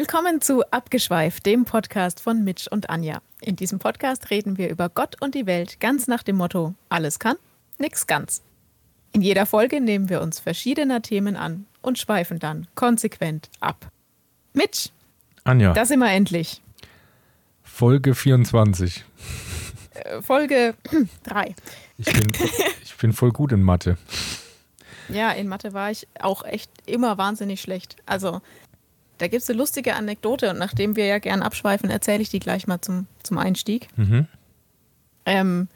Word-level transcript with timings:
Willkommen 0.00 0.40
zu 0.40 0.62
Abgeschweift, 0.70 1.44
dem 1.44 1.64
Podcast 1.64 2.20
von 2.20 2.44
Mitch 2.44 2.70
und 2.70 2.88
Anja. 2.88 3.20
In 3.40 3.56
diesem 3.56 3.80
Podcast 3.80 4.30
reden 4.30 4.56
wir 4.56 4.70
über 4.70 4.88
Gott 4.88 5.20
und 5.20 5.34
die 5.34 5.44
Welt 5.44 5.80
ganz 5.80 6.06
nach 6.06 6.22
dem 6.22 6.36
Motto: 6.36 6.74
alles 6.88 7.18
kann, 7.18 7.34
nix 7.78 8.06
ganz. 8.06 8.40
In 9.10 9.22
jeder 9.22 9.44
Folge 9.44 9.80
nehmen 9.80 10.08
wir 10.08 10.20
uns 10.20 10.38
verschiedener 10.38 11.02
Themen 11.02 11.34
an 11.34 11.66
und 11.82 11.98
schweifen 11.98 12.38
dann 12.38 12.68
konsequent 12.76 13.50
ab. 13.58 13.90
Mitch, 14.52 14.90
Anja, 15.42 15.72
da 15.72 15.84
sind 15.84 15.98
wir 15.98 16.12
endlich. 16.12 16.62
Folge 17.64 18.14
24. 18.14 19.04
Äh, 19.94 20.22
Folge 20.22 20.74
3. 21.24 21.56
Ich 21.98 22.12
bin, 22.12 22.32
ich 22.84 22.96
bin 22.98 23.12
voll 23.12 23.32
gut 23.32 23.50
in 23.50 23.64
Mathe. 23.64 23.98
Ja, 25.08 25.32
in 25.32 25.48
Mathe 25.48 25.72
war 25.72 25.90
ich 25.90 26.06
auch 26.20 26.44
echt 26.44 26.70
immer 26.86 27.18
wahnsinnig 27.18 27.60
schlecht. 27.60 27.96
Also, 28.06 28.42
da 29.18 29.28
gibt 29.28 29.42
es 29.42 29.50
eine 29.50 29.58
lustige 29.58 29.94
Anekdote 29.94 30.50
und 30.50 30.58
nachdem 30.58 30.96
wir 30.96 31.06
ja 31.06 31.18
gern 31.18 31.42
abschweifen, 31.42 31.90
erzähle 31.90 32.22
ich 32.22 32.30
die 32.30 32.38
gleich 32.38 32.66
mal 32.66 32.80
zum, 32.80 33.06
zum 33.22 33.38
Einstieg. 33.38 33.88
Mhm. 33.96 34.26
Ähm, 35.26 35.68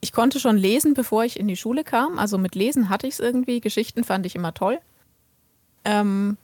ich 0.00 0.12
konnte 0.12 0.40
schon 0.40 0.56
lesen, 0.56 0.94
bevor 0.94 1.24
ich 1.24 1.38
in 1.38 1.48
die 1.48 1.56
Schule 1.56 1.84
kam. 1.84 2.18
Also 2.18 2.38
mit 2.38 2.54
Lesen 2.54 2.88
hatte 2.88 3.06
ich 3.06 3.14
es 3.14 3.20
irgendwie. 3.20 3.60
Geschichten 3.60 4.04
fand 4.04 4.24
ich 4.24 4.34
immer 4.34 4.54
toll. 4.54 4.78
Ähm, 5.84 6.36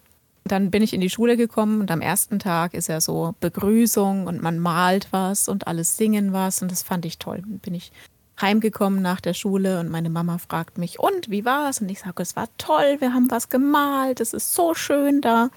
dann 0.45 0.71
bin 0.71 0.83
ich 0.83 0.93
in 0.93 1.01
die 1.01 1.11
Schule 1.11 1.37
gekommen 1.37 1.81
und 1.81 1.91
am 1.91 2.01
ersten 2.01 2.39
Tag 2.39 2.75
ist 2.75 2.89
ja 2.89 3.01
so 3.01 3.35
Begrüßung 3.41 4.27
und 4.27 4.43
man 4.43 4.59
malt 4.59 5.09
was 5.11 5.49
und 5.49 5.67
alles 5.67 5.97
singen 5.97 6.33
was 6.33 6.63
und 6.63 6.71
das 6.71 6.83
fand 6.83 7.05
ich 7.05 7.19
toll. 7.19 7.39
Dann 7.41 7.59
bin 7.59 7.75
ich 7.75 7.93
heimgekommen 8.41 9.03
nach 9.03 9.21
der 9.21 9.35
Schule 9.35 9.81
und 9.81 9.91
meine 9.91 10.11
Mama 10.11 10.39
fragt 10.39 10.79
mich, 10.79 10.99
und 10.99 11.31
wie 11.31 11.45
war's? 11.45 11.81
Und 11.81 11.89
ich 11.89 12.01
sage, 12.01 12.23
es 12.23 12.37
war 12.37 12.49
toll, 12.59 12.97
wir 13.01 13.15
haben 13.15 13.31
was 13.31 13.49
gemalt, 13.49 14.21
es 14.21 14.33
ist 14.33 14.55
so 14.55 14.75
schön 14.75 15.21
da. 15.21 15.51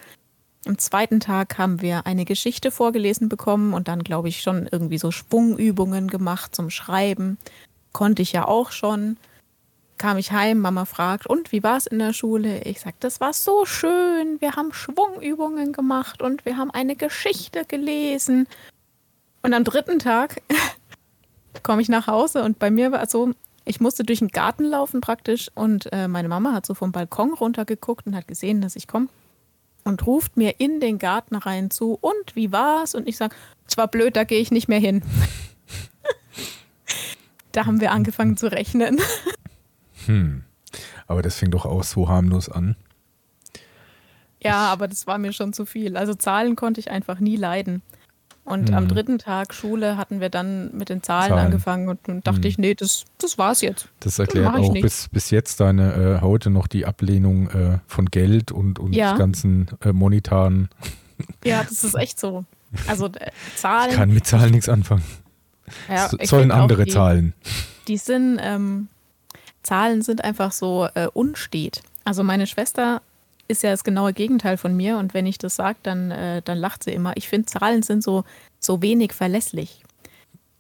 Am 0.66 0.78
zweiten 0.78 1.22
Tag 1.22 1.58
haben 1.58 1.82
wir 1.82 2.06
eine 2.06 2.26
Geschichte 2.26 2.70
vorgelesen 2.70 3.30
bekommen 3.30 3.74
und 3.74 3.88
dann, 3.88 4.04
glaube 4.04 4.28
ich, 4.28 4.42
schon 4.42 4.68
irgendwie 4.70 4.98
so 4.98 5.10
Schwungübungen 5.10 6.10
gemacht 6.10 6.54
zum 6.54 6.70
Schreiben. 6.70 7.38
Konnte 7.94 8.22
ich 8.22 8.34
ja 8.34 8.48
auch 8.48 8.72
schon. 8.72 9.18
Kam 9.98 10.18
ich 10.18 10.32
heim, 10.32 10.60
Mama 10.60 10.86
fragt, 10.86 11.28
und 11.28 11.52
wie 11.52 11.62
war 11.62 11.76
es 11.76 11.86
in 11.86 12.00
der 12.00 12.14
Schule? 12.14 12.64
Ich 12.64 12.80
sage, 12.80 12.96
das 13.02 13.20
war 13.20 13.34
so 13.34 13.66
schön. 13.66 14.40
Wir 14.40 14.56
haben 14.56 14.72
Schwungübungen 14.72 15.74
gemacht 15.74 16.22
und 16.22 16.46
wir 16.46 16.56
haben 16.56 16.72
eine 16.72 16.96
Geschichte 16.96 17.66
gelesen. 17.66 18.48
Und 19.42 19.54
am 19.54 19.66
dritten 19.66 20.00
Tag 20.00 20.42
komme 21.64 21.82
ich 21.82 21.90
nach 21.90 22.08
Hause 22.08 22.44
und 22.44 22.60
bei 22.60 22.72
mir 22.72 22.92
war 22.92 23.04
es 23.04 23.12
so, 23.12 23.32
ich 23.66 23.82
musste 23.82 24.04
durch 24.04 24.20
den 24.20 24.30
Garten 24.30 24.64
laufen 24.64 25.02
praktisch 25.02 25.50
und 25.54 25.92
äh, 25.92 26.08
meine 26.08 26.30
Mama 26.30 26.54
hat 26.54 26.66
so 26.66 26.74
vom 26.74 26.92
Balkon 26.92 27.34
runtergeguckt 27.34 28.08
und 28.08 28.16
hat 28.16 28.28
gesehen, 28.28 28.62
dass 28.62 28.76
ich 28.76 28.88
komme 28.88 29.10
und 29.90 30.06
ruft 30.08 30.38
mir 30.38 30.60
in 30.60 30.80
den 30.80 31.00
Garten 31.00 31.36
rein 31.36 31.70
zu, 31.70 31.98
und 32.00 32.36
wie 32.36 32.52
war's? 32.54 32.96
Und 32.96 33.08
ich 33.08 33.18
sage, 33.18 33.36
es 33.68 33.76
war 33.76 33.88
blöd, 33.88 34.16
da 34.16 34.24
gehe 34.24 34.40
ich 34.40 34.52
nicht 34.52 34.70
mehr 34.70 34.80
hin. 34.80 35.02
da 37.52 37.66
haben 37.66 37.82
wir 37.82 37.92
angefangen 37.92 38.38
zu 38.38 38.52
rechnen. 38.52 39.00
Hm. 40.06 40.44
Aber 41.08 41.22
das 41.22 41.36
fing 41.36 41.52
doch 41.52 41.66
auch 41.66 41.84
so 41.84 42.08
harmlos 42.08 42.50
an. 42.50 42.76
Ja, 44.42 44.72
aber 44.72 44.88
das 44.88 45.08
war 45.08 45.18
mir 45.18 45.34
schon 45.34 45.52
zu 45.52 45.66
viel. 45.66 45.98
Also 45.98 46.14
Zahlen 46.14 46.56
konnte 46.56 46.80
ich 46.80 46.90
einfach 46.90 47.20
nie 47.20 47.36
leiden. 47.36 47.82
Und 48.50 48.70
Mhm. 48.70 48.76
am 48.76 48.88
dritten 48.88 49.20
Tag 49.20 49.54
Schule 49.54 49.96
hatten 49.98 50.20
wir 50.20 50.30
dann 50.30 50.76
mit 50.76 50.90
den 50.90 51.04
Zahlen, 51.04 51.30
Zahlen. 51.30 51.46
angefangen 51.46 51.88
und 51.88 52.00
dann 52.08 52.22
dachte 52.22 52.40
Mhm. 52.42 52.46
ich, 52.48 52.58
nee, 52.58 52.74
das, 52.74 53.06
das 53.20 53.38
war's 53.38 53.62
jetzt. 53.62 53.88
Das 54.00 54.18
erklärt 54.20 54.56
ich 54.58 54.66
auch 54.66 54.74
nicht. 54.74 54.82
bis, 54.82 55.08
bis 55.10 55.30
jetzt 55.30 55.60
deine 55.60 56.18
äh, 56.18 56.22
heute 56.22 56.50
noch 56.50 56.66
die 56.68 56.86
Ablehnung 56.86 57.50
äh, 57.52 57.78
von 57.86 58.08
Geld 58.08 58.52
und, 58.52 58.80
und 58.80 58.94
Ja. 58.94 59.16
ganzen 59.16 59.68
äh, 59.86 59.92
monetaren. 59.94 60.70
Ja, 61.46 61.64
das 61.64 61.84
ist 61.84 61.96
echt 61.96 62.20
so. 62.20 62.44
Also 62.88 63.06
äh, 63.08 63.30
Ich 63.54 63.56
Zahlen. 63.62 63.92
kann 63.96 64.12
mit 64.14 64.26
Zahlen 64.26 64.52
nichts 64.52 64.68
anfangen. 64.70 65.04
ja, 65.88 66.08
So- 66.10 66.18
ich 66.20 66.30
sollen 66.30 66.50
andere 66.52 66.86
die, 66.86 66.92
zahlen. 66.92 67.34
Die 67.88 67.98
sind, 67.98 68.40
ähm, 68.42 68.88
Zahlen 69.64 70.02
sind 70.02 70.24
einfach 70.24 70.52
so 70.52 70.88
äh, 70.96 71.08
unstet. 71.14 71.82
Also 72.04 72.24
meine 72.24 72.48
Schwester 72.48 73.02
ist 73.48 73.64
ja 73.64 73.72
das 73.72 73.84
genaue 73.84 74.14
Gegenteil 74.14 74.58
von 74.58 74.76
mir 74.78 74.98
und 75.00 75.14
wenn 75.16 75.26
ich 75.26 75.38
das 75.40 75.56
sage, 75.56 75.78
dann, 75.84 76.12
äh, 76.12 76.42
dann 76.44 76.58
lacht 76.60 76.84
sie 76.84 76.92
immer. 76.92 77.18
Ich 77.18 77.28
finde, 77.28 77.48
Zahlen 77.48 77.82
sind 77.84 78.04
so, 78.04 78.24
so 78.60 78.82
wenig 78.82 79.14
verlässlich. 79.14 79.84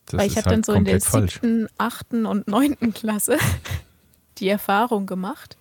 Das 0.06 0.20
Weil 0.20 0.28
ich 0.28 0.38
habe 0.38 0.50
halt 0.50 0.56
dann 0.56 0.64
so 0.64 0.74
in 0.74 0.86
der 0.86 1.00
siebten, 1.00 1.68
achten 1.78 2.26
und 2.26 2.48
neunten 2.48 2.94
Klasse 2.94 3.38
die 4.38 4.50
Erfahrung 4.50 5.06
gemacht. 5.06 5.58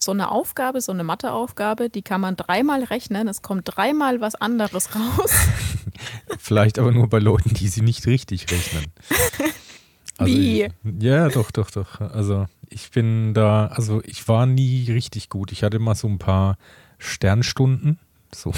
So 0.00 0.12
eine 0.12 0.30
Aufgabe, 0.30 0.80
so 0.80 0.92
eine 0.92 1.04
Matheaufgabe, 1.04 1.90
die 1.90 2.02
kann 2.02 2.20
man 2.20 2.36
dreimal 2.36 2.84
rechnen, 2.84 3.26
es 3.26 3.42
kommt 3.42 3.62
dreimal 3.64 4.20
was 4.20 4.34
anderes 4.36 4.90
raus. 4.94 5.32
Vielleicht 6.38 6.78
aber 6.78 6.92
nur 6.92 7.08
bei 7.08 7.18
Leuten, 7.18 7.54
die 7.54 7.68
sie 7.68 7.82
nicht 7.82 8.06
richtig 8.06 8.50
rechnen. 8.50 8.86
Wie? 10.20 10.64
Ich, 10.64 10.72
ja, 11.00 11.28
doch, 11.28 11.50
doch, 11.50 11.70
doch. 11.70 12.00
Also 12.00 12.46
ich 12.68 12.90
bin 12.90 13.34
da, 13.34 13.66
also 13.66 14.02
ich 14.04 14.26
war 14.28 14.46
nie 14.46 14.90
richtig 14.90 15.28
gut. 15.28 15.52
Ich 15.52 15.62
hatte 15.62 15.78
mal 15.78 15.94
so 15.94 16.08
ein 16.08 16.18
paar 16.18 16.56
Sternstunden. 16.98 17.98
So, 18.34 18.52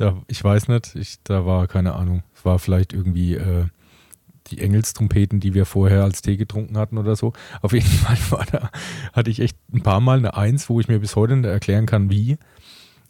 da, 0.00 0.22
ich 0.28 0.42
weiß 0.42 0.68
nicht, 0.68 0.94
ich, 0.94 1.18
da 1.24 1.44
war 1.44 1.66
keine 1.66 1.94
Ahnung. 1.94 2.22
Es 2.34 2.44
war 2.44 2.58
vielleicht 2.58 2.92
irgendwie 2.92 3.34
äh, 3.34 3.66
die 4.46 4.60
Engelstrompeten, 4.60 5.40
die 5.40 5.54
wir 5.54 5.66
vorher 5.66 6.04
als 6.04 6.22
Tee 6.22 6.36
getrunken 6.36 6.78
hatten 6.78 6.98
oder 6.98 7.16
so. 7.16 7.32
Auf 7.62 7.72
jeden 7.72 7.86
Fall 7.86 8.16
war 8.30 8.46
da, 8.46 8.70
hatte 9.12 9.30
ich 9.30 9.40
echt 9.40 9.56
ein 9.72 9.82
paar 9.82 10.00
Mal 10.00 10.18
eine 10.18 10.36
Eins, 10.36 10.68
wo 10.68 10.80
ich 10.80 10.88
mir 10.88 11.00
bis 11.00 11.16
heute 11.16 11.36
nicht 11.36 11.48
erklären 11.48 11.86
kann, 11.86 12.10
wie. 12.10 12.38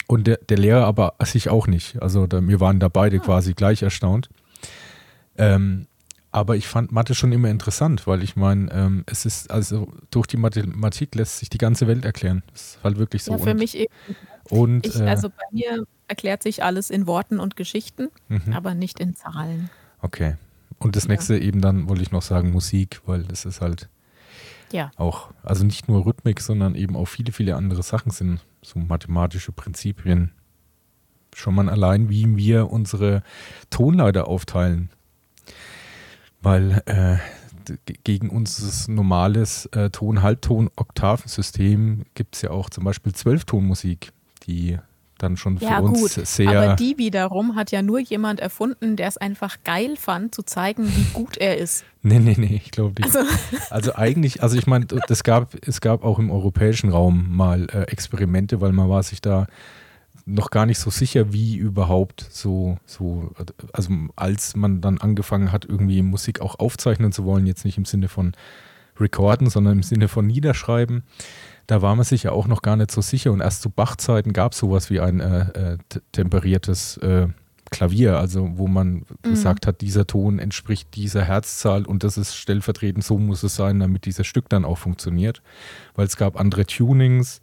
Und 0.07 0.27
der, 0.27 0.39
der 0.49 0.57
Lehrer 0.57 0.87
aber 0.87 1.15
sich 1.25 1.51
auch 1.51 1.67
nicht. 1.67 2.01
Also 2.01 2.27
da, 2.27 2.41
wir 2.47 2.61
waren 2.61 2.81
da 2.81 2.89
beide 2.89 3.19
quasi 3.19 3.53
gleich 3.53 3.83
erstaunt. 3.83 4.31
Ähm, 5.37 5.87
aber 6.31 6.57
ich 6.57 6.67
fand 6.67 6.93
Mathe 6.93 7.15
schon 7.15 7.33
immer 7.33 7.51
interessant, 7.51 8.07
weil 8.07 8.23
ich 8.23 8.37
meine, 8.37 8.71
ähm, 8.73 9.05
es 9.07 9.27
ist, 9.27 9.51
also 9.51 9.93
durch 10.11 10.27
die 10.27 10.37
Mathematik 10.37 11.15
lässt 11.15 11.39
sich 11.39 11.51
die 11.51 11.59
ganze 11.59 11.87
Welt 11.87 12.05
erklären. 12.05 12.43
Das 12.53 12.63
ist 12.63 12.79
halt 12.85 12.99
wirklich 12.99 13.23
so. 13.23 13.33
Ja, 13.33 13.39
für 13.39 13.51
und, 13.51 13.59
mich 13.59 13.77
eben. 13.77 13.93
Und 14.51 14.87
Ich, 14.87 14.99
äh, 14.99 15.07
also 15.09 15.29
bei 15.29 15.45
mir 15.53 15.85
erklärt 16.09 16.43
sich 16.43 16.63
alles 16.65 16.91
in 16.91 17.07
Worten 17.07 17.39
und 17.41 17.57
Geschichten, 17.57 18.09
mhm, 18.29 18.53
aber 18.53 18.75
nicht 18.75 18.99
in 19.01 19.15
Zahlen. 19.15 19.71
okay. 20.01 20.37
Und 20.81 20.95
das 20.95 21.05
Ja. 21.05 21.11
nächste 21.11 21.37
eben 21.39 21.61
dann 21.61 21.89
wollte 21.89 22.03
ich 22.03 22.13
noch 22.13 22.23
sagen 22.23 22.53
Musik, 22.53 23.01
weil 23.05 23.25
das 23.25 23.45
ist 23.45 23.61
halt 23.61 23.89
Ja. 24.71 24.93
auch, 24.97 25.31
also 25.43 25.65
nicht 25.65 25.89
nur 25.89 26.07
Rhythmik, 26.07 26.41
sondern 26.41 26.77
eben 26.77 26.95
auch 26.95 27.07
viele, 27.07 27.33
viele 27.33 27.57
andere 27.57 27.83
Sachen 27.83 28.13
sind 28.13 28.39
so 28.63 28.79
mathematische 28.79 29.51
Prinzipien. 29.51 30.31
Schon 31.35 31.57
mal 31.57 31.69
allein, 31.69 32.11
wie 32.11 32.37
wir 32.37 32.71
unsere 32.71 33.25
Tonleiter 33.71 34.29
aufteilen. 34.29 34.91
Weil 36.43 36.83
äh, 36.87 37.17
gegen 38.05 38.31
unser 38.31 38.93
normales 38.93 39.67
äh, 39.67 39.91
Ton-Halbton-Oktavensystem 39.91 42.05
gibt 42.15 42.37
es 42.37 42.43
ja 42.43 42.51
auch 42.51 42.71
zum 42.71 42.85
Beispiel 42.85 43.13
Zwölftonmusik, 43.15 44.13
die 44.49 44.79
dann 45.19 45.37
schon 45.37 45.59
für 45.59 45.65
Ja, 45.65 45.79
uns 45.81 46.01
gut. 46.17 46.27
sehr. 46.27 46.49
Aber 46.49 46.77
die 46.77 46.97
wiederum 46.97 47.57
hat 47.57 47.73
ja 47.73 47.83
nur 47.83 47.99
jemand 47.99 48.41
erfunden, 48.41 48.97
der 48.97 49.09
es 49.09 49.17
einfach 49.17 49.59
geil 49.65 49.97
fand, 49.97 50.35
zu 50.35 50.43
zeigen, 50.43 50.87
wie 50.97 51.07
gut 51.13 51.37
er 51.37 51.59
ist. 51.59 51.85
nee, 52.03 52.21
nee, 52.21 52.37
nee, 52.39 52.61
ich 52.65 52.71
glaube 52.71 53.03
nicht. 53.03 53.15
Also, 53.17 53.29
Also 53.71 53.95
eigentlich, 53.97 54.43
also 54.43 54.57
ich 54.57 54.67
meine, 54.67 54.87
das 54.87 55.25
gab, 55.25 55.55
es 55.67 55.81
gab 55.81 56.05
auch 56.05 56.19
im 56.19 56.31
europäischen 56.31 56.91
Raum 56.91 57.35
mal 57.37 57.67
äh, 57.73 57.83
Experimente, 57.91 58.61
weil 58.61 58.73
man 58.73 58.89
war 58.89 59.03
sich 59.03 59.21
da 59.21 59.47
noch 60.25 60.51
gar 60.51 60.67
nicht 60.67 60.79
so 60.79 60.91
sicher, 60.91 61.33
wie 61.33 61.57
überhaupt 61.57 62.27
so, 62.31 62.77
so, 62.85 63.33
also 63.73 63.91
als 64.15 64.55
man 64.57 64.81
dann 64.81 64.99
angefangen 64.99 65.53
hat, 65.53 65.65
irgendwie 65.65 66.03
Musik 66.03 66.41
auch 66.43 66.59
aufzeichnen 66.59 67.13
zu 67.13 67.25
wollen, 67.25 67.47
jetzt 67.47 67.65
nicht 67.65 67.79
im 67.79 67.87
Sinne 67.87 68.09
von 68.09 68.33
recorden, 69.01 69.49
sondern 69.49 69.79
im 69.79 69.83
Sinne 69.83 70.07
von 70.07 70.27
niederschreiben, 70.27 71.03
da 71.69 71.83
war 71.83 71.95
man 71.95 72.05
sich 72.05 72.25
ja 72.25 72.33
auch 72.33 72.49
noch 72.49 72.63
gar 72.63 72.77
nicht 72.77 72.91
so 72.91 73.03
sicher. 73.03 73.31
Und 73.31 73.41
erst 73.41 73.63
zu 73.63 73.71
Bach-Zeiten 73.71 74.33
gab 74.33 74.53
es 74.53 74.59
sowas 74.59 74.91
wie 74.91 75.01
ein 75.01 75.21
äh, 75.21 75.75
äh, 75.75 75.79
temperiertes 76.13 76.97
äh, 76.97 77.29
Klavier, 77.71 78.19
also 78.19 78.51
wo 78.55 78.67
man 78.67 79.05
gesagt 79.23 79.67
hat, 79.67 79.81
dieser 79.81 80.07
Ton 80.07 80.39
entspricht 80.39 80.95
dieser 80.95 81.25
Herzzahl 81.25 81.87
und 81.87 82.05
das 82.05 82.19
ist 82.19 82.37
stellvertretend, 82.37 83.05
so 83.05 83.19
muss 83.19 83.43
es 83.43 83.55
sein, 83.55 83.81
damit 83.81 84.07
dieses 84.07 84.27
Stück 84.27 84.49
dann 84.49 84.65
auch 84.65 84.79
funktioniert. 84.79 85.43
Weil 85.95 86.07
es 86.07 86.17
gab 86.17 86.39
andere 86.39 86.67
Tunings, 86.67 87.41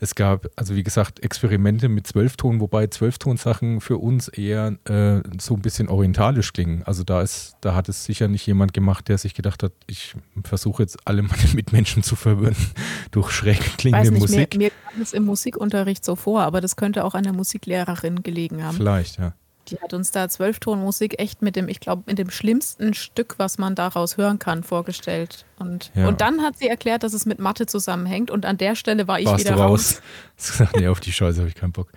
es 0.00 0.14
gab, 0.14 0.48
also 0.56 0.74
wie 0.74 0.82
gesagt, 0.82 1.22
Experimente 1.22 1.88
mit 1.88 2.06
Zwölfton, 2.06 2.60
wobei 2.60 2.86
Zwölftonsachen 2.86 3.80
für 3.80 3.98
uns 3.98 4.28
eher 4.28 4.76
äh, 4.84 5.22
so 5.40 5.54
ein 5.54 5.62
bisschen 5.62 5.88
orientalisch 5.88 6.52
klingen. 6.52 6.82
Also 6.84 7.04
da 7.04 7.22
ist, 7.22 7.56
da 7.60 7.74
hat 7.74 7.88
es 7.88 8.04
sicher 8.04 8.28
nicht 8.28 8.46
jemand 8.46 8.74
gemacht, 8.74 9.08
der 9.08 9.18
sich 9.18 9.34
gedacht 9.34 9.62
hat, 9.62 9.72
ich 9.86 10.14
versuche 10.44 10.82
jetzt 10.82 10.98
alle 11.06 11.22
meine 11.22 11.48
Mitmenschen 11.54 12.02
zu 12.02 12.16
verwirren 12.16 12.56
durch 13.10 13.30
schräg 13.30 13.60
weiß 13.60 13.76
klingende 13.76 14.10
nicht, 14.10 14.20
Musik. 14.20 14.54
Mir, 14.54 14.64
mir 14.64 14.70
kam 14.90 15.02
es 15.02 15.12
im 15.12 15.24
Musikunterricht 15.24 16.04
so 16.04 16.16
vor, 16.16 16.42
aber 16.42 16.60
das 16.60 16.76
könnte 16.76 17.04
auch 17.04 17.14
an 17.14 17.24
der 17.24 17.32
Musiklehrerin 17.32 18.22
gelegen 18.22 18.62
haben. 18.62 18.76
Vielleicht, 18.76 19.18
ja. 19.18 19.34
Die 19.68 19.78
hat 19.80 19.94
uns 19.94 20.10
da 20.10 20.28
Zwölftonmusik 20.28 21.18
echt 21.18 21.40
mit 21.40 21.56
dem, 21.56 21.68
ich 21.68 21.80
glaube, 21.80 22.02
mit 22.06 22.18
dem 22.18 22.30
schlimmsten 22.30 22.92
Stück, 22.92 23.34
was 23.38 23.56
man 23.56 23.74
daraus 23.74 24.16
hören 24.18 24.38
kann, 24.38 24.62
vorgestellt. 24.62 25.46
Und, 25.58 25.90
Ja. 25.94 26.06
und 26.08 26.20
dann 26.20 26.42
hat 26.42 26.58
sie 26.58 26.68
erklärt, 26.68 27.02
dass 27.02 27.14
es 27.14 27.24
mit 27.24 27.38
Mathe 27.38 27.64
zusammenhängt. 27.66 28.30
Und 28.30 28.44
an 28.44 28.58
der 28.58 28.76
Stelle 28.76 29.08
war 29.08 29.18
ich 29.20 29.26
Warst 29.26 29.44
wieder 29.44 29.56
du 29.56 29.62
raus. 29.62 30.02
raus? 30.38 30.62
Nee, 30.76 30.88
auf 30.88 31.00
die 31.00 31.12
Scheiße 31.12 31.38
habe 31.38 31.48
ich 31.48 31.54
keinen 31.54 31.72
Bock. 31.72 31.92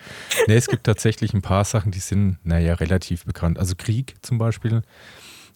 Nee, 0.48 0.56
es 0.56 0.68
gibt 0.68 0.86
tatsächlich 0.86 1.34
ein 1.34 1.42
paar 1.42 1.66
Sachen, 1.66 1.92
die 1.92 2.00
sind, 2.00 2.38
naja, 2.44 2.74
relativ 2.76 3.26
bekannt. 3.26 3.60
Also 3.60 3.74
Krieg 3.78 4.16
zum 4.22 4.38
Beispiel, 4.38 4.82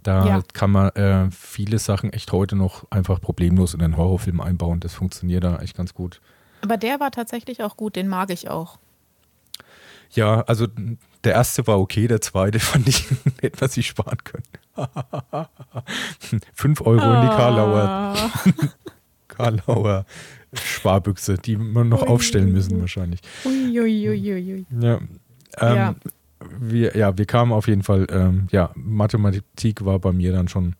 da 0.04 0.26
Ja. 0.28 0.42
kann 0.54 0.72
man 0.72 0.90
äh, 0.96 1.30
viele 1.32 1.80
Sachen 1.80 2.12
echt 2.12 2.32
heute 2.34 2.56
noch 2.58 2.90
einfach 2.92 3.22
problemlos 3.22 3.74
in 3.74 3.82
einen 3.82 3.96
Horrorfilm 3.96 4.42
einbauen. 4.42 4.80
Das 4.82 4.94
funktioniert 4.96 5.44
da 5.44 5.60
echt 5.60 5.78
ganz 5.78 5.94
gut. 5.94 6.20
Aber 6.62 6.76
der 6.78 7.00
war 7.00 7.12
tatsächlich 7.12 7.64
auch 7.64 7.78
gut, 7.78 7.96
den 7.96 8.08
mag 8.08 8.32
ich 8.32 8.50
auch. 8.50 8.80
Ja, 10.12 10.42
also 10.42 10.68
der 11.24 11.34
erste 11.34 11.66
war 11.68 11.80
okay, 11.80 12.08
der 12.08 12.22
zweite 12.22 12.60
fand 12.62 12.88
ich, 12.88 13.06
hätte 13.42 13.58
man 13.62 13.70
sich 13.70 13.88
sparen 13.88 14.18
können. 14.24 14.44
Fünf 16.54 16.82
Euro 16.82 17.14
in 17.16 17.22
die 17.22 17.28
Karlauer, 17.28 17.82
Ah. 17.84 18.16
Karlauer 19.28 20.06
Sparbüchse, 20.54 21.38
die 21.38 21.58
wir 21.58 21.84
noch 21.84 22.02
Ui. 22.04 22.08
aufstellen 22.10 22.52
müssen 22.52 22.80
wahrscheinlich. 22.82 23.22
Uiuiuiui. 23.46 24.66
Ja, 24.80 24.98
ähm, 24.98 25.76
Ja. 25.76 25.96
Wir, 26.60 26.98
ja, 26.98 27.16
wir 27.18 27.26
kamen 27.26 27.52
auf 27.52 27.68
jeden 27.68 27.84
Fall, 27.84 28.08
ähm, 28.10 28.48
ja, 28.52 28.72
Mathematik 28.76 29.86
war 29.86 30.00
bei 30.00 30.12
mir 30.12 30.32
dann 30.34 30.48
schon 30.48 30.76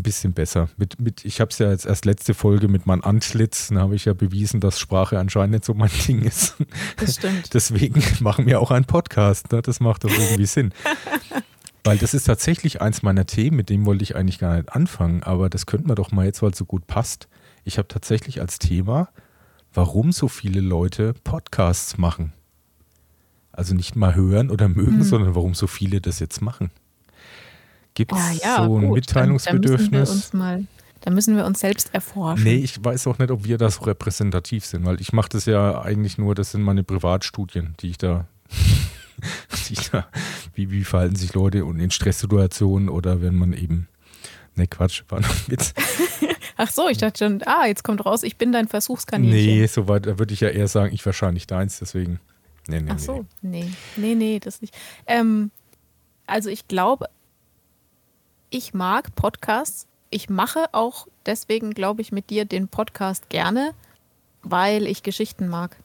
ein 0.00 0.02
bisschen 0.02 0.32
besser. 0.32 0.68
Mit, 0.76 1.00
mit, 1.00 1.24
ich 1.24 1.40
habe 1.40 1.50
es 1.50 1.58
ja 1.58 1.70
jetzt 1.70 1.86
erst 1.86 2.04
letzte 2.04 2.34
Folge 2.34 2.68
mit 2.68 2.86
meinem 2.86 3.02
Antlitz, 3.04 3.68
da 3.68 3.76
habe 3.80 3.94
ich 3.94 4.06
ja 4.06 4.14
bewiesen, 4.14 4.60
dass 4.60 4.80
Sprache 4.80 5.18
anscheinend 5.18 5.52
nicht 5.52 5.64
so 5.64 5.74
mein 5.74 5.90
Ding 6.08 6.22
ist. 6.22 6.56
Das 6.96 7.14
stimmt. 7.16 7.54
Deswegen 7.54 8.02
machen 8.20 8.46
wir 8.46 8.60
auch 8.60 8.70
einen 8.70 8.84
Podcast. 8.86 9.52
Ne? 9.52 9.62
Das 9.62 9.80
macht 9.80 10.04
doch 10.04 10.10
irgendwie 10.10 10.46
Sinn. 10.46 10.72
Weil 11.84 11.96
das 11.98 12.12
ist 12.12 12.24
tatsächlich 12.24 12.82
eins 12.82 13.02
meiner 13.02 13.24
Themen, 13.26 13.56
mit 13.56 13.70
dem 13.70 13.86
wollte 13.86 14.02
ich 14.02 14.14
eigentlich 14.14 14.38
gar 14.38 14.56
nicht 14.56 14.70
anfangen, 14.72 15.22
aber 15.22 15.48
das 15.48 15.64
könnten 15.64 15.88
wir 15.88 15.94
doch 15.94 16.12
mal 16.12 16.26
jetzt, 16.26 16.42
weil 16.42 16.50
es 16.50 16.58
so 16.58 16.66
gut 16.66 16.86
passt. 16.86 17.26
Ich 17.64 17.78
habe 17.78 17.88
tatsächlich 17.88 18.42
als 18.42 18.58
Thema, 18.58 19.08
warum 19.72 20.12
so 20.12 20.28
viele 20.28 20.60
Leute 20.60 21.14
Podcasts 21.24 21.96
machen. 21.96 22.34
Also 23.52 23.74
nicht 23.74 23.96
mal 23.96 24.14
hören 24.14 24.50
oder 24.50 24.68
mögen, 24.68 24.98
Mhm. 24.98 25.02
sondern 25.04 25.34
warum 25.34 25.54
so 25.54 25.66
viele 25.66 26.02
das 26.02 26.18
jetzt 26.20 26.42
machen. 26.42 26.70
Gibt 27.94 28.12
es 28.12 28.18
Ah, 28.18 28.32
ja, 28.42 28.56
so 28.64 28.78
ein 28.78 28.88
gut. 28.88 29.06
Dann, 29.14 29.14
dann 29.14 29.32
müssen 29.32 29.46
wir 29.46 29.52
Mitteilungsbedürfnis? 29.54 30.10
uns 30.10 30.32
mal, 30.32 30.64
da 31.02 31.10
müssen 31.10 31.36
wir 31.36 31.44
uns 31.44 31.60
selbst 31.60 31.94
erforschen. 31.94 32.44
Nee, 32.44 32.56
ich 32.56 32.82
weiß 32.84 33.06
auch 33.06 33.18
nicht, 33.18 33.30
ob 33.30 33.44
wir 33.44 33.58
da 33.58 33.70
so 33.70 33.82
repräsentativ 33.84 34.64
sind, 34.64 34.84
weil 34.84 35.00
ich 35.00 35.12
mache 35.12 35.28
das 35.30 35.46
ja 35.46 35.80
eigentlich 35.82 36.18
nur, 36.18 36.34
das 36.34 36.52
sind 36.52 36.62
meine 36.62 36.82
Privatstudien, 36.82 37.74
die 37.80 37.90
ich 37.90 37.98
da, 37.98 38.26
die 39.68 39.72
ich 39.74 39.90
da 39.90 40.06
wie, 40.54 40.70
wie 40.70 40.84
verhalten 40.84 41.16
sich 41.16 41.34
Leute 41.34 41.64
und 41.64 41.78
in 41.80 41.90
Stresssituationen 41.90 42.88
oder 42.88 43.22
wenn 43.22 43.34
man 43.34 43.52
eben, 43.52 43.88
ne 44.54 44.66
Quatsch, 44.66 45.02
war 45.08 45.20
noch 45.20 45.48
Witz. 45.48 45.74
Ach 46.56 46.70
so, 46.70 46.88
ich 46.88 46.98
dachte 46.98 47.24
schon, 47.24 47.42
ah, 47.46 47.66
jetzt 47.66 47.84
kommt 47.84 48.04
raus, 48.04 48.22
ich 48.22 48.36
bin 48.36 48.52
dein 48.52 48.68
Versuchskaninchen. 48.68 49.34
Nee, 49.34 49.66
soweit, 49.66 50.04
da 50.06 50.18
würde 50.18 50.34
ich 50.34 50.40
ja 50.40 50.48
eher 50.48 50.68
sagen, 50.68 50.92
ich 50.92 51.04
wahrscheinlich 51.06 51.46
deins, 51.46 51.78
deswegen. 51.78 52.20
Nee, 52.68 52.80
nee, 52.82 52.90
Ach 52.94 52.98
so, 52.98 53.24
nee. 53.40 53.64
Nee, 53.96 54.14
nee, 54.14 54.38
das 54.38 54.60
nicht. 54.60 54.76
Ähm, 55.06 55.50
also 56.26 56.50
ich 56.50 56.68
glaube, 56.68 57.06
ich 58.50 58.74
mag 58.74 59.14
Podcasts. 59.14 59.86
Ich 60.10 60.28
mache 60.28 60.66
auch 60.72 61.06
deswegen, 61.24 61.72
glaube 61.72 62.02
ich, 62.02 62.10
mit 62.12 62.30
dir 62.30 62.44
den 62.44 62.68
Podcast 62.68 63.28
gerne, 63.30 63.72
weil 64.42 64.86
ich 64.86 65.02
Geschichten 65.02 65.48
mag. 65.48 65.76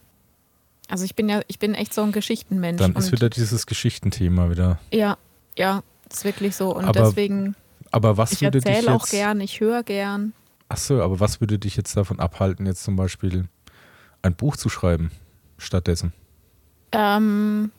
Also 0.89 1.05
ich 1.05 1.15
bin 1.15 1.29
ja, 1.29 1.41
ich 1.47 1.59
bin 1.59 1.73
echt 1.75 1.93
so 1.93 2.01
ein 2.01 2.11
Geschichtenmensch. 2.11 2.79
Dann 2.79 2.95
ist 2.95 3.11
wieder 3.11 3.29
dieses 3.29 3.65
Geschichtenthema 3.65 4.49
wieder. 4.49 4.79
ja, 4.91 5.17
ja, 5.57 5.83
ist 6.11 6.25
wirklich 6.25 6.55
so. 6.55 6.75
Und 6.75 6.85
Aber 6.85 7.01
deswegen, 7.05 7.55
Aber 7.91 8.17
was 8.17 8.33
ich 8.33 8.41
würde 8.41 8.59
dich 8.59 8.69
erzähle 8.71 8.95
auch 8.95 9.01
jetzt, 9.03 9.11
gern, 9.11 9.39
ich 9.41 9.59
höre 9.59 9.83
gern. 9.83 10.33
ach 10.69 10.77
so, 10.77 11.01
aber 11.01 11.19
was 11.19 11.39
würde 11.39 11.57
dich 11.59 11.75
jetzt 11.77 11.95
davon 11.95 12.19
abhalten, 12.19 12.65
jetzt 12.65 12.83
zum 12.83 12.95
Beispiel 12.95 13.45
ein 14.21 14.35
Buch 14.35 14.57
zu 14.57 14.69
schreiben 14.69 15.11
stattdessen? 15.57 16.13
Ähm, 16.91 17.71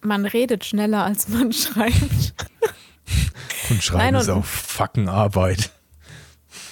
man 0.00 0.26
redet 0.26 0.64
schneller, 0.64 1.04
als 1.04 1.28
man 1.28 1.52
schreibt. 1.54 2.34
Und 3.70 3.82
schreiben 3.82 4.12
Nein, 4.12 4.14
ist 4.16 4.28
und- 4.28 4.38
auch 4.40 4.44
fucking 4.44 5.08
Arbeit. 5.08 5.70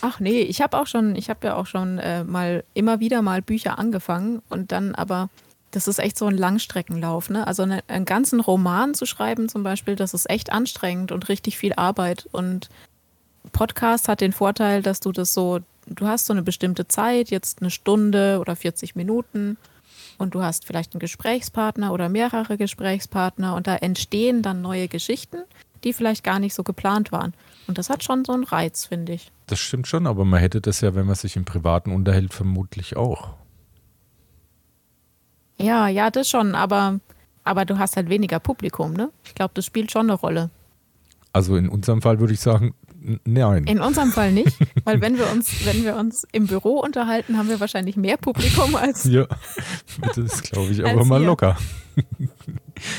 Ach 0.01 0.21
nee, 0.21 0.41
ich 0.43 0.61
habe 0.63 0.79
auch 0.79 0.87
schon, 0.87 1.17
ich 1.17 1.29
habe 1.31 1.47
ja 1.47 1.55
auch 1.57 1.67
schon 1.67 1.99
äh, 1.99 2.25
mal 2.25 2.65
immer 2.75 3.01
wieder 3.01 3.23
mal 3.23 3.43
Bücher 3.43 3.79
angefangen 3.79 4.43
und 4.49 4.71
dann 4.73 4.95
aber, 4.95 5.29
das 5.73 5.89
ist 5.89 5.99
echt 5.99 6.19
so 6.19 6.27
ein 6.27 6.37
Langstreckenlauf, 6.37 7.31
ne? 7.31 7.47
Also 7.47 7.63
eine, 7.63 7.83
einen 7.89 8.05
ganzen 8.05 8.41
Roman 8.41 8.95
zu 8.95 9.07
schreiben 9.07 9.49
zum 9.49 9.63
Beispiel, 9.63 9.97
das 9.97 10.15
ist 10.15 10.29
echt 10.31 10.53
anstrengend 10.53 11.11
und 11.13 11.29
richtig 11.29 11.59
viel 11.59 11.73
Arbeit. 11.75 12.29
Und 12.33 12.69
Podcast 13.53 14.09
hat 14.09 14.21
den 14.21 14.33
Vorteil, 14.33 14.83
dass 14.83 15.01
du 15.01 15.11
das 15.13 15.35
so, 15.35 15.61
du 15.87 16.07
hast 16.07 16.27
so 16.27 16.33
eine 16.33 16.43
bestimmte 16.43 16.87
Zeit, 16.89 17.31
jetzt 17.31 17.61
eine 17.61 17.71
Stunde 17.71 18.39
oder 18.41 18.55
40 18.55 18.95
Minuten 18.95 19.57
und 20.19 20.35
du 20.35 20.43
hast 20.43 20.65
vielleicht 20.65 20.95
einen 20.95 21.01
Gesprächspartner 21.01 21.93
oder 21.93 22.09
mehrere 22.09 22.57
Gesprächspartner 22.57 23.55
und 23.57 23.67
da 23.67 23.77
entstehen 23.77 24.43
dann 24.43 24.63
neue 24.63 24.87
Geschichten, 24.89 25.43
die 25.85 25.93
vielleicht 25.93 26.25
gar 26.25 26.39
nicht 26.39 26.55
so 26.55 26.63
geplant 26.63 27.13
waren. 27.13 27.35
Und 27.67 27.79
das 27.79 27.91
hat 27.91 28.03
schon 28.05 28.25
so 28.25 28.33
einen 28.33 28.45
Reiz, 28.45 28.87
finde 28.87 29.13
ich. 29.13 29.31
Das 29.47 29.59
stimmt 29.61 29.87
schon, 29.87 30.07
aber 30.07 30.25
man 30.25 30.41
hätte 30.41 30.61
das 30.61 30.81
ja, 30.81 30.95
wenn 30.95 31.07
man 31.07 31.15
sich 31.15 31.37
im 31.37 31.45
Privaten 31.45 31.93
unterhält, 31.93 32.33
vermutlich 32.35 32.97
auch. 32.97 33.35
Ja, 35.59 35.89
ja, 35.89 36.11
das 36.11 36.29
schon, 36.29 36.55
aber, 36.55 36.99
aber 37.45 37.65
du 37.65 37.79
hast 37.79 37.97
halt 37.97 38.09
weniger 38.09 38.41
Publikum, 38.41 38.95
ne? 38.95 39.11
Ich 39.25 39.35
glaube, 39.35 39.53
das 39.55 39.65
spielt 39.65 39.93
schon 39.93 40.11
eine 40.11 40.15
Rolle. 40.15 40.51
Also 41.33 41.57
in 41.57 41.69
unserem 41.69 42.03
Fall 42.03 42.19
würde 42.21 42.35
ich 42.35 42.41
sagen, 42.41 42.75
nein. 43.25 43.65
In 43.65 43.81
unserem 43.81 44.13
Fall 44.13 44.33
nicht, 44.33 44.57
weil 44.85 45.01
wenn 45.01 45.19
wir 45.19 45.31
uns, 45.31 45.65
wenn 45.65 45.85
wir 45.85 45.97
uns 45.97 46.27
im 46.33 46.47
Büro 46.47 46.81
unterhalten, 46.81 47.39
haben 47.39 47.49
wir 47.49 47.61
wahrscheinlich 47.61 47.97
mehr 47.97 48.17
Publikum 48.17 48.75
als. 48.75 49.05
ja, 49.11 49.27
das 50.15 50.43
glaube 50.43 50.73
ich 50.73 50.85
aber 50.85 51.05
mal 51.05 51.21
wir. 51.21 51.27
locker. 51.27 51.57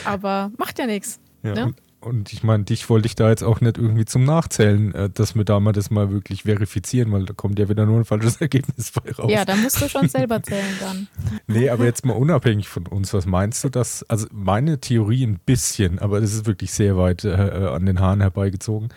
Aber 0.06 0.52
macht 0.58 0.80
ja 0.80 0.86
nichts. 0.86 1.20
Ja, 1.44 1.54
Ne? 1.54 1.74
Und, 2.06 2.34
ich 2.34 2.44
meine, 2.44 2.64
dich 2.64 2.90
wollte 2.90 3.08
ich 3.08 3.16
da 3.16 3.30
jetzt 3.30 3.44
auch 3.44 3.62
nicht 3.62 3.78
irgendwie 3.78 4.06
zum 4.06 4.24
Nachzählen, 4.24 4.94
äh, 4.94 5.10
dass 5.10 5.36
wir 5.36 5.44
da 5.46 5.60
mal 5.60 5.72
das 5.72 5.90
mal 5.90 6.12
wirklich 6.12 6.44
verifizieren, 6.44 7.12
weil 7.12 7.26
da 7.26 7.34
kommt 7.34 7.60
ja 7.60 7.70
wieder 7.70 7.86
nur 7.86 8.00
ein 8.00 8.06
falsches 8.06 8.38
Ergebnis 8.42 8.92
bei 8.92 9.12
raus. 9.12 9.32
Ja, 9.32 9.46
da 9.46 9.56
musst 9.56 9.82
du 9.82 9.90
schon 9.90 10.08
selber 10.08 10.42
zählen 10.44 10.76
dann. 10.80 11.08
Nee, 11.48 11.70
aber 11.70 11.86
jetzt 11.86 12.06
mal 12.06 12.14
unabhängig 12.14 12.68
von 12.68 12.88
uns, 12.88 13.14
was 13.14 13.26
meinst 13.26 13.64
du, 13.64 13.70
dass, 13.70 14.04
also 14.04 14.28
meine 14.32 14.80
Theorie 14.80 15.26
ein 15.26 15.40
bisschen, 15.46 16.00
aber 16.00 16.22
das 16.22 16.34
ist 16.34 16.46
wirklich 16.46 16.72
sehr 16.72 16.98
weit 16.98 17.24
äh, 17.24 17.30
äh, 17.30 17.68
an 17.68 17.86
den 17.86 18.00
Haaren 18.00 18.22
herbeigezogen. 18.22 18.90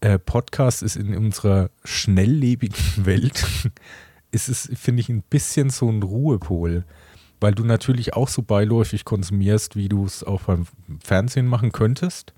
Äh, 0.00 0.18
Podcast 0.18 0.82
ist 0.82 0.96
in 0.96 1.16
unserer 1.16 1.70
schnelllebigen 1.84 2.76
Welt, 3.04 3.46
ist 4.30 4.48
es, 4.48 4.70
finde 4.74 5.00
ich, 5.00 5.08
ein 5.08 5.22
bisschen 5.22 5.70
so 5.70 5.88
ein 5.88 6.02
Ruhepol, 6.02 6.84
weil 7.40 7.54
du 7.54 7.64
natürlich 7.64 8.14
auch 8.14 8.28
so 8.28 8.42
beiläufig 8.42 9.04
konsumierst, 9.04 9.76
wie 9.76 9.88
du 9.88 10.04
es 10.04 10.22
auch 10.22 10.42
beim 10.42 10.66
Fernsehen 11.02 11.46
machen 11.46 11.72
könntest. 11.72 12.34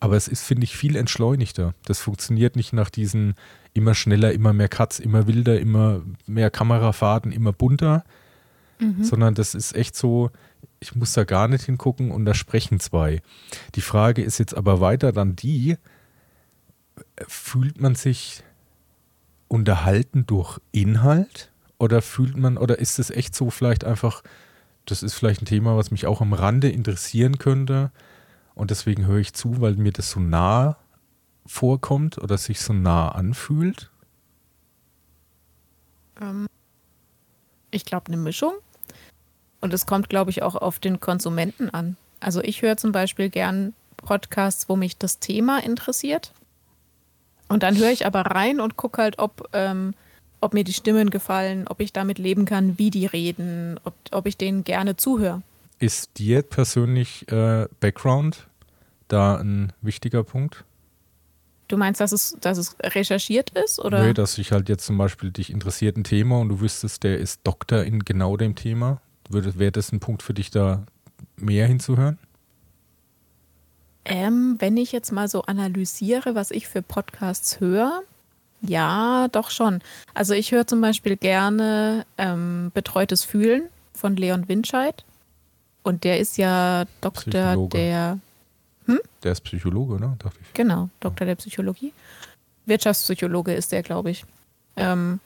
Aber 0.00 0.16
es 0.16 0.26
ist, 0.26 0.42
finde 0.42 0.64
ich, 0.64 0.76
viel 0.76 0.96
entschleunigter. 0.96 1.74
Das 1.84 2.00
funktioniert 2.00 2.56
nicht 2.56 2.72
nach 2.72 2.90
diesen 2.90 3.34
immer 3.72 3.94
schneller, 3.94 4.32
immer 4.32 4.52
mehr 4.52 4.68
Cuts, 4.68 4.98
immer 4.98 5.26
wilder, 5.28 5.60
immer 5.60 6.02
mehr 6.26 6.50
Kamerafahrten, 6.50 7.30
immer 7.30 7.52
bunter, 7.52 8.04
sondern 9.04 9.34
das 9.34 9.54
ist 9.54 9.76
echt 9.76 9.94
so, 9.94 10.30
ich 10.80 10.96
muss 10.96 11.12
da 11.12 11.22
gar 11.22 11.46
nicht 11.46 11.64
hingucken 11.64 12.10
und 12.10 12.24
da 12.24 12.34
sprechen 12.34 12.80
zwei. 12.80 13.22
Die 13.76 13.80
Frage 13.80 14.22
ist 14.22 14.38
jetzt 14.38 14.56
aber 14.56 14.80
weiter 14.80 15.12
dann 15.12 15.36
die, 15.36 15.76
fühlt 17.28 17.80
man 17.80 17.94
sich 17.94 18.42
unterhalten 19.46 20.26
durch 20.26 20.58
Inhalt 20.72 21.51
oder 21.82 22.00
fühlt 22.00 22.36
man, 22.36 22.58
oder 22.58 22.78
ist 22.78 23.00
es 23.00 23.10
echt 23.10 23.34
so 23.34 23.50
vielleicht 23.50 23.82
einfach, 23.82 24.22
das 24.86 25.02
ist 25.02 25.14
vielleicht 25.14 25.42
ein 25.42 25.46
Thema, 25.46 25.76
was 25.76 25.90
mich 25.90 26.06
auch 26.06 26.20
am 26.20 26.32
Rande 26.32 26.70
interessieren 26.70 27.38
könnte 27.38 27.90
und 28.54 28.70
deswegen 28.70 29.04
höre 29.04 29.18
ich 29.18 29.34
zu, 29.34 29.60
weil 29.60 29.74
mir 29.74 29.90
das 29.90 30.12
so 30.12 30.20
nah 30.20 30.76
vorkommt 31.44 32.18
oder 32.18 32.38
sich 32.38 32.60
so 32.60 32.72
nah 32.72 33.08
anfühlt? 33.08 33.90
Ähm, 36.20 36.46
ich 37.72 37.84
glaube, 37.84 38.06
eine 38.06 38.16
Mischung. 38.16 38.52
Und 39.60 39.74
es 39.74 39.84
kommt, 39.84 40.08
glaube 40.08 40.30
ich, 40.30 40.44
auch 40.44 40.54
auf 40.54 40.78
den 40.78 41.00
Konsumenten 41.00 41.68
an. 41.68 41.96
Also 42.20 42.42
ich 42.42 42.62
höre 42.62 42.76
zum 42.76 42.92
Beispiel 42.92 43.28
gern 43.28 43.74
Podcasts, 43.96 44.68
wo 44.68 44.76
mich 44.76 44.98
das 44.98 45.18
Thema 45.18 45.58
interessiert. 45.58 46.32
Und 47.48 47.64
dann 47.64 47.76
höre 47.76 47.90
ich 47.90 48.06
aber 48.06 48.20
rein 48.20 48.60
und 48.60 48.76
gucke 48.76 49.02
halt, 49.02 49.18
ob, 49.18 49.48
ähm, 49.52 49.94
ob 50.42 50.54
mir 50.54 50.64
die 50.64 50.72
Stimmen 50.72 51.08
gefallen, 51.10 51.66
ob 51.68 51.80
ich 51.80 51.92
damit 51.92 52.18
leben 52.18 52.44
kann, 52.44 52.76
wie 52.78 52.90
die 52.90 53.06
reden, 53.06 53.78
ob, 53.84 53.94
ob 54.10 54.26
ich 54.26 54.36
denen 54.36 54.64
gerne 54.64 54.96
zuhöre. 54.96 55.42
Ist 55.78 56.18
dir 56.18 56.42
persönlich 56.42 57.30
äh, 57.30 57.66
Background 57.80 58.46
da 59.08 59.36
ein 59.36 59.72
wichtiger 59.80 60.24
Punkt? 60.24 60.64
Du 61.68 61.76
meinst, 61.76 62.00
dass 62.00 62.12
es, 62.12 62.36
dass 62.40 62.58
es 62.58 62.76
recherchiert 62.82 63.50
ist? 63.50 63.78
Oder? 63.78 64.04
Nee, 64.04 64.12
dass 64.12 64.34
sich 64.34 64.52
halt 64.52 64.68
jetzt 64.68 64.84
zum 64.84 64.98
Beispiel 64.98 65.30
dich 65.30 65.48
interessiert 65.48 65.96
ein 65.96 66.04
Thema 66.04 66.40
und 66.40 66.48
du 66.48 66.60
wüsstest, 66.60 67.04
der 67.04 67.18
ist 67.18 67.40
Doktor 67.44 67.84
in 67.84 68.00
genau 68.00 68.36
dem 68.36 68.56
Thema. 68.56 69.00
Wäre 69.30 69.72
das 69.72 69.92
ein 69.92 70.00
Punkt 70.00 70.22
für 70.22 70.34
dich, 70.34 70.50
da 70.50 70.84
mehr 71.36 71.66
hinzuhören? 71.66 72.18
Ähm, 74.04 74.56
wenn 74.58 74.76
ich 74.76 74.90
jetzt 74.90 75.12
mal 75.12 75.28
so 75.28 75.42
analysiere, 75.42 76.34
was 76.34 76.50
ich 76.50 76.66
für 76.66 76.82
Podcasts 76.82 77.60
höre, 77.60 78.02
ja, 78.62 79.28
doch 79.32 79.50
schon. 79.50 79.80
Also 80.14 80.34
ich 80.34 80.52
höre 80.52 80.66
zum 80.66 80.80
Beispiel 80.80 81.16
gerne 81.16 82.06
ähm, 82.18 82.70
Betreutes 82.74 83.24
Fühlen 83.24 83.64
von 83.94 84.16
Leon 84.16 84.48
Winscheid. 84.48 85.04
Und 85.82 86.04
der 86.04 86.20
ist 86.20 86.38
ja 86.38 86.84
Doktor 87.00 87.22
Psychologe. 87.30 87.76
der, 87.78 88.18
Der 89.22 89.32
ist 89.32 89.40
Psychologe, 89.42 90.00
ne? 90.00 90.16
Dachte 90.18 90.38
ich. 90.42 90.52
genau, 90.54 90.88
Doktor 91.00 91.24
der 91.26 91.34
Psychologie. 91.36 91.92
Wirtschaftspsychologe 92.66 93.52
ist 93.54 93.72
der, 93.72 93.82
glaube 93.82 94.10
ich. 94.10 94.24
Ähm, 94.76 95.18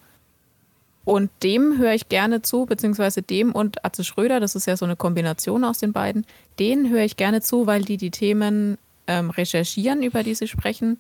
und 1.05 1.31
dem 1.43 1.79
höre 1.79 1.93
ich 1.93 2.09
gerne 2.09 2.43
zu, 2.43 2.67
beziehungsweise 2.67 3.23
dem 3.23 3.53
und 3.53 3.85
Atze 3.85 4.03
Schröder, 4.03 4.41
das 4.41 4.57
ist 4.57 4.67
ja 4.67 4.77
so 4.77 4.85
eine 4.85 4.97
Kombination 4.97 5.63
aus 5.65 5.79
den 5.79 5.93
beiden. 5.93 6.27
Denen 6.59 6.91
höre 6.91 7.05
ich 7.05 7.17
gerne 7.17 7.43
zu, 7.43 7.67
weil 7.67 7.83
die 7.83 7.97
die 7.97 8.11
Themen 8.11 8.77
ähm, 9.07 9.31
recherchieren, 9.31 10.03
über 10.03 10.23
die 10.23 10.35
sie 10.35 10.49
sprechen. 10.49 10.99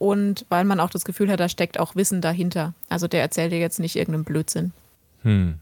Und 0.00 0.46
weil 0.48 0.64
man 0.64 0.80
auch 0.80 0.88
das 0.88 1.04
Gefühl 1.04 1.30
hat, 1.30 1.40
da 1.40 1.48
steckt 1.50 1.78
auch 1.78 1.94
Wissen 1.94 2.22
dahinter. 2.22 2.72
Also 2.88 3.06
der 3.06 3.20
erzählt 3.20 3.52
dir 3.52 3.58
jetzt 3.58 3.78
nicht 3.78 3.96
irgendeinen 3.96 4.24
Blödsinn. 4.24 4.72
Hm. 5.24 5.58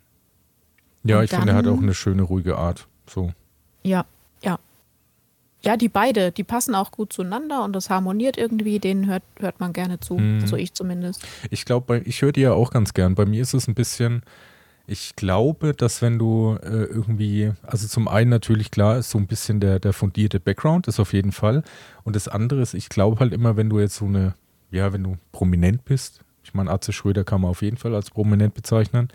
Ja, 1.02 1.18
Und 1.18 1.24
ich 1.24 1.30
finde, 1.30 1.50
er 1.50 1.56
hat 1.56 1.66
dann- 1.66 1.74
auch 1.76 1.82
eine 1.82 1.92
schöne, 1.92 2.22
ruhige 2.22 2.56
Art. 2.56 2.86
So. 3.10 3.32
Ja, 3.82 4.04
ja. 4.44 4.60
Ja, 5.64 5.76
die 5.76 5.88
beide, 5.88 6.30
die 6.30 6.44
passen 6.44 6.76
auch 6.76 6.92
gut 6.92 7.12
zueinander 7.12 7.64
und 7.64 7.72
das 7.72 7.90
harmoniert 7.90 8.36
irgendwie, 8.38 8.78
denen 8.78 9.06
hört, 9.08 9.24
hört 9.40 9.58
man 9.58 9.72
gerne 9.72 9.98
zu. 9.98 10.14
Mhm. 10.18 10.38
Also 10.42 10.54
ich 10.54 10.72
zumindest. 10.72 11.26
Ich 11.50 11.64
glaube, 11.64 11.98
ich 12.04 12.22
höre 12.22 12.30
die 12.30 12.42
ja 12.42 12.52
auch 12.52 12.70
ganz 12.70 12.94
gern. 12.94 13.16
Bei 13.16 13.26
mir 13.26 13.42
ist 13.42 13.54
es 13.54 13.66
ein 13.66 13.74
bisschen, 13.74 14.22
ich 14.88 15.16
glaube, 15.16 15.74
dass 15.74 16.00
wenn 16.00 16.18
du 16.18 16.56
äh, 16.62 16.84
irgendwie, 16.84 17.52
also 17.62 17.86
zum 17.86 18.08
einen 18.08 18.30
natürlich 18.30 18.70
klar 18.70 18.96
ist 18.96 19.10
so 19.10 19.18
ein 19.18 19.26
bisschen 19.26 19.60
der, 19.60 19.78
der 19.78 19.92
fundierte 19.92 20.40
Background, 20.40 20.88
ist 20.88 20.98
auf 20.98 21.12
jeden 21.12 21.32
Fall. 21.32 21.62
Und 22.04 22.16
das 22.16 22.26
andere 22.26 22.62
ist, 22.62 22.72
ich 22.72 22.88
glaube 22.88 23.20
halt 23.20 23.34
immer, 23.34 23.58
wenn 23.58 23.68
du 23.68 23.78
jetzt 23.80 23.96
so 23.96 24.06
eine, 24.06 24.34
ja, 24.70 24.92
wenn 24.94 25.04
du 25.04 25.16
prominent 25.30 25.84
bist, 25.84 26.20
ich 26.42 26.54
meine, 26.54 26.70
Atze 26.70 26.94
Schröder 26.94 27.22
kann 27.24 27.42
man 27.42 27.50
auf 27.50 27.60
jeden 27.60 27.76
Fall 27.76 27.94
als 27.94 28.10
prominent 28.10 28.54
bezeichnen, 28.54 29.08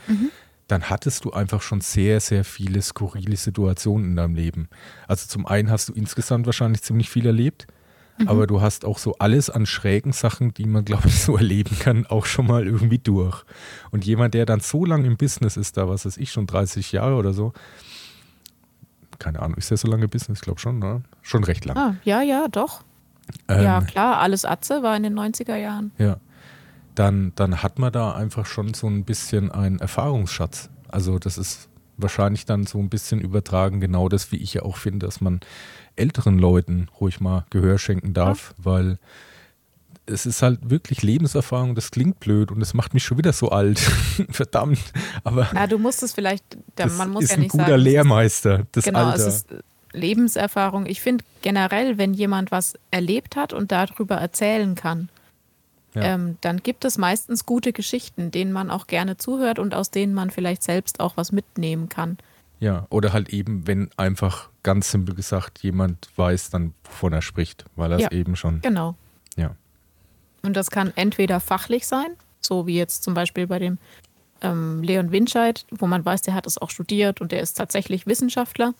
dann 0.67 0.91
hattest 0.91 1.25
du 1.25 1.31
einfach 1.31 1.63
schon 1.63 1.81
sehr, 1.81 2.19
sehr 2.19 2.43
viele 2.43 2.81
skurrile 2.83 3.35
Situationen 3.35 4.11
in 4.11 4.15
deinem 4.15 4.35
Leben. 4.35 4.69
Also 5.07 5.27
zum 5.27 5.47
einen 5.47 5.71
hast 5.71 5.89
du 5.89 5.93
insgesamt 5.93 6.45
wahrscheinlich 6.45 6.83
ziemlich 6.83 7.09
viel 7.09 7.25
erlebt, 7.25 7.65
aber 8.25 8.47
du 8.47 8.61
hast 8.61 8.85
auch 8.85 8.97
so 8.97 9.15
alles 9.19 9.49
an 9.49 9.65
schrägen 9.65 10.11
Sachen, 10.11 10.53
die 10.53 10.65
man, 10.65 10.85
glaube 10.85 11.07
ich, 11.07 11.21
so 11.21 11.35
erleben 11.37 11.77
kann, 11.79 12.05
auch 12.05 12.25
schon 12.25 12.47
mal 12.47 12.65
irgendwie 12.65 12.99
durch. 12.99 13.43
Und 13.91 14.05
jemand, 14.05 14.33
der 14.33 14.45
dann 14.45 14.59
so 14.59 14.85
lange 14.85 15.07
im 15.07 15.17
Business 15.17 15.57
ist, 15.57 15.77
da 15.77 15.89
was 15.89 16.05
weiß 16.05 16.17
ich, 16.17 16.31
schon 16.31 16.47
30 16.47 16.91
Jahre 16.91 17.15
oder 17.15 17.33
so, 17.33 17.53
keine 19.19 19.41
Ahnung, 19.41 19.57
ist 19.57 19.69
der 19.69 19.77
so 19.77 19.87
lange 19.87 20.05
im 20.05 20.09
Business? 20.09 20.39
Ich 20.39 20.43
glaube 20.43 20.59
schon, 20.59 20.79
ne? 20.79 21.03
Schon 21.21 21.43
recht 21.43 21.65
lang. 21.65 21.77
Ah, 21.77 21.95
ja, 22.03 22.21
ja, 22.21 22.47
doch. 22.49 22.83
Ähm, 23.47 23.63
ja, 23.63 23.81
klar, 23.81 24.17
alles 24.17 24.45
Atze 24.45 24.83
war 24.83 24.95
in 24.97 25.03
den 25.03 25.17
90er 25.17 25.55
Jahren. 25.55 25.91
Ja. 25.97 26.17
Dann, 26.95 27.31
dann 27.35 27.63
hat 27.63 27.79
man 27.79 27.91
da 27.91 28.13
einfach 28.13 28.45
schon 28.45 28.73
so 28.73 28.87
ein 28.87 29.05
bisschen 29.05 29.51
einen 29.51 29.79
Erfahrungsschatz. 29.79 30.69
Also 30.89 31.17
das 31.19 31.37
ist 31.37 31.69
wahrscheinlich 31.97 32.45
dann 32.45 32.65
so 32.65 32.79
ein 32.79 32.89
bisschen 32.89 33.21
übertragen, 33.21 33.79
genau 33.79 34.09
das, 34.09 34.31
wie 34.31 34.37
ich 34.37 34.53
ja 34.55 34.63
auch 34.63 34.77
finde, 34.77 35.05
dass 35.05 35.21
man 35.21 35.39
älteren 35.95 36.39
Leuten 36.39 36.87
ruhig 36.99 37.19
mal 37.19 37.45
Gehör 37.49 37.77
schenken 37.77 38.13
darf, 38.13 38.53
weil 38.57 38.97
es 40.05 40.25
ist 40.25 40.41
halt 40.41 40.69
wirklich 40.69 41.01
Lebenserfahrung, 41.01 41.75
das 41.75 41.91
klingt 41.91 42.19
blöd 42.19 42.51
und 42.51 42.61
es 42.61 42.73
macht 42.73 42.93
mich 42.93 43.03
schon 43.05 43.17
wieder 43.17 43.31
so 43.31 43.49
alt. 43.49 43.79
Verdammt. 44.29 44.79
Aber 45.23 45.47
Na, 45.53 45.65
du 45.67 45.77
musst 45.79 46.03
es 46.03 46.13
vielleicht, 46.13 46.43
da, 46.75 46.85
das 46.85 46.97
man 46.97 47.11
muss 47.11 47.29
ja 47.29 47.35
ein 47.35 47.41
nicht 47.41 47.51
guter 47.51 47.65
sagen, 47.67 47.77
ist- 47.77 47.83
Lehrmeister, 47.83 48.63
das 48.73 48.83
genau, 48.83 48.99
Alter. 49.05 49.27
es 49.27 49.35
ist 49.35 49.47
Lebenserfahrung. 49.93 50.87
Ich 50.87 50.99
finde 51.01 51.23
generell, 51.41 51.97
wenn 51.97 52.13
jemand 52.13 52.51
was 52.51 52.73
erlebt 52.91 53.35
hat 53.35 53.53
und 53.53 53.71
darüber 53.71 54.15
erzählen 54.15 54.75
kann, 54.75 55.09
Ja. 55.95 56.01
ähm, 56.03 56.37
dann 56.41 56.57
gibt 56.63 56.85
es 56.85 56.97
meistens 56.97 57.45
gute 57.45 57.71
Geschichten, 57.73 58.31
denen 58.31 58.51
man 58.51 58.71
auch 58.71 58.87
gerne 58.87 59.17
zuhört 59.17 59.59
und 59.59 59.75
aus 59.75 59.91
denen 59.91 60.13
man 60.13 60.31
vielleicht 60.31 60.63
selbst 60.63 60.99
auch 60.99 61.17
was 61.17 61.31
mitnehmen 61.31 61.87
kann. 61.89 62.17
Ja, 62.59 62.87
oder 62.89 63.13
halt 63.13 63.29
eben, 63.29 63.67
wenn 63.67 63.89
einfach 63.97 64.49
ganz 64.63 64.89
simpel 64.91 65.13
gesagt 65.15 65.59
jemand 65.63 66.09
weiß 66.15 66.49
dann, 66.49 66.73
wovon 66.85 67.13
er 67.13 67.21
spricht, 67.21 67.65
weil 67.75 67.91
er 67.91 67.97
es 67.97 68.03
Ja. 68.03 68.11
eben 68.11 68.35
schon, 68.35 68.61
Genau. 68.61 68.95
ja. 69.35 69.55
Und 70.41 70.55
das 70.55 70.71
kann 70.71 70.91
entweder 70.95 71.39
fachlich 71.39 71.85
sein, 71.87 72.07
so 72.41 72.65
wie 72.67 72.75
jetzt 72.77 73.03
zum 73.03 73.13
Beispiel 73.13 73.47
bei 73.47 73.59
dem 73.59 73.77
ähm, 74.41 74.81
Leon 74.83 75.11
Winscheid, 75.11 75.65
wo 75.71 75.87
man 75.87 76.03
weiß, 76.03 76.21
der 76.23 76.33
hat 76.33 76.45
es 76.47 76.57
auch 76.57 76.69
studiert 76.69 77.21
und 77.21 77.31
der 77.31 77.41
ist 77.41 77.53
tatsächlich 77.53 78.07
Wissenschaftler. 78.07 78.73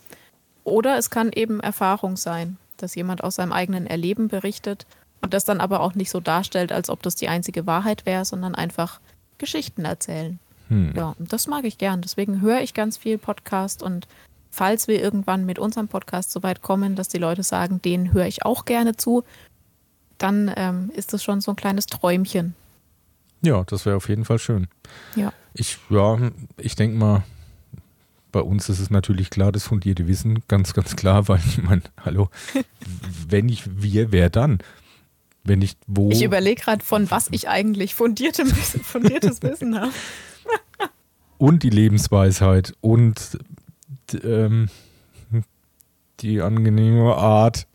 Oder 0.64 0.98
es 0.98 1.10
kann 1.10 1.30
eben 1.32 1.60
Erfahrung 1.60 2.16
sein, 2.16 2.56
dass 2.76 2.94
jemand 2.94 3.22
aus 3.22 3.36
seinem 3.36 3.52
eigenen 3.52 3.86
Erleben 3.86 4.28
berichtet 4.28 4.86
und 5.24 5.34
das 5.34 5.44
dann 5.44 5.60
aber 5.60 5.80
auch 5.80 5.94
nicht 5.94 6.10
so 6.10 6.20
darstellt, 6.20 6.70
als 6.70 6.90
ob 6.90 7.02
das 7.02 7.16
die 7.16 7.28
einzige 7.28 7.66
Wahrheit 7.66 8.06
wäre, 8.06 8.24
sondern 8.24 8.54
einfach 8.54 9.00
Geschichten 9.38 9.84
erzählen. 9.84 10.38
Hm. 10.68 10.92
Ja, 10.96 11.14
und 11.18 11.32
das 11.32 11.46
mag 11.46 11.64
ich 11.64 11.78
gern. 11.78 12.00
Deswegen 12.00 12.40
höre 12.40 12.60
ich 12.60 12.74
ganz 12.74 12.96
viel 12.96 13.18
Podcast 13.18 13.82
und 13.82 14.06
falls 14.50 14.86
wir 14.86 15.02
irgendwann 15.02 15.44
mit 15.44 15.58
unserem 15.58 15.88
Podcast 15.88 16.30
so 16.30 16.42
weit 16.42 16.62
kommen, 16.62 16.94
dass 16.94 17.08
die 17.08 17.18
Leute 17.18 17.42
sagen, 17.42 17.82
den 17.82 18.12
höre 18.12 18.26
ich 18.26 18.44
auch 18.44 18.64
gerne 18.64 18.96
zu, 18.96 19.24
dann 20.18 20.52
ähm, 20.56 20.90
ist 20.94 21.12
das 21.12 21.24
schon 21.24 21.40
so 21.40 21.52
ein 21.52 21.56
kleines 21.56 21.86
Träumchen. 21.86 22.54
Ja, 23.42 23.64
das 23.64 23.84
wäre 23.84 23.96
auf 23.96 24.08
jeden 24.08 24.24
Fall 24.24 24.38
schön. 24.38 24.68
Ja. 25.16 25.32
Ich, 25.54 25.78
ja, 25.90 26.18
ich 26.56 26.76
denke 26.76 26.96
mal, 26.96 27.24
bei 28.30 28.40
uns 28.40 28.68
ist 28.68 28.80
es 28.80 28.90
natürlich 28.90 29.30
klar, 29.30 29.52
das 29.52 29.64
fundierte 29.64 30.06
Wissen, 30.06 30.42
ganz, 30.48 30.74
ganz 30.74 30.96
klar, 30.96 31.28
weil 31.28 31.40
ich 31.46 31.62
meine, 31.62 31.82
hallo, 32.04 32.30
wenn 33.28 33.46
nicht 33.46 33.82
wir, 33.82 34.12
wer 34.12 34.30
dann? 34.30 34.58
Wenn 35.44 35.58
nicht 35.58 35.78
wo? 35.86 36.10
Ich 36.10 36.22
überlege 36.22 36.60
gerade, 36.62 36.82
von 36.84 37.10
was 37.10 37.28
ich 37.30 37.48
eigentlich 37.48 37.94
fundiertem, 37.94 38.48
Wissen- 38.56 38.80
fundiertes 38.84 39.42
Wissen 39.42 39.78
habe. 39.78 39.92
und 41.38 41.62
die 41.62 41.70
Lebensweisheit 41.70 42.74
und 42.80 43.38
ähm, 44.22 44.68
die 46.20 46.40
angenehme 46.40 47.14
Art. 47.16 47.66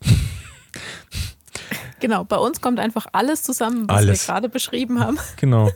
Genau, 2.00 2.24
bei 2.24 2.36
uns 2.36 2.60
kommt 2.60 2.80
einfach 2.80 3.06
alles 3.12 3.42
zusammen, 3.42 3.86
was 3.88 3.96
Alles. 3.98 4.26
wir 4.26 4.32
gerade 4.34 4.48
beschrieben 4.48 5.00
haben. 5.00 5.18
Genau. 5.36 5.70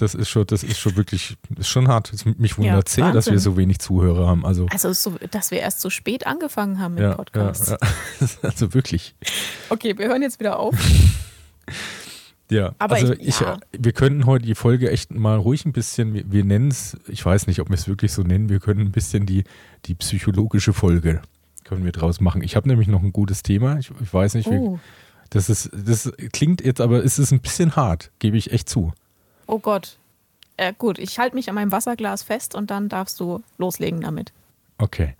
Das 0.00 0.14
ist 0.14 0.28
schon, 0.28 0.46
das 0.46 0.62
ist 0.62 0.78
schon 0.78 0.96
wirklich, 0.96 1.36
ist 1.58 1.68
schon 1.68 1.88
hart. 1.88 2.12
Mich 2.38 2.56
wundert 2.56 2.88
Ja, 2.88 2.94
sehr, 2.94 3.12
dass 3.12 3.26
wir 3.30 3.38
so 3.38 3.56
wenig 3.56 3.80
Zuhörer 3.80 4.26
haben. 4.28 4.46
Also, 4.46 4.66
Also, 4.70 4.92
so, 4.92 5.16
dass 5.30 5.50
wir 5.50 5.58
erst 5.60 5.80
so 5.80 5.90
spät 5.90 6.26
angefangen 6.26 6.78
haben 6.78 6.94
mit 6.94 7.02
ja, 7.02 7.10
ja, 7.10 7.14
Podcasts. 7.16 7.70
ja. 7.70 7.78
Also 8.42 8.74
wirklich. 8.74 9.14
Okay, 9.70 9.98
wir 9.98 10.08
hören 10.08 10.22
jetzt 10.22 10.38
wieder 10.40 10.58
auf. 10.58 10.74
Ja, 12.50 12.74
Aber 12.78 12.94
also 12.96 13.12
ich- 13.12 13.28
ich, 13.28 13.40
ja. 13.40 13.58
wir 13.78 13.92
könnten 13.92 14.24
heute 14.24 14.46
die 14.46 14.54
Folge 14.54 14.90
echt 14.90 15.12
mal 15.12 15.36
ruhig 15.36 15.66
ein 15.66 15.72
bisschen, 15.72 16.14
wir, 16.14 16.32
wir 16.32 16.44
nennen 16.44 16.70
es, 16.70 16.96
ich 17.06 17.22
weiß 17.24 17.46
nicht, 17.46 17.60
ob 17.60 17.68
wir 17.68 17.74
es 17.74 17.86
wirklich 17.88 18.12
so 18.12 18.22
nennen, 18.22 18.48
wir 18.48 18.58
können 18.58 18.80
ein 18.80 18.90
bisschen 18.90 19.26
die, 19.26 19.44
die 19.84 19.94
psychologische 19.94 20.72
Folge 20.72 21.20
können 21.64 21.84
wir 21.84 21.92
draus 21.92 22.20
machen. 22.22 22.42
Ich 22.42 22.56
habe 22.56 22.66
nämlich 22.66 22.88
noch 22.88 23.02
ein 23.02 23.12
gutes 23.12 23.42
Thema. 23.42 23.78
Ich, 23.78 23.90
ich 24.00 24.14
weiß 24.14 24.32
nicht, 24.32 24.50
wie, 24.50 24.56
Oh, 24.56 24.78
das 25.28 25.50
ist, 25.50 25.68
das 25.74 26.10
klingt 26.32 26.64
jetzt, 26.64 26.80
aber 26.80 27.04
es 27.04 27.18
ist 27.18 27.32
ein 27.32 27.40
bisschen 27.40 27.76
hart, 27.76 28.10
gebe 28.18 28.38
ich 28.38 28.50
echt 28.52 28.70
zu. 28.70 28.94
Oh 29.48 29.58
Gott. 29.58 29.98
Äh, 30.56 30.72
gut, 30.76 30.98
ich 30.98 31.18
halte 31.18 31.34
mich 31.34 31.48
an 31.48 31.54
meinem 31.54 31.72
Wasserglas 31.72 32.22
fest 32.22 32.54
und 32.54 32.70
dann 32.70 32.88
darfst 32.88 33.18
du 33.18 33.42
loslegen 33.58 34.00
damit. 34.00 34.32
Okay. 34.78 35.14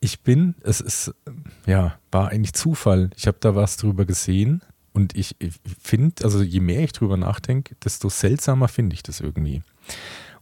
Ich 0.00 0.20
bin, 0.20 0.54
es 0.62 0.80
ist, 0.80 1.14
ja, 1.66 1.98
war 2.10 2.28
eigentlich 2.28 2.52
Zufall. 2.52 3.10
Ich 3.16 3.26
habe 3.26 3.38
da 3.40 3.54
was 3.54 3.76
drüber 3.76 4.04
gesehen 4.04 4.62
und 4.92 5.16
ich, 5.16 5.36
ich 5.38 5.54
finde, 5.82 6.24
also 6.24 6.42
je 6.42 6.60
mehr 6.60 6.82
ich 6.82 6.92
drüber 6.92 7.16
nachdenke, 7.16 7.74
desto 7.82 8.08
seltsamer 8.08 8.68
finde 8.68 8.94
ich 8.94 9.02
das 9.02 9.20
irgendwie. 9.20 9.62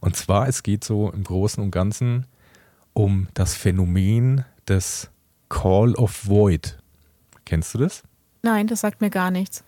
Und 0.01 0.15
zwar, 0.15 0.47
es 0.47 0.61
geht 0.61 0.83
so 0.83 1.09
im 1.11 1.23
Großen 1.23 1.63
und 1.63 1.71
Ganzen 1.71 2.25
um 2.93 3.27
das 3.33 3.55
Phänomen 3.55 4.45
des 4.67 5.09
Call 5.49 5.95
of 5.95 6.27
Void. 6.27 6.77
Kennst 7.45 7.73
du 7.73 7.79
das? 7.79 8.03
Nein, 8.41 8.67
das 8.67 8.81
sagt 8.81 9.01
mir 9.01 9.09
gar 9.09 9.31
nichts. 9.31 9.63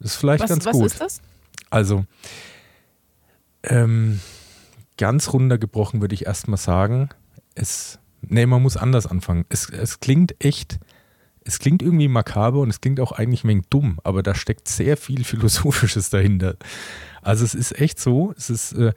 Das 0.00 0.12
ist 0.12 0.16
vielleicht 0.16 0.42
Was, 0.42 0.50
ganz 0.50 0.66
was 0.66 0.72
gut. 0.72 0.86
ist 0.86 1.00
das? 1.00 1.20
Also, 1.70 2.04
ähm, 3.68 4.20
ganz 4.96 5.32
runtergebrochen 5.32 6.00
würde 6.00 6.14
ich 6.14 6.26
erstmal 6.26 6.58
sagen, 6.58 7.08
es, 7.54 7.98
nee, 8.20 8.46
man 8.46 8.62
muss 8.62 8.76
anders 8.76 9.06
anfangen. 9.06 9.44
Es, 9.48 9.70
es 9.70 10.00
klingt 10.00 10.34
echt, 10.44 10.78
es 11.44 11.58
klingt 11.58 11.82
irgendwie 11.82 12.08
makaber 12.08 12.60
und 12.60 12.70
es 12.70 12.80
klingt 12.80 13.00
auch 13.00 13.12
eigentlich 13.12 13.44
ein 13.44 13.48
wenig 13.48 13.66
dumm, 13.70 13.98
aber 14.04 14.22
da 14.22 14.34
steckt 14.34 14.68
sehr 14.68 14.96
viel 14.96 15.24
Philosophisches 15.24 16.10
dahinter. 16.10 16.56
Also 17.22 17.44
es 17.44 17.54
ist 17.54 17.78
echt 17.80 18.00
so, 18.00 18.34
es 18.36 18.50
ist 18.50 18.72
äh, 18.72 18.92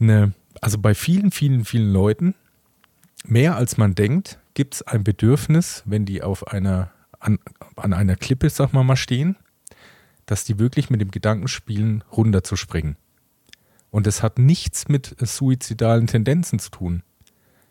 eine, 0.00 0.32
also 0.60 0.78
bei 0.78 0.94
vielen, 0.94 1.30
vielen, 1.30 1.64
vielen 1.64 1.92
Leuten, 1.92 2.34
mehr 3.24 3.56
als 3.56 3.76
man 3.76 3.94
denkt, 3.94 4.38
gibt 4.54 4.74
es 4.74 4.82
ein 4.82 5.04
Bedürfnis, 5.04 5.82
wenn 5.84 6.06
die 6.06 6.22
auf 6.22 6.48
einer, 6.48 6.90
an, 7.18 7.38
an 7.76 7.92
einer 7.92 8.16
Klippe, 8.16 8.48
sag 8.50 8.72
mal 8.72 8.84
mal, 8.84 8.96
stehen, 8.96 9.36
dass 10.26 10.44
die 10.44 10.58
wirklich 10.58 10.90
mit 10.90 11.00
dem 11.00 11.10
Gedanken 11.10 11.48
spielen, 11.48 12.02
runterzuspringen. 12.10 12.96
Und 13.96 14.06
es 14.06 14.22
hat 14.22 14.38
nichts 14.38 14.88
mit 14.88 15.22
äh, 15.22 15.24
suizidalen 15.24 16.06
Tendenzen 16.06 16.58
zu 16.58 16.70
tun. 16.70 17.02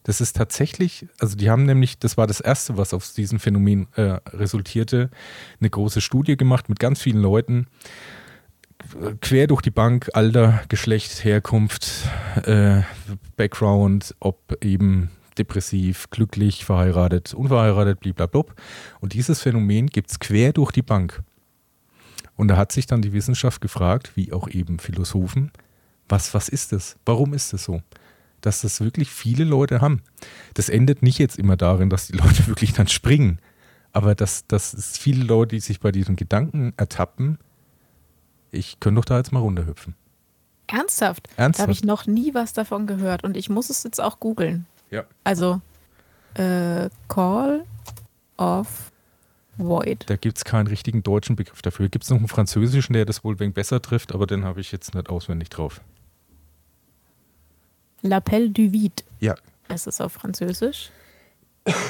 Das 0.01 0.21
ist 0.21 0.35
tatsächlich, 0.35 1.05
also 1.19 1.35
die 1.35 1.51
haben 1.51 1.65
nämlich, 1.65 1.99
das 1.99 2.17
war 2.17 2.25
das 2.25 2.39
Erste, 2.39 2.77
was 2.77 2.95
aus 2.95 3.13
diesem 3.13 3.37
Phänomen 3.39 3.85
äh, 3.93 4.17
resultierte, 4.33 5.11
eine 5.59 5.69
große 5.69 6.01
Studie 6.01 6.35
gemacht 6.35 6.67
mit 6.67 6.79
ganz 6.79 6.99
vielen 6.99 7.21
Leuten, 7.21 7.67
quer 9.21 9.45
durch 9.45 9.61
die 9.61 9.69
Bank, 9.69 10.09
Alter, 10.13 10.63
Geschlecht, 10.67 11.23
Herkunft, 11.23 12.07
äh, 12.45 12.81
Background, 13.37 14.15
ob 14.19 14.57
eben 14.63 15.11
depressiv, 15.37 16.09
glücklich, 16.09 16.65
verheiratet, 16.65 17.35
unverheiratet, 17.35 17.99
blablabla. 17.99 18.45
Und 18.99 19.13
dieses 19.13 19.43
Phänomen 19.43 19.91
gibt 19.91 20.09
es 20.09 20.19
quer 20.19 20.53
durch 20.53 20.71
die 20.71 20.81
Bank. 20.81 21.21
Und 22.35 22.47
da 22.47 22.57
hat 22.57 22.71
sich 22.71 22.87
dann 22.87 23.03
die 23.03 23.13
Wissenschaft 23.13 23.61
gefragt, 23.61 24.13
wie 24.15 24.33
auch 24.33 24.49
eben 24.49 24.79
Philosophen, 24.79 25.51
was, 26.09 26.33
was 26.33 26.49
ist 26.49 26.71
das? 26.71 26.97
Warum 27.05 27.33
ist 27.33 27.53
das 27.53 27.63
so? 27.63 27.81
Dass 28.41 28.61
das 28.61 28.81
wirklich 28.81 29.09
viele 29.09 29.43
Leute 29.43 29.81
haben. 29.81 30.01
Das 30.53 30.69
endet 30.69 31.01
nicht 31.01 31.17
jetzt 31.17 31.37
immer 31.39 31.57
darin, 31.57 31.89
dass 31.89 32.07
die 32.07 32.17
Leute 32.17 32.47
wirklich 32.47 32.73
dann 32.73 32.87
springen, 32.87 33.39
aber 33.91 34.15
dass, 34.15 34.45
dass 34.47 34.73
es 34.73 34.97
viele 34.97 35.23
Leute, 35.23 35.55
die 35.55 35.61
sich 35.61 35.79
bei 35.79 35.91
diesen 35.91 36.15
Gedanken 36.15 36.73
ertappen, 36.77 37.39
ich 38.51 38.79
könnte 38.79 38.99
doch 38.99 39.05
da 39.05 39.17
jetzt 39.17 39.31
mal 39.31 39.39
runterhüpfen. 39.39 39.95
Ernsthaft? 40.67 41.27
Ernsthaft? 41.37 41.59
Da 41.59 41.63
habe 41.63 41.71
ich 41.71 41.83
noch 41.83 42.07
nie 42.07 42.33
was 42.33 42.53
davon 42.53 42.87
gehört 42.87 43.23
und 43.23 43.37
ich 43.37 43.49
muss 43.49 43.69
es 43.69 43.83
jetzt 43.83 44.01
auch 44.01 44.19
googeln. 44.19 44.65
Ja. 44.91 45.03
Also, 45.23 45.61
äh, 46.33 46.89
Call 47.07 47.65
of 48.37 48.91
Void. 49.57 50.03
Da 50.09 50.17
gibt 50.17 50.37
es 50.37 50.43
keinen 50.43 50.67
richtigen 50.67 51.03
deutschen 51.03 51.35
Begriff 51.35 51.61
dafür. 51.61 51.87
Gibt 51.87 52.03
es 52.03 52.09
noch 52.09 52.17
einen 52.17 52.27
französischen, 52.27 52.93
der 52.93 53.05
das 53.05 53.23
wohl 53.23 53.39
wegen 53.39 53.53
besser 53.53 53.81
trifft, 53.81 54.13
aber 54.13 54.27
den 54.27 54.43
habe 54.43 54.59
ich 54.59 54.71
jetzt 54.71 54.93
nicht 54.93 55.09
auswendig 55.09 55.49
drauf. 55.49 55.81
L'appel 58.05 58.51
du 58.53 58.71
vide. 58.71 59.03
Ja. 59.19 59.35
Es 59.67 59.87
ist 59.87 59.99
auf 60.01 60.13
Französisch. 60.13 60.91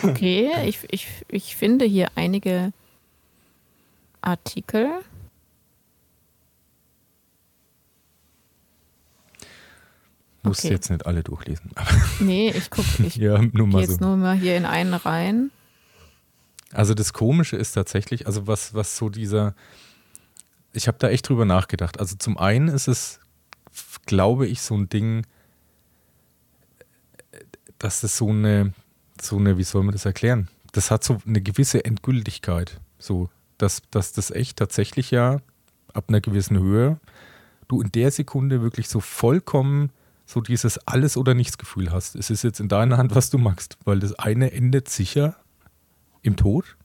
Okay, 0.03 0.50
ich, 0.65 0.79
ich, 0.89 1.07
ich 1.27 1.55
finde 1.55 1.86
hier 1.86 2.10
einige 2.15 2.72
Artikel. 4.22 4.89
Musst 10.43 10.63
Okay. 10.63 10.74
jetzt 10.74 10.89
nicht 10.89 11.05
alle 11.05 11.24
durchlesen. 11.24 11.72
Nee, 12.19 12.51
ich 12.51 12.69
gucke, 12.69 12.88
ich 13.03 13.15
ja, 13.15 13.39
nur 13.39 13.51
gehe 13.51 13.65
mal 13.67 13.81
jetzt 13.81 14.00
so. 14.00 14.05
nur 14.05 14.15
mal 14.15 14.36
hier 14.38 14.55
in 14.57 14.65
einen 14.65 14.93
rein. 14.93 15.51
Also 16.72 16.93
das 16.93 17.13
Komische 17.13 17.55
ist 17.57 17.72
tatsächlich, 17.74 18.27
also 18.27 18.48
was, 18.48 18.74
was 18.74 18.95
so 18.98 19.10
dieser, 19.10 19.55
ich 20.74 20.88
habe 20.88 20.98
da 21.00 21.10
echt 21.10 21.27
drüber 21.29 21.45
nachgedacht. 21.45 22.00
Also 22.00 22.15
zum 22.17 22.38
einen 22.38 22.67
ist 22.67 22.88
es, 22.88 23.19
glaube 24.05 24.45
ich, 24.48 24.62
so 24.62 24.75
ein 24.75 24.88
Ding, 24.89 25.25
dass 27.86 28.01
das 28.01 28.18
so 28.18 28.30
eine, 28.30 28.74
so 29.22 29.38
eine, 29.38 29.60
wie 29.60 29.63
soll 29.63 29.84
man 29.84 29.94
das 29.94 30.06
erklären? 30.06 30.48
Das 30.72 30.89
hat 30.89 31.04
so 31.04 31.20
eine 31.27 31.39
gewisse 31.39 31.86
Endgültigkeit. 31.86 32.82
So, 32.98 33.30
dass, 33.60 33.84
dass 33.92 34.12
das 34.12 34.32
echt 34.32 34.58
tatsächlich 34.58 35.12
ja 35.12 35.38
ab 35.94 36.06
einer 36.08 36.20
gewissen 36.20 36.58
Höhe 36.58 37.00
du 37.68 37.82
in 37.82 37.92
der 37.92 38.10
Sekunde 38.10 38.63
wirklich 38.63 38.89
so 38.89 39.00
vollkommen 39.00 39.92
so 40.25 40.42
dieses 40.42 40.80
Alles- 40.88 41.15
oder 41.15 41.36
Nichts-Gefühl 41.36 41.92
hast. 41.92 42.15
Es 42.15 42.32
ist 42.32 42.44
jetzt 42.44 42.60
in 42.60 42.70
deiner 42.70 42.98
Hand, 42.98 43.13
was 43.13 43.30
du 43.30 43.38
magst, 43.38 43.77
weil 43.86 44.00
das 44.00 44.18
eine 44.18 44.51
endet 44.51 44.89
sicher 44.89 45.36
im 46.24 46.36
Tod 46.36 46.77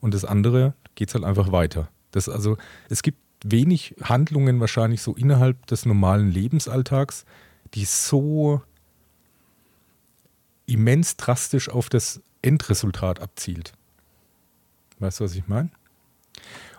und 0.00 0.12
das 0.12 0.26
andere 0.26 0.74
geht 0.96 1.14
halt 1.14 1.24
einfach 1.24 1.50
weiter. 1.50 1.88
Das 2.10 2.28
also, 2.28 2.58
es 2.90 3.02
gibt 3.02 3.18
wenig 3.42 3.94
Handlungen 4.02 4.60
wahrscheinlich 4.60 5.00
so 5.00 5.14
innerhalb 5.14 5.66
des 5.66 5.86
normalen 5.86 6.30
Lebensalltags, 6.30 7.24
die 7.72 7.86
so 7.86 8.60
immens 10.68 11.16
drastisch 11.16 11.68
auf 11.68 11.88
das 11.88 12.20
Endresultat 12.42 13.20
abzielt. 13.20 13.72
Weißt 14.98 15.20
du, 15.20 15.24
was 15.24 15.34
ich 15.34 15.48
meine? 15.48 15.70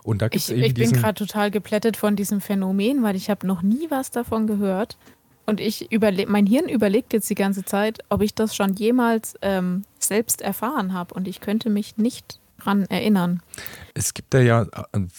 Und 0.03 0.21
da 0.21 0.29
gibt 0.29 0.43
es 0.43 0.49
Ich, 0.49 0.57
eben 0.57 0.65
ich 0.65 0.73
bin 0.73 0.93
gerade 0.93 1.15
total 1.15 1.51
geplättet 1.51 1.97
von 1.97 2.15
diesem 2.15 2.41
Phänomen, 2.41 3.03
weil 3.03 3.15
ich 3.15 3.29
habe 3.29 3.45
noch 3.45 3.61
nie 3.61 3.87
was 3.89 4.11
davon 4.11 4.47
gehört. 4.47 4.97
Und 5.45 5.59
ich 5.59 5.91
überle 5.91 6.27
mein 6.27 6.45
Hirn 6.45 6.69
überlegt 6.69 7.11
jetzt 7.11 7.29
die 7.29 7.35
ganze 7.35 7.65
Zeit, 7.65 7.99
ob 8.09 8.21
ich 8.21 8.35
das 8.35 8.55
schon 8.55 8.75
jemals 8.75 9.33
ähm, 9.41 9.83
selbst 9.97 10.41
erfahren 10.41 10.93
habe. 10.93 11.15
Und 11.15 11.27
ich 11.27 11.41
könnte 11.41 11.69
mich 11.69 11.97
nicht 11.97 12.39
dran 12.59 12.85
erinnern. 12.85 13.41
Es 13.93 14.13
gibt 14.13 14.33
da 14.33 14.39
ja 14.39 14.67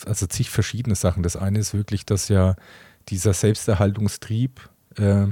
also 0.06 0.26
zig 0.26 0.50
verschiedene 0.50 0.94
Sachen. 0.94 1.22
Das 1.22 1.36
eine 1.36 1.58
ist 1.58 1.74
wirklich, 1.74 2.06
dass 2.06 2.28
ja 2.28 2.54
dieser 3.08 3.32
Selbsterhaltungstrieb, 3.32 4.60
äh, 4.96 5.26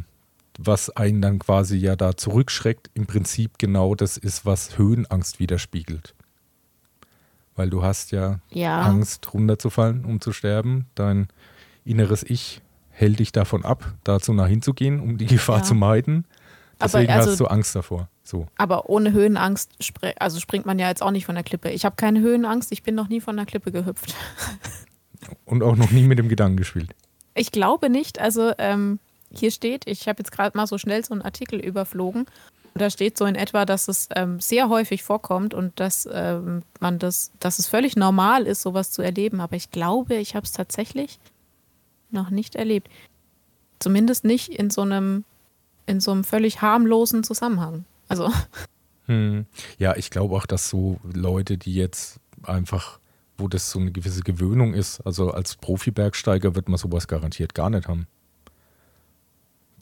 was 0.58 0.90
einen 0.90 1.22
dann 1.22 1.38
quasi 1.38 1.76
ja 1.78 1.94
da 1.96 2.16
zurückschreckt, 2.16 2.90
im 2.94 3.06
Prinzip 3.06 3.58
genau 3.58 3.94
das 3.94 4.16
ist, 4.16 4.44
was 4.44 4.76
Höhenangst 4.76 5.38
widerspiegelt. 5.38 6.14
Weil 7.56 7.70
du 7.70 7.82
hast 7.82 8.10
ja 8.12 8.40
Ja. 8.50 8.82
Angst, 8.82 9.32
runterzufallen, 9.32 10.04
um 10.04 10.20
zu 10.20 10.32
sterben. 10.32 10.86
Dein 10.94 11.28
inneres 11.84 12.22
Ich 12.24 12.60
hält 12.90 13.20
dich 13.20 13.32
davon 13.32 13.64
ab, 13.64 13.94
da 14.04 14.18
zu 14.20 14.32
nah 14.32 14.46
hinzugehen, 14.46 15.00
um 15.00 15.16
die 15.18 15.26
Gefahr 15.26 15.58
Ja. 15.58 15.62
zu 15.62 15.74
meiden. 15.74 16.24
Aber 16.80 16.90
Deswegen 16.92 17.12
also- 17.12 17.30
hast 17.30 17.40
du 17.40 17.46
Angst 17.46 17.74
davor. 17.76 18.08
So. 18.24 18.46
Aber 18.58 18.90
ohne 18.90 19.12
Höhenangst, 19.12 19.70
also 20.18 20.38
springt 20.38 20.66
man 20.66 20.78
ja 20.78 20.88
jetzt 20.88 21.02
auch 21.02 21.10
nicht 21.12 21.24
von 21.24 21.34
der 21.34 21.44
Klippe. 21.44 21.70
Ich 21.70 21.84
habe 21.84 21.96
keine 21.96 22.20
Höhenangst, 22.20 22.70
ich 22.72 22.82
bin 22.82 22.94
noch 22.94 23.08
nie 23.08 23.20
von 23.20 23.36
der 23.36 23.46
Klippe 23.46 23.72
gehüpft. 23.72 24.14
Und 25.44 25.62
auch 25.62 25.76
noch 25.76 25.90
nie 25.90 26.02
mit 26.04 26.18
dem 26.18 26.28
Gedanken 26.28 26.56
gespielt. 26.58 26.94
Ich 27.34 27.50
glaube 27.52 27.88
nicht. 27.90 28.18
Also 28.20 28.52
ähm, 28.58 28.98
hier 29.32 29.50
steht, 29.50 29.86
ich 29.86 30.08
habe 30.08 30.20
jetzt 30.20 30.32
gerade 30.32 30.56
mal 30.56 30.66
so 30.66 30.78
schnell 30.78 31.04
so 31.04 31.14
einen 31.14 31.22
Artikel 31.22 31.58
überflogen. 31.60 32.26
Da 32.74 32.90
steht 32.90 33.18
so 33.18 33.24
in 33.24 33.34
etwa, 33.34 33.64
dass 33.64 33.88
es 33.88 34.08
ähm, 34.14 34.40
sehr 34.40 34.68
häufig 34.68 35.02
vorkommt 35.02 35.52
und 35.52 35.78
dass 35.80 36.08
ähm, 36.10 36.62
man 36.80 36.98
das, 36.98 37.32
dass 37.40 37.58
es 37.58 37.66
völlig 37.66 37.96
normal 37.96 38.46
ist, 38.46 38.62
sowas 38.62 38.90
zu 38.90 39.02
erleben. 39.02 39.40
Aber 39.40 39.56
ich 39.56 39.70
glaube, 39.70 40.14
ich 40.14 40.34
habe 40.36 40.44
es 40.44 40.52
tatsächlich 40.52 41.18
noch 42.10 42.30
nicht 42.30 42.54
erlebt. 42.54 42.88
Zumindest 43.80 44.24
nicht 44.24 44.48
in 44.48 44.70
so 44.70 44.82
einem, 44.82 45.24
in 45.86 46.00
so 46.00 46.12
einem 46.12 46.24
völlig 46.24 46.62
harmlosen 46.62 47.24
Zusammenhang. 47.24 47.84
Also 48.08 48.30
Hm. 49.08 49.46
Ja, 49.78 49.96
ich 49.96 50.10
glaube 50.10 50.36
auch, 50.36 50.46
dass 50.46 50.68
so 50.68 51.00
Leute, 51.02 51.56
die 51.58 51.74
jetzt 51.74 52.20
einfach, 52.42 53.00
wo 53.38 53.48
das 53.48 53.70
so 53.70 53.80
eine 53.80 53.90
gewisse 53.90 54.20
Gewöhnung 54.22 54.74
ist, 54.74 55.00
also 55.00 55.30
als 55.32 55.56
Profi-Bergsteiger 55.56 56.54
wird 56.54 56.68
man 56.68 56.78
sowas 56.78 57.08
garantiert 57.08 57.54
gar 57.54 57.70
nicht 57.70 57.88
haben. 57.88 58.06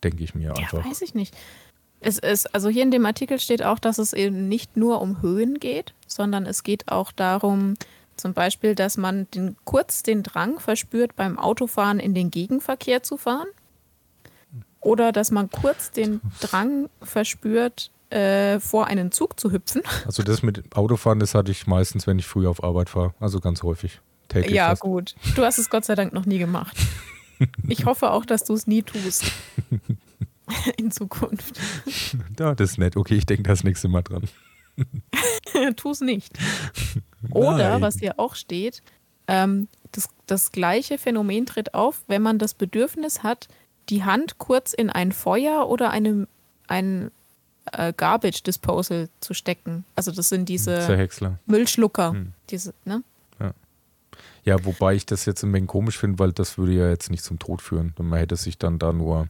Denke 0.04 0.22
ich 0.24 0.34
mir 0.34 0.48
Ja, 0.48 0.54
einfach. 0.54 0.84
weiß 0.84 1.02
ich 1.02 1.14
nicht. 1.14 1.34
Es 2.00 2.18
ist, 2.18 2.54
also 2.54 2.68
hier 2.68 2.82
in 2.82 2.90
dem 2.90 3.06
Artikel 3.06 3.38
steht 3.40 3.62
auch, 3.64 3.78
dass 3.78 3.98
es 3.98 4.12
eben 4.12 4.48
nicht 4.48 4.76
nur 4.76 5.00
um 5.00 5.22
Höhen 5.22 5.58
geht, 5.58 5.94
sondern 6.06 6.44
es 6.46 6.62
geht 6.62 6.88
auch 6.88 7.10
darum, 7.10 7.74
zum 8.16 8.32
Beispiel, 8.34 8.74
dass 8.74 8.96
man 8.96 9.26
den, 9.34 9.56
kurz 9.64 10.02
den 10.02 10.22
Drang 10.22 10.58
verspürt, 10.60 11.16
beim 11.16 11.38
Autofahren 11.38 11.98
in 11.98 12.14
den 12.14 12.30
Gegenverkehr 12.30 13.02
zu 13.02 13.16
fahren. 13.16 13.48
Oder 14.80 15.10
dass 15.12 15.30
man 15.30 15.50
kurz 15.50 15.90
den 15.90 16.20
Drang 16.40 16.88
verspürt, 17.02 17.90
äh, 18.10 18.60
vor 18.60 18.86
einen 18.86 19.10
Zug 19.10 19.40
zu 19.40 19.50
hüpfen. 19.50 19.82
Also 20.06 20.22
das 20.22 20.42
mit 20.42 20.76
Autofahren, 20.76 21.18
das 21.18 21.34
hatte 21.34 21.50
ich 21.50 21.66
meistens, 21.66 22.06
wenn 22.06 22.18
ich 22.18 22.26
früh 22.26 22.46
auf 22.46 22.62
Arbeit 22.62 22.88
fahre. 22.88 23.14
Also 23.18 23.40
ganz 23.40 23.62
häufig. 23.64 24.00
Täglich 24.28 24.54
Ja, 24.54 24.68
fast. 24.68 24.82
gut. 24.82 25.14
Du 25.34 25.42
hast 25.44 25.58
es 25.58 25.70
Gott 25.70 25.84
sei 25.84 25.94
Dank 25.96 26.12
noch 26.12 26.24
nie 26.26 26.38
gemacht. 26.38 26.76
Ich 27.68 27.84
hoffe 27.84 28.10
auch, 28.10 28.24
dass 28.24 28.44
du 28.44 28.54
es 28.54 28.66
nie 28.66 28.82
tust. 28.82 29.24
In 30.76 30.90
Zukunft. 30.90 31.58
Ja, 32.38 32.54
das 32.54 32.72
ist 32.72 32.78
nett. 32.78 32.96
Okay, 32.96 33.16
ich 33.16 33.26
denke 33.26 33.42
das 33.42 33.64
nächste 33.64 33.88
Mal 33.88 34.02
dran. 34.02 34.22
tu 35.76 35.90
es 35.90 36.00
nicht. 36.00 36.38
Oder, 37.30 37.70
Nein. 37.70 37.82
was 37.82 37.98
hier 37.98 38.18
auch 38.18 38.34
steht, 38.34 38.82
ähm, 39.26 39.68
das, 39.92 40.08
das 40.26 40.52
gleiche 40.52 40.98
Phänomen 40.98 41.46
tritt 41.46 41.74
auf, 41.74 42.02
wenn 42.06 42.22
man 42.22 42.38
das 42.38 42.54
Bedürfnis 42.54 43.22
hat, 43.22 43.48
die 43.88 44.04
Hand 44.04 44.38
kurz 44.38 44.72
in 44.72 44.90
ein 44.90 45.12
Feuer 45.12 45.68
oder 45.68 45.90
eine, 45.90 46.28
ein 46.66 47.10
äh, 47.72 47.92
Garbage 47.96 48.42
Disposal 48.42 49.08
zu 49.20 49.34
stecken. 49.34 49.84
Also 49.94 50.12
das 50.12 50.28
sind 50.28 50.48
diese 50.48 50.96
Häcksler. 50.96 51.38
Müllschlucker. 51.46 52.12
Hm. 52.12 52.32
Diese, 52.50 52.74
ne? 52.84 53.02
Ja, 54.46 54.64
wobei 54.64 54.94
ich 54.94 55.04
das 55.04 55.26
jetzt 55.26 55.42
ein 55.42 55.52
wenig 55.52 55.68
komisch 55.68 55.98
finde, 55.98 56.18
weil 56.18 56.32
das 56.32 56.56
würde 56.56 56.72
ja 56.72 56.88
jetzt 56.88 57.10
nicht 57.10 57.22
zum 57.24 57.38
Tod 57.38 57.60
führen. 57.60 57.92
Man 57.98 58.18
hätte 58.18 58.36
sich 58.36 58.56
dann 58.56 58.78
da 58.78 58.92
nur. 58.94 59.28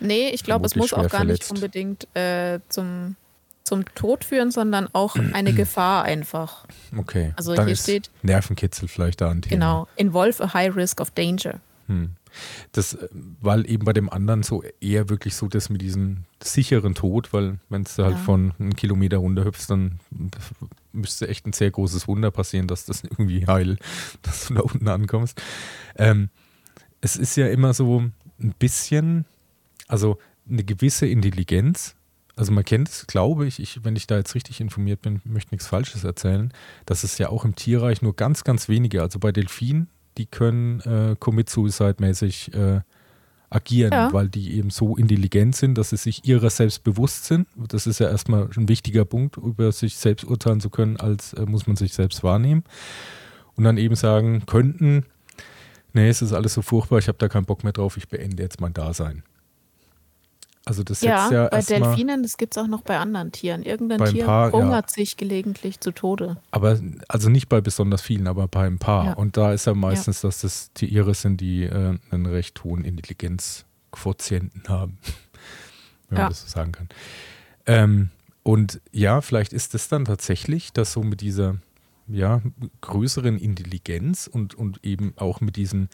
Nee, 0.00 0.28
ich 0.28 0.44
glaube, 0.44 0.66
es 0.66 0.76
muss 0.76 0.92
auch 0.92 1.08
gar 1.08 1.24
nicht 1.24 1.42
verletzt. 1.44 1.50
unbedingt 1.50 2.14
äh, 2.14 2.60
zum, 2.68 3.16
zum 3.64 3.84
Tod 3.94 4.22
führen, 4.24 4.50
sondern 4.50 4.86
auch 4.92 5.16
eine 5.16 5.52
Gefahr 5.54 6.04
einfach. 6.04 6.66
Okay. 6.96 7.32
Also 7.36 7.54
dann 7.54 7.66
hier 7.66 7.76
steht- 7.76 8.10
Nervenkitzel 8.22 8.86
vielleicht 8.86 9.20
da 9.22 9.30
ein 9.30 9.40
Thema. 9.42 9.54
Genau. 9.54 9.88
Involve 9.96 10.44
a 10.44 10.52
high 10.54 10.76
risk 10.76 11.00
of 11.00 11.10
danger. 11.12 11.60
Hm. 11.86 12.10
Das, 12.72 12.94
äh, 12.94 13.08
weil 13.40 13.68
eben 13.70 13.84
bei 13.86 13.92
dem 13.94 14.10
anderen 14.10 14.42
so 14.42 14.62
eher 14.80 15.08
wirklich 15.08 15.36
so 15.36 15.48
das 15.48 15.70
mit 15.70 15.80
diesem 15.80 16.24
sicheren 16.42 16.94
Tod, 16.94 17.32
weil 17.32 17.58
wenn 17.70 17.84
du 17.84 17.90
halt 18.04 18.16
Ja. 18.16 18.20
von 18.22 18.52
einem 18.58 18.76
Kilometer 18.76 19.18
runterhüpfst, 19.18 19.66
dann 19.70 20.00
müsste 20.94 21.28
echt 21.28 21.46
ein 21.46 21.52
sehr 21.52 21.70
großes 21.70 22.08
Wunder 22.08 22.30
passieren, 22.30 22.66
dass 22.66 22.86
das 22.86 23.04
irgendwie 23.04 23.46
heil, 23.46 23.76
dass 24.22 24.46
du 24.46 24.54
da 24.54 24.60
unten 24.60 24.88
ankommst. 24.88 25.40
Ähm, 25.96 26.30
es 27.00 27.16
ist 27.16 27.36
ja 27.36 27.48
immer 27.48 27.74
so 27.74 28.00
ein 28.40 28.54
bisschen, 28.58 29.26
also 29.88 30.18
eine 30.48 30.64
gewisse 30.64 31.06
Intelligenz, 31.06 31.96
Also 32.36 32.52
man 32.52 32.64
kennt 32.64 32.88
es, 32.88 33.06
glaube 33.06 33.46
ich, 33.46 33.60
ich, 33.60 33.84
wenn 33.84 33.96
ich 33.96 34.06
da 34.06 34.16
jetzt 34.16 34.34
richtig 34.34 34.60
informiert 34.60 35.02
bin, 35.02 35.20
möchte 35.24 35.54
nichts 35.54 35.66
Falsches 35.66 36.04
erzählen, 36.04 36.52
dass 36.86 37.04
es 37.04 37.18
ja 37.18 37.28
auch 37.28 37.44
im 37.44 37.54
Tierreich 37.54 38.02
nur 38.02 38.16
ganz, 38.16 38.44
ganz 38.44 38.68
wenige, 38.68 39.02
also 39.02 39.18
bei 39.18 39.32
Delfinen, 39.32 39.88
die 40.18 40.26
können 40.26 40.80
äh, 40.80 41.16
Commit-Suicide-mäßig 41.18 42.54
äh, 42.54 42.80
agieren, 43.54 43.92
ja. 43.92 44.12
weil 44.12 44.28
die 44.28 44.56
eben 44.56 44.70
so 44.70 44.96
intelligent 44.96 45.54
sind, 45.54 45.78
dass 45.78 45.90
sie 45.90 45.96
sich 45.96 46.26
ihrer 46.26 46.50
selbst 46.50 46.82
bewusst 46.82 47.26
sind. 47.26 47.46
Das 47.68 47.86
ist 47.86 48.00
ja 48.00 48.08
erstmal 48.08 48.48
ein 48.56 48.68
wichtiger 48.68 49.04
Punkt, 49.04 49.36
über 49.36 49.70
sich 49.72 49.96
selbst 49.96 50.24
urteilen 50.24 50.60
zu 50.60 50.70
können, 50.70 50.96
als 50.96 51.32
äh, 51.34 51.46
muss 51.46 51.66
man 51.66 51.76
sich 51.76 51.94
selbst 51.94 52.24
wahrnehmen. 52.24 52.64
Und 53.56 53.64
dann 53.64 53.78
eben 53.78 53.94
sagen 53.94 54.44
könnten, 54.46 55.04
nee, 55.92 56.08
es 56.08 56.22
ist 56.22 56.32
alles 56.32 56.54
so 56.54 56.62
furchtbar, 56.62 56.98
ich 56.98 57.08
habe 57.08 57.18
da 57.18 57.28
keinen 57.28 57.44
Bock 57.44 57.62
mehr 57.62 57.72
drauf, 57.72 57.96
ich 57.96 58.08
beende 58.08 58.42
jetzt 58.42 58.60
mein 58.60 58.74
Dasein. 58.74 59.22
Also 60.66 60.82
das 60.82 61.02
ja, 61.02 61.30
ja 61.30 61.48
bei 61.48 61.60
Delfinen, 61.60 62.22
das 62.22 62.38
gibt 62.38 62.56
es 62.56 62.62
auch 62.62 62.66
noch 62.66 62.80
bei 62.80 62.98
anderen 62.98 63.32
Tieren. 63.32 63.62
Irgendein 63.62 64.02
Tier 64.06 64.24
paar, 64.24 64.50
hungert 64.50 64.90
ja. 64.90 64.94
sich 64.94 65.18
gelegentlich 65.18 65.80
zu 65.80 65.92
Tode. 65.92 66.38
Aber 66.52 66.80
also 67.06 67.28
nicht 67.28 67.50
bei 67.50 67.60
besonders 67.60 68.00
vielen, 68.00 68.26
aber 68.26 68.48
bei 68.48 68.66
ein 68.66 68.78
paar. 68.78 69.04
Ja. 69.06 69.12
Und 69.12 69.36
da 69.36 69.52
ist 69.52 69.66
ja 69.66 69.74
meistens, 69.74 70.22
dass 70.22 70.40
das 70.40 70.72
Tiere 70.72 71.12
sind, 71.12 71.40
die 71.42 71.64
äh, 71.64 71.98
einen 72.10 72.26
recht 72.26 72.64
hohen 72.64 72.82
Intelligenzquotienten 72.84 74.66
haben, 74.68 74.98
wenn 76.08 76.18
man 76.18 76.30
das 76.30 76.42
so 76.42 76.48
sagen 76.48 76.72
kann. 76.72 76.88
Ähm, 77.66 78.10
und 78.42 78.80
ja, 78.90 79.20
vielleicht 79.20 79.52
ist 79.52 79.74
es 79.74 79.88
dann 79.88 80.06
tatsächlich, 80.06 80.72
dass 80.72 80.92
so 80.92 81.02
mit 81.02 81.20
dieser 81.20 81.56
ja, 82.06 82.42
größeren 82.80 83.38
Intelligenz 83.38 84.26
und, 84.26 84.54
und 84.54 84.84
eben 84.84 85.12
auch 85.16 85.40
mit 85.40 85.56
diesen 85.56 85.88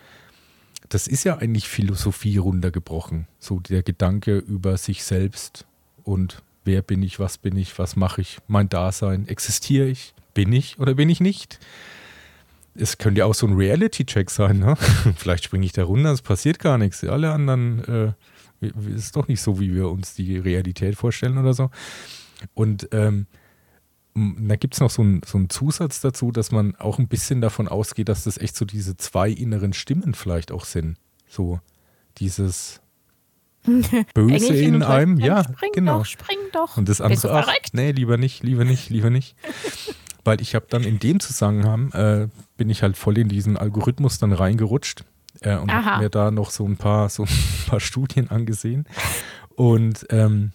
das 0.91 1.07
ist 1.07 1.25
ja 1.25 1.39
eigentlich 1.39 1.69
Philosophie 1.69 2.37
runtergebrochen. 2.37 3.27
So 3.39 3.61
der 3.61 3.83
Gedanke 3.83 4.37
über 4.37 4.77
sich 4.77 5.05
selbst 5.05 5.65
und 6.03 6.43
wer 6.65 6.83
bin 6.83 7.03
ich, 7.03 7.19
was 7.19 7.39
bin 7.39 7.57
ich, 7.57 7.79
was 7.79 7.97
mache 7.97 8.21
ich, 8.21 8.39
mein 8.49 8.69
Dasein, 8.69 9.27
existiere 9.29 9.87
ich, 9.87 10.15
bin 10.35 10.53
ich 10.53 10.79
oder 10.79 10.95
bin 10.95 11.09
ich 11.09 11.21
nicht? 11.21 11.61
Es 12.75 12.99
könnte 12.99 13.21
ja 13.21 13.27
auch 13.27 13.35
so 13.35 13.47
ein 13.47 13.55
Reality-Check 13.55 14.31
sein. 14.31 14.59
Ne? 14.59 14.77
Vielleicht 15.17 15.45
springe 15.45 15.65
ich 15.65 15.73
da 15.73 15.85
runter, 15.85 16.11
es 16.11 16.23
passiert 16.23 16.59
gar 16.59 16.77
nichts. 16.77 17.05
Alle 17.05 17.33
anderen 17.33 18.15
äh, 18.61 18.71
ist 18.97 19.17
doch 19.17 19.29
nicht 19.29 19.41
so, 19.41 19.61
wie 19.61 19.75
wir 19.75 19.89
uns 19.89 20.15
die 20.15 20.39
Realität 20.39 20.97
vorstellen 20.97 21.39
oder 21.39 21.55
so. 21.55 21.71
Und 22.55 22.89
ähm, 22.93 23.27
da 24.39 24.57
gibt 24.57 24.75
es 24.75 24.81
noch 24.81 24.91
so 24.91 25.03
einen 25.03 25.23
so 25.25 25.43
Zusatz 25.47 26.01
dazu, 26.01 26.33
dass 26.33 26.51
man 26.53 26.77
auch 26.77 26.99
ein 26.99 27.09
bisschen 27.09 27.41
davon 27.41 27.69
ausgeht, 27.69 28.09
dass 28.09 28.25
das 28.25 28.39
echt 28.39 28.57
so 28.57 28.65
diese 28.65 28.97
zwei 28.97 29.31
inneren 29.31 29.73
Stimmen 29.73 30.15
vielleicht 30.15 30.53
auch 30.53 30.65
sind. 30.65 30.97
So 31.29 31.61
dieses 32.19 32.81
Böse 34.15 34.55
in 34.55 34.83
einem, 34.83 35.19
ja, 35.19 35.45
spring 35.45 35.73
genau. 35.73 35.99
Doch, 35.99 36.07
spring 36.07 36.39
doch. 36.53 36.77
Und 36.77 36.89
das 36.89 37.01
andere, 37.01 37.45
ach, 37.45 37.53
nee, 37.73 37.93
lieber 37.93 38.17
nicht, 38.17 38.43
lieber 38.43 38.65
nicht, 38.65 38.91
lieber 38.91 39.11
nicht. 39.11 39.37
Weil 40.25 40.41
ich 40.41 40.55
habe 40.55 40.67
dann 40.69 40.85
in 40.85 40.99
dem 40.99 41.21
Zusammenhang, 41.21 41.93
äh, 41.93 42.29
bin 42.57 42.69
ich 42.69 42.83
halt 42.83 42.97
voll 42.97 43.17
in 43.19 43.29
diesen 43.29 43.57
Algorithmus 43.57 44.19
dann 44.19 44.33
reingerutscht 44.33 45.05
äh, 45.41 45.57
und 45.57 45.73
habe 45.73 46.03
mir 46.03 46.11
da 46.11 46.31
noch 46.31 46.51
so 46.51 46.67
ein 46.67 46.77
paar, 46.77 47.09
so 47.09 47.25
ein 47.25 47.67
paar 47.67 47.81
Studien 47.81 48.31
angesehen. 48.31 48.87
Und 49.57 50.07
ähm, 50.11 50.53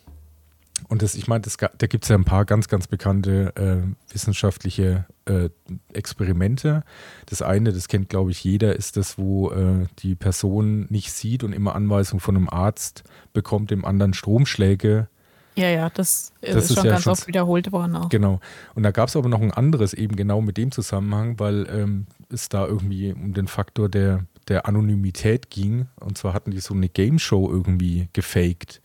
und 0.87 1.01
das, 1.01 1.15
ich 1.15 1.27
meine, 1.27 1.41
da 1.41 1.87
gibt 1.87 2.03
es 2.03 2.09
ja 2.09 2.15
ein 2.15 2.25
paar 2.25 2.45
ganz, 2.45 2.67
ganz 2.67 2.87
bekannte 2.87 3.55
äh, 3.55 4.13
wissenschaftliche 4.13 5.05
äh, 5.25 5.49
Experimente. 5.93 6.83
Das 7.25 7.41
eine, 7.41 7.73
das 7.73 7.87
kennt, 7.87 8.09
glaube 8.09 8.31
ich, 8.31 8.43
jeder, 8.43 8.75
ist 8.75 8.97
das, 8.97 9.17
wo 9.17 9.51
äh, 9.51 9.87
die 9.99 10.15
Person 10.15 10.85
nicht 10.89 11.11
sieht 11.11 11.43
und 11.43 11.53
immer 11.53 11.75
Anweisungen 11.75 12.19
von 12.19 12.35
einem 12.35 12.49
Arzt 12.49 13.03
bekommt, 13.33 13.71
dem 13.71 13.85
anderen 13.85 14.13
Stromschläge. 14.13 15.07
Ja, 15.55 15.69
ja, 15.69 15.89
das, 15.89 16.33
das 16.41 16.55
ist, 16.55 16.69
ist 16.71 16.75
schon 16.75 16.85
ja 16.85 16.91
ganz 16.91 17.03
schon, 17.03 17.13
oft 17.13 17.27
wiederholt 17.27 17.71
worden 17.71 17.95
auch. 17.95 18.09
Genau. 18.09 18.39
Und 18.75 18.83
da 18.83 18.91
gab 18.91 19.07
es 19.07 19.15
aber 19.15 19.29
noch 19.29 19.41
ein 19.41 19.51
anderes, 19.51 19.93
eben 19.93 20.15
genau 20.15 20.41
mit 20.41 20.57
dem 20.57 20.71
Zusammenhang, 20.71 21.39
weil 21.39 21.67
ähm, 21.69 22.07
es 22.29 22.49
da 22.49 22.65
irgendwie 22.65 23.13
um 23.13 23.33
den 23.33 23.47
Faktor 23.47 23.87
der, 23.87 24.25
der 24.49 24.67
Anonymität 24.67 25.49
ging. 25.49 25.87
Und 25.99 26.17
zwar 26.17 26.33
hatten 26.33 26.51
die 26.51 26.59
so 26.59 26.73
eine 26.73 26.89
Game 26.89 27.19
Show 27.19 27.49
irgendwie 27.49 28.09
gefaked. 28.13 28.81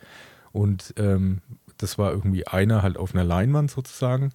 Und 0.52 0.94
ähm, 0.96 1.40
das 1.82 1.98
war 1.98 2.12
irgendwie 2.12 2.46
einer 2.46 2.82
halt 2.82 2.96
auf 2.96 3.14
einer 3.14 3.24
Leinwand 3.24 3.70
sozusagen. 3.70 4.32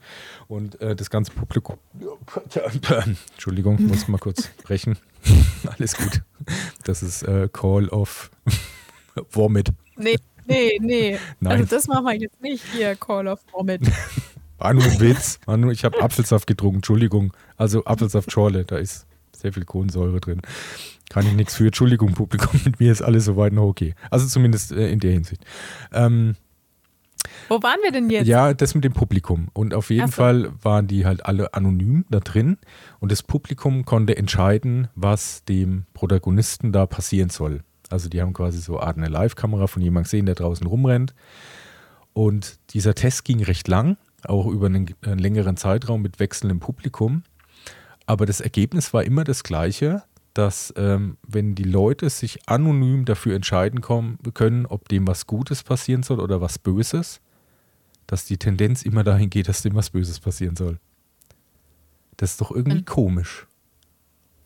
Und 0.47 0.79
äh, 0.81 0.95
das 0.95 1.10
ganze 1.10 1.31
Publikum. 1.31 1.77
Entschuldigung, 3.34 3.81
muss 3.88 4.08
mal 4.08 4.17
kurz 4.17 4.47
brechen. 4.63 4.97
Alles 5.77 5.95
gut. 5.95 6.21
Das 6.84 7.03
ist 7.03 7.23
äh, 7.23 7.49
Call 7.51 7.89
of 7.89 8.31
Vomit. 9.31 9.69
Nee, 9.97 10.17
nee, 10.45 10.77
nee. 10.81 11.19
Nein. 11.39 11.62
Also 11.62 11.75
das 11.75 11.88
machen 11.88 12.05
wir 12.05 12.13
jetzt 12.13 12.41
nicht 12.41 12.63
hier, 12.73 12.95
Call 12.95 13.27
of 13.27 13.39
Vomit. 13.51 13.81
War 14.58 14.73
nur 14.73 14.84
ein 14.84 14.99
Witz. 14.99 15.39
War 15.45 15.58
nur, 15.58 15.71
ich 15.71 15.84
habe 15.84 16.01
Apfelsaft 16.01 16.47
getrunken, 16.47 16.77
Entschuldigung. 16.77 17.34
Also 17.58 17.84
Apfelsaft 17.86 18.31
Schorle, 18.31 18.65
da 18.65 18.77
ist 18.77 19.05
sehr 19.34 19.53
viel 19.53 19.65
Kohlensäure 19.65 20.19
drin. 20.19 20.41
Kann 21.10 21.27
ich 21.27 21.34
nichts 21.34 21.55
für. 21.55 21.67
Entschuldigung, 21.67 22.13
Publikum, 22.13 22.60
mit 22.65 22.79
mir 22.79 22.91
ist 22.91 23.01
alles 23.01 23.25
soweit 23.25 23.53
noch 23.53 23.65
okay. 23.65 23.93
Also 24.10 24.27
zumindest 24.27 24.71
äh, 24.71 24.89
in 24.89 24.99
der 24.99 25.12
Hinsicht. 25.12 25.45
Ähm, 25.93 26.36
wo 27.49 27.62
waren 27.62 27.79
wir 27.84 27.91
denn 27.91 28.10
jetzt? 28.10 28.27
Ja, 28.27 28.53
das 28.53 28.75
mit 28.75 28.84
dem 28.84 28.93
Publikum. 28.93 29.49
Und 29.53 29.73
auf 29.73 29.89
jeden 29.89 30.08
so. 30.08 30.13
Fall 30.13 30.51
waren 30.62 30.88
die 30.88 31.05
halt 31.05 31.25
alle 31.25 31.53
anonym 31.53 32.05
da 32.10 32.19
drin. 32.19 32.58
Und 32.99 33.12
das 33.12 33.23
Publikum 33.23 33.86
konnte 33.86 34.17
entscheiden, 34.17 34.88
was 34.95 35.43
dem 35.45 35.86
Protagonisten 35.93 36.71
da 36.71 36.86
passieren 36.86 37.29
soll. 37.29 37.62
Also 37.89 38.10
die 38.10 38.21
haben 38.21 38.34
quasi 38.34 38.60
so 38.60 38.77
eine 38.77 38.88
Art 38.88 38.97
eine 38.97 39.08
Live-Kamera 39.08 39.67
von 39.67 39.81
jemandem 39.81 40.03
gesehen, 40.03 40.25
der 40.25 40.36
draußen 40.36 40.65
rumrennt. 40.65 41.13
Und 42.13 42.60
dieser 42.73 42.95
Test 42.95 43.25
ging 43.25 43.43
recht 43.43 43.67
lang, 43.67 43.97
auch 44.23 44.47
über 44.47 44.67
einen, 44.67 44.95
einen 45.01 45.19
längeren 45.19 45.58
Zeitraum 45.58 46.01
mit 46.01 46.19
wechselndem 46.19 46.60
Publikum. 46.60 47.23
Aber 48.05 48.25
das 48.25 48.41
Ergebnis 48.41 48.93
war 48.93 49.03
immer 49.03 49.23
das 49.23 49.43
gleiche, 49.43 50.03
dass 50.34 50.73
ähm, 50.77 51.17
wenn 51.25 51.55
die 51.55 51.63
Leute 51.63 52.10
sich 52.10 52.47
anonym 52.47 53.05
dafür 53.05 53.36
entscheiden 53.36 53.81
kommen, 53.81 54.17
können, 54.34 54.65
ob 54.65 54.89
dem 54.89 55.08
was 55.08 55.27
Gutes 55.27 55.63
passieren 55.63 56.03
soll 56.03 56.19
oder 56.19 56.41
was 56.41 56.60
Böses, 56.60 57.21
dass 58.07 58.25
die 58.25 58.37
Tendenz 58.37 58.83
immer 58.83 59.03
dahin 59.03 59.29
geht, 59.29 59.47
dass 59.47 59.61
dem 59.61 59.75
was 59.75 59.89
Böses 59.89 60.19
passieren 60.19 60.55
soll. 60.55 60.79
Das 62.17 62.31
ist 62.31 62.41
doch 62.41 62.51
irgendwie 62.51 62.79
mhm. 62.79 62.85
komisch. 62.85 63.47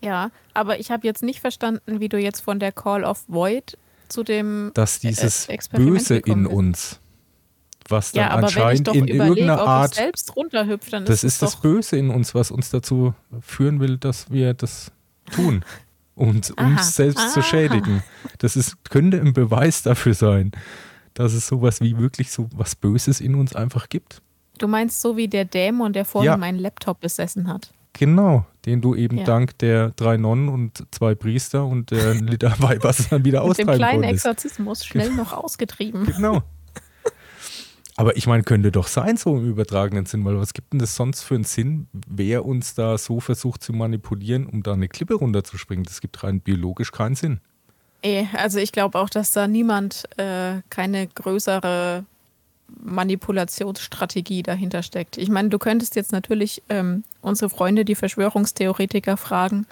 Ja, 0.02 0.32
aber 0.54 0.80
ich 0.80 0.92
habe 0.92 1.06
jetzt 1.06 1.24
nicht 1.24 1.42
verstanden, 1.42 2.00
wie 2.00 2.10
du 2.10 2.18
jetzt 2.18 2.42
von 2.42 2.60
der 2.60 2.72
Call 2.72 3.04
of 3.04 3.24
Void 3.28 3.78
zu 4.08 4.24
dem 4.24 4.72
dass 4.74 4.98
äh, 4.98 5.10
dieses 5.10 5.48
Böse 5.72 6.18
in 6.18 6.44
bist. 6.44 6.56
uns, 6.56 7.00
was 7.88 8.12
dann 8.12 8.24
ja, 8.24 8.30
anscheinend 8.30 8.88
in 8.90 9.08
irgendeiner 9.08 9.60
Art 9.60 9.96
selbst 9.96 10.36
runterhüpft, 10.36 10.94
dann 10.94 11.06
das 11.06 11.24
ist, 11.24 11.34
ist 11.34 11.42
das 11.42 11.58
Böse 11.58 11.98
in 11.98 12.10
uns, 12.10 12.34
was 12.34 12.50
uns 12.52 12.70
dazu 12.70 13.14
führen 13.42 13.80
will, 13.80 13.98
dass 13.98 14.32
wir 14.32 14.54
das 14.54 14.92
tun 15.32 15.64
und 16.16 16.54
Aha. 16.58 16.66
uns 16.66 16.96
selbst 16.96 17.20
Aha. 17.20 17.30
zu 17.30 17.42
schädigen. 17.42 18.04
Das 18.40 18.56
ist, 18.56 18.78
könnte 18.90 19.20
ein 19.20 19.34
Beweis 19.34 19.84
dafür 19.84 20.14
sein, 20.14 20.52
dass 21.20 21.34
es 21.34 21.48
sowas 21.48 21.82
wie 21.82 21.98
wirklich 21.98 22.32
so 22.32 22.48
was 22.56 22.76
Böses 22.76 23.20
in 23.20 23.36
uns 23.36 23.54
einfach 23.54 23.90
gibt. 23.90 24.22
Du 24.58 24.70
meinst 24.70 25.02
so 25.02 25.18
wie 25.18 25.28
der 25.28 25.44
Dämon, 25.44 25.92
der 25.92 26.06
vorhin 26.06 26.32
ja. 26.32 26.38
meinen 26.38 26.58
Laptop 26.58 27.02
besessen 27.02 27.50
hat. 27.50 27.74
Genau, 27.92 28.46
den 28.66 28.80
du 28.80 28.96
eben 28.96 29.18
ja. 29.18 29.24
dank 29.26 29.58
der 29.58 29.90
drei 29.92 30.16
Nonnen 30.16 30.48
und 30.48 30.86
zwei 30.92 31.16
Priester 31.16 31.66
und 31.66 31.92
der 31.92 32.14
Liter 32.22 32.56
Weihwasser 32.60 33.08
dann 33.10 33.26
wieder 33.26 33.42
austreiben 33.42 33.66
konntest. 33.66 33.68
Mit 33.68 33.68
dem 33.68 34.00
kleinen 34.00 34.04
Exorzismus 34.16 34.86
schnell 34.86 35.12
noch 35.12 35.34
ausgetrieben. 35.34 36.06
Genau. 36.06 36.42
Aber 37.98 38.16
ich 38.16 38.26
meine, 38.26 38.44
könnte 38.44 38.72
doch 38.72 38.88
sein, 38.88 39.18
so 39.18 39.36
im 39.36 39.46
übertragenen 39.46 40.06
Sinn, 40.06 40.24
weil 40.24 40.40
was 40.40 40.54
gibt 40.54 40.72
denn 40.72 40.80
das 40.80 40.96
sonst 40.96 41.24
für 41.24 41.36
einen 41.36 41.44
Sinn, 41.44 41.90
wer 42.08 42.46
uns 42.46 42.76
da 42.76 42.98
so 42.98 43.20
versucht 43.20 43.62
zu 43.62 43.74
manipulieren, 43.74 44.46
um 44.46 44.64
da 44.64 44.72
eine 44.72 44.88
Klippe 44.88 45.16
runterzuspringen? 45.16 45.84
Das 45.84 46.00
gibt 46.00 46.24
rein 46.24 46.40
biologisch 46.40 46.94
keinen 46.94 47.16
Sinn. 47.16 47.42
Eh, 48.02 48.26
also 48.34 48.60
ich 48.60 48.72
glaube 48.72 49.00
auch, 49.00 49.10
dass 49.10 49.32
da 49.34 49.48
niemand 49.48 50.08
äh, 50.18 50.62
keine 50.70 51.08
größere 51.08 52.06
Manipulationsstrategie 52.82 54.44
dahinter 54.44 54.84
steckt. 54.84 55.18
Ich 55.18 55.30
meine, 55.30 55.50
du 55.50 55.60
könntest 55.60 55.96
jetzt 55.96 56.12
natürlich 56.12 56.62
ähm, 56.70 57.04
unsere 57.22 57.50
Freunde, 57.50 57.84
die 57.84 57.96
Verschwörungstheoretiker, 57.96 59.18
fragen. 59.18 59.66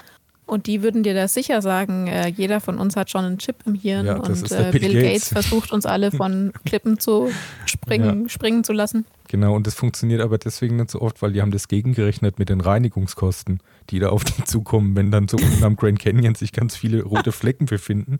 Und 0.47 0.65
die 0.65 0.81
würden 0.81 1.03
dir 1.03 1.13
da 1.13 1.27
sicher 1.27 1.61
sagen, 1.61 2.07
äh, 2.07 2.29
jeder 2.29 2.61
von 2.61 2.79
uns 2.79 2.95
hat 2.95 3.11
schon 3.11 3.25
einen 3.25 3.37
Chip 3.37 3.57
im 3.65 3.75
Hirn 3.75 4.05
ja, 4.05 4.15
und 4.15 4.49
äh, 4.49 4.71
Bill, 4.71 4.79
Bill 4.79 4.93
Gates. 4.93 5.03
Gates. 5.03 5.27
versucht 5.27 5.73
uns 5.73 5.85
alle 5.85 6.09
von 6.09 6.53
Klippen 6.65 6.99
zu 6.99 7.29
springen, 7.65 8.23
ja. 8.23 8.29
springen 8.29 8.63
zu 8.63 8.71
lassen. 8.71 9.05
Genau, 9.27 9.53
und 9.53 9.67
das 9.67 9.75
funktioniert 9.75 10.21
aber 10.21 10.37
deswegen 10.37 10.77
nicht 10.77 10.89
so 10.89 11.01
oft, 11.01 11.21
weil 11.21 11.33
die 11.33 11.41
haben 11.41 11.51
das 11.51 11.67
gegengerechnet 11.67 12.39
mit 12.39 12.47
den 12.47 12.61
Reinigungskosten, 12.61 13.59
die 13.89 13.99
da 13.99 14.07
auf 14.07 14.23
die 14.23 14.41
zukommen, 14.45 14.95
wenn 14.95 15.11
dann 15.11 15.27
so 15.27 15.37
am 15.61 15.75
Grand 15.75 15.99
Canyon 15.99 16.35
sich 16.35 16.53
ganz 16.53 16.77
viele 16.77 17.03
rote 17.03 17.33
Flecken 17.33 17.65
befinden, 17.65 18.19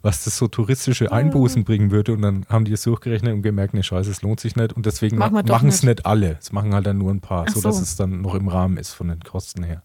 was 0.00 0.24
das 0.24 0.38
so 0.38 0.48
touristische 0.48 1.12
Einbußen 1.12 1.64
bringen 1.64 1.90
würde. 1.90 2.14
Und 2.14 2.22
dann 2.22 2.46
haben 2.48 2.64
die 2.64 2.72
es 2.72 2.84
durchgerechnet 2.84 3.34
und 3.34 3.42
gemerkt, 3.42 3.74
ne 3.74 3.82
Scheiße, 3.82 4.10
es 4.10 4.22
lohnt 4.22 4.40
sich 4.40 4.56
nicht. 4.56 4.72
Und 4.72 4.86
deswegen 4.86 5.18
Mach 5.18 5.30
machen 5.30 5.68
es 5.68 5.82
nicht 5.82 6.06
alle. 6.06 6.38
Es 6.40 6.52
machen 6.52 6.74
halt 6.74 6.86
dann 6.86 6.96
nur 6.96 7.10
ein 7.10 7.20
paar, 7.20 7.50
sodass 7.50 7.76
so. 7.76 7.82
es 7.82 7.96
dann 7.96 8.22
noch 8.22 8.34
im 8.34 8.48
Rahmen 8.48 8.78
ist 8.78 8.94
von 8.94 9.08
den 9.08 9.20
Kosten 9.20 9.62
her. 9.62 9.82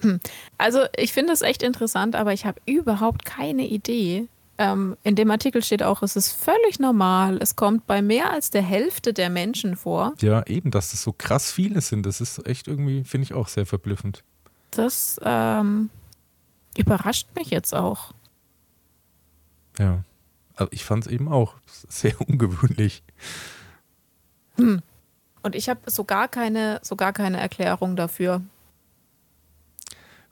Hm. 0.00 0.20
Also 0.58 0.80
ich 0.96 1.12
finde 1.12 1.32
es 1.32 1.42
echt 1.42 1.62
interessant, 1.62 2.16
aber 2.16 2.32
ich 2.32 2.44
habe 2.44 2.60
überhaupt 2.66 3.24
keine 3.24 3.66
Idee, 3.66 4.28
ähm, 4.58 4.96
in 5.02 5.16
dem 5.16 5.30
Artikel 5.30 5.62
steht 5.62 5.82
auch, 5.82 6.02
es 6.02 6.16
ist 6.16 6.32
völlig 6.32 6.78
normal. 6.78 7.38
Es 7.40 7.56
kommt 7.56 7.86
bei 7.86 8.00
mehr 8.00 8.30
als 8.30 8.50
der 8.50 8.62
Hälfte 8.62 9.12
der 9.12 9.28
Menschen 9.28 9.76
vor. 9.76 10.14
Ja, 10.20 10.46
eben, 10.46 10.70
dass 10.70 10.92
das 10.92 11.02
so 11.02 11.12
krass 11.12 11.52
viele 11.52 11.80
sind. 11.80 12.06
Das 12.06 12.20
ist 12.20 12.46
echt 12.46 12.66
irgendwie, 12.66 13.04
finde 13.04 13.24
ich 13.24 13.34
auch 13.34 13.48
sehr 13.48 13.66
verblüffend. 13.66 14.22
Das 14.70 15.20
ähm, 15.22 15.90
überrascht 16.76 17.28
mich 17.34 17.50
jetzt 17.50 17.74
auch. 17.74 18.12
Ja. 19.78 20.04
Also 20.54 20.70
ich 20.72 20.84
fand 20.84 21.06
es 21.06 21.12
eben 21.12 21.28
auch 21.28 21.54
sehr 21.66 22.18
ungewöhnlich. 22.26 23.02
Hm. 24.56 24.80
Und 25.42 25.54
ich 25.54 25.68
habe 25.68 25.90
so 25.90 26.04
gar 26.04 26.28
keine, 26.28 26.80
so 26.82 26.96
gar 26.96 27.12
keine 27.12 27.38
Erklärung 27.38 27.94
dafür. 27.94 28.40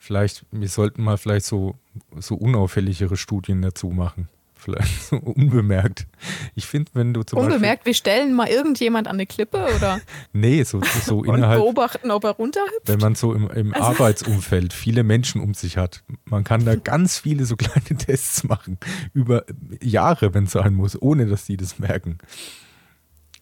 Vielleicht, 0.05 0.45
wir 0.51 0.69
sollten 0.69 1.03
mal 1.03 1.17
vielleicht 1.17 1.47
so, 1.47 1.77
so 2.19 2.35
unauffälligere 2.35 3.17
Studien 3.17 3.63
dazu 3.63 3.89
machen. 3.89 4.29
Vielleicht 4.55 5.03
so 5.05 5.17
unbemerkt. 5.17 6.07
Ich 6.55 6.67
finde, 6.67 6.91
wenn 6.93 7.15
du 7.15 7.23
zum 7.23 7.39
Unbemerkt, 7.39 7.85
Beispiel, 7.85 7.87
wir 7.87 7.95
stellen 7.95 8.35
mal 8.35 8.49
irgendjemand 8.49 9.09
an 9.09 9.15
eine 9.15 9.25
Klippe 9.25 9.67
oder? 9.75 10.03
nee, 10.35 10.63
so, 10.63 10.83
so 10.83 11.21
und 11.21 11.37
innerhalb. 11.37 11.59
beobachten, 11.59 12.11
ob 12.11 12.25
er 12.25 12.33
runterhüpft. 12.33 12.83
Wenn 12.85 12.99
man 12.99 13.15
so 13.15 13.33
im, 13.33 13.49
im 13.49 13.73
also, 13.73 13.87
Arbeitsumfeld 13.87 14.75
viele 14.75 15.05
Menschen 15.05 15.41
um 15.41 15.55
sich 15.55 15.79
hat, 15.79 16.05
man 16.27 16.45
kann 16.45 16.67
da 16.67 16.75
ganz 16.85 17.19
viele 17.19 17.47
so 17.47 17.57
kleine 17.57 17.99
Tests 17.99 18.45
machen. 18.45 18.77
Über 19.15 19.47
Jahre, 19.81 20.35
wenn 20.35 20.45
es 20.45 20.53
sein 20.53 20.75
muss, 20.75 21.01
ohne 21.01 21.25
dass 21.25 21.47
die 21.47 21.57
das 21.57 21.79
merken. 21.79 22.19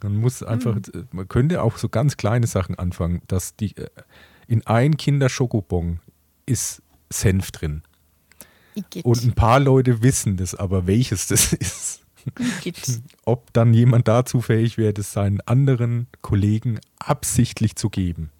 Man 0.00 0.14
muss 0.14 0.44
einfach, 0.44 0.76
mhm. 0.76 1.08
man 1.10 1.26
könnte 1.26 1.60
auch 1.60 1.76
so 1.76 1.88
ganz 1.88 2.16
kleine 2.16 2.46
Sachen 2.46 2.78
anfangen, 2.78 3.22
dass 3.26 3.56
die 3.56 3.76
äh, 3.76 3.88
in 4.46 4.64
ein 4.64 4.96
Kinderschokobon 4.96 5.98
ist 6.52 6.82
Senf 7.10 7.50
drin. 7.50 7.82
Igitt. 8.74 9.04
Und 9.04 9.24
ein 9.24 9.32
paar 9.32 9.60
Leute 9.60 10.02
wissen 10.02 10.36
das, 10.36 10.54
aber 10.54 10.86
welches 10.86 11.26
das 11.26 11.52
ist. 11.52 12.02
Igitt. 12.38 13.02
Ob 13.24 13.52
dann 13.52 13.74
jemand 13.74 14.06
dazu 14.08 14.40
fähig 14.40 14.78
wäre, 14.78 14.92
das 14.92 15.12
seinen 15.12 15.40
anderen 15.40 16.06
Kollegen 16.20 16.78
absichtlich 16.98 17.76
zu 17.76 17.90
geben. 17.90 18.30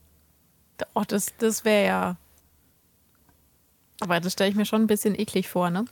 Oh, 0.94 1.03
das, 1.07 1.33
das 1.38 1.64
wäre 1.64 1.87
ja. 1.87 2.16
Aber 4.01 4.20
das 4.20 4.33
stelle 4.33 4.51
ich 4.51 4.57
mir 4.57 4.66
schon 4.66 4.83
ein 4.83 4.87
bisschen 4.87 5.18
eklig 5.18 5.48
vor, 5.48 5.70
ne? 5.70 5.85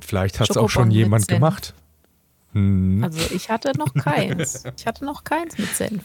Vielleicht 0.00 0.40
hat 0.40 0.50
es 0.50 0.56
auch 0.56 0.70
schon 0.70 0.90
jemand 0.90 1.28
gemacht. 1.28 1.74
Hm. 2.52 3.02
Also 3.04 3.34
ich 3.34 3.50
hatte 3.50 3.72
noch 3.78 3.94
keins. 3.94 4.64
Ich 4.76 4.86
hatte 4.86 5.04
noch 5.04 5.24
keins 5.24 5.58
mit 5.58 5.74
Senf. 5.74 6.04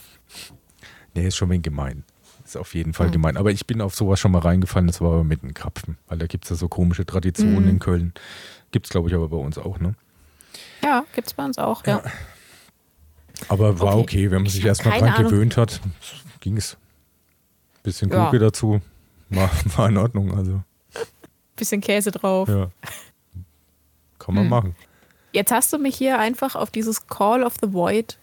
Nee, 1.13 1.27
ist 1.27 1.36
schon 1.36 1.47
ein 1.47 1.51
wenig 1.51 1.63
gemein. 1.63 2.03
Ist 2.47 2.55
auf 2.55 2.75
jeden 2.75 2.93
Fall 2.93 3.07
mhm. 3.07 3.12
gemein. 3.12 3.38
Aber 3.38 3.51
ich 3.51 3.67
bin 3.67 3.81
auf 3.81 3.93
sowas 3.93 4.21
schon 4.21 4.31
mal 4.31 4.39
reingefallen, 4.39 4.88
das 4.88 5.01
war 5.01 5.12
aber 5.12 5.25
mit 5.25 5.43
einem 5.43 5.53
Krapfen, 5.53 5.97
weil 6.07 6.17
da 6.17 6.27
gibt 6.27 6.45
es 6.45 6.49
ja 6.49 6.55
so 6.55 6.69
komische 6.69 7.05
Traditionen 7.05 7.63
mhm. 7.63 7.69
in 7.71 7.79
Köln. 7.79 8.13
Gibt 8.71 8.86
es, 8.86 8.89
glaube 8.89 9.10
ich, 9.10 9.15
aber 9.15 9.27
bei 9.27 9.36
uns 9.36 9.57
auch, 9.57 9.79
ne? 9.79 9.95
Ja, 10.81 11.03
gibt 11.13 11.27
es 11.27 11.33
bei 11.33 11.43
uns 11.43 11.57
auch, 11.57 11.86
ja. 11.86 11.97
ja. 11.97 12.12
Aber 13.49 13.81
war 13.81 13.97
okay, 13.97 14.27
okay 14.27 14.31
wenn 14.31 14.43
man 14.43 14.49
sich 14.49 14.63
erstmal 14.63 14.97
dran 14.97 15.10
Ahnung. 15.10 15.29
gewöhnt 15.29 15.57
hat, 15.57 15.81
ging 16.39 16.55
es. 16.55 16.77
Bisschen 17.83 18.10
Gurke 18.10 18.38
ja. 18.38 18.43
dazu, 18.43 18.79
war, 19.29 19.49
war 19.75 19.89
in 19.89 19.97
Ordnung, 19.97 20.33
also. 20.33 20.62
Bisschen 21.57 21.81
Käse 21.81 22.12
drauf. 22.12 22.47
Ja. 22.47 22.69
Kann 24.19 24.36
man 24.36 24.45
hm. 24.45 24.49
machen. 24.49 24.75
Jetzt 25.33 25.51
hast 25.51 25.73
du 25.73 25.79
mich 25.79 25.97
hier 25.97 26.17
einfach 26.17 26.55
auf 26.55 26.71
dieses 26.71 27.07
Call 27.07 27.43
of 27.43 27.55
the 27.62 27.73
Void 27.73 28.17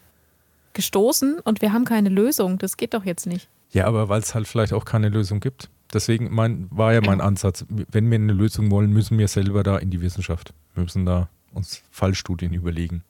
gestoßen 0.72 1.40
und 1.40 1.60
wir 1.60 1.74
haben 1.74 1.84
keine 1.84 2.08
Lösung. 2.08 2.56
Das 2.56 2.78
geht 2.78 2.94
doch 2.94 3.04
jetzt 3.04 3.26
nicht. 3.26 3.48
Ja, 3.74 3.86
aber 3.86 4.08
weil 4.08 4.20
es 4.20 4.34
halt 4.34 4.46
vielleicht 4.48 4.72
auch 4.72 4.84
keine 4.84 5.08
Lösung 5.08 5.40
gibt. 5.40 5.68
Deswegen 5.92 6.32
mein, 6.32 6.68
war 6.70 6.94
ja 6.94 7.00
mein 7.00 7.20
Ansatz, 7.20 7.66
wenn 7.68 8.10
wir 8.10 8.16
eine 8.16 8.32
Lösung 8.32 8.70
wollen, 8.70 8.90
müssen 8.90 9.18
wir 9.18 9.28
selber 9.28 9.62
da 9.62 9.76
in 9.76 9.90
die 9.90 10.00
Wissenschaft. 10.00 10.54
Wir 10.74 10.84
müssen 10.84 11.04
da 11.04 11.28
uns 11.52 11.82
Fallstudien 11.90 12.54
überlegen. 12.54 13.02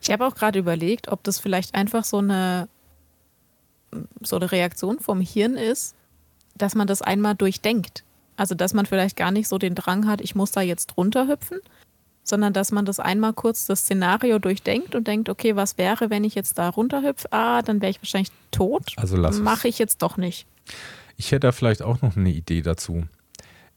Ich 0.00 0.10
habe 0.10 0.26
auch 0.26 0.34
gerade 0.34 0.58
überlegt, 0.58 1.08
ob 1.08 1.24
das 1.24 1.40
vielleicht 1.40 1.74
einfach 1.74 2.04
so 2.04 2.18
eine, 2.18 2.68
so 4.22 4.36
eine 4.36 4.50
Reaktion 4.52 5.00
vom 5.00 5.20
Hirn 5.20 5.56
ist, 5.56 5.96
dass 6.56 6.74
man 6.74 6.86
das 6.86 7.02
einmal 7.02 7.34
durchdenkt. 7.34 8.04
Also, 8.36 8.54
dass 8.54 8.74
man 8.74 8.86
vielleicht 8.86 9.16
gar 9.16 9.30
nicht 9.30 9.48
so 9.48 9.58
den 9.58 9.74
Drang 9.74 10.06
hat, 10.06 10.20
ich 10.20 10.34
muss 10.34 10.52
da 10.52 10.60
jetzt 10.60 10.96
runterhüpfen, 10.96 11.60
sondern 12.24 12.52
dass 12.52 12.72
man 12.72 12.86
das 12.86 12.98
einmal 12.98 13.34
kurz 13.34 13.66
das 13.66 13.80
Szenario 13.80 14.38
durchdenkt 14.38 14.94
und 14.94 15.06
denkt, 15.06 15.28
okay, 15.28 15.54
was 15.54 15.78
wäre, 15.78 16.10
wenn 16.10 16.24
ich 16.24 16.34
jetzt 16.34 16.58
da 16.58 16.70
runterhüpfe? 16.70 17.30
Ah, 17.30 17.62
dann 17.62 17.80
wäre 17.80 17.90
ich 17.90 18.00
wahrscheinlich 18.00 18.32
tot. 18.50 18.94
Also 18.96 19.16
lass 19.16 19.38
Mache 19.38 19.68
ich 19.68 19.78
jetzt 19.78 20.02
doch 20.02 20.16
nicht. 20.16 20.46
Ich 21.16 21.30
hätte 21.30 21.46
da 21.46 21.52
vielleicht 21.52 21.82
auch 21.82 22.00
noch 22.02 22.16
eine 22.16 22.30
Idee 22.30 22.62
dazu. 22.62 23.04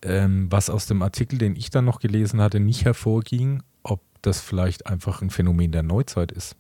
Ähm, 0.01 0.47
was 0.49 0.69
aus 0.69 0.87
dem 0.87 1.01
Artikel, 1.01 1.37
den 1.37 1.55
ich 1.55 1.69
dann 1.69 1.85
noch 1.85 1.99
gelesen 1.99 2.41
hatte, 2.41 2.59
nicht 2.59 2.85
hervorging, 2.85 3.63
ob 3.83 4.01
das 4.21 4.41
vielleicht 4.41 4.87
einfach 4.87 5.21
ein 5.21 5.29
Phänomen 5.29 5.71
der 5.71 5.83
Neuzeit 5.83 6.31
ist. 6.31 6.55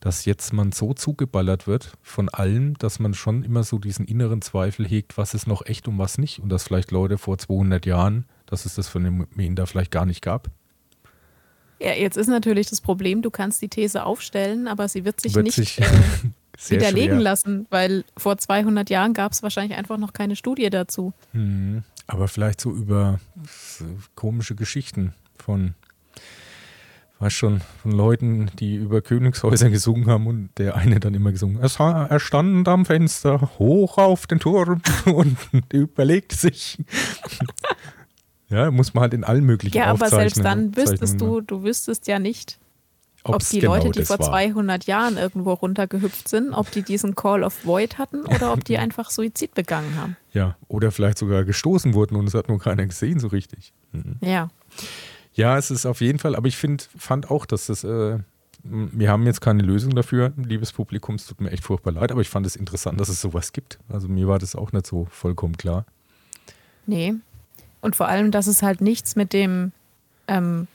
Dass 0.00 0.26
jetzt 0.26 0.52
man 0.52 0.72
so 0.72 0.92
zugeballert 0.92 1.66
wird 1.66 1.94
von 2.02 2.28
allem, 2.28 2.76
dass 2.76 2.98
man 2.98 3.14
schon 3.14 3.42
immer 3.42 3.62
so 3.62 3.78
diesen 3.78 4.04
inneren 4.04 4.42
Zweifel 4.42 4.86
hegt, 4.86 5.16
was 5.16 5.32
ist 5.32 5.46
noch 5.46 5.64
echt 5.64 5.88
und 5.88 5.98
was 5.98 6.18
nicht. 6.18 6.40
Und 6.40 6.50
dass 6.50 6.64
vielleicht 6.64 6.90
Leute 6.90 7.16
vor 7.16 7.38
200 7.38 7.86
Jahren, 7.86 8.26
dass 8.44 8.66
es 8.66 8.74
das 8.74 8.88
Phänomen 8.88 9.54
da 9.54 9.64
vielleicht 9.64 9.90
gar 9.90 10.04
nicht 10.04 10.20
gab. 10.20 10.50
Ja, 11.84 11.92
jetzt 11.92 12.16
ist 12.16 12.28
natürlich 12.28 12.70
das 12.70 12.80
Problem, 12.80 13.20
du 13.20 13.30
kannst 13.30 13.60
die 13.60 13.68
These 13.68 14.06
aufstellen, 14.06 14.68
aber 14.68 14.88
sie 14.88 15.04
wird 15.04 15.20
sich 15.20 15.34
wird 15.34 15.44
nicht 15.44 15.56
sich 15.56 15.80
äh, 15.80 15.84
widerlegen 16.70 17.16
schwer. 17.16 17.20
lassen, 17.20 17.66
weil 17.68 18.04
vor 18.16 18.38
200 18.38 18.88
Jahren 18.88 19.12
gab 19.12 19.32
es 19.32 19.42
wahrscheinlich 19.42 19.76
einfach 19.76 19.98
noch 19.98 20.14
keine 20.14 20.34
Studie 20.34 20.70
dazu. 20.70 21.12
Hm, 21.32 21.82
aber 22.06 22.26
vielleicht 22.28 22.62
so 22.62 22.70
über 22.70 23.20
komische 24.14 24.54
Geschichten 24.54 25.12
von, 25.36 25.74
weißt 27.18 27.36
schon, 27.36 27.60
von 27.82 27.92
Leuten, 27.92 28.50
die 28.58 28.76
über 28.76 29.02
Königshäuser 29.02 29.68
gesungen 29.68 30.06
haben 30.06 30.26
und 30.26 30.48
der 30.56 30.76
eine 30.76 31.00
dann 31.00 31.12
immer 31.12 31.32
gesungen, 31.32 31.60
er, 31.60 32.06
er 32.08 32.20
stand 32.20 32.66
am 32.66 32.86
Fenster 32.86 33.50
hoch 33.58 33.98
auf 33.98 34.26
den 34.26 34.40
Turm 34.40 34.80
und 35.04 35.36
überlegte 35.70 36.34
sich. 36.34 36.78
Ja, 38.48 38.70
muss 38.70 38.94
man 38.94 39.02
halt 39.02 39.14
in 39.14 39.24
allen 39.24 39.44
möglichen 39.44 39.76
Ja, 39.76 39.86
aber 39.86 40.10
selbst 40.10 40.44
dann 40.44 40.76
wüsstest 40.76 41.20
du, 41.20 41.40
du 41.40 41.62
wüsstest 41.62 42.06
ja 42.06 42.18
nicht, 42.18 42.58
ob 43.24 43.38
die 43.48 43.60
genau 43.60 43.76
Leute, 43.76 43.90
die 43.90 44.04
vor 44.04 44.18
war. 44.18 44.28
200 44.28 44.84
Jahren 44.84 45.16
irgendwo 45.16 45.54
runtergehüpft 45.54 46.28
sind, 46.28 46.52
ob 46.52 46.70
die 46.70 46.82
diesen 46.82 47.14
Call 47.14 47.42
of 47.42 47.64
Void 47.64 47.96
hatten 47.98 48.26
oder 48.26 48.52
ob 48.52 48.64
die 48.64 48.76
einfach 48.78 49.10
Suizid 49.10 49.54
begangen 49.54 49.96
haben. 49.96 50.16
Ja, 50.32 50.56
oder 50.68 50.90
vielleicht 50.92 51.18
sogar 51.18 51.44
gestoßen 51.44 51.94
wurden 51.94 52.16
und 52.16 52.26
es 52.26 52.34
hat 52.34 52.48
nur 52.48 52.58
keiner 52.58 52.86
gesehen 52.86 53.18
so 53.18 53.28
richtig. 53.28 53.72
Mhm. 53.92 54.16
Ja. 54.20 54.50
Ja, 55.32 55.58
es 55.58 55.70
ist 55.70 55.86
auf 55.86 56.00
jeden 56.00 56.18
Fall, 56.18 56.36
aber 56.36 56.46
ich 56.46 56.56
find, 56.56 56.88
fand 56.96 57.30
auch, 57.30 57.46
dass 57.46 57.66
das, 57.66 57.82
äh, 57.82 58.18
wir 58.62 59.10
haben 59.10 59.26
jetzt 59.26 59.40
keine 59.40 59.62
Lösung 59.62 59.94
dafür, 59.94 60.32
liebes 60.36 60.72
Publikum, 60.72 61.16
es 61.16 61.26
tut 61.26 61.40
mir 61.40 61.50
echt 61.50 61.64
furchtbar 61.64 61.92
leid, 61.92 62.12
aber 62.12 62.20
ich 62.20 62.28
fand 62.28 62.46
es 62.46 62.56
interessant, 62.56 63.00
dass 63.00 63.08
es 63.08 63.20
sowas 63.20 63.52
gibt. 63.52 63.78
Also 63.88 64.08
mir 64.08 64.28
war 64.28 64.38
das 64.38 64.54
auch 64.54 64.70
nicht 64.72 64.86
so 64.86 65.06
vollkommen 65.10 65.56
klar. 65.56 65.86
Nee, 66.86 67.14
und 67.84 67.94
vor 67.94 68.08
allem, 68.08 68.30
dass 68.30 68.46
es 68.46 68.62
halt 68.62 68.80
nichts 68.80 69.14
mit 69.14 69.34
dem 69.34 69.72
ähm, 70.26 70.68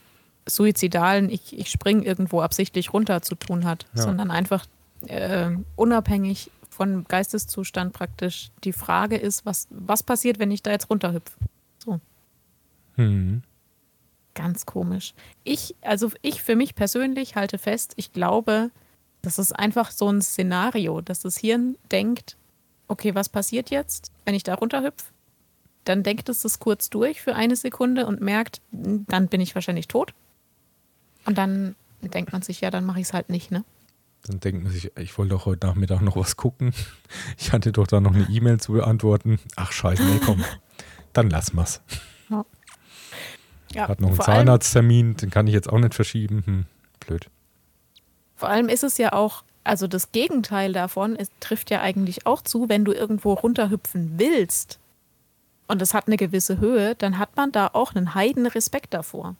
suizidalen, 0.46 1.28
ich, 1.28 1.58
ich 1.58 1.68
spring 1.68 2.04
irgendwo 2.04 2.40
absichtlich 2.40 2.92
runter 2.92 3.20
zu 3.20 3.34
tun 3.34 3.64
hat, 3.64 3.84
ja. 3.94 4.02
sondern 4.02 4.30
einfach 4.30 4.64
äh, 5.08 5.50
unabhängig 5.74 6.52
von 6.68 7.04
Geisteszustand 7.08 7.92
praktisch 7.92 8.52
die 8.62 8.72
Frage 8.72 9.16
ist, 9.16 9.44
was, 9.44 9.66
was 9.70 10.04
passiert, 10.04 10.38
wenn 10.38 10.52
ich 10.52 10.62
da 10.62 10.70
jetzt 10.70 10.88
runterhüpfe? 10.88 11.36
So. 11.84 12.00
Hm. 12.94 13.42
Ganz 14.34 14.64
komisch. 14.64 15.12
Ich, 15.42 15.74
also 15.82 16.12
ich 16.22 16.44
für 16.44 16.54
mich 16.54 16.76
persönlich 16.76 17.34
halte 17.34 17.58
fest, 17.58 17.92
ich 17.96 18.12
glaube, 18.12 18.70
das 19.20 19.40
ist 19.40 19.50
einfach 19.50 19.90
so 19.90 20.08
ein 20.08 20.22
Szenario, 20.22 21.00
dass 21.00 21.22
das 21.22 21.38
Hirn 21.38 21.76
denkt, 21.90 22.36
okay, 22.86 23.16
was 23.16 23.28
passiert 23.28 23.70
jetzt, 23.70 24.12
wenn 24.24 24.36
ich 24.36 24.44
da 24.44 24.54
runterhüpfe? 24.54 25.06
Dann 25.90 26.04
denkt 26.04 26.28
es 26.28 26.42
das 26.42 26.60
kurz 26.60 26.88
durch 26.88 27.20
für 27.20 27.34
eine 27.34 27.56
Sekunde 27.56 28.06
und 28.06 28.20
merkt, 28.20 28.60
dann 28.70 29.26
bin 29.26 29.40
ich 29.40 29.56
wahrscheinlich 29.56 29.88
tot. 29.88 30.14
Und 31.26 31.36
dann 31.36 31.74
denkt 32.00 32.32
man 32.32 32.42
sich, 32.42 32.60
ja, 32.60 32.70
dann 32.70 32.84
mache 32.84 33.00
ich 33.00 33.08
es 33.08 33.12
halt 33.12 33.28
nicht, 33.28 33.50
ne? 33.50 33.64
Dann 34.22 34.38
denkt 34.38 34.62
man 34.62 34.72
sich, 34.72 34.96
ich 34.96 35.18
wollte 35.18 35.30
doch 35.30 35.46
heute 35.46 35.66
Nachmittag 35.66 36.00
noch 36.00 36.16
was 36.16 36.36
gucken. 36.36 36.72
Ich 37.38 37.52
hatte 37.52 37.72
doch 37.72 37.88
da 37.88 38.00
noch 38.00 38.14
eine 38.14 38.28
E-Mail 38.30 38.60
zu 38.60 38.72
beantworten. 38.72 39.40
Ach 39.56 39.72
scheiße, 39.72 40.04
nee, 40.04 40.20
komm. 40.24 40.44
Dann 41.12 41.28
lass 41.28 41.52
mal's. 41.52 41.82
Ja. 42.28 42.46
Ja, 43.72 43.88
Hat 43.88 44.00
noch 44.00 44.10
einen 44.10 44.20
Zahnarzttermin, 44.20 45.16
den 45.16 45.30
kann 45.30 45.48
ich 45.48 45.54
jetzt 45.54 45.68
auch 45.68 45.78
nicht 45.78 45.94
verschieben. 45.94 46.44
Hm, 46.46 46.66
blöd. 47.00 47.28
Vor 48.36 48.48
allem 48.48 48.68
ist 48.68 48.84
es 48.84 48.96
ja 48.96 49.12
auch, 49.12 49.42
also 49.64 49.88
das 49.88 50.12
Gegenteil 50.12 50.72
davon, 50.72 51.16
es 51.16 51.30
trifft 51.40 51.70
ja 51.70 51.80
eigentlich 51.80 52.26
auch 52.26 52.42
zu, 52.42 52.68
wenn 52.68 52.84
du 52.84 52.92
irgendwo 52.92 53.32
runterhüpfen 53.32 54.18
willst 54.18 54.78
und 55.70 55.80
es 55.80 55.94
hat 55.94 56.06
eine 56.06 56.16
gewisse 56.16 56.58
Höhe, 56.58 56.94
dann 56.96 57.18
hat 57.18 57.36
man 57.36 57.52
da 57.52 57.70
auch 57.72 57.94
einen 57.94 58.14
heiden 58.14 58.46
Respekt 58.46 58.92
davor. 58.92 59.36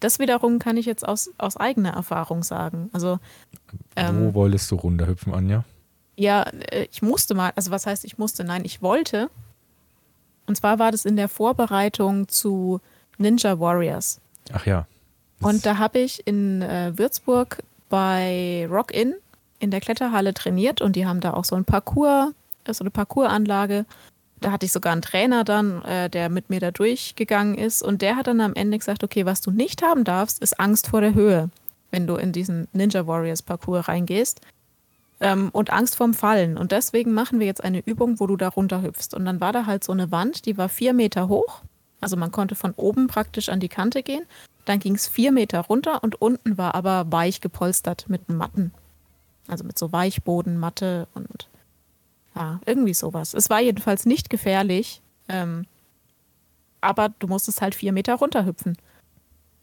Das 0.00 0.18
wiederum 0.18 0.58
kann 0.58 0.76
ich 0.76 0.86
jetzt 0.86 1.06
aus, 1.06 1.30
aus 1.38 1.56
eigener 1.56 1.90
Erfahrung 1.90 2.42
sagen. 2.42 2.90
Also, 2.92 3.18
ähm, 3.96 4.26
Wo 4.26 4.34
wolltest 4.34 4.70
du 4.70 4.76
runterhüpfen, 4.76 5.32
Anja? 5.34 5.64
Ja, 6.16 6.42
äh, 6.42 6.86
ich 6.90 7.02
musste 7.02 7.34
mal, 7.34 7.52
also 7.56 7.70
was 7.70 7.86
heißt 7.86 8.04
ich 8.04 8.18
musste? 8.18 8.44
Nein, 8.44 8.64
ich 8.64 8.82
wollte. 8.82 9.30
Und 10.46 10.56
zwar 10.56 10.78
war 10.78 10.92
das 10.92 11.04
in 11.04 11.16
der 11.16 11.28
Vorbereitung 11.28 12.28
zu 12.28 12.80
Ninja 13.18 13.58
Warriors. 13.58 14.20
Ach 14.52 14.66
ja. 14.66 14.86
Und 15.40 15.66
da 15.66 15.78
habe 15.78 15.98
ich 15.98 16.26
in 16.26 16.62
äh, 16.62 16.92
Würzburg 16.96 17.62
bei 17.88 18.66
Rock 18.70 18.94
In 18.94 19.14
in 19.58 19.70
der 19.70 19.80
Kletterhalle 19.80 20.34
trainiert 20.34 20.80
und 20.82 20.96
die 20.96 21.06
haben 21.06 21.20
da 21.20 21.32
auch 21.32 21.44
so 21.44 21.56
ein 21.56 21.64
Parcours, 21.64 22.32
so 22.68 22.82
eine 22.82 22.90
Parcoursanlage. 22.90 23.86
Da 24.40 24.52
hatte 24.52 24.66
ich 24.66 24.72
sogar 24.72 24.92
einen 24.92 25.02
Trainer 25.02 25.44
dann, 25.44 25.82
äh, 25.82 26.10
der 26.10 26.28
mit 26.28 26.50
mir 26.50 26.60
da 26.60 26.70
durchgegangen 26.70 27.56
ist 27.56 27.82
und 27.82 28.02
der 28.02 28.16
hat 28.16 28.26
dann 28.26 28.40
am 28.40 28.54
Ende 28.54 28.78
gesagt, 28.78 29.02
okay, 29.02 29.24
was 29.24 29.40
du 29.40 29.50
nicht 29.50 29.82
haben 29.82 30.04
darfst, 30.04 30.42
ist 30.42 30.60
Angst 30.60 30.88
vor 30.88 31.00
der 31.00 31.14
Höhe, 31.14 31.50
wenn 31.90 32.06
du 32.06 32.16
in 32.16 32.32
diesen 32.32 32.68
Ninja 32.72 33.06
Warriors 33.06 33.42
Parcours 33.42 33.88
reingehst. 33.88 34.40
Ähm, 35.18 35.48
und 35.52 35.70
Angst 35.70 35.96
vorm 35.96 36.12
Fallen. 36.12 36.58
Und 36.58 36.72
deswegen 36.72 37.14
machen 37.14 37.40
wir 37.40 37.46
jetzt 37.46 37.64
eine 37.64 37.80
Übung, 37.80 38.20
wo 38.20 38.26
du 38.26 38.36
da 38.36 38.48
runterhüpfst. 38.48 39.14
Und 39.14 39.24
dann 39.24 39.40
war 39.40 39.52
da 39.52 39.64
halt 39.64 39.82
so 39.82 39.92
eine 39.92 40.12
Wand, 40.12 40.44
die 40.44 40.58
war 40.58 40.68
vier 40.68 40.92
Meter 40.92 41.28
hoch. 41.28 41.62
Also 42.02 42.18
man 42.18 42.32
konnte 42.32 42.54
von 42.54 42.74
oben 42.76 43.06
praktisch 43.06 43.48
an 43.48 43.58
die 43.58 43.70
Kante 43.70 44.02
gehen. 44.02 44.26
Dann 44.66 44.78
ging 44.78 44.94
es 44.94 45.08
vier 45.08 45.32
Meter 45.32 45.60
runter 45.60 46.02
und 46.02 46.20
unten 46.20 46.58
war 46.58 46.74
aber 46.74 47.10
weich 47.10 47.40
gepolstert 47.40 48.06
mit 48.08 48.28
Matten. 48.28 48.72
Also 49.48 49.64
mit 49.64 49.78
so 49.78 49.92
Weichboden, 49.92 50.58
Matte 50.58 51.08
und 51.14 51.48
ja, 52.36 52.60
irgendwie 52.66 52.94
sowas. 52.94 53.34
Es 53.34 53.50
war 53.50 53.60
jedenfalls 53.60 54.06
nicht 54.06 54.30
gefährlich, 54.30 55.00
ähm, 55.28 55.66
aber 56.80 57.08
du 57.18 57.26
musstest 57.26 57.62
halt 57.62 57.74
vier 57.74 57.92
Meter 57.92 58.14
runterhüpfen. 58.14 58.76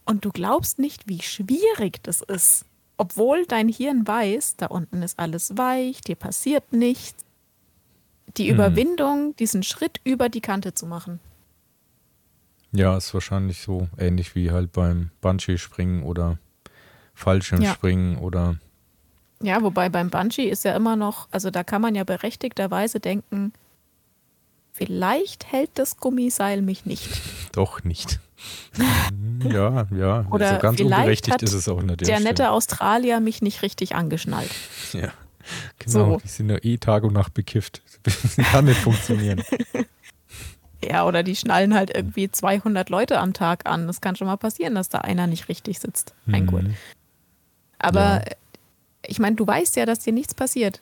Und 0.04 0.24
du 0.24 0.30
glaubst 0.30 0.78
nicht, 0.78 1.08
wie 1.08 1.22
schwierig 1.22 2.02
das 2.02 2.20
ist. 2.20 2.66
Obwohl 2.98 3.46
dein 3.46 3.68
Hirn 3.68 4.06
weiß, 4.06 4.56
da 4.56 4.66
unten 4.66 5.02
ist 5.02 5.18
alles 5.18 5.56
weich, 5.56 6.00
dir 6.02 6.16
passiert 6.16 6.72
nichts. 6.72 7.24
Die 8.36 8.48
Hm. 8.48 8.54
Überwindung, 8.54 9.36
diesen 9.36 9.62
Schritt 9.62 10.00
über 10.04 10.28
die 10.28 10.40
Kante 10.40 10.74
zu 10.74 10.86
machen. 10.86 11.20
Ja, 12.72 12.96
ist 12.96 13.14
wahrscheinlich 13.14 13.60
so 13.60 13.88
ähnlich 13.98 14.34
wie 14.34 14.50
halt 14.50 14.72
beim 14.72 15.10
Bungee-Springen 15.20 16.02
oder 16.02 16.38
Fallschirmspringen 17.14 18.18
oder 18.18 18.56
Ja, 19.42 19.62
wobei 19.62 19.88
beim 19.88 20.10
Bungee 20.10 20.48
ist 20.48 20.64
ja 20.64 20.74
immer 20.74 20.96
noch, 20.96 21.28
also 21.30 21.50
da 21.50 21.64
kann 21.64 21.82
man 21.82 21.94
ja 21.94 22.04
berechtigterweise 22.04 23.00
denken, 23.00 23.52
vielleicht 24.72 25.50
hält 25.52 25.70
das 25.74 25.96
Gummiseil 25.96 26.62
mich 26.62 26.86
nicht. 26.86 27.08
doch 27.52 27.84
nicht. 27.84 28.20
ja, 29.44 29.86
ja. 29.96 30.26
Oder 30.30 30.54
so 30.54 30.58
ganz 30.60 30.76
vielleicht 30.76 30.98
unberechtigt 30.98 31.34
hat 31.34 31.42
ist 31.42 31.52
es 31.52 31.68
auch 31.68 31.82
nicht. 31.82 32.06
Der 32.06 32.20
nette 32.20 32.50
Australier 32.50 33.20
mich 33.20 33.42
nicht 33.42 33.62
richtig 33.62 33.94
angeschnallt. 33.94 34.50
Ja, 34.92 35.12
genau. 35.78 36.12
So. 36.12 36.20
Die 36.22 36.28
sind 36.28 36.50
ja 36.50 36.58
eh 36.62 36.76
Tag 36.78 37.04
und 37.04 37.12
Nacht 37.14 37.34
bekifft. 37.34 37.82
Das 38.02 38.36
kann 38.52 38.66
nicht 38.66 38.80
funktionieren. 38.80 39.42
Ja, 40.86 41.06
oder 41.06 41.22
die 41.22 41.34
schnallen 41.34 41.74
halt 41.74 41.96
irgendwie 41.96 42.30
200 42.30 42.90
Leute 42.90 43.18
am 43.18 43.32
Tag 43.32 43.66
an. 43.66 43.86
Das 43.86 44.02
kann 44.02 44.16
schon 44.16 44.26
mal 44.26 44.36
passieren, 44.36 44.74
dass 44.74 44.90
da 44.90 44.98
einer 44.98 45.26
nicht 45.26 45.48
richtig 45.48 45.78
sitzt. 45.78 46.14
Ein 46.26 46.46
Gurt. 46.46 46.64
Mhm. 46.64 46.74
Aber 47.78 48.22
Ja. 48.26 48.36
Ich 49.06 49.18
meine, 49.18 49.36
du 49.36 49.46
weißt 49.46 49.76
ja, 49.76 49.86
dass 49.86 50.00
dir 50.00 50.12
nichts 50.12 50.34
passiert. 50.34 50.80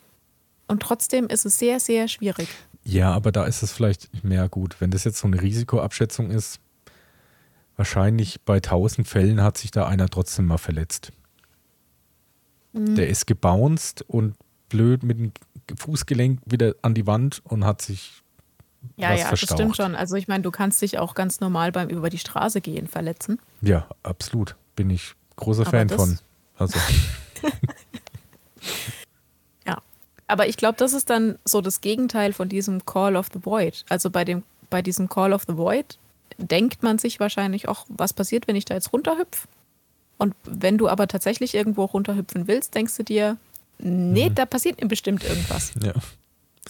Und 0.67 0.81
trotzdem 0.81 1.27
ist 1.27 1.45
es 1.45 1.59
sehr, 1.59 1.79
sehr 1.79 2.07
schwierig. 2.07 2.47
Ja, 2.83 3.11
aber 3.13 3.31
da 3.31 3.45
ist 3.45 3.63
es 3.63 3.71
vielleicht 3.71 4.23
mehr 4.23 4.49
gut. 4.49 4.75
Wenn 4.79 4.91
das 4.91 5.03
jetzt 5.03 5.19
so 5.19 5.27
eine 5.27 5.41
Risikoabschätzung 5.41 6.31
ist, 6.31 6.59
wahrscheinlich 7.77 8.41
bei 8.41 8.55
1000 8.55 9.07
Fällen 9.07 9.41
hat 9.41 9.57
sich 9.57 9.71
da 9.71 9.87
einer 9.87 10.07
trotzdem 10.09 10.45
mal 10.47 10.57
verletzt. 10.57 11.11
Mhm. 12.73 12.95
Der 12.95 13.07
ist 13.09 13.27
gebounced 13.27 14.01
und 14.07 14.35
blöd 14.69 15.03
mit 15.03 15.17
dem 15.19 15.31
Fußgelenk 15.77 16.39
wieder 16.45 16.75
an 16.81 16.93
die 16.93 17.05
Wand 17.07 17.41
und 17.45 17.65
hat 17.65 17.81
sich 17.81 18.21
Ja, 18.97 19.11
was 19.11 19.19
ja, 19.19 19.29
das 19.29 19.39
verstaucht. 19.39 19.59
stimmt 19.59 19.75
schon. 19.77 19.95
Also 19.95 20.15
ich 20.15 20.27
meine, 20.27 20.43
du 20.43 20.51
kannst 20.51 20.81
dich 20.81 20.97
auch 20.99 21.13
ganz 21.15 21.39
normal 21.39 21.71
beim 21.71 21.89
über 21.89 22.09
die 22.09 22.17
Straße 22.17 22.61
gehen 22.61 22.87
verletzen. 22.87 23.39
Ja, 23.61 23.87
absolut. 24.01 24.55
Bin 24.75 24.89
ich 24.89 25.13
großer 25.35 25.61
Aber 25.61 25.71
Fan 25.71 25.87
das- 25.87 25.97
von. 25.97 26.19
Also, 26.57 26.79
Ja. 29.65 29.81
Aber 30.27 30.47
ich 30.47 30.57
glaube, 30.57 30.75
das 30.77 30.93
ist 30.93 31.09
dann 31.09 31.37
so 31.45 31.61
das 31.61 31.81
Gegenteil 31.81 32.33
von 32.33 32.49
diesem 32.49 32.85
Call 32.85 33.15
of 33.15 33.27
the 33.33 33.45
Void. 33.45 33.83
Also 33.89 34.09
bei 34.09 34.23
dem, 34.25 34.43
bei 34.69 34.81
diesem 34.81 35.09
Call 35.09 35.33
of 35.33 35.43
the 35.47 35.57
Void 35.57 35.97
denkt 36.37 36.81
man 36.81 36.97
sich 36.97 37.19
wahrscheinlich 37.19 37.67
auch, 37.67 37.85
was 37.89 38.13
passiert, 38.13 38.47
wenn 38.47 38.55
ich 38.55 38.65
da 38.65 38.73
jetzt 38.73 38.93
runterhüpf? 38.93 39.47
Und 40.17 40.33
wenn 40.45 40.77
du 40.77 40.87
aber 40.87 41.07
tatsächlich 41.07 41.53
irgendwo 41.53 41.83
runterhüpfen 41.85 42.47
willst, 42.47 42.73
denkst 42.75 42.95
du 42.97 43.03
dir, 43.03 43.37
nee, 43.79 44.29
Mhm. 44.29 44.35
da 44.35 44.45
passiert 44.45 44.81
mir 44.81 44.87
bestimmt 44.87 45.23
irgendwas. 45.23 45.73
ja. 45.83 45.93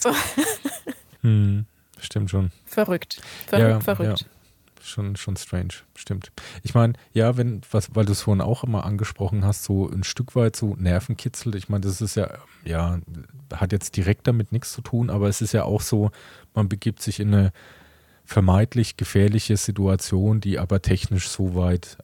So. 0.00 0.10
Hm, 1.22 1.64
stimmt 2.00 2.30
schon. 2.30 2.50
Verrückt. 2.66 3.20
Verrückt, 3.46 3.68
Ja, 3.70 3.80
verrückt. 3.80 4.20
ja. 4.20 4.26
Schon, 4.84 5.16
schon 5.16 5.36
strange, 5.36 5.72
stimmt. 5.96 6.30
Ich 6.62 6.74
meine, 6.74 6.92
ja, 7.14 7.38
wenn, 7.38 7.62
was, 7.70 7.94
weil 7.94 8.04
du 8.04 8.12
es 8.12 8.20
vorhin 8.20 8.42
auch 8.42 8.64
immer 8.64 8.84
angesprochen 8.84 9.42
hast, 9.44 9.64
so 9.64 9.88
ein 9.90 10.04
Stück 10.04 10.36
weit 10.36 10.56
so 10.56 10.76
Nervenkitzel, 10.76 11.54
ich 11.54 11.70
meine, 11.70 11.86
das 11.86 12.02
ist 12.02 12.16
ja, 12.16 12.28
ja, 12.64 12.98
hat 13.54 13.72
jetzt 13.72 13.96
direkt 13.96 14.26
damit 14.26 14.52
nichts 14.52 14.72
zu 14.72 14.82
tun, 14.82 15.08
aber 15.08 15.28
es 15.28 15.40
ist 15.40 15.52
ja 15.52 15.64
auch 15.64 15.80
so, 15.80 16.10
man 16.54 16.68
begibt 16.68 17.00
sich 17.00 17.18
in 17.18 17.32
eine 17.34 17.52
vermeintlich 18.26 18.96
gefährliche 18.98 19.56
Situation, 19.56 20.40
die 20.40 20.58
aber 20.58 20.82
technisch 20.82 21.28
so 21.28 21.54
weit 21.54 21.96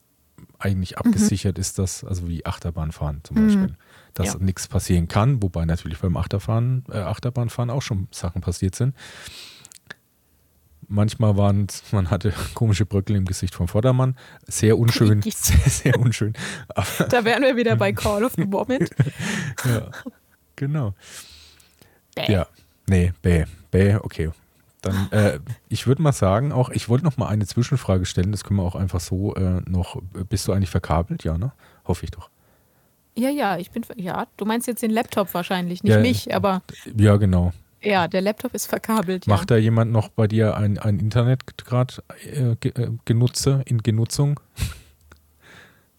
eigentlich 0.58 0.98
abgesichert 0.98 1.58
ist, 1.58 1.78
dass, 1.78 2.02
also 2.04 2.28
wie 2.28 2.44
Achterbahnfahren 2.46 3.20
zum 3.24 3.38
Mhm. 3.38 3.42
Beispiel, 3.42 3.76
dass 4.14 4.34
Ja. 4.34 4.38
nichts 4.40 4.68
passieren 4.68 5.06
kann, 5.08 5.42
wobei 5.42 5.64
natürlich 5.64 5.98
beim 5.98 6.16
Achterfahren, 6.16 6.84
äh, 6.90 6.98
Achterbahnfahren 6.98 7.70
auch 7.70 7.82
schon 7.82 8.08
Sachen 8.10 8.40
passiert 8.42 8.74
sind. 8.74 8.94
Manchmal 10.92 11.37
waren 11.37 11.68
man 11.92 12.11
hatte 12.11 12.35
komische 12.55 12.85
Bröckel 12.85 13.14
im 13.14 13.24
Gesicht 13.24 13.55
vom 13.55 13.68
Vordermann. 13.68 14.16
Sehr 14.48 14.76
unschön, 14.76 15.22
sehr, 15.31 15.70
sehr 15.70 16.00
unschön. 16.00 16.33
Aber, 16.68 17.05
Da 17.09 17.24
wären 17.24 17.44
wir 17.44 17.57
wieder 17.57 17.76
bei 17.76 17.92
Call 17.92 18.24
of 18.24 18.33
the 18.37 18.44
Moment. 18.44 18.90
ja, 19.64 19.88
genau. 20.57 20.94
Bäh. 22.16 22.33
Ja, 22.33 22.46
nee, 22.88 23.12
bäh, 23.22 23.44
bäh, 23.70 23.94
okay. 24.03 24.31
Dann, 24.83 25.12
äh, 25.12 25.38
ich 25.68 25.87
würde 25.87 26.03
mal 26.03 26.12
sagen, 26.12 26.50
auch, 26.50 26.70
ich 26.70 26.88
wollte 26.88 27.05
noch 27.05 27.16
mal 27.16 27.29
eine 27.29 27.46
Zwischenfrage 27.46 28.05
stellen, 28.05 28.33
das 28.33 28.42
können 28.42 28.59
wir 28.59 28.64
auch 28.64 28.74
einfach 28.74 28.98
so 28.98 29.35
äh, 29.37 29.61
noch, 29.68 30.03
bist 30.29 30.48
du 30.48 30.53
eigentlich 30.53 30.70
verkabelt? 30.70 31.22
Ja, 31.22 31.38
ne? 31.38 31.53
Hoffe 31.87 32.05
ich 32.05 32.11
doch. 32.11 32.31
Ja, 33.16 33.31
ja, 33.31 33.59
ich 33.59 33.70
bin, 33.70 33.85
ja, 33.94 34.26
du 34.37 34.44
meinst 34.44 34.66
jetzt 34.66 34.83
den 34.83 34.90
Laptop 34.90 35.33
wahrscheinlich, 35.35 35.85
nicht 35.85 35.92
Ja, 35.92 36.00
mich, 36.00 36.35
aber 36.35 36.62
Ja, 36.96 37.16
genau. 37.16 37.53
Ja, 37.82 38.08
der 38.08 38.20
Laptop 38.22 38.54
ist 38.54 38.66
verkabelt. 38.66 39.26
Ja. 39.26 39.34
Macht 39.34 39.50
da 39.50 39.56
jemand 39.56 39.90
noch 39.92 40.08
bei 40.08 40.26
dir 40.26 40.56
ein, 40.56 40.78
ein 40.78 40.98
Internet 40.98 41.56
gerade 41.64 41.94
äh, 42.24 42.52
äh, 42.68 42.90
genutze, 43.04 43.62
in 43.66 43.82
Genutzung? 43.82 44.38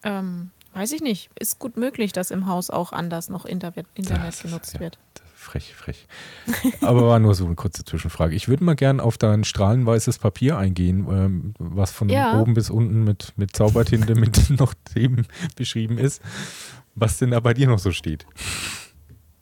Ähm, 0.04 0.52
weiß 0.74 0.92
ich 0.94 1.02
nicht. 1.02 1.30
Ist 1.40 1.60
gut 1.60 1.78
möglich, 1.78 2.12
dass 2.12 2.32
im 2.32 2.48
Haus 2.48 2.70
auch 2.70 2.92
anders 2.92 3.30
noch 3.30 3.46
Internet, 3.46 3.86
Internet 3.96 4.30
ist- 4.30 4.44
genutzt 4.44 4.74
ja. 4.76 4.80
wird. 4.80 5.00
Frech, 5.36 5.74
frech. 5.74 6.06
Aber 6.82 7.08
war 7.08 7.18
nur 7.18 7.34
so 7.34 7.48
eine 7.48 7.56
kurze 7.56 7.84
Zwischenfrage. 7.84 8.36
Ich 8.36 8.48
würde 8.48 8.64
mal 8.64 8.76
gern 8.76 9.00
auf 9.00 9.18
dein 9.18 9.44
strahlenweißes 9.44 10.20
Papier 10.20 10.56
eingehen, 10.56 11.08
ähm, 11.10 11.54
was 11.58 11.92
von 11.92 12.10
Ja. 12.10 12.40
oben 12.40 12.54
bis 12.54 12.70
unten 12.70 13.04
mit, 13.04 13.34
mit 13.38 13.56
Zaubertinte 13.56 14.14
mit 14.20 14.52
noch 14.52 14.76
Themen 14.94 15.26
beschrieben 15.56 15.98
ist. 15.98 16.22
Was 16.94 17.18
denn 17.18 17.32
da 17.32 17.40
bei 17.40 17.56
dir 17.56 17.66
noch 17.68 17.80
so 17.80 17.92
steht? 17.92 18.28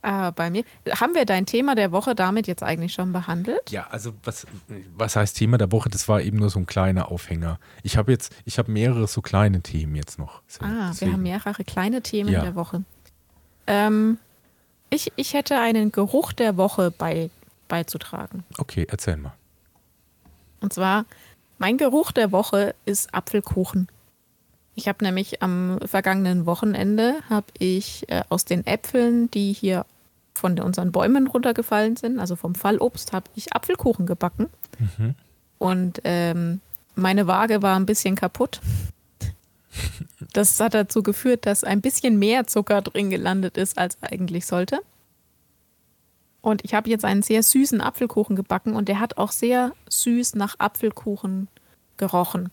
Ah, 0.01 0.31
bei 0.31 0.49
mir. 0.49 0.63
Haben 0.91 1.13
wir 1.13 1.25
dein 1.25 1.45
Thema 1.45 1.75
der 1.75 1.91
Woche 1.91 2.15
damit 2.15 2.47
jetzt 2.47 2.63
eigentlich 2.63 2.93
schon 2.93 3.11
behandelt? 3.11 3.69
Ja, 3.69 3.87
also 3.89 4.13
was, 4.23 4.47
was 4.95 5.17
heißt 5.17 5.35
Thema 5.37 5.57
der 5.57 5.71
Woche? 5.73 5.89
Das 5.89 6.07
war 6.07 6.21
eben 6.21 6.37
nur 6.37 6.49
so 6.49 6.57
ein 6.59 6.65
kleiner 6.65 7.11
Aufhänger. 7.11 7.59
Ich 7.83 7.97
habe 7.97 8.11
jetzt, 8.13 8.33
ich 8.45 8.57
habe 8.57 8.71
mehrere 8.71 9.07
so 9.07 9.21
kleine 9.21 9.61
Themen 9.61 9.95
jetzt 9.95 10.17
noch. 10.17 10.41
Ah, 10.61 10.65
wir 10.67 10.87
deswegen. 10.91 11.13
haben 11.13 11.23
mehrere 11.23 11.63
kleine 11.65 12.01
Themen 12.01 12.29
Ja. 12.31 12.41
der 12.43 12.55
Woche. 12.55 12.83
Ähm, 13.67 14.17
ich, 14.89 15.11
ich 15.17 15.33
hätte 15.33 15.59
einen 15.59 15.91
Geruch 15.91 16.31
der 16.31 16.55
Woche 16.55 16.91
bei, 16.91 17.29
beizutragen. 17.67 18.45
Okay, 18.57 18.87
erzähl 18.89 19.17
mal. 19.17 19.33
Und 20.61 20.71
zwar, 20.73 21.05
mein 21.57 21.77
Geruch 21.77 22.11
der 22.13 22.31
Woche 22.31 22.73
ist 22.85 23.13
Apfelkuchen. 23.13 23.89
Ich 24.79 24.87
habe 24.87 25.03
nämlich 25.03 25.43
am 25.43 25.77
vergangenen 25.83 26.45
Wochenende 26.45 27.15
habe 27.29 27.47
ich 27.57 28.09
äh, 28.09 28.23
aus 28.29 28.45
den 28.45 28.65
Äpfeln, 28.65 29.29
die 29.29 29.51
hier 29.51 29.85
von 30.33 30.57
unseren 30.57 30.93
Bäumen 30.93 31.27
runtergefallen 31.27 31.97
sind, 31.97 32.17
also 32.17 32.37
vom 32.37 32.55
Fallobst, 32.55 33.11
habe 33.11 33.29
ich 33.35 33.51
Apfelkuchen 33.51 34.05
gebacken. 34.05 34.47
Mhm. 34.79 35.15
Und 35.57 35.99
ähm, 36.05 36.61
meine 36.95 37.27
Waage 37.27 37.61
war 37.61 37.75
ein 37.75 37.85
bisschen 37.85 38.15
kaputt. 38.15 38.61
Das 40.31 40.59
hat 40.59 40.73
dazu 40.73 41.03
geführt, 41.03 41.45
dass 41.45 41.65
ein 41.65 41.81
bisschen 41.81 42.17
mehr 42.17 42.47
Zucker 42.47 42.81
drin 42.81 43.09
gelandet 43.09 43.57
ist, 43.57 43.77
als 43.77 43.97
eigentlich 44.01 44.45
sollte. 44.45 44.79
Und 46.39 46.63
ich 46.63 46.73
habe 46.73 46.89
jetzt 46.89 47.03
einen 47.03 47.21
sehr 47.21 47.43
süßen 47.43 47.81
Apfelkuchen 47.81 48.37
gebacken 48.37 48.75
und 48.75 48.87
der 48.87 49.01
hat 49.01 49.17
auch 49.17 49.31
sehr 49.31 49.73
süß 49.89 50.35
nach 50.35 50.55
Apfelkuchen 50.57 51.49
gerochen. 51.97 52.49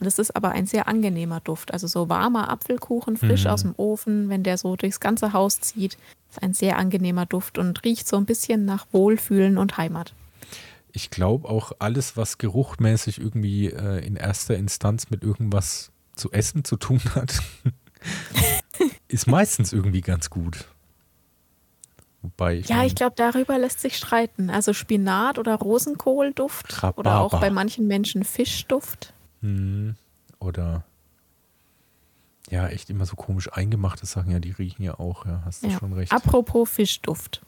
Und 0.00 0.06
es 0.06 0.18
ist 0.18 0.34
aber 0.34 0.50
ein 0.52 0.66
sehr 0.66 0.88
angenehmer 0.88 1.40
Duft. 1.40 1.72
Also 1.72 1.86
so 1.86 2.08
warmer 2.08 2.48
Apfelkuchen, 2.48 3.16
frisch 3.18 3.44
Mhm. 3.44 3.50
aus 3.50 3.62
dem 3.62 3.74
Ofen, 3.76 4.28
wenn 4.30 4.42
der 4.42 4.56
so 4.58 4.74
durchs 4.76 4.98
ganze 4.98 5.32
Haus 5.34 5.60
zieht, 5.60 5.98
ist 6.30 6.42
ein 6.42 6.54
sehr 6.54 6.78
angenehmer 6.78 7.26
Duft 7.26 7.58
und 7.58 7.84
riecht 7.84 8.08
so 8.08 8.16
ein 8.16 8.24
bisschen 8.24 8.64
nach 8.64 8.86
Wohlfühlen 8.92 9.58
und 9.58 9.76
Heimat. 9.76 10.14
Ich 10.92 11.10
glaube 11.10 11.48
auch 11.48 11.72
alles, 11.78 12.16
was 12.16 12.38
geruchmäßig 12.38 13.20
irgendwie 13.20 13.66
äh, 13.66 14.04
in 14.04 14.16
erster 14.16 14.56
Instanz 14.56 15.10
mit 15.10 15.22
irgendwas 15.22 15.90
zu 16.16 16.32
essen 16.32 16.64
zu 16.64 16.76
tun 16.76 17.00
hat, 17.14 17.40
ist 19.08 19.26
meistens 19.26 19.72
irgendwie 19.72 20.00
ganz 20.00 20.30
gut. 20.30 20.64
Wobei 22.22 22.56
ich 22.56 22.68
Ja, 22.68 22.76
mein, 22.76 22.86
ich 22.86 22.94
glaube, 22.94 23.14
darüber 23.16 23.56
lässt 23.58 23.80
sich 23.80 23.96
streiten. 23.96 24.50
Also 24.50 24.72
Spinat 24.72 25.38
oder 25.38 25.54
Rosenkohlduft 25.56 26.82
oder 26.96 27.20
auch 27.20 27.32
Rhabarber. 27.32 27.40
bei 27.40 27.50
manchen 27.50 27.86
Menschen 27.86 28.24
Fischduft. 28.24 29.14
Hm, 29.40 29.96
oder 30.38 30.84
ja, 32.48 32.66
echt 32.68 32.90
immer 32.90 33.06
so 33.06 33.14
komisch 33.16 33.52
eingemachte 33.52 34.06
Sachen, 34.06 34.32
ja, 34.32 34.40
die 34.40 34.50
riechen 34.50 34.82
ja 34.82 34.98
auch, 34.98 35.24
ja, 35.26 35.42
hast 35.44 35.62
du 35.62 35.68
Ja. 35.68 35.78
schon 35.78 35.92
recht. 35.92 36.12
Apropos 36.12 36.68
Fischduft. 36.68 37.42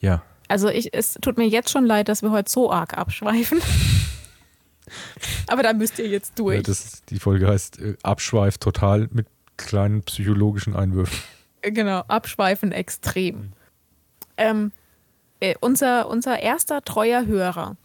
Ja, 0.00 0.22
Also 0.48 0.68
ich, 0.68 0.92
es 0.94 1.14
tut 1.22 1.38
mir 1.38 1.46
jetzt 1.48 1.70
schon 1.70 1.86
leid, 1.86 2.08
dass 2.08 2.22
wir 2.22 2.30
heute 2.30 2.50
so 2.50 2.70
arg 2.70 2.96
abschweifen. 2.96 3.60
Aber 5.46 5.62
da 5.62 5.72
müsst 5.72 5.98
ihr 5.98 6.06
jetzt 6.08 6.38
durch. 6.38 6.56
ja 6.56 6.62
das 6.62 7.02
die 7.06 7.18
Folge 7.18 7.48
heißt 7.48 7.78
äh, 7.80 7.96
Abschweif 8.02 8.58
total 8.58 9.08
mit 9.12 9.26
kleinen 9.56 10.02
psychologischen 10.02 10.76
Einwürfen. 10.76 11.18
Genau, 11.62 12.00
abschweifen 12.00 12.72
extrem. 12.72 13.52
Ähm, 14.36 14.72
äh, 15.40 15.54
unser, 15.60 16.08
unser 16.08 16.38
erster 16.40 16.82
treuer 16.82 17.24
Hörer 17.26 17.76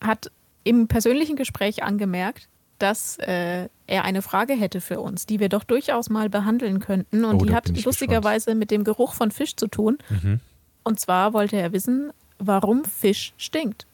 hat 0.00 0.30
im 0.64 0.88
persönlichen 0.88 1.36
Gespräch 1.36 1.82
angemerkt, 1.82 2.48
dass 2.78 3.18
äh, 3.18 3.68
er 3.86 4.04
eine 4.04 4.22
Frage 4.22 4.54
hätte 4.54 4.80
für 4.80 5.00
uns, 5.00 5.26
die 5.26 5.38
wir 5.40 5.48
doch 5.50 5.64
durchaus 5.64 6.08
mal 6.08 6.30
behandeln 6.30 6.80
könnten. 6.80 7.24
Und 7.24 7.42
Oh, 7.42 7.44
die 7.44 7.54
hat 7.54 7.68
lustigerweise 7.84 8.54
mit 8.54 8.70
dem 8.70 8.84
Geruch 8.84 9.12
von 9.14 9.30
Fisch 9.30 9.56
zu 9.56 9.66
tun. 9.66 9.98
Mhm. 10.08 10.40
Und 10.82 10.98
zwar 10.98 11.32
wollte 11.34 11.56
er 11.56 11.72
wissen, 11.72 12.10
warum 12.38 12.84
Fisch 12.84 13.34
stinkt. 13.36 13.86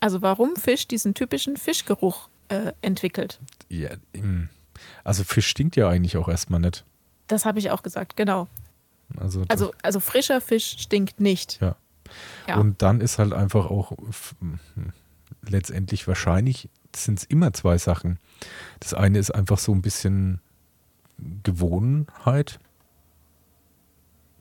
Also 0.00 0.22
warum 0.22 0.56
Fisch 0.56 0.88
diesen 0.88 1.12
typischen 1.14 1.56
Fischgeruch 1.58 2.28
äh, 2.48 2.72
entwickelt. 2.80 3.38
Ja, 3.68 3.90
also 5.04 5.24
Fisch 5.24 5.46
stinkt 5.46 5.76
ja 5.76 5.88
eigentlich 5.88 6.16
auch 6.16 6.28
erstmal 6.28 6.60
nicht. 6.60 6.84
Das 7.26 7.44
habe 7.44 7.58
ich 7.58 7.70
auch 7.70 7.82
gesagt, 7.82 8.16
genau. 8.16 8.48
Also, 9.18 9.44
Also, 9.48 9.72
also 9.82 10.00
frischer 10.00 10.40
Fisch 10.40 10.76
stinkt 10.78 11.20
nicht. 11.20 11.60
Ja. 11.60 11.76
Ja. 12.48 12.56
Und 12.56 12.80
dann 12.82 13.00
ist 13.02 13.18
halt 13.18 13.32
einfach 13.32 13.66
auch 13.66 13.92
f- 14.08 14.34
letztendlich 15.48 16.06
wahrscheinlich 16.06 16.68
sind 16.94 17.18
es 17.18 17.24
immer 17.24 17.52
zwei 17.52 17.78
Sachen. 17.78 18.18
Das 18.80 18.94
eine 18.94 19.18
ist 19.18 19.30
einfach 19.30 19.58
so 19.58 19.72
ein 19.72 19.82
bisschen 19.82 20.40
Gewohnheit. 21.42 22.58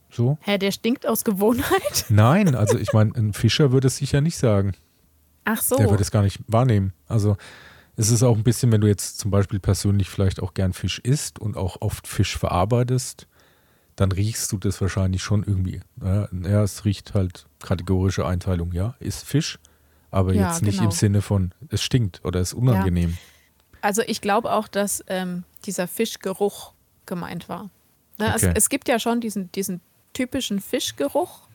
So? 0.09 0.37
Hä, 0.41 0.57
der 0.57 0.71
stinkt 0.71 1.07
aus 1.07 1.23
Gewohnheit? 1.23 2.05
Nein, 2.09 2.55
also 2.55 2.77
ich 2.77 2.91
meine, 2.93 3.15
ein 3.15 3.33
Fischer 3.33 3.71
würde 3.71 3.87
es 3.87 3.97
sicher 3.97 4.21
nicht 4.21 4.37
sagen. 4.37 4.73
Ach 5.45 5.61
so. 5.61 5.77
Der 5.77 5.89
würde 5.89 6.03
es 6.03 6.11
gar 6.11 6.21
nicht 6.21 6.39
wahrnehmen. 6.47 6.93
Also 7.07 7.37
es 7.95 8.09
ist 8.09 8.23
auch 8.23 8.35
ein 8.35 8.43
bisschen, 8.43 8.71
wenn 8.71 8.81
du 8.81 8.87
jetzt 8.87 9.19
zum 9.19 9.31
Beispiel 9.31 9.59
persönlich 9.59 10.09
vielleicht 10.09 10.41
auch 10.41 10.53
gern 10.53 10.73
Fisch 10.73 10.99
isst 10.99 11.39
und 11.39 11.57
auch 11.57 11.77
oft 11.81 12.07
Fisch 12.07 12.37
verarbeitest, 12.37 13.27
dann 13.95 14.11
riechst 14.11 14.51
du 14.51 14.57
das 14.57 14.81
wahrscheinlich 14.81 15.21
schon 15.23 15.43
irgendwie. 15.43 15.81
Ja, 16.01 16.63
es 16.63 16.85
riecht 16.85 17.13
halt 17.13 17.47
kategorische 17.59 18.25
Einteilung, 18.25 18.71
ja, 18.71 18.95
ist 18.99 19.25
Fisch, 19.25 19.59
aber 20.11 20.33
Ja, 20.33 20.49
jetzt 20.51 20.61
nicht 20.61 20.77
genau. 20.77 20.89
im 20.89 20.95
Sinne 20.95 21.21
von, 21.21 21.53
es 21.69 21.81
stinkt 21.81 22.21
oder 22.23 22.39
ist 22.41 22.53
unangenehm. 22.53 23.17
Also 23.81 24.03
ich 24.05 24.21
glaube 24.21 24.51
auch, 24.51 24.67
dass 24.67 25.03
ähm, 25.07 25.43
dieser 25.65 25.87
Fischgeruch 25.87 26.73
gemeint 27.05 27.49
war. 27.49 27.69
Ne, 28.19 28.33
Okay. 28.35 28.51
es, 28.53 28.63
es 28.65 28.69
gibt 28.69 28.87
ja 28.87 28.99
schon 28.99 29.21
diesen, 29.21 29.51
diesen 29.53 29.81
typischen 30.13 30.59
Fischgeruch. 30.61 31.47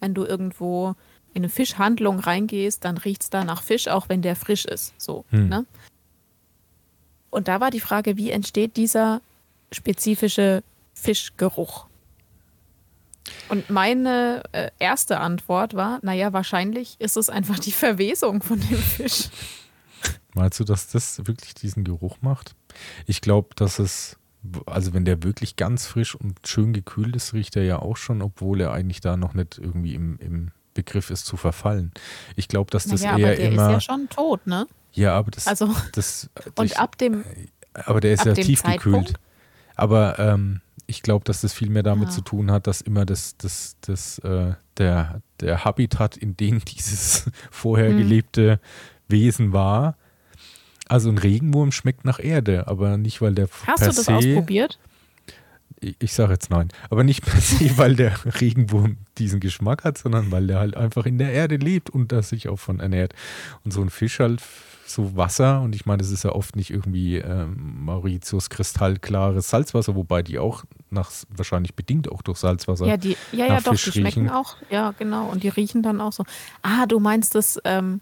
Wenn 0.00 0.14
du 0.14 0.24
irgendwo 0.24 0.94
in 1.34 1.42
eine 1.42 1.48
Fischhandlung 1.48 2.20
reingehst, 2.20 2.84
dann 2.84 2.96
riecht 2.96 3.22
es 3.24 3.30
da 3.30 3.44
nach 3.44 3.62
Fisch, 3.62 3.88
auch 3.88 4.08
wenn 4.08 4.22
der 4.22 4.36
frisch 4.36 4.64
ist. 4.64 4.94
So, 4.98 5.24
Hm. 5.30 5.48
ne? 5.48 5.66
Und 7.30 7.48
da 7.48 7.60
war 7.60 7.70
die 7.70 7.80
Frage, 7.80 8.16
wie 8.16 8.30
entsteht 8.30 8.76
dieser 8.76 9.20
spezifische 9.72 10.62
Fischgeruch? 10.94 11.86
Und 13.48 13.70
meine 13.70 14.42
äh, 14.52 14.70
erste 14.78 15.18
Antwort 15.18 15.74
war, 15.74 15.98
naja, 16.02 16.32
wahrscheinlich 16.32 16.96
ist 17.00 17.16
es 17.16 17.30
einfach 17.30 17.58
die 17.58 17.72
Verwesung 17.72 18.42
von 18.42 18.60
dem 18.60 18.78
Fisch. 18.78 19.28
Meinst 20.34 20.60
du, 20.60 20.64
dass 20.64 20.88
das 20.88 21.26
wirklich 21.26 21.54
diesen 21.54 21.84
Geruch 21.84 22.18
macht? 22.20 22.54
Ich 23.06 23.20
glaube, 23.20 23.50
dass 23.56 23.78
es, 23.78 24.18
also 24.66 24.92
wenn 24.92 25.04
der 25.04 25.22
wirklich 25.22 25.56
ganz 25.56 25.86
frisch 25.86 26.14
und 26.14 26.36
schön 26.46 26.72
gekühlt 26.72 27.14
ist, 27.16 27.32
riecht 27.32 27.56
er 27.56 27.64
ja 27.64 27.78
auch 27.78 27.96
schon, 27.96 28.20
obwohl 28.20 28.60
er 28.60 28.72
eigentlich 28.72 29.00
da 29.00 29.16
noch 29.16 29.34
nicht 29.34 29.58
irgendwie 29.58 29.94
im, 29.94 30.18
im 30.18 30.50
Begriff 30.74 31.10
ist 31.10 31.24
zu 31.26 31.36
verfallen. 31.36 31.92
Ich 32.36 32.48
glaube, 32.48 32.70
dass 32.70 32.84
das 32.84 33.02
naja, 33.02 33.16
eher 33.16 33.26
aber 33.28 33.36
der 33.36 33.52
immer. 33.52 33.66
ist 33.68 33.72
ja 33.72 33.80
schon 33.80 34.08
tot, 34.08 34.46
ne? 34.46 34.66
ja, 34.92 35.14
aber 35.14 35.30
das. 35.30 35.46
Also, 35.46 35.74
das 35.92 36.28
und 36.56 36.66
ich, 36.66 36.78
ab 36.78 36.98
dem, 36.98 37.24
aber 37.74 38.00
der 38.00 38.14
ist 38.14 38.24
ja 38.24 38.34
tiefgekühlt. 38.34 38.80
Zeitpunkt? 38.82 39.14
Aber 39.76 40.18
ähm, 40.18 40.60
ich 40.86 41.02
glaube, 41.02 41.24
dass 41.24 41.40
das 41.40 41.52
viel 41.52 41.70
mehr 41.70 41.82
damit 41.82 42.08
Ah. 42.08 42.10
zu 42.12 42.20
tun 42.20 42.50
hat, 42.50 42.66
dass 42.66 42.80
immer 42.80 43.04
das, 43.06 43.36
das, 43.36 43.76
das, 43.80 44.18
äh, 44.20 44.52
der, 44.76 45.22
der 45.40 45.64
Habitat, 45.64 46.16
in 46.16 46.36
dem 46.36 46.64
dieses 46.64 47.30
vorher 47.50 47.90
Hm. 47.90 47.98
gelebte 47.98 48.60
Wesen 49.08 49.52
war. 49.52 49.96
Also 50.88 51.08
ein 51.08 51.18
Regenwurm 51.18 51.72
schmeckt 51.72 52.04
nach 52.04 52.18
Erde, 52.22 52.66
aber 52.68 52.96
nicht, 52.98 53.20
weil 53.22 53.34
der 53.34 53.48
hast 53.66 53.80
per 53.80 53.88
du 53.90 53.94
das 53.96 54.04
se, 54.04 54.14
ausprobiert? 54.14 54.78
Ich, 55.80 55.96
ich 55.98 56.12
sage 56.12 56.32
jetzt 56.32 56.50
nein, 56.50 56.68
aber 56.90 57.04
nicht 57.04 57.24
per 57.24 57.40
se, 57.40 57.70
weil 57.78 57.96
der 57.96 58.12
Regenwurm 58.40 58.98
diesen 59.18 59.40
Geschmack 59.40 59.84
hat, 59.84 59.96
sondern 59.98 60.30
weil 60.30 60.46
der 60.46 60.58
halt 60.58 60.76
einfach 60.76 61.06
in 61.06 61.16
der 61.18 61.32
Erde 61.32 61.56
lebt 61.56 61.88
und 61.90 62.12
da 62.12 62.22
sich 62.22 62.48
auch 62.48 62.58
von 62.58 62.80
ernährt. 62.80 63.14
Und 63.64 63.72
so 63.72 63.80
ein 63.80 63.88
Fisch 63.90 64.20
halt 64.20 64.42
so 64.86 65.16
Wasser, 65.16 65.60
und 65.62 65.74
ich 65.74 65.86
meine, 65.86 65.98
das 65.98 66.10
ist 66.10 66.24
ja 66.24 66.32
oft 66.32 66.56
nicht 66.56 66.70
irgendwie 66.70 67.16
ähm, 67.16 67.84
Mauritius 67.84 68.50
kristallklares 68.50 69.48
Salzwasser, 69.48 69.94
wobei 69.94 70.22
die 70.22 70.38
auch 70.38 70.64
nach, 70.90 71.10
wahrscheinlich 71.30 71.74
bedingt 71.74 72.10
auch 72.12 72.22
durch 72.22 72.38
Salzwasser. 72.38 72.86
Ja, 72.86 72.96
die, 72.96 73.16
ja, 73.32 73.46
ja, 73.46 73.60
doch, 73.60 73.72
Fisch 73.72 73.84
die 73.84 74.00
schmecken 74.00 74.22
riechen. 74.24 74.30
auch. 74.34 74.56
Ja, 74.70 74.92
genau. 74.98 75.28
Und 75.30 75.42
die 75.42 75.48
riechen 75.48 75.82
dann 75.82 76.00
auch 76.00 76.12
so. 76.12 76.24
Ah, 76.62 76.86
du 76.86 77.00
meinst, 77.00 77.34
dass 77.34 77.58
ähm, 77.64 78.00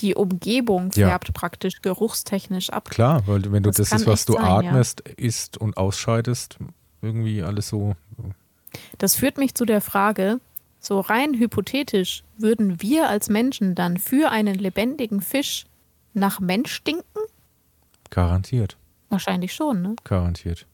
die 0.00 0.14
Umgebung 0.16 0.90
Ja. 0.94 1.08
färbt 1.08 1.32
praktisch 1.32 1.80
geruchstechnisch 1.80 2.70
ab. 2.70 2.90
Klar, 2.90 3.22
weil 3.26 3.50
wenn 3.52 3.62
du 3.62 3.70
Das 3.70 3.88
das, 3.90 4.00
ist, 4.00 4.06
was 4.08 4.24
du 4.24 4.32
sein, 4.32 4.44
ja. 4.44 4.56
atmest, 4.56 5.00
isst 5.00 5.56
und 5.58 5.76
ausscheidest, 5.76 6.58
irgendwie 7.02 7.42
alles 7.42 7.68
so. 7.68 7.94
Das 8.98 9.14
führt 9.14 9.38
mich 9.38 9.54
zu 9.54 9.64
der 9.64 9.80
Frage, 9.80 10.40
so 10.80 10.98
rein 11.00 11.34
hypothetisch, 11.34 12.24
würden 12.36 12.82
wir 12.82 13.08
als 13.08 13.28
Menschen 13.28 13.76
dann 13.76 13.96
für 13.98 14.30
einen 14.30 14.56
lebendigen 14.56 15.20
Fisch 15.20 15.66
nach 16.14 16.40
Mensch 16.40 16.72
stinken? 16.72 17.20
Garantiert, 18.10 18.76
Wahrscheinlich 19.10 19.52
schon, 19.52 19.82
ne? 19.82 19.96
garantiert. 20.04 20.66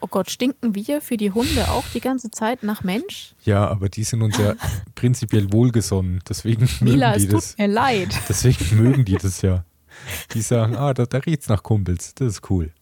Oh 0.00 0.06
Gott, 0.06 0.30
stinken 0.30 0.74
wir 0.74 1.00
für 1.00 1.16
die 1.16 1.30
Hunde 1.30 1.70
auch 1.70 1.84
die 1.94 2.00
ganze 2.00 2.30
Zeit 2.30 2.62
nach 2.62 2.82
Mensch? 2.84 3.34
Ja, 3.44 3.66
aber 3.66 3.88
die 3.88 4.04
sind 4.04 4.20
uns 4.22 4.36
ja 4.36 4.54
prinzipiell 4.94 5.50
wohlgesonnen, 5.52 6.20
deswegen 6.28 6.68
Mila, 6.80 7.12
mögen 7.12 7.16
es 7.16 7.22
die 7.22 7.28
tut 7.28 7.38
das. 7.38 7.58
mir 7.58 7.68
leid. 7.68 8.08
Deswegen 8.28 8.76
mögen 8.82 9.04
die 9.06 9.16
das 9.16 9.40
ja. 9.40 9.64
Die 10.32 10.42
sagen, 10.42 10.76
ah, 10.76 10.92
da, 10.92 11.06
da 11.06 11.18
riecht's 11.18 11.48
nach 11.48 11.62
Kumpels, 11.62 12.14
das 12.14 12.34
ist 12.34 12.50
cool. 12.50 12.72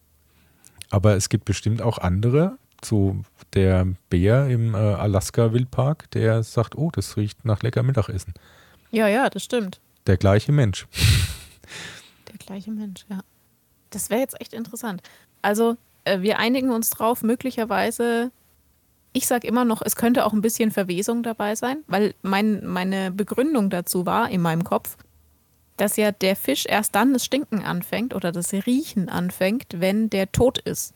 Aber 0.91 1.15
es 1.15 1.29
gibt 1.29 1.45
bestimmt 1.45 1.81
auch 1.81 1.99
andere, 1.99 2.59
so 2.85 3.17
der 3.55 3.87
Bär 4.11 4.49
im 4.49 4.75
äh, 4.75 4.79
Alaska-Wildpark, 4.79 6.11
der 6.11 6.43
sagt, 6.43 6.77
oh, 6.77 6.91
das 6.91 7.17
riecht 7.17 7.45
nach 7.45 7.63
lecker 7.63 7.83
Mittagessen. 7.83 8.35
Ja, 8.91 9.07
ja, 9.09 9.31
das 9.31 9.45
stimmt. 9.45 9.81
Der 10.07 10.17
gleiche 10.17 10.51
Mensch. 10.53 10.87
Der 12.29 12.39
gleiche 12.39 12.71
Mensch, 12.71 13.05
ja. 13.09 13.21
Das 13.91 14.11
wäre 14.11 14.21
jetzt 14.21 14.41
echt 14.41 14.55
interessant. 14.55 15.03
Also, 15.43 15.77
äh, 16.05 16.21
wir 16.21 16.39
einigen 16.39 16.71
uns 16.71 16.91
drauf, 16.91 17.23
möglicherweise, 17.23 18.31
ich 19.13 19.27
sage 19.27 19.47
immer 19.47 19.65
noch, 19.65 19.83
es 19.83 19.97
könnte 19.97 20.25
auch 20.25 20.33
ein 20.33 20.41
bisschen 20.41 20.71
Verwesung 20.71 21.23
dabei 21.23 21.55
sein, 21.55 21.85
weil 21.87 22.15
mein, 22.23 22.65
meine 22.65 23.11
Begründung 23.11 23.71
dazu 23.71 24.07
war 24.07 24.31
in 24.31 24.41
meinem 24.41 24.65
Kopf, 24.65 24.97
dass 25.77 25.97
ja 25.97 26.13
der 26.13 26.37
Fisch 26.37 26.65
erst 26.67 26.95
dann 26.95 27.13
das 27.13 27.25
Stinken 27.25 27.63
anfängt 27.63 28.15
oder 28.15 28.33
das 28.33 28.53
Riechen 28.53 29.09
anfängt, 29.09 29.81
wenn 29.81 30.11
der 30.11 30.31
tot 30.33 30.59
ist. 30.59 30.95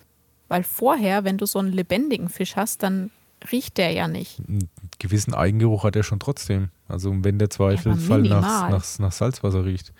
Weil 0.49 0.63
vorher, 0.63 1.25
wenn 1.25 1.39
du 1.39 1.47
so 1.47 1.59
einen 1.59 1.73
lebendigen 1.73 2.29
Fisch 2.29 2.57
hast, 2.57 2.83
dann 2.83 3.11
riecht 3.51 3.79
der 3.79 3.93
ja 3.93 4.09
nicht. 4.09 4.41
Einen 4.47 4.69
gewissen 4.99 5.35
Eigengeruch 5.35 5.85
hat 5.85 5.97
er 5.97 6.03
schon 6.03 6.21
trotzdem. 6.21 6.71
Also 6.89 7.13
wenn 7.23 7.39
der 7.39 7.51
Zweifelfall 7.51 8.23
nach, 8.23 8.41
minimal. 8.41 8.71
nach, 8.71 8.99
nach 8.99 9.13
Salzwasser 9.13 9.65
riecht. 9.65 9.93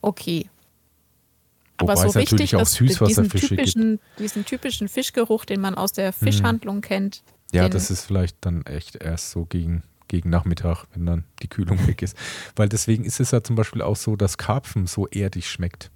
Okay. 0.00 0.48
Wobei 1.78 1.92
Aber 1.92 2.02
so 2.02 2.08
es 2.08 2.14
natürlich 2.14 2.40
richtig, 2.40 2.56
auch 2.56 2.60
dass 2.60 2.72
diesen 2.72 2.88
Süßwasserfische 2.88 3.48
gibt. 3.56 3.60
typischen, 3.60 4.00
diesen 4.18 4.44
typischen 4.44 4.88
Fischgeruch, 4.88 5.44
den 5.44 5.60
man 5.60 5.74
aus 5.74 5.92
der 5.92 6.12
Fischhandlung 6.12 6.80
kennt, 6.80 7.22
Ja, 7.52 7.68
das 7.68 7.90
ist 7.90 8.04
vielleicht 8.04 8.38
dann 8.40 8.62
echt 8.62 8.96
erst 8.96 9.30
so 9.30 9.44
gegen, 9.44 9.82
gegen 10.08 10.30
Nachmittag, 10.30 10.84
wenn 10.94 11.04
dann 11.04 11.24
die 11.42 11.48
Kühlung 11.48 11.86
weg 11.86 12.00
ist. 12.02 12.16
Weil 12.56 12.68
deswegen 12.68 13.04
ist 13.04 13.20
es 13.20 13.30
ja 13.30 13.42
zum 13.42 13.56
Beispiel 13.56 13.82
auch 13.82 13.96
so, 13.96 14.16
dass 14.16 14.38
Karpfen 14.38 14.86
so 14.86 15.06
erdig 15.08 15.50
schmeckt. 15.50 15.90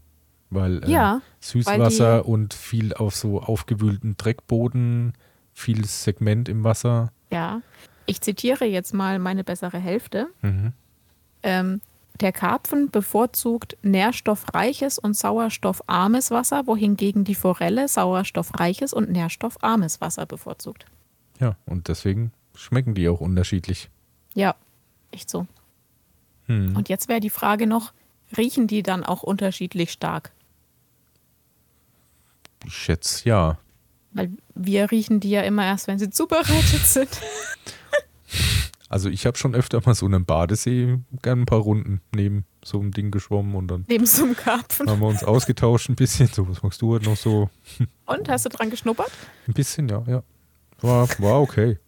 Weil 0.50 0.84
äh, 0.84 0.90
Ja, 0.90 1.22
Süßwasser 1.40 2.26
und 2.26 2.52
viel 2.52 2.92
auf 2.92 3.14
so 3.16 3.40
aufgewühlten 3.40 4.16
Dreckboden, 4.18 5.14
viel 5.54 5.84
Segment 5.86 6.48
im 6.48 6.62
Wasser. 6.64 7.12
Ja, 7.32 7.62
ich 8.04 8.20
zitiere 8.20 8.64
jetzt 8.64 8.92
mal 8.92 9.18
meine 9.18 9.44
bessere 9.44 9.78
Hälfte. 9.78 10.26
Mhm. 10.42 10.72
Ähm, 11.42 11.80
Der 12.20 12.32
Karpfen 12.32 12.90
bevorzugt 12.90 13.78
nährstoffreiches 13.82 14.98
und 14.98 15.16
sauerstoffarmes 15.16 16.30
Wasser, 16.30 16.66
wohingegen 16.66 17.24
die 17.24 17.34
Forelle 17.34 17.88
sauerstoffreiches 17.88 18.92
und 18.92 19.10
nährstoffarmes 19.10 20.00
Wasser 20.02 20.26
bevorzugt. 20.26 20.84
Ja, 21.38 21.56
und 21.64 21.88
deswegen 21.88 22.32
schmecken 22.54 22.94
die 22.94 23.08
auch 23.08 23.20
unterschiedlich. 23.20 23.88
Ja, 24.34 24.54
echt 25.10 25.30
so. 25.30 25.46
Hm. 26.44 26.76
Und 26.76 26.90
jetzt 26.90 27.08
wäre 27.08 27.20
die 27.20 27.30
Frage 27.30 27.66
noch, 27.66 27.92
riechen 28.36 28.66
die 28.66 28.82
dann 28.82 29.02
auch 29.02 29.22
unterschiedlich 29.22 29.90
stark? 29.90 30.30
Ich 32.66 32.74
schätze 32.74 33.26
ja. 33.28 33.58
Weil 34.12 34.30
wir 34.54 34.90
riechen 34.90 35.20
die 35.20 35.30
ja 35.30 35.40
immer 35.42 35.64
erst, 35.64 35.86
wenn 35.86 35.98
sie 35.98 36.10
zubereitet 36.10 36.84
sind. 36.84 37.08
Also 38.90 39.08
ich 39.08 39.24
habe 39.24 39.38
schon 39.38 39.54
öfter 39.54 39.80
mal 39.86 39.94
so 39.94 40.04
einen 40.04 40.24
Badesee 40.26 40.98
gerne 41.22 41.42
ein 41.42 41.46
paar 41.46 41.60
Runden 41.60 42.00
neben 42.12 42.44
so 42.62 42.80
einem 42.80 42.90
Ding 42.90 43.12
geschwommen 43.12 43.54
und 43.54 43.68
dann 43.68 43.84
Neben 43.88 44.04
so 44.04 44.24
einem 44.24 44.36
Karpfen. 44.36 44.90
haben 44.90 45.00
wir 45.00 45.06
uns 45.06 45.22
ausgetauscht 45.22 45.88
ein 45.88 45.94
bisschen. 45.94 46.26
So, 46.26 46.48
was 46.48 46.62
magst 46.64 46.82
du 46.82 46.92
heute 46.92 47.04
noch 47.06 47.16
so? 47.16 47.48
Und, 48.06 48.28
hast 48.28 48.44
du 48.46 48.48
dran 48.48 48.68
geschnuppert? 48.68 49.12
Ein 49.46 49.54
bisschen, 49.54 49.88
ja, 49.88 50.02
ja. 50.08 50.22
War, 50.80 51.08
war 51.20 51.40
okay. 51.40 51.78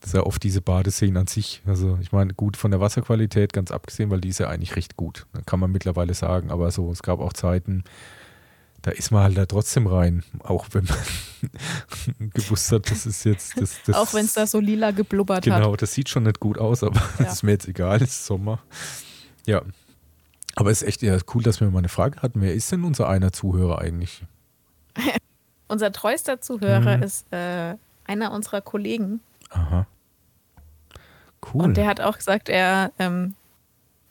Das 0.00 0.08
ist 0.12 0.14
ja 0.14 0.24
oft 0.26 0.42
diese 0.42 0.60
Badeseen 0.60 1.16
an 1.16 1.28
sich. 1.28 1.62
Also 1.66 1.98
ich 2.02 2.10
meine, 2.10 2.34
gut 2.34 2.56
von 2.56 2.72
der 2.72 2.80
Wasserqualität 2.80 3.52
ganz 3.52 3.70
abgesehen, 3.70 4.10
weil 4.10 4.20
die 4.20 4.28
ist 4.30 4.38
ja 4.40 4.48
eigentlich 4.48 4.74
recht 4.76 4.96
gut. 4.96 5.26
Kann 5.46 5.60
man 5.60 5.70
mittlerweile 5.70 6.14
sagen. 6.14 6.50
Aber 6.50 6.70
so, 6.72 6.90
es 6.90 7.02
gab 7.02 7.20
auch 7.20 7.32
Zeiten, 7.32 7.84
da 8.84 8.90
ist 8.90 9.10
man 9.10 9.22
halt 9.22 9.36
da 9.38 9.46
trotzdem 9.46 9.86
rein. 9.86 10.22
Auch 10.42 10.66
wenn 10.72 10.84
man 10.84 12.30
gewusst 12.30 12.70
hat, 12.70 12.90
das 12.90 13.06
ist 13.06 13.24
jetzt 13.24 13.58
das. 13.60 13.76
das 13.86 13.96
Auch 13.96 14.12
wenn 14.12 14.26
es 14.26 14.34
da 14.34 14.46
so 14.46 14.60
lila 14.60 14.90
geblubbert 14.90 15.38
hat. 15.38 15.44
Genau, 15.44 15.74
das 15.74 15.94
sieht 15.94 16.10
schon 16.10 16.24
nicht 16.24 16.38
gut 16.38 16.58
aus, 16.58 16.82
aber 16.82 17.00
Ja. 17.18 17.24
das 17.24 17.32
ist 17.34 17.42
mir 17.42 17.52
jetzt 17.52 17.66
egal, 17.66 17.96
es 18.02 18.10
ist 18.10 18.26
Sommer. 18.26 18.62
Ja. 19.46 19.62
Aber 20.54 20.70
es 20.70 20.82
ist 20.82 20.88
echt 20.88 21.02
ja, 21.02 21.16
cool, 21.34 21.42
dass 21.42 21.60
wir 21.60 21.70
mal 21.70 21.78
eine 21.78 21.88
Frage 21.88 22.20
hatten. 22.22 22.40
Wer 22.42 22.54
ist 22.54 22.70
denn 22.70 22.84
unser 22.84 23.08
einer 23.08 23.32
Zuhörer 23.32 23.80
eigentlich? 23.80 24.22
Unser 25.66 25.90
treuster 25.92 26.40
Zuhörer 26.42 26.98
Mhm. 26.98 27.02
ist 27.02 27.32
äh, 27.32 27.74
einer 28.04 28.32
unserer 28.32 28.60
Kollegen. 28.60 29.20
Aha. 29.48 29.86
Cool. 31.52 31.62
Und 31.64 31.76
der 31.78 31.86
hat 31.86 32.00
auch 32.02 32.16
gesagt, 32.18 32.48
er, 32.50 32.92
ähm, 32.98 33.34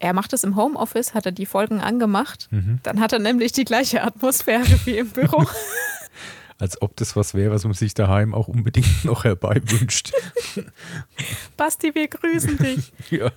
er 0.04 0.14
macht 0.14 0.34
es 0.34 0.44
im 0.44 0.58
Homeoffice, 0.58 1.14
hat 1.14 1.26
er 1.26 1.32
die 1.32 1.46
Folgen 1.46 1.80
angemacht. 1.80 2.50
mhm. 2.52 2.80
Dann 2.84 3.00
hat 3.00 3.14
er 3.14 3.20
nämlich 3.20 3.54
die 3.54 3.64
gleiche 3.64 4.04
Atmosphäre 4.04 4.66
wie 4.86 4.98
im 4.98 5.10
Büro. 5.10 5.46
Als 6.60 6.82
ob 6.82 6.96
das 6.98 7.16
was 7.16 7.34
wäre, 7.34 7.52
was 7.52 7.64
man 7.64 7.74
sich 7.74 7.94
daheim 7.94 8.34
auch 8.34 8.48
unbedingt 8.48 8.88
noch 9.06 9.24
herbeiwünscht. 9.24 10.14
Basti, 11.58 11.96
wir 11.96 12.08
grüßen 12.08 12.58
dich. 12.58 12.92
ja. 13.10 13.32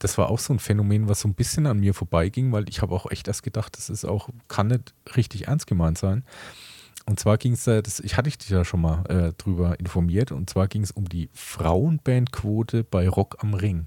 Das 0.00 0.18
war 0.18 0.28
auch 0.28 0.38
so 0.38 0.52
ein 0.52 0.58
Phänomen, 0.58 1.08
was 1.08 1.20
so 1.20 1.28
ein 1.28 1.34
bisschen 1.34 1.66
an 1.66 1.80
mir 1.80 1.94
vorbeiging, 1.94 2.52
weil 2.52 2.68
ich 2.68 2.82
habe 2.82 2.94
auch 2.94 3.10
echt 3.10 3.26
erst 3.26 3.42
gedacht, 3.42 3.74
das 3.78 3.88
ist 3.88 4.04
auch, 4.04 4.28
kann 4.48 4.66
nicht 4.66 4.92
richtig 5.16 5.48
ernst 5.48 5.66
gemeint 5.66 5.96
sein. 5.96 6.24
Und 7.06 7.18
zwar 7.18 7.36
ging 7.36 7.54
es 7.54 7.64
da, 7.64 7.82
das, 7.82 8.00
ich 8.00 8.16
hatte 8.16 8.30
dich 8.30 8.48
ja 8.48 8.64
schon 8.64 8.80
mal 8.80 9.04
äh, 9.08 9.32
drüber 9.32 9.78
informiert, 9.80 10.30
und 10.32 10.48
zwar 10.48 10.68
ging 10.68 10.82
es 10.82 10.90
um 10.92 11.08
die 11.08 11.28
Frauenbandquote 11.34 12.84
bei 12.84 13.08
Rock 13.08 13.36
am 13.40 13.54
Ring. 13.54 13.86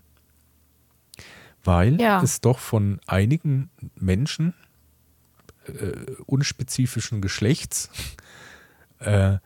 Weil 1.63 1.99
Ja. 1.99 2.21
es 2.21 2.41
doch 2.41 2.59
von 2.59 2.99
einigen 3.07 3.69
Menschen 3.95 4.53
äh, 5.67 6.11
unspezifischen 6.25 7.21
Geschlechts 7.21 7.89
äh, 8.99 9.37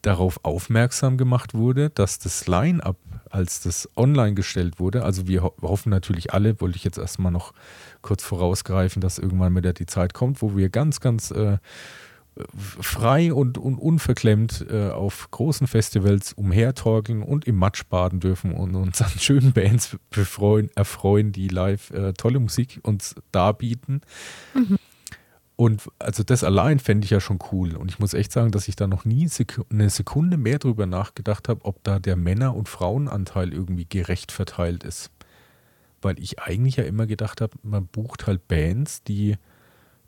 darauf 0.00 0.40
aufmerksam 0.44 1.16
gemacht 1.18 1.54
wurde, 1.54 1.90
dass 1.90 2.18
das 2.18 2.46
Line-up, 2.46 2.96
als 3.30 3.60
das 3.62 3.88
online 3.96 4.34
gestellt 4.34 4.80
wurde, 4.80 5.04
also 5.04 5.26
wir 5.28 5.42
ho 5.42 5.54
hoffen 5.60 5.90
natürlich 5.90 6.32
alle, 6.32 6.60
wollte 6.60 6.76
ich 6.76 6.84
jetzt 6.84 6.98
erstmal 6.98 7.32
noch 7.32 7.52
kurz 8.00 8.24
vorausgreifen, 8.24 9.00
dass 9.00 9.18
irgendwann 9.18 9.54
wieder 9.54 9.72
die 9.72 9.86
Zeit 9.86 10.12
kommt, 10.14 10.42
wo 10.42 10.56
wir 10.56 10.70
ganz, 10.70 11.00
ganz 11.00 11.30
äh, 11.30 11.58
frei 12.56 13.32
und, 13.32 13.58
und 13.58 13.76
unverklemmt 13.76 14.66
äh, 14.70 14.88
auf 14.88 15.30
großen 15.30 15.66
Festivals 15.66 16.32
umhertorkeln 16.32 17.22
und 17.22 17.46
im 17.46 17.56
Matsch 17.56 17.84
baden 17.88 18.20
dürfen 18.20 18.52
und 18.52 18.74
uns 18.74 19.02
an 19.02 19.10
schönen 19.18 19.52
Bands 19.52 19.96
befreuen, 20.10 20.70
erfreuen, 20.74 21.32
die 21.32 21.48
live 21.48 21.90
äh, 21.90 22.14
tolle 22.14 22.38
Musik 22.38 22.80
uns 22.82 23.14
darbieten. 23.32 24.00
Und 25.56 25.82
also 25.98 26.22
das 26.22 26.42
allein 26.42 26.78
fände 26.78 27.04
ich 27.04 27.10
ja 27.10 27.20
schon 27.20 27.38
cool. 27.52 27.76
Und 27.76 27.90
ich 27.90 27.98
muss 27.98 28.14
echt 28.14 28.32
sagen, 28.32 28.50
dass 28.50 28.66
ich 28.66 28.76
da 28.76 28.86
noch 28.86 29.04
nie 29.04 29.28
eine 29.70 29.90
Sekunde 29.90 30.36
mehr 30.38 30.58
drüber 30.58 30.86
nachgedacht 30.86 31.48
habe, 31.48 31.64
ob 31.64 31.84
da 31.84 31.98
der 31.98 32.16
Männer- 32.16 32.56
und 32.56 32.68
Frauenanteil 32.68 33.52
irgendwie 33.52 33.86
gerecht 33.86 34.32
verteilt 34.32 34.84
ist. 34.84 35.10
Weil 36.00 36.18
ich 36.18 36.40
eigentlich 36.40 36.76
ja 36.76 36.84
immer 36.84 37.06
gedacht 37.06 37.40
habe, 37.42 37.56
man 37.62 37.86
bucht 37.86 38.26
halt 38.26 38.48
Bands, 38.48 39.02
die 39.04 39.36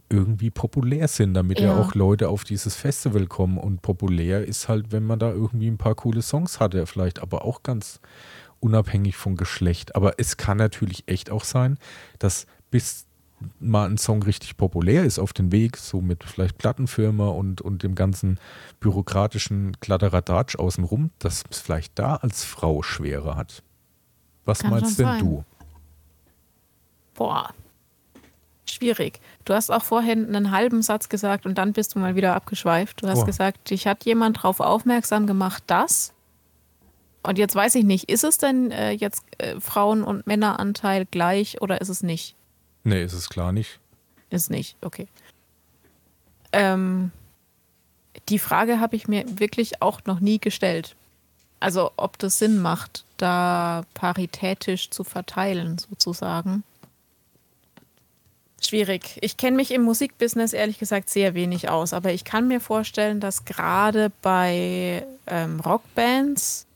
irgendwie 0.09 0.51
populär 0.51 1.09
sind, 1.09 1.35
damit 1.35 1.61
ja. 1.61 1.69
Ja. 1.69 1.81
auch 1.81 1.95
Leute 1.95 2.29
auf 2.29 2.45
dieses 2.45 2.77
Festival 2.77 3.27
kommen. 3.27 3.59
Und 3.59 3.83
populär 3.83 4.45
ist 4.45 4.69
halt, 4.69 4.93
wenn 4.93 5.05
man 5.05 5.19
da 5.19 5.31
irgendwie 5.31 5.69
ein 5.69 5.79
paar 5.79 5.95
coole 5.95 6.23
Songs 6.23 6.61
hatte, 6.61 6.87
vielleicht 6.87 7.21
aber 7.21 7.45
auch 7.45 7.63
ganz 7.63 8.01
unabhängig 8.61 9.17
vom 9.17 9.37
Geschlecht. 9.37 9.97
Aber 9.97 10.15
es 10.19 10.37
kann 10.37 10.59
natürlich 10.59 11.05
echt 11.07 11.31
auch 11.31 11.45
sein, 11.45 11.79
dass 12.19 12.47
bis 12.71 13.07
mal 13.59 13.89
ein 13.89 13.99
Song 13.99 14.23
richtig 14.23 14.57
populär 14.57 15.05
ist 15.05 15.19
auf 15.19 15.33
dem 15.33 15.53
Weg, 15.53 15.77
so 15.77 16.01
mit 16.01 16.25
vielleicht 16.25 16.59
Plattenfirma 16.59 17.29
und, 17.29 17.61
und 17.61 17.83
dem 17.83 17.95
ganzen 17.95 18.39
bürokratischen 18.81 19.79
Kladderadatsch 19.81 20.57
außenrum, 20.57 21.11
dass 21.19 21.45
es 21.51 21.61
vielleicht 21.61 21.99
da 21.99 22.17
als 22.17 22.45
Frau 22.45 22.83
schwerer 22.83 23.37
hat. 23.37 23.63
Was 24.45 24.61
Kann 24.61 24.71
meinst 24.71 24.99
denn 24.99 25.07
sein. 25.07 25.21
du? 25.21 25.45
Boah. 27.15 27.51
Schwierig. 28.67 29.21
Du 29.45 29.53
hast 29.55 29.71
auch 29.71 29.85
vorhin 29.85 30.27
einen 30.35 30.51
halben 30.51 30.83
Satz 30.83 31.09
gesagt 31.09 31.45
und 31.47 31.57
dann 31.59 31.73
bist 31.75 31.95
du 31.95 31.99
mal 31.99 32.17
wieder 32.17 32.35
abgeschweift. 32.35 33.03
Du 33.03 33.09
hast 33.09 33.21
Oh. 33.21 33.25
gesagt, 33.27 33.71
dich 33.71 33.87
hat 33.87 34.05
jemand 34.05 34.39
darauf 34.39 34.61
aufmerksam 34.61 35.27
gemacht, 35.27 35.63
dass. 35.67 36.13
Und 37.23 37.39
jetzt 37.39 37.55
weiß 37.55 37.75
ich 37.77 37.85
nicht, 37.85 38.11
ist 38.11 38.25
es 38.25 38.39
denn 38.39 38.71
äh, 38.71 38.91
jetzt 38.93 39.23
äh, 39.39 39.59
Frauen- 39.61 40.03
und 40.03 40.27
Männeranteil 40.27 41.07
gleich 41.07 41.61
oder 41.63 41.81
ist 41.81 41.89
es 41.89 42.03
nicht? 42.03 42.35
Nee, 42.85 43.03
ist 43.03 43.13
es 43.15 43.29
klar 43.29 43.53
nicht. 43.53 43.81
Ist 44.31 44.51
nicht, 44.51 44.77
okay. 44.83 45.09
Ähm, 46.53 47.11
die 48.29 48.39
Frage 48.39 48.81
habe 48.81 48.97
ich 48.97 49.09
mir 49.09 49.25
wirklich 49.39 49.83
auch 49.83 50.01
noch 50.07 50.21
nie 50.21 50.39
gestellt. 50.39 50.97
Also 51.61 51.93
ob 51.97 52.19
das 52.19 52.39
Sinn 52.39 52.61
macht, 52.61 53.05
da 53.17 53.85
paritätisch 53.95 54.91
zu 54.91 55.03
verteilen, 55.05 55.79
sozusagen. 55.79 56.63
Schwierig. 58.67 59.19
Ich 59.21 59.37
kenne 59.37 59.57
mich 59.57 59.71
im 59.71 59.83
Musikbusiness 59.83 60.53
ehrlich 60.53 60.79
gesagt 60.79 61.11
sehr 61.11 61.35
wenig 61.35 61.69
aus, 61.69 61.93
aber 61.93 62.13
ich 62.13 62.25
kann 62.25 62.49
mir 62.49 62.61
vorstellen, 62.61 63.21
dass 63.21 63.45
gerade 63.45 64.11
bei 64.23 65.05
ähm, 65.27 65.61
Rockbands 65.61 66.67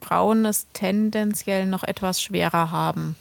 Frauen 0.00 0.44
es 0.44 0.66
tendenziell 0.72 1.66
noch 1.66 1.84
etwas 1.84 2.22
schwerer 2.22 2.70
haben. 2.70 3.16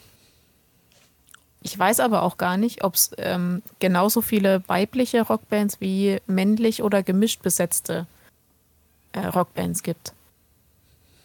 Ich 1.61 1.77
weiß 1.77 1.99
aber 1.99 2.23
auch 2.23 2.37
gar 2.37 2.57
nicht, 2.57 2.83
ob 2.83 2.95
es 2.95 3.11
ähm, 3.17 3.61
genauso 3.79 4.21
viele 4.21 4.63
weibliche 4.67 5.21
Rockbands 5.21 5.81
wie 5.81 6.19
männlich 6.25 6.81
oder 6.81 7.03
gemischt 7.03 7.41
besetzte 7.41 8.07
äh, 9.11 9.25
Rockbands 9.27 9.83
gibt. 9.83 10.13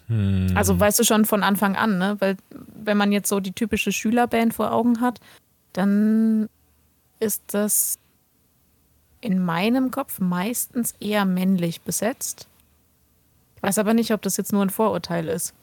Hm. 0.08 0.52
Also 0.54 0.78
weißt 0.78 0.98
du 0.98 1.04
schon 1.04 1.24
von 1.24 1.42
Anfang 1.42 1.76
an, 1.76 1.98
ne? 1.98 2.16
Weil 2.18 2.36
wenn 2.50 2.96
man 2.96 3.12
jetzt 3.12 3.28
so 3.28 3.40
die 3.40 3.52
typische 3.52 3.92
Schülerband 3.92 4.52
vor 4.52 4.72
Augen 4.72 5.00
hat, 5.00 5.20
dann 5.74 6.48
ist 7.20 7.42
das 7.48 7.98
in 9.20 9.44
meinem 9.44 9.90
Kopf 9.90 10.20
meistens 10.20 10.94
eher 11.00 11.24
männlich 11.24 11.82
besetzt. 11.82 12.46
Ich 13.56 13.62
weiß 13.62 13.78
aber 13.78 13.94
nicht, 13.94 14.12
ob 14.12 14.22
das 14.22 14.36
jetzt 14.36 14.52
nur 14.52 14.62
ein 14.62 14.70
Vorurteil 14.70 15.28
ist. 15.28 15.54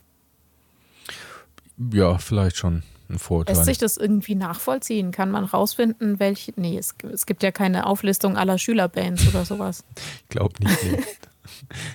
Ja, 1.91 2.18
vielleicht 2.18 2.57
schon 2.57 2.84
ein 3.09 3.20
Vorurteil. 3.20 3.55
Lässt 3.55 3.66
sich 3.66 3.78
das 3.78 3.97
irgendwie 3.97 4.36
nachvollziehen? 4.36 5.12
Kann 5.12 5.32
man 5.32 5.45
rausfinden, 5.45 6.20
welche. 6.20 6.53
Nee, 6.55 6.78
es, 6.78 6.95
es 7.12 7.26
gibt 7.26 7.43
ja 7.43 7.51
keine 7.51 7.86
Auflistung 7.86 8.38
aller 8.38 8.57
Schülerbands 8.57 9.28
oder 9.28 9.45
sowas. 9.45 9.84
ich 9.95 10.30
glaube 10.30 10.55
nicht. 10.64 10.78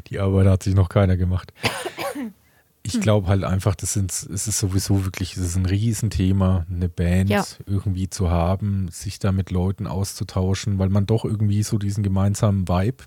Die 0.08 0.18
Arbeit 0.18 0.46
hat 0.46 0.62
sich 0.62 0.74
noch 0.74 0.88
keiner 0.88 1.16
gemacht. 1.16 1.52
Ich 2.87 2.95
hm. 2.95 3.01
glaube 3.01 3.28
halt 3.28 3.45
einfach, 3.45 3.74
das 3.74 3.93
sind, 3.93 4.12
es 4.12 4.24
ist 4.24 4.59
sowieso 4.59 5.05
wirklich, 5.05 5.37
es 5.37 5.43
ist 5.43 5.57
ein 5.57 5.66
Riesenthema, 5.66 6.66
eine 6.70 6.89
Band 6.89 7.30
ja. 7.30 7.45
irgendwie 7.66 8.09
zu 8.09 8.30
haben, 8.30 8.89
sich 8.89 9.18
da 9.18 9.32
mit 9.32 9.51
Leuten 9.51 9.87
auszutauschen, 9.87 10.78
weil 10.78 10.89
man 10.89 11.07
doch 11.07 11.24
irgendwie 11.24 11.62
so 11.62 11.78
diesen 11.78 12.03
gemeinsamen 12.03 12.68
Vibe 12.68 13.05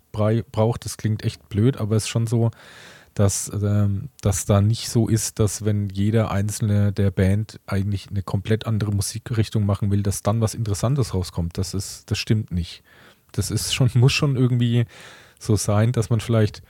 braucht. 0.52 0.86
Das 0.86 0.98
klingt 0.98 1.24
echt 1.24 1.48
blöd, 1.50 1.78
aber 1.78 1.96
es 1.96 2.04
ist 2.04 2.10
schon 2.10 2.28
so, 2.28 2.52
dass 3.14 3.52
ähm, 3.54 4.10
das 4.22 4.46
da 4.46 4.62
nicht 4.62 4.90
so 4.90 5.08
ist, 5.08 5.40
dass 5.40 5.66
wenn 5.66 5.90
jeder 5.90 6.32
einzelne 6.32 6.94
der 6.94 7.12
Band 7.12 7.60
eigentlich 7.66 8.10
eine 8.10 8.22
komplett 8.22 8.66
andere 8.66 8.92
Musikrichtung 8.92 9.66
machen 9.66 9.92
will, 9.92 10.04
dass 10.04 10.24
dann 10.24 10.42
was 10.42 10.54
Interessantes 10.54 11.14
rauskommt. 11.14 11.58
Das 11.58 11.74
ist, 11.74 12.10
das 12.12 12.18
stimmt 12.18 12.52
nicht. 12.52 12.84
Das 13.32 13.52
ist 13.52 13.74
schon, 13.74 13.90
muss 13.96 14.14
schon 14.14 14.36
irgendwie 14.36 14.86
so 15.40 15.56
sein, 15.56 15.92
dass 15.92 16.10
man 16.10 16.20
vielleicht 16.20 16.62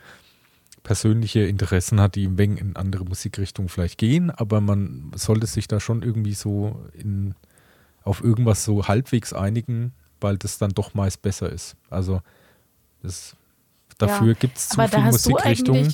persönliche 0.84 1.42
Interessen 1.42 2.00
hat, 2.00 2.16
die 2.16 2.24
im 2.24 2.38
wenig 2.38 2.62
in 2.62 2.76
andere 2.76 3.06
Musikrichtungen 3.06 3.70
vielleicht 3.70 3.98
gehen, 3.98 4.32
aber 4.32 4.62
man 4.62 5.12
sollte 5.16 5.48
sich 5.48 5.68
da 5.68 5.80
schon 5.80 6.02
irgendwie 6.02 6.34
so 6.34 6.84
in, 6.94 7.36
auf 8.04 8.24
irgendwas 8.24 8.64
so 8.64 8.88
halbwegs 8.88 9.34
einigen, 9.34 9.94
weil 10.22 10.38
das 10.38 10.58
dann 10.58 10.72
doch 10.72 10.94
meist 10.94 11.22
besser 11.22 11.50
ist. 11.52 11.76
Also 11.90 12.22
das, 13.02 13.36
dafür 13.98 14.30
ja, 14.30 14.34
gibt 14.34 14.58
es 14.58 14.70
zu 14.70 14.82
viele 14.82 15.04
Musikrichtungen. 15.04 15.94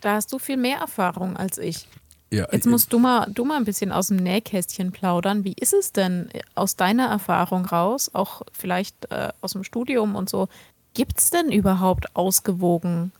Da 0.00 0.14
hast 0.14 0.32
du 0.32 0.38
viel 0.38 0.56
mehr 0.56 0.78
Erfahrung 0.78 1.36
als 1.36 1.58
ich. 1.58 1.88
Ja, 2.30 2.48
Jetzt 2.50 2.66
musst 2.66 2.92
du 2.92 2.98
mal, 2.98 3.30
du 3.32 3.44
mal 3.44 3.56
ein 3.56 3.64
bisschen 3.64 3.92
aus 3.92 4.08
dem 4.08 4.16
Nähkästchen 4.16 4.90
plaudern. 4.90 5.44
Wie 5.44 5.52
ist 5.52 5.72
es 5.72 5.92
denn 5.92 6.30
aus 6.54 6.74
deiner 6.74 7.06
Erfahrung 7.06 7.64
raus, 7.64 8.10
auch 8.12 8.42
vielleicht 8.52 9.10
äh, 9.10 9.28
aus 9.40 9.52
dem 9.52 9.62
Studium 9.62 10.16
und 10.16 10.28
so? 10.28 10.48
Gibt 10.94 11.20
es 11.20 11.30
denn 11.30 11.52
überhaupt 11.52 12.14
ausgewogen 12.16 13.12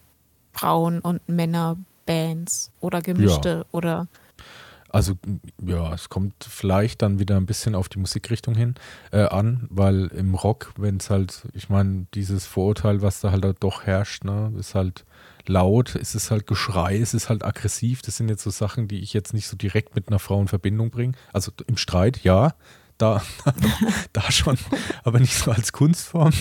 Frauen- 0.55 1.01
und 1.01 1.27
Männerbands 1.29 2.71
oder 2.81 3.03
gemischte 3.03 3.49
ja. 3.49 3.65
oder? 3.73 4.09
Also 4.95 5.15
ja, 5.61 5.93
es 5.93 6.09
kommt 6.09 6.35
vielleicht 6.49 7.03
dann 7.03 7.19
wieder 7.19 7.37
ein 7.37 7.47
bisschen 7.47 7.75
auf 7.75 7.89
die 7.89 7.99
Musikrichtung 7.99 8.55
hin 8.55 8.77
äh, 9.11 9.25
an, 9.25 9.67
weil 9.69 10.07
im 10.07 10.37
Rock, 10.37 10.73
wenn 10.77 10.99
es 10.99 11.11
halt, 11.11 11.49
ich 11.53 11.69
meine, 11.69 12.07
dieses 12.15 12.47
Vorurteil, 12.47 13.03
was 13.03 13.21
da 13.21 13.33
halt 13.33 13.45
doch 13.59 13.83
herrscht, 13.83 14.23
ne, 14.23 14.53
ist 14.57 14.77
halt 14.77 15.05
laut, 15.47 15.97
es 15.97 16.15
ist 16.15 16.31
halt 16.31 16.47
Geschrei, 16.47 16.97
es 16.99 17.13
ist 17.13 17.29
halt 17.29 17.45
aggressiv. 17.45 18.03
Das 18.03 18.17
sind 18.17 18.29
jetzt 18.29 18.45
so 18.45 18.51
Sachen, 18.51 18.87
die 18.87 19.01
ich 19.01 19.13
jetzt 19.13 19.35
nicht 19.35 19.49
so 19.49 19.57
direkt 19.57 19.97
mit 19.97 20.09
einer 20.09 20.21
Frau 20.21 20.41
in 20.41 20.47
Verbindung 20.47 20.91
bringe. 20.91 21.15
Also 21.33 21.51
im 21.67 21.77
Streit, 21.77 22.23
ja, 22.23 22.55
da, 22.97 23.21
da 24.13 24.31
schon, 24.31 24.57
aber 25.03 25.19
nicht 25.19 25.35
so 25.35 25.51
als 25.51 25.73
Kunstform. 25.73 26.33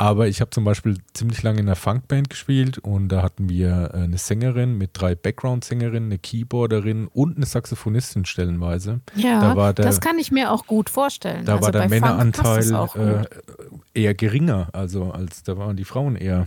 Aber 0.00 0.28
ich 0.28 0.40
habe 0.40 0.50
zum 0.50 0.62
Beispiel 0.62 0.98
ziemlich 1.12 1.42
lange 1.42 1.58
in 1.58 1.66
einer 1.66 1.74
Funkband 1.74 2.30
gespielt 2.30 2.78
und 2.78 3.08
da 3.08 3.20
hatten 3.20 3.48
wir 3.48 3.90
äh, 3.92 3.96
eine 3.98 4.16
Sängerin 4.16 4.78
mit 4.78 4.90
drei 4.92 5.16
Background-Sängerinnen, 5.16 6.10
eine 6.10 6.18
Keyboarderin 6.18 7.08
und 7.08 7.36
eine 7.36 7.46
Saxophonistin 7.46 8.24
stellenweise. 8.24 9.00
Ja, 9.16 9.54
da 9.54 9.72
der, 9.72 9.84
das 9.84 10.00
kann 10.00 10.20
ich 10.20 10.30
mir 10.30 10.52
auch 10.52 10.66
gut 10.66 10.88
vorstellen. 10.88 11.44
Da 11.44 11.54
also 11.56 11.64
war 11.64 11.72
der 11.72 11.88
Männeranteil 11.88 12.72
äh, 12.94 14.00
eher 14.00 14.14
geringer, 14.14 14.68
also 14.72 15.10
als 15.10 15.42
da 15.42 15.58
waren 15.58 15.76
die 15.76 15.84
Frauen 15.84 16.14
eher 16.14 16.46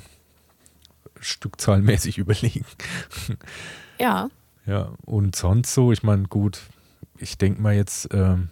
stückzahlmäßig 1.19 2.17
überlegen. 2.19 2.65
Ja. 3.99 4.29
Ja, 4.65 4.93
und 5.05 5.35
sonst 5.35 5.73
so, 5.73 5.91
ich 5.91 6.03
meine, 6.03 6.23
gut, 6.23 6.61
ich 7.17 7.37
denke 7.37 7.61
mal 7.61 7.75
jetzt 7.75 8.07
ähm, 8.13 8.47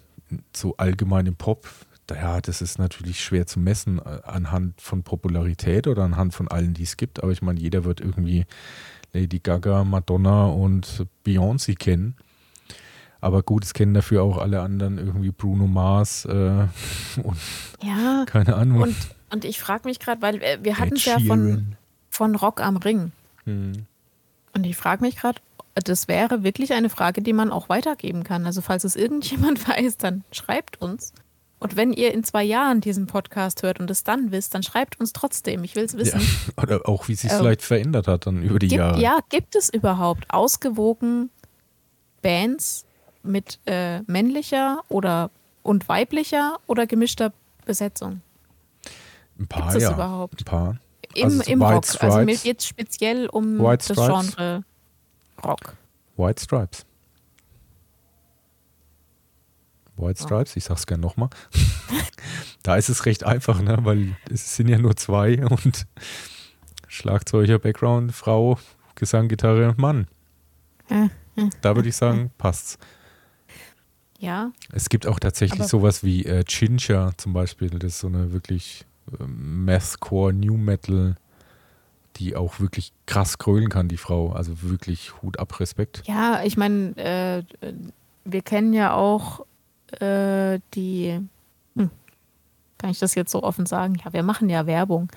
so 0.53 0.75
allgemein 0.75 1.25
im 1.25 1.35
Pop, 1.35 1.69
ja, 2.15 2.41
das 2.41 2.61
ist 2.61 2.79
natürlich 2.79 3.23
schwer 3.23 3.45
zu 3.45 3.59
messen 3.59 3.99
äh, 3.99 4.21
anhand 4.23 4.81
von 4.81 5.03
Popularität 5.03 5.87
oder 5.87 6.03
anhand 6.03 6.33
von 6.33 6.47
allen, 6.47 6.73
die 6.73 6.83
es 6.83 6.97
gibt. 6.97 7.21
Aber 7.23 7.31
ich 7.31 7.41
meine, 7.41 7.59
jeder 7.59 7.83
wird 7.83 8.01
irgendwie 8.01 8.45
Lady 9.13 9.39
Gaga, 9.39 9.83
Madonna 9.83 10.45
und 10.45 11.05
Beyoncé 11.25 11.75
kennen. 11.75 12.15
Aber 13.21 13.43
gut, 13.43 13.65
es 13.65 13.73
kennen 13.73 13.93
dafür 13.93 14.23
auch 14.23 14.37
alle 14.37 14.61
anderen 14.61 14.97
irgendwie 14.97 15.31
Bruno 15.31 15.67
Mars 15.67 16.25
äh, 16.25 16.29
und 17.23 17.37
ja, 17.83 18.23
keine 18.25 18.55
Ahnung. 18.55 18.81
Und, 18.81 18.95
und 19.29 19.45
ich 19.45 19.59
frage 19.59 19.87
mich 19.87 19.99
gerade, 19.99 20.21
weil 20.21 20.41
äh, 20.41 20.59
wir 20.61 20.77
hatten 20.77 20.95
es 20.95 21.05
ja 21.05 21.19
von, 21.19 21.75
von 22.09 22.35
Rock 22.35 22.61
am 22.61 22.77
Ring. 22.77 23.11
Hm. 23.43 23.85
Und 24.53 24.65
ich 24.65 24.77
frage 24.77 25.03
mich 25.03 25.17
gerade, 25.17 25.39
das 25.75 26.07
wäre 26.07 26.43
wirklich 26.43 26.73
eine 26.73 26.89
Frage, 26.89 27.21
die 27.21 27.33
man 27.33 27.51
auch 27.51 27.69
weitergeben 27.69 28.23
kann. 28.23 28.45
Also 28.45 28.61
falls 28.61 28.83
es 28.83 28.95
irgendjemand 28.95 29.67
weiß, 29.67 29.97
dann 29.97 30.23
schreibt 30.31 30.81
uns. 30.81 31.13
Und 31.59 31.75
wenn 31.75 31.91
ihr 31.91 32.13
in 32.13 32.23
zwei 32.23 32.43
Jahren 32.43 32.79
diesen 32.79 33.05
Podcast 33.05 33.63
hört 33.63 33.79
und 33.79 33.91
es 33.91 34.03
dann 34.03 34.31
wisst, 34.31 34.55
dann 34.55 34.63
schreibt 34.63 34.99
uns 34.99 35.11
trotzdem. 35.11 35.63
Ich 35.63 35.75
will 35.75 35.83
es 35.83 35.97
wissen. 35.97 36.21
Ja, 36.21 36.63
oder 36.63 36.87
auch, 36.87 37.07
wie 37.09 37.15
sich 37.15 37.29
es 37.29 37.33
ähm, 37.33 37.39
vielleicht 37.41 37.61
verändert 37.61 38.07
hat 38.07 38.27
dann 38.27 38.41
über 38.43 38.59
die 38.59 38.69
gibt, 38.69 38.79
Jahre. 38.79 39.01
Ja, 39.01 39.19
gibt 39.29 39.55
es 39.55 39.69
überhaupt 39.69 40.25
ausgewogen 40.29 41.29
Bands 42.21 42.85
mit 43.23 43.59
äh, 43.65 44.01
männlicher 44.03 44.81
oder 44.87 45.31
und 45.61 45.89
weiblicher 45.89 46.57
oder 46.67 46.87
gemischter 46.87 47.33
Besetzung? 47.65 48.21
Ein 49.37 49.47
paar, 49.47 49.71
Gibt's 49.71 49.83
ja. 49.83 49.93
überhaupt? 49.93 50.41
Ein 50.41 50.45
paar. 50.45 50.77
Im, 51.13 51.23
also 51.25 51.43
im 51.43 51.61
Rock. 51.61 51.71
Also 51.71 51.93
Stripes. 51.93 52.15
Also 52.15 52.25
mir 52.25 52.37
geht 52.37 52.59
es 52.59 52.67
speziell 52.67 53.27
um 53.27 53.57
das 53.57 53.87
Genre 53.87 54.63
Rock. 55.43 55.75
White 56.15 56.43
Stripes. 56.43 56.85
White 59.99 60.23
Stripes, 60.23 60.55
ich 60.55 60.63
sag's 60.63 60.87
gerne 60.87 61.01
nochmal. 61.01 61.29
da 62.63 62.75
ist 62.75 62.89
es 62.89 63.05
recht 63.05 63.23
einfach, 63.23 63.61
ne? 63.61 63.77
weil 63.81 64.15
es 64.31 64.55
sind 64.55 64.67
ja 64.67 64.77
nur 64.77 64.95
zwei 64.95 65.45
und 65.49 65.87
Schlagzeuger, 66.87 67.59
Background, 67.59 68.13
Frau, 68.13 68.57
Gesang, 68.95 69.27
Gitarre, 69.27 69.75
Mann. 69.77 70.07
Da 71.61 71.75
würde 71.75 71.89
ich 71.89 71.95
sagen, 71.95 72.31
passt's. 72.37 72.77
Ja. 74.19 74.51
Es 74.73 74.89
gibt 74.89 75.07
auch 75.07 75.19
tatsächlich 75.19 75.61
Aber 75.61 75.69
sowas 75.69 76.03
wie 76.03 76.25
äh, 76.25 76.43
Chincha 76.43 77.11
zum 77.17 77.33
Beispiel. 77.33 77.69
Das 77.69 77.93
ist 77.93 77.99
so 77.99 78.07
eine 78.07 78.33
wirklich 78.33 78.85
äh, 79.17 79.23
Mathcore, 79.23 80.33
New 80.33 80.57
Metal, 80.57 81.15
die 82.17 82.35
auch 82.35 82.59
wirklich 82.59 82.91
krass 83.05 83.37
krölen 83.37 83.69
kann, 83.69 83.87
die 83.87 83.97
Frau. 83.97 84.33
Also 84.33 84.61
wirklich 84.61 85.21
Hut 85.21 85.39
ab, 85.39 85.59
Respekt. 85.59 86.03
Ja, 86.05 86.43
ich 86.43 86.57
meine, 86.57 86.97
äh, 86.97 87.43
wir 88.25 88.41
kennen 88.41 88.73
ja 88.73 88.93
auch 88.93 89.45
äh, 90.01 90.59
die, 90.73 91.19
hm, 91.75 91.89
kann 92.77 92.89
ich 92.89 92.99
das 92.99 93.15
jetzt 93.15 93.31
so 93.31 93.43
offen 93.43 93.65
sagen? 93.65 93.97
Ja, 94.03 94.13
wir 94.13 94.23
machen 94.23 94.49
ja 94.49 94.65
Werbung. 94.65 95.09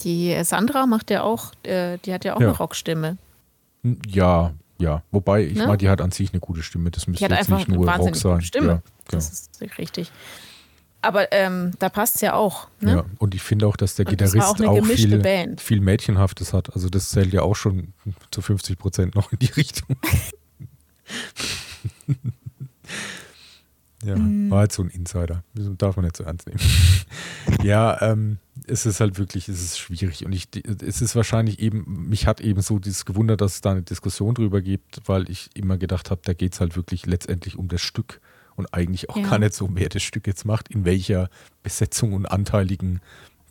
Die 0.00 0.36
Sandra 0.44 0.86
macht 0.86 1.10
ja 1.10 1.22
auch, 1.22 1.52
äh, 1.62 1.98
die 2.04 2.12
hat 2.12 2.24
ja 2.24 2.34
auch 2.34 2.40
ja. 2.40 2.48
eine 2.48 2.56
Rockstimme. 2.56 3.18
Hm, 3.82 3.98
ja, 4.08 4.52
ja. 4.78 5.02
Wobei, 5.10 5.44
ich 5.44 5.56
ne? 5.56 5.66
meine, 5.66 5.78
die 5.78 5.88
hat 5.88 6.00
an 6.00 6.10
sich 6.10 6.32
eine 6.32 6.40
gute 6.40 6.62
Stimme. 6.62 6.90
Das 6.90 7.06
müsste 7.06 7.26
jetzt 7.26 7.48
nicht 7.48 7.68
nur 7.68 7.88
Rock 7.88 8.16
sein. 8.16 8.40
Stimme. 8.40 8.66
Ja, 8.66 8.72
genau. 8.74 8.82
Das 9.10 9.30
ist 9.30 9.60
richtig. 9.78 10.10
Aber 11.04 11.32
ähm, 11.32 11.72
da 11.80 11.88
passt 11.88 12.14
es 12.16 12.20
ja 12.20 12.34
auch. 12.34 12.68
Ne? 12.80 12.92
Ja, 12.92 13.04
und 13.18 13.34
ich 13.34 13.42
finde 13.42 13.66
auch, 13.66 13.76
dass 13.76 13.96
der 13.96 14.06
und 14.06 14.10
Gitarrist 14.10 14.36
auch, 14.36 14.60
auch 14.60 14.84
viel, 14.86 15.56
viel 15.58 15.80
Mädchenhaftes 15.80 16.52
hat. 16.52 16.72
Also 16.74 16.88
das 16.88 17.10
zählt 17.10 17.32
ja 17.32 17.42
auch 17.42 17.56
schon 17.56 17.92
zu 18.30 18.40
50 18.40 18.78
Prozent 18.78 19.16
noch 19.16 19.32
in 19.32 19.40
die 19.40 19.46
Richtung. 19.46 19.96
Ja, 24.04 24.16
mhm. 24.16 24.50
war 24.50 24.60
halt 24.60 24.72
so 24.72 24.82
ein 24.82 24.88
Insider. 24.88 25.44
Darf 25.54 25.96
man 25.96 26.04
nicht 26.04 26.16
so 26.16 26.24
ernst 26.24 26.48
nehmen. 26.48 26.60
ja, 27.62 28.00
ähm, 28.02 28.38
es 28.66 28.84
ist 28.84 29.00
halt 29.00 29.18
wirklich, 29.18 29.48
es 29.48 29.62
ist 29.62 29.78
schwierig. 29.78 30.26
Und 30.26 30.32
ich, 30.32 30.48
es 30.82 31.00
ist 31.00 31.14
wahrscheinlich 31.14 31.60
eben, 31.60 32.08
mich 32.08 32.26
hat 32.26 32.40
eben 32.40 32.62
so 32.62 32.78
dieses 32.78 33.04
gewundert, 33.04 33.40
dass 33.40 33.54
es 33.54 33.60
da 33.60 33.70
eine 33.70 33.82
Diskussion 33.82 34.34
drüber 34.34 34.60
gibt, 34.60 35.00
weil 35.06 35.30
ich 35.30 35.50
immer 35.54 35.78
gedacht 35.78 36.10
habe, 36.10 36.20
da 36.24 36.32
geht 36.32 36.54
es 36.54 36.60
halt 36.60 36.74
wirklich 36.76 37.06
letztendlich 37.06 37.56
um 37.56 37.68
das 37.68 37.80
Stück 37.80 38.20
und 38.56 38.74
eigentlich 38.74 39.08
auch 39.08 39.16
ja. 39.16 39.28
gar 39.28 39.38
nicht 39.38 39.54
so 39.54 39.68
wer 39.72 39.88
das 39.88 40.02
Stück 40.02 40.26
jetzt 40.26 40.44
macht, 40.44 40.68
in 40.68 40.84
welcher 40.84 41.30
Besetzung 41.62 42.12
und 42.12 42.26
anteiligen 42.26 43.00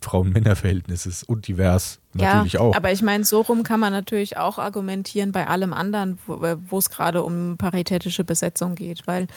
Frauen-Männer-Verhältnis 0.00 1.06
ist 1.06 1.24
und 1.24 1.46
divers 1.46 2.00
natürlich 2.12 2.54
ja, 2.54 2.60
auch. 2.60 2.74
Aber 2.74 2.92
ich 2.92 3.02
meine, 3.02 3.24
so 3.24 3.40
rum 3.40 3.62
kann 3.62 3.80
man 3.80 3.92
natürlich 3.92 4.36
auch 4.36 4.58
argumentieren 4.58 5.32
bei 5.32 5.46
allem 5.46 5.72
anderen, 5.72 6.18
wo 6.26 6.78
es 6.78 6.90
gerade 6.90 7.22
um 7.22 7.56
paritätische 7.56 8.24
Besetzung 8.24 8.74
geht, 8.74 9.06
weil 9.06 9.28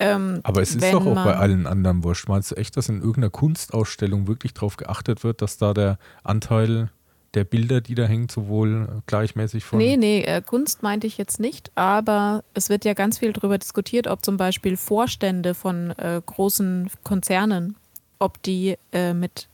ähm, 0.00 0.40
aber 0.44 0.62
es 0.62 0.74
ist 0.74 0.92
doch 0.92 1.04
auch 1.04 1.14
bei 1.14 1.36
allen 1.36 1.66
anderen 1.66 2.04
wurscht. 2.04 2.28
Meinst 2.28 2.50
du 2.50 2.54
echt, 2.54 2.76
dass 2.76 2.88
in 2.88 2.96
irgendeiner 2.96 3.30
Kunstausstellung 3.30 4.26
wirklich 4.26 4.54
darauf 4.54 4.76
geachtet 4.76 5.24
wird, 5.24 5.42
dass 5.42 5.58
da 5.58 5.74
der 5.74 5.98
Anteil 6.22 6.90
der 7.34 7.44
Bilder, 7.44 7.80
die 7.80 7.94
da 7.94 8.04
hängen, 8.04 8.28
sowohl 8.28 9.02
gleichmäßig 9.06 9.64
von. 9.64 9.78
Nee, 9.78 9.96
nee, 9.96 10.22
äh, 10.22 10.40
Kunst 10.40 10.82
meinte 10.82 11.06
ich 11.06 11.18
jetzt 11.18 11.40
nicht, 11.40 11.70
aber 11.74 12.42
es 12.54 12.68
wird 12.68 12.84
ja 12.84 12.94
ganz 12.94 13.18
viel 13.18 13.32
darüber 13.32 13.58
diskutiert, 13.58 14.06
ob 14.06 14.24
zum 14.24 14.36
Beispiel 14.36 14.76
Vorstände 14.76 15.54
von 15.54 15.90
äh, 15.90 16.22
großen 16.24 16.90
Konzernen, 17.04 17.76
ob 18.18 18.42
die 18.42 18.76
äh, 18.92 19.12
mit 19.12 19.48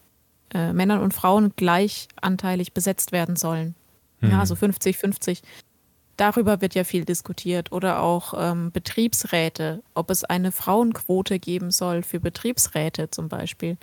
äh, 0.53 0.73
Männern 0.73 1.01
und 1.01 1.15
Frauen 1.15 1.53
gleichanteilig 1.57 2.73
besetzt 2.73 3.13
werden 3.13 3.37
sollen. 3.37 3.75
Hm. 4.21 4.31
Ja, 4.31 4.41
also 4.41 4.55
50-50. 4.55 5.43
Darüber 6.17 6.61
wird 6.61 6.75
ja 6.75 6.85
viel 6.85 7.05
diskutiert. 7.05 7.73
Oder 7.73 8.03
auch 8.03 8.35
ähm, 8.37 8.71
Betriebsräte, 8.73 9.83
ob 9.95 10.11
es 10.11 10.25
eine 10.25 10.53
Frauenquote 10.53 11.39
geben 11.39 11.71
soll 11.71 12.03
für 12.03 12.21
Betriebsräte 12.21 13.11
zum 13.11 13.29
Beispiel 13.29 13.77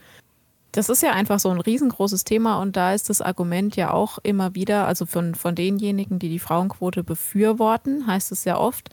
das 0.71 0.87
ist 0.87 1.03
ja 1.03 1.11
einfach 1.11 1.39
so 1.39 1.49
ein 1.49 1.59
riesengroßes 1.59 2.23
Thema 2.23 2.59
und 2.61 2.75
da 2.77 2.93
ist 2.93 3.09
das 3.09 3.21
Argument 3.21 3.75
ja 3.75 3.91
auch 3.91 4.19
immer 4.23 4.55
wieder, 4.55 4.87
also 4.87 5.05
von, 5.05 5.35
von 5.35 5.55
denjenigen, 5.55 6.17
die 6.17 6.29
die 6.29 6.39
Frauenquote 6.39 7.03
befürworten, 7.03 8.07
heißt 8.07 8.31
es 8.31 8.45
ja 8.45 8.57
oft, 8.57 8.89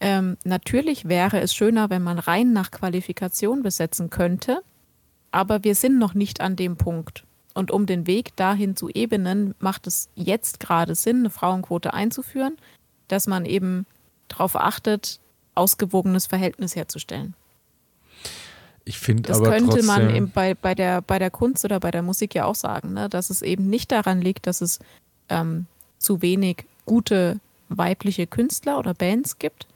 ähm, 0.00 0.36
natürlich 0.44 1.08
wäre 1.08 1.40
es 1.40 1.54
schöner, 1.54 1.90
wenn 1.90 2.02
man 2.02 2.18
rein 2.18 2.52
nach 2.52 2.70
Qualifikation 2.70 3.62
besetzen 3.62 4.10
könnte, 4.10 4.60
aber 5.30 5.64
wir 5.64 5.74
sind 5.74 5.98
noch 5.98 6.14
nicht 6.14 6.40
an 6.40 6.56
dem 6.56 6.76
Punkt. 6.76 7.24
Und 7.58 7.72
um 7.72 7.86
den 7.86 8.06
Weg 8.06 8.36
dahin 8.36 8.76
zu 8.76 8.88
ebnen, 8.88 9.56
macht 9.58 9.88
es 9.88 10.10
jetzt 10.14 10.60
gerade 10.60 10.94
Sinn, 10.94 11.18
eine 11.18 11.30
Frauenquote 11.30 11.92
einzuführen, 11.92 12.56
dass 13.08 13.26
man 13.26 13.44
eben 13.44 13.84
darauf 14.28 14.54
achtet, 14.54 15.18
ausgewogenes 15.56 16.26
Verhältnis 16.26 16.76
herzustellen. 16.76 17.34
Ich 18.84 19.00
finde 19.00 19.34
aber 19.34 19.50
könnte 19.50 19.70
trotzdem, 19.70 19.86
man 19.86 20.14
eben 20.14 20.30
bei, 20.30 20.54
bei, 20.54 20.76
der, 20.76 21.02
bei 21.02 21.18
der 21.18 21.32
Kunst 21.32 21.64
oder 21.64 21.80
bei 21.80 21.90
der 21.90 22.02
Musik 22.02 22.36
ja 22.36 22.44
auch 22.44 22.54
sagen, 22.54 22.92
ne? 22.92 23.08
dass 23.08 23.28
es 23.28 23.42
eben 23.42 23.68
nicht 23.68 23.90
daran 23.90 24.22
liegt, 24.22 24.46
dass 24.46 24.60
es 24.60 24.78
ähm, 25.28 25.66
zu 25.98 26.22
wenig 26.22 26.64
gute 26.86 27.40
weibliche 27.68 28.28
Künstler 28.28 28.78
oder 28.78 28.94
Bands 28.94 29.40
gibt, 29.40 29.66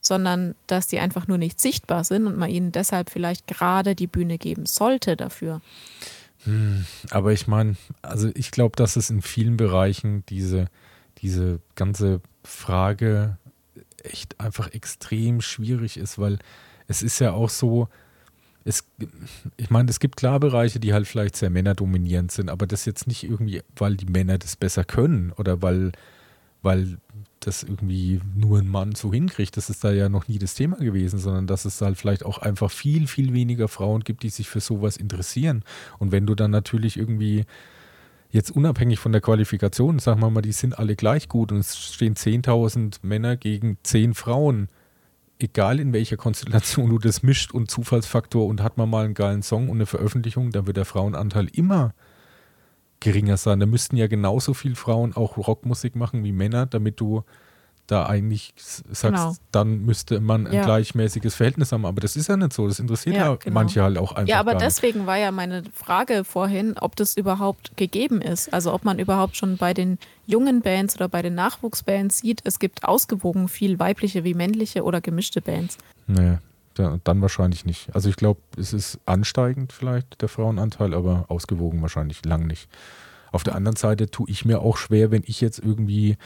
sondern 0.00 0.54
dass 0.68 0.86
die 0.86 1.00
einfach 1.00 1.26
nur 1.26 1.38
nicht 1.38 1.60
sichtbar 1.60 2.04
sind 2.04 2.28
und 2.28 2.38
man 2.38 2.48
ihnen 2.48 2.70
deshalb 2.70 3.10
vielleicht 3.10 3.48
gerade 3.48 3.96
die 3.96 4.06
Bühne 4.06 4.38
geben 4.38 4.66
sollte 4.66 5.16
dafür. 5.16 5.60
Hm, 6.44 6.84
aber 7.10 7.32
ich 7.32 7.46
meine, 7.46 7.76
also 8.02 8.30
ich 8.34 8.50
glaube, 8.50 8.76
dass 8.76 8.96
es 8.96 9.10
in 9.10 9.22
vielen 9.22 9.56
Bereichen 9.56 10.24
diese, 10.28 10.66
diese 11.18 11.60
ganze 11.74 12.20
Frage 12.42 13.38
echt 14.02 14.38
einfach 14.40 14.72
extrem 14.72 15.40
schwierig 15.40 15.96
ist, 15.96 16.18
weil 16.18 16.38
es 16.86 17.02
ist 17.02 17.18
ja 17.18 17.32
auch 17.32 17.48
so, 17.48 17.88
es, 18.64 18.84
ich 19.56 19.70
meine, 19.70 19.90
es 19.90 20.00
gibt 20.00 20.16
klar 20.16 20.40
Bereiche, 20.40 20.80
die 20.80 20.92
halt 20.92 21.06
vielleicht 21.06 21.36
sehr 21.36 21.50
männerdominierend 21.50 22.32
sind, 22.32 22.50
aber 22.50 22.66
das 22.66 22.84
jetzt 22.84 23.06
nicht 23.06 23.24
irgendwie, 23.24 23.62
weil 23.76 23.96
die 23.96 24.06
Männer 24.06 24.38
das 24.38 24.56
besser 24.56 24.84
können 24.84 25.32
oder 25.32 25.62
weil, 25.62 25.92
weil 26.64 26.98
das 27.40 27.62
irgendwie 27.62 28.20
nur 28.34 28.58
ein 28.58 28.68
Mann 28.68 28.94
so 28.94 29.12
hinkriegt. 29.12 29.56
Das 29.56 29.70
ist 29.70 29.84
da 29.84 29.92
ja 29.92 30.08
noch 30.08 30.28
nie 30.28 30.38
das 30.38 30.54
Thema 30.54 30.76
gewesen, 30.76 31.18
sondern 31.18 31.46
dass 31.46 31.64
es 31.64 31.80
halt 31.80 31.98
vielleicht 31.98 32.24
auch 32.24 32.38
einfach 32.38 32.70
viel, 32.70 33.06
viel 33.06 33.32
weniger 33.32 33.68
Frauen 33.68 34.02
gibt, 34.02 34.22
die 34.22 34.30
sich 34.30 34.48
für 34.48 34.60
sowas 34.60 34.96
interessieren. 34.96 35.62
Und 35.98 36.10
wenn 36.10 36.26
du 36.26 36.34
dann 36.34 36.50
natürlich 36.50 36.96
irgendwie 36.96 37.44
jetzt 38.30 38.50
unabhängig 38.50 38.98
von 38.98 39.12
der 39.12 39.20
Qualifikation, 39.20 39.98
sagen 39.98 40.20
wir 40.20 40.30
mal, 40.30 40.42
die 40.42 40.52
sind 40.52 40.78
alle 40.78 40.96
gleich 40.96 41.28
gut 41.28 41.52
und 41.52 41.58
es 41.58 41.78
stehen 41.78 42.14
10.000 42.14 42.98
Männer 43.02 43.36
gegen 43.36 43.78
10 43.82 44.14
Frauen, 44.14 44.68
egal 45.38 45.78
in 45.78 45.92
welcher 45.92 46.16
Konstellation 46.16 46.90
du 46.90 46.98
das 46.98 47.22
mischt 47.22 47.52
und 47.52 47.70
Zufallsfaktor 47.70 48.46
und 48.46 48.62
hat 48.62 48.76
man 48.76 48.88
mal 48.88 49.04
einen 49.04 49.14
geilen 49.14 49.42
Song 49.42 49.68
und 49.68 49.76
eine 49.76 49.86
Veröffentlichung, 49.86 50.50
dann 50.50 50.66
wird 50.66 50.78
der 50.78 50.84
Frauenanteil 50.84 51.48
immer 51.52 51.94
geringer 53.00 53.36
sein. 53.36 53.60
Da 53.60 53.66
müssten 53.66 53.96
ja 53.96 54.06
genauso 54.06 54.54
viele 54.54 54.76
Frauen 54.76 55.14
auch 55.14 55.36
Rockmusik 55.36 55.96
machen 55.96 56.24
wie 56.24 56.32
Männer, 56.32 56.66
damit 56.66 57.00
du 57.00 57.24
da 57.86 58.06
eigentlich 58.06 58.54
sagst, 58.56 59.02
genau. 59.02 59.36
dann 59.52 59.84
müsste 59.84 60.20
man 60.20 60.46
ein 60.46 60.54
ja. 60.54 60.64
gleichmäßiges 60.64 61.34
Verhältnis 61.34 61.72
haben. 61.72 61.84
Aber 61.84 62.00
das 62.00 62.16
ist 62.16 62.28
ja 62.28 62.36
nicht 62.36 62.52
so. 62.52 62.66
Das 62.66 62.78
interessiert 62.78 63.16
ja, 63.16 63.30
ja 63.30 63.36
genau. 63.36 63.54
manche 63.54 63.82
halt 63.82 63.98
auch 63.98 64.12
einfach. 64.12 64.28
Ja, 64.28 64.40
aber 64.40 64.54
deswegen 64.54 65.06
war 65.06 65.18
ja 65.18 65.30
meine 65.30 65.64
Frage 65.74 66.24
vorhin, 66.24 66.76
ob 66.78 66.96
das 66.96 67.16
überhaupt 67.16 67.76
gegeben 67.76 68.22
ist. 68.22 68.52
Also 68.52 68.72
ob 68.72 68.84
man 68.84 68.98
überhaupt 68.98 69.36
schon 69.36 69.58
bei 69.58 69.74
den 69.74 69.98
jungen 70.26 70.62
Bands 70.62 70.96
oder 70.96 71.08
bei 71.08 71.20
den 71.20 71.34
Nachwuchsbands 71.34 72.18
sieht, 72.18 72.40
es 72.44 72.58
gibt 72.58 72.84
ausgewogen 72.84 73.48
viel 73.48 73.78
weibliche 73.78 74.24
wie 74.24 74.34
männliche 74.34 74.82
oder 74.82 75.02
gemischte 75.02 75.42
Bands. 75.42 75.76
Nee, 76.78 77.00
dann 77.04 77.22
wahrscheinlich 77.22 77.64
nicht. 77.64 77.94
Also 77.94 78.08
ich 78.08 78.16
glaube, 78.16 78.40
es 78.56 78.72
ist 78.72 78.98
ansteigend 79.06 79.72
vielleicht 79.72 80.20
der 80.20 80.28
Frauenanteil, 80.28 80.94
aber 80.94 81.26
ausgewogen 81.28 81.82
wahrscheinlich 81.82 82.24
lang 82.24 82.46
nicht. 82.46 82.68
Auf 83.32 83.42
der 83.42 83.54
anderen 83.54 83.76
Seite 83.76 84.10
tue 84.10 84.28
ich 84.30 84.44
mir 84.44 84.60
auch 84.60 84.76
schwer, 84.76 85.10
wenn 85.10 85.22
ich 85.26 85.40
jetzt 85.40 85.58
irgendwie 85.58 86.16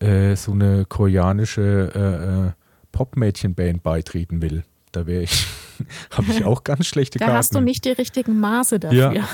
äh, 0.00 0.34
so 0.36 0.52
eine 0.52 0.84
koreanische 0.86 1.92
äh, 1.94 2.48
äh, 2.48 2.52
Popmädchenband 2.92 3.82
beitreten 3.82 4.40
will. 4.40 4.64
Da 4.92 5.06
wäre 5.06 5.22
ich, 5.22 5.46
habe 6.10 6.30
ich 6.30 6.44
auch 6.44 6.64
ganz 6.64 6.86
schlechte 6.86 7.18
da 7.18 7.26
Karten. 7.26 7.34
Da 7.34 7.38
hast 7.38 7.54
du 7.54 7.60
nicht 7.60 7.84
die 7.84 7.90
richtigen 7.90 8.38
Maße 8.40 8.78
dafür. 8.80 9.12
Ja, 9.12 9.28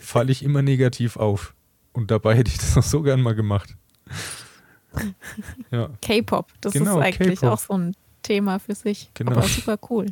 falle 0.00 0.32
ich 0.32 0.42
immer 0.42 0.62
negativ 0.62 1.16
auf. 1.16 1.54
Und 1.92 2.10
dabei 2.10 2.36
hätte 2.36 2.50
ich 2.50 2.58
das 2.58 2.76
noch 2.76 2.82
so 2.82 3.02
gern 3.02 3.20
mal 3.20 3.34
gemacht. 3.34 3.76
Ja. 5.70 5.88
K-Pop, 6.02 6.48
das 6.60 6.72
genau, 6.72 6.98
ist 6.98 7.04
eigentlich 7.04 7.44
auch 7.44 7.60
so 7.60 7.74
ein 7.74 7.94
Thema 8.30 8.60
für 8.60 8.76
sich. 8.76 9.10
Genau. 9.14 9.32
Aber 9.32 9.42
super 9.42 9.76
cool. 9.90 10.06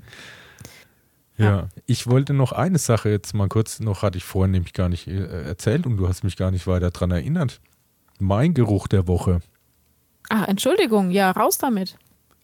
Ja. 1.37 1.45
ja. 1.45 1.69
ich 1.87 2.09
wollte 2.09 2.35
noch 2.35 2.51
eine 2.51 2.79
Sache 2.79 3.11
jetzt 3.11 3.33
mal 3.33 3.49
kurz, 3.49 3.79
noch 3.79 4.03
hatte 4.03 4.19
ich 4.19 4.25
vorhin 4.25 4.51
nämlich 4.51 4.73
gar 4.73 4.89
nicht 4.89 5.07
äh, 5.07 5.45
erzählt 5.45 5.87
und 5.87 5.97
du 5.97 6.09
hast 6.09 6.25
mich 6.25 6.37
gar 6.37 6.51
nicht 6.51 6.67
weiter 6.67 6.91
daran 6.91 7.13
erinnert. 7.13 7.61
Mein 8.19 8.55
Geruch 8.55 8.89
der 8.89 9.07
Woche. 9.07 9.39
Ah, 10.29 10.45
Entschuldigung, 10.47 11.13
ja, 11.13 11.31
raus 11.31 11.59
damit. 11.59 11.97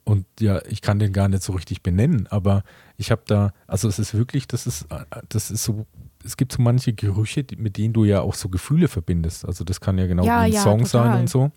Und 0.05 0.27
ja, 0.39 0.63
ich 0.69 0.81
kann 0.81 1.01
den 1.01 1.13
gar 1.13 1.29
nicht 1.29 1.43
so 1.43 1.55
richtig 1.55 1.83
benennen, 1.83 2.29
aber 2.29 2.63
ich 2.97 3.11
habe 3.11 3.23
da, 3.27 3.53
also 3.67 3.89
es 3.89 3.99
ist 3.99 4.15
wirklich, 4.15 4.47
das 4.47 4.69
ist, 4.69 4.87
das 5.29 5.51
ist 5.51 5.65
so, 5.65 5.87
es 6.25 6.37
gibt 6.37 6.53
so 6.53 6.63
manche 6.63 6.93
Gerüche, 6.93 7.45
mit 7.57 7.79
denen 7.79 7.95
du 7.95 8.05
ja 8.05 8.21
auch 8.21 8.35
so 8.35 8.49
Gefühle 8.49 8.87
verbindest. 8.87 9.45
Also 9.45 9.65
das 9.65 9.81
kann 9.81 9.99
ja 9.99 10.07
genau 10.07 10.25
ja, 10.25 10.43
wie 10.43 10.47
ein 10.47 10.53
ja, 10.53 10.63
Song 10.63 10.85
total. 10.85 10.89
sein 11.09 11.21
und 11.23 11.31
so. 11.31 11.51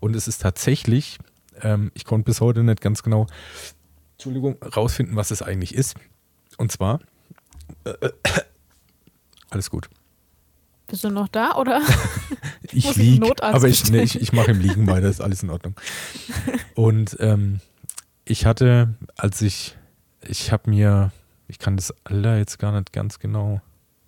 Und 0.00 0.16
es 0.16 0.26
ist 0.26 0.42
tatsächlich, 0.42 1.18
ähm, 1.62 1.90
ich 1.94 2.04
konnte 2.04 2.24
bis 2.24 2.40
heute 2.40 2.62
nicht 2.62 2.80
ganz 2.80 3.02
genau, 3.02 3.26
Entschuldigung, 4.14 4.56
rausfinden, 4.62 5.16
was 5.16 5.30
es 5.30 5.42
eigentlich 5.42 5.74
ist. 5.74 5.94
Und 6.58 6.72
zwar, 6.72 7.00
äh, 7.84 7.90
äh, 7.90 8.12
alles 9.50 9.70
gut. 9.70 9.88
Bist 10.86 11.02
du 11.02 11.10
noch 11.10 11.28
da 11.28 11.56
oder? 11.56 11.82
ich 12.62 12.94
liege, 12.94 13.32
aber 13.42 13.68
ich, 13.68 13.90
nee, 13.90 14.02
ich, 14.02 14.20
ich 14.20 14.32
mache 14.32 14.52
im 14.52 14.60
Liegen 14.60 14.86
weiter, 14.86 15.08
ist 15.08 15.20
alles 15.20 15.42
in 15.42 15.50
Ordnung. 15.50 15.74
Und 16.74 17.16
ähm, 17.20 17.60
ich 18.24 18.46
hatte, 18.46 18.94
als 19.16 19.42
ich, 19.42 19.76
ich 20.26 20.52
habe 20.52 20.70
mir, 20.70 21.12
ich 21.48 21.58
kann 21.58 21.76
das 21.76 21.92
Alter 22.04 22.38
jetzt 22.38 22.58
gar 22.58 22.72
nicht 22.72 22.92
ganz 22.92 23.18
genau 23.18 23.60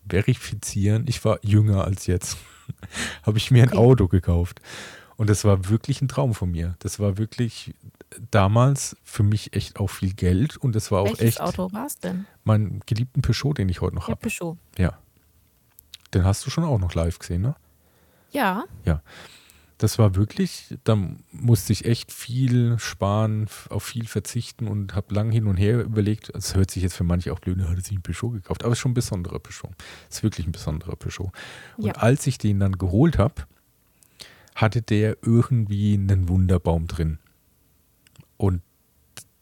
verifizieren, 0.08 1.04
ich 1.08 1.24
war 1.24 1.38
jünger 1.42 1.84
als 1.84 2.06
jetzt, 2.06 2.36
habe 3.24 3.38
ich 3.38 3.50
mir 3.50 3.64
ein 3.64 3.72
Auto 3.72 4.06
gekauft. 4.06 4.60
Und 5.18 5.28
das 5.28 5.44
war 5.44 5.68
wirklich 5.68 6.00
ein 6.00 6.06
Traum 6.06 6.32
von 6.32 6.52
mir. 6.52 6.76
Das 6.78 7.00
war 7.00 7.18
wirklich 7.18 7.74
damals 8.30 8.96
für 9.02 9.24
mich 9.24 9.52
echt 9.52 9.80
auch 9.80 9.88
viel 9.88 10.14
Geld 10.14 10.56
und 10.56 10.76
das 10.76 10.92
war 10.92 11.00
auch 11.00 11.06
Welches 11.06 11.20
echt. 11.20 11.40
Auto 11.40 11.72
war 11.72 11.86
es 11.86 11.98
denn? 11.98 12.24
Mein 12.44 12.80
geliebten 12.86 13.20
Peugeot, 13.20 13.54
den 13.54 13.68
ich 13.68 13.80
heute 13.80 13.96
noch 13.96 14.06
habe. 14.06 14.16
Peugeot. 14.16 14.56
Ja. 14.78 14.96
Den 16.14 16.24
hast 16.24 16.46
du 16.46 16.50
schon 16.50 16.62
auch 16.62 16.78
noch 16.78 16.94
live 16.94 17.18
gesehen, 17.18 17.42
ne? 17.42 17.56
Ja. 18.30 18.64
Ja. 18.84 19.02
Das 19.78 19.98
war 19.98 20.14
wirklich, 20.14 20.76
da 20.84 20.96
musste 21.32 21.72
ich 21.72 21.84
echt 21.84 22.12
viel 22.12 22.78
sparen, 22.78 23.48
auf 23.70 23.82
viel 23.82 24.06
verzichten 24.06 24.68
und 24.68 24.94
habe 24.94 25.12
lang 25.12 25.32
hin 25.32 25.48
und 25.48 25.56
her 25.56 25.82
überlegt. 25.82 26.30
Es 26.30 26.54
hört 26.54 26.70
sich 26.70 26.84
jetzt 26.84 26.94
für 26.94 27.04
manche 27.04 27.32
auch 27.32 27.40
blöd, 27.40 27.60
hat 27.60 27.84
sich 27.84 27.96
ein 27.96 28.02
Peugeot 28.02 28.30
gekauft, 28.30 28.62
aber 28.62 28.72
es 28.72 28.78
ist 28.78 28.82
schon 28.82 28.92
ein 28.92 28.94
besonderer 28.94 29.40
Peugeot. 29.40 29.72
Es 30.08 30.18
ist 30.18 30.22
wirklich 30.22 30.46
ein 30.46 30.52
besonderer 30.52 30.94
Peugeot. 30.94 31.32
Und 31.76 31.86
ja. 31.86 31.92
als 31.94 32.24
ich 32.28 32.38
den 32.38 32.60
dann 32.60 32.78
geholt 32.78 33.18
habe, 33.18 33.34
hatte 34.58 34.82
der 34.82 35.16
irgendwie 35.22 35.94
einen 35.94 36.28
Wunderbaum 36.28 36.88
drin. 36.88 37.18
Und 38.36 38.60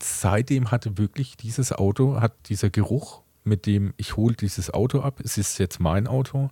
seitdem 0.02 0.70
hatte 0.70 0.98
wirklich 0.98 1.38
dieses 1.38 1.72
Auto, 1.72 2.20
hat 2.20 2.34
dieser 2.50 2.68
Geruch 2.68 3.22
mit 3.42 3.64
dem, 3.64 3.94
ich 3.96 4.16
hole 4.16 4.34
dieses 4.34 4.72
Auto 4.72 5.00
ab, 5.00 5.20
es 5.24 5.38
ist 5.38 5.58
jetzt 5.58 5.80
mein 5.80 6.06
Auto, 6.06 6.50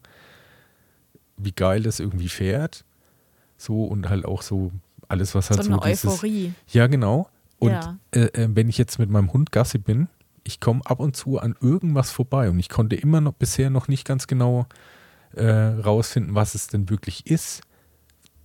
wie 1.37 1.53
geil 1.53 1.83
das 1.83 2.01
irgendwie 2.01 2.31
fährt. 2.31 2.87
So 3.59 3.85
und 3.85 4.09
halt 4.09 4.25
auch 4.25 4.41
so 4.41 4.73
alles, 5.09 5.35
was 5.35 5.51
halt 5.51 5.63
so, 5.63 5.71
so 5.71 5.81
eine 5.81 5.91
dieses, 5.91 6.11
Euphorie. 6.11 6.55
Ja, 6.69 6.87
genau. 6.87 7.29
Und 7.59 7.73
ja. 7.73 7.99
Äh, 8.13 8.21
äh, 8.21 8.49
wenn 8.51 8.71
ich 8.71 8.79
jetzt 8.79 8.99
mit 8.99 9.11
meinem 9.11 9.33
Hund 9.33 9.53
Gassi 9.53 9.77
bin, 9.77 10.09
ich 10.43 10.59
komme 10.59 10.81
ab 10.87 11.01
und 11.01 11.17
zu 11.17 11.39
an 11.39 11.55
irgendwas 11.61 12.11
vorbei 12.11 12.49
und 12.49 12.59
ich 12.59 12.71
konnte 12.71 12.97
immer 12.97 13.21
noch 13.21 13.35
bisher 13.35 13.69
noch 13.69 13.89
nicht 13.89 14.07
ganz 14.07 14.27
genau 14.27 14.67
äh, 15.35 15.45
rausfinden, 15.45 16.35
was 16.35 16.55
es 16.55 16.69
denn 16.69 16.89
wirklich 16.89 17.27
ist. 17.27 17.61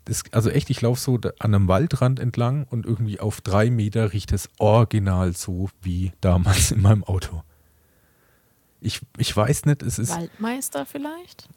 Das, 0.10 0.24
also 0.32 0.49
echt, 0.49 0.72
ich 0.72 0.82
laufe 0.82 0.99
so 0.99 1.20
an 1.38 1.53
einem 1.53 1.68
Waldrand 1.68 2.20
entlang 2.20 2.66
und 2.72 2.88
irgendwie 2.88 3.20
auf 3.20 3.41
drei 3.41 3.70
Meter 3.70 4.12
riecht 4.12 4.32
es 4.32 4.49
original 4.57 5.36
so 5.36 5.70
wie 5.84 6.14
damals 6.20 6.72
in 6.72 6.82
meinem 6.82 7.03
Auto. 7.03 7.43
Ich, 8.82 9.01
ich 9.18 9.36
weiß 9.36 9.66
nicht, 9.66 9.84
es 9.84 9.99
ist. 9.99 10.10
Waldmeister 10.10 10.88
vielleicht? 10.88 11.47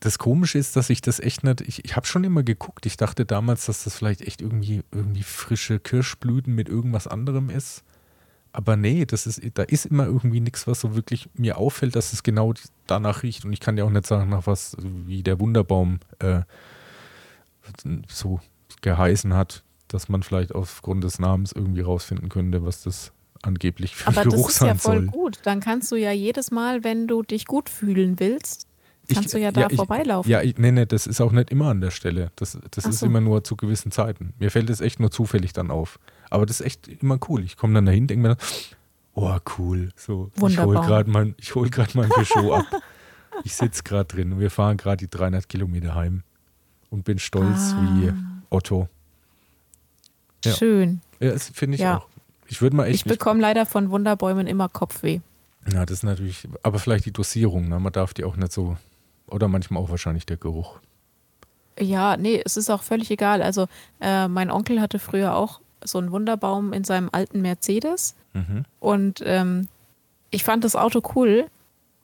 Das 0.00 0.18
Komische 0.18 0.58
ist, 0.58 0.74
dass 0.74 0.90
ich 0.90 1.02
das 1.02 1.20
echt 1.20 1.44
nicht. 1.44 1.60
Ich, 1.60 1.84
ich 1.84 1.94
habe 1.94 2.04
schon 2.04 2.24
immer 2.24 2.42
geguckt. 2.42 2.84
Ich 2.84 2.96
dachte 2.96 3.24
damals, 3.24 3.66
dass 3.66 3.84
das 3.84 3.94
vielleicht 3.94 4.22
echt 4.22 4.40
irgendwie, 4.42 4.82
irgendwie 4.90 5.22
frische 5.22 5.78
Kirschblüten 5.78 6.52
mit 6.52 6.68
irgendwas 6.68 7.06
anderem 7.06 7.48
ist. 7.48 7.84
Aber 8.52 8.76
nee, 8.76 9.04
das 9.04 9.28
ist, 9.28 9.40
da 9.54 9.62
ist 9.62 9.86
immer 9.86 10.06
irgendwie 10.06 10.40
nichts, 10.40 10.66
was 10.66 10.80
so 10.80 10.96
wirklich 10.96 11.28
mir 11.34 11.58
auffällt, 11.58 11.94
dass 11.94 12.12
es 12.12 12.24
genau 12.24 12.54
danach 12.88 13.22
riecht. 13.22 13.44
Und 13.44 13.52
ich 13.52 13.60
kann 13.60 13.76
ja 13.76 13.84
auch 13.84 13.90
nicht 13.90 14.06
sagen, 14.06 14.30
nach 14.30 14.48
was 14.48 14.76
wie 14.80 15.22
der 15.22 15.38
Wunderbaum 15.38 16.00
äh, 16.18 16.40
so 18.08 18.40
geheißen 18.82 19.34
hat, 19.34 19.62
dass 19.88 20.08
man 20.08 20.22
vielleicht 20.22 20.54
aufgrund 20.54 21.04
des 21.04 21.18
Namens 21.18 21.52
irgendwie 21.52 21.80
rausfinden 21.82 22.28
könnte, 22.28 22.64
was 22.64 22.82
das 22.82 23.12
angeblich 23.42 23.96
für 23.96 24.08
Aber 24.08 24.22
Geruch 24.24 24.46
das 24.46 24.54
ist 24.56 24.60
ja 24.60 24.66
sein 24.68 24.78
voll 24.78 24.96
soll. 24.98 25.06
gut. 25.06 25.38
Dann 25.44 25.60
kannst 25.60 25.90
du 25.92 25.96
ja 25.96 26.12
jedes 26.12 26.50
Mal, 26.50 26.84
wenn 26.84 27.06
du 27.08 27.22
dich 27.22 27.46
gut 27.46 27.68
fühlen 27.68 28.20
willst, 28.20 28.66
kannst 29.12 29.26
Ich- 29.26 29.32
du 29.32 29.40
ja 29.40 29.50
da 29.50 29.66
ich, 29.68 29.76
vorbeilaufen. 29.76 30.30
Ja, 30.30 30.42
ich, 30.42 30.56
nee, 30.58 30.70
nee, 30.70 30.86
das 30.86 31.06
ist 31.06 31.20
auch 31.20 31.32
nicht 31.32 31.50
immer 31.50 31.68
an 31.70 31.80
der 31.80 31.90
Stelle. 31.90 32.30
Das, 32.36 32.56
das 32.70 32.84
Ach 32.84 32.90
ist 32.90 32.98
so. 33.00 33.06
immer 33.06 33.20
nur 33.20 33.42
zu 33.42 33.56
gewissen 33.56 33.90
Zeiten. 33.90 34.34
Mir 34.38 34.50
fällt 34.50 34.70
es 34.70 34.80
echt 34.80 35.00
nur 35.00 35.10
zufällig 35.10 35.52
dann 35.52 35.70
auf. 35.70 35.98
Aber 36.28 36.46
das 36.46 36.60
ist 36.60 36.66
echt 36.66 36.86
immer 36.86 37.18
cool. 37.28 37.42
Ich 37.42 37.56
komme 37.56 37.74
dann 37.74 37.86
dahin, 37.86 38.06
denke 38.06 38.22
mir, 38.22 38.28
dann, 38.36 38.46
oh 39.14 39.36
cool, 39.58 39.88
so, 39.96 40.30
ich 40.36 40.40
hole 40.40 40.56
Wunderbar. 40.66 40.86
gerade 40.86 41.10
mein, 41.10 41.34
ich 41.38 41.54
hol 41.56 41.68
grad 41.70 41.94
mein 41.96 42.08
Peugeot 42.08 42.52
ab. 42.54 42.66
Ich 43.42 43.54
sitze 43.54 43.82
gerade 43.82 44.04
drin 44.04 44.32
und 44.34 44.38
wir 44.40 44.50
fahren 44.50 44.76
gerade 44.76 44.98
die 44.98 45.10
300 45.10 45.48
Kilometer 45.48 45.94
heim 45.94 46.22
und 46.90 47.04
bin 47.04 47.18
stolz 47.18 47.72
Ah. 47.74 47.82
wie 47.82 48.12
Otto. 48.50 48.88
ja. 50.44 50.52
Schön. 50.52 51.00
Ja, 51.20 51.30
das 51.32 51.48
finde 51.50 51.74
ich 51.76 51.80
Ja. 51.82 51.98
auch. 51.98 52.06
Ich 52.48 52.60
würde 52.62 52.74
mal 52.76 52.86
echt 52.86 52.96
Ich 52.96 53.04
bekomme 53.04 53.40
leider 53.40 53.64
von 53.66 53.90
Wunderbäumen 53.90 54.46
immer 54.46 54.68
Kopfweh. 54.68 55.20
Ja, 55.72 55.84
das 55.86 55.98
ist 55.98 56.02
natürlich, 56.04 56.48
aber 56.62 56.78
vielleicht 56.78 57.04
die 57.06 57.12
Dosierung, 57.12 57.68
ne? 57.68 57.78
Man 57.78 57.92
darf 57.92 58.14
die 58.14 58.24
auch 58.24 58.36
nicht 58.36 58.50
so, 58.52 58.76
oder 59.28 59.46
manchmal 59.46 59.82
auch 59.82 59.90
wahrscheinlich 59.90 60.26
der 60.26 60.36
Geruch. 60.38 60.80
Ja, 61.78 62.16
nee, 62.16 62.42
es 62.44 62.56
ist 62.56 62.70
auch 62.70 62.82
völlig 62.82 63.10
egal. 63.10 63.42
Also 63.42 63.66
äh, 64.00 64.26
mein 64.26 64.50
Onkel 64.50 64.80
hatte 64.80 64.98
früher 64.98 65.36
auch 65.36 65.60
so 65.84 65.98
einen 65.98 66.10
Wunderbaum 66.10 66.72
in 66.72 66.84
seinem 66.84 67.08
alten 67.12 67.40
Mercedes 67.42 68.14
Mhm. 68.32 68.64
und 68.80 69.22
ähm, 69.24 69.68
ich 70.30 70.44
fand 70.44 70.62
das 70.64 70.76
Auto 70.76 71.02
cool, 71.14 71.46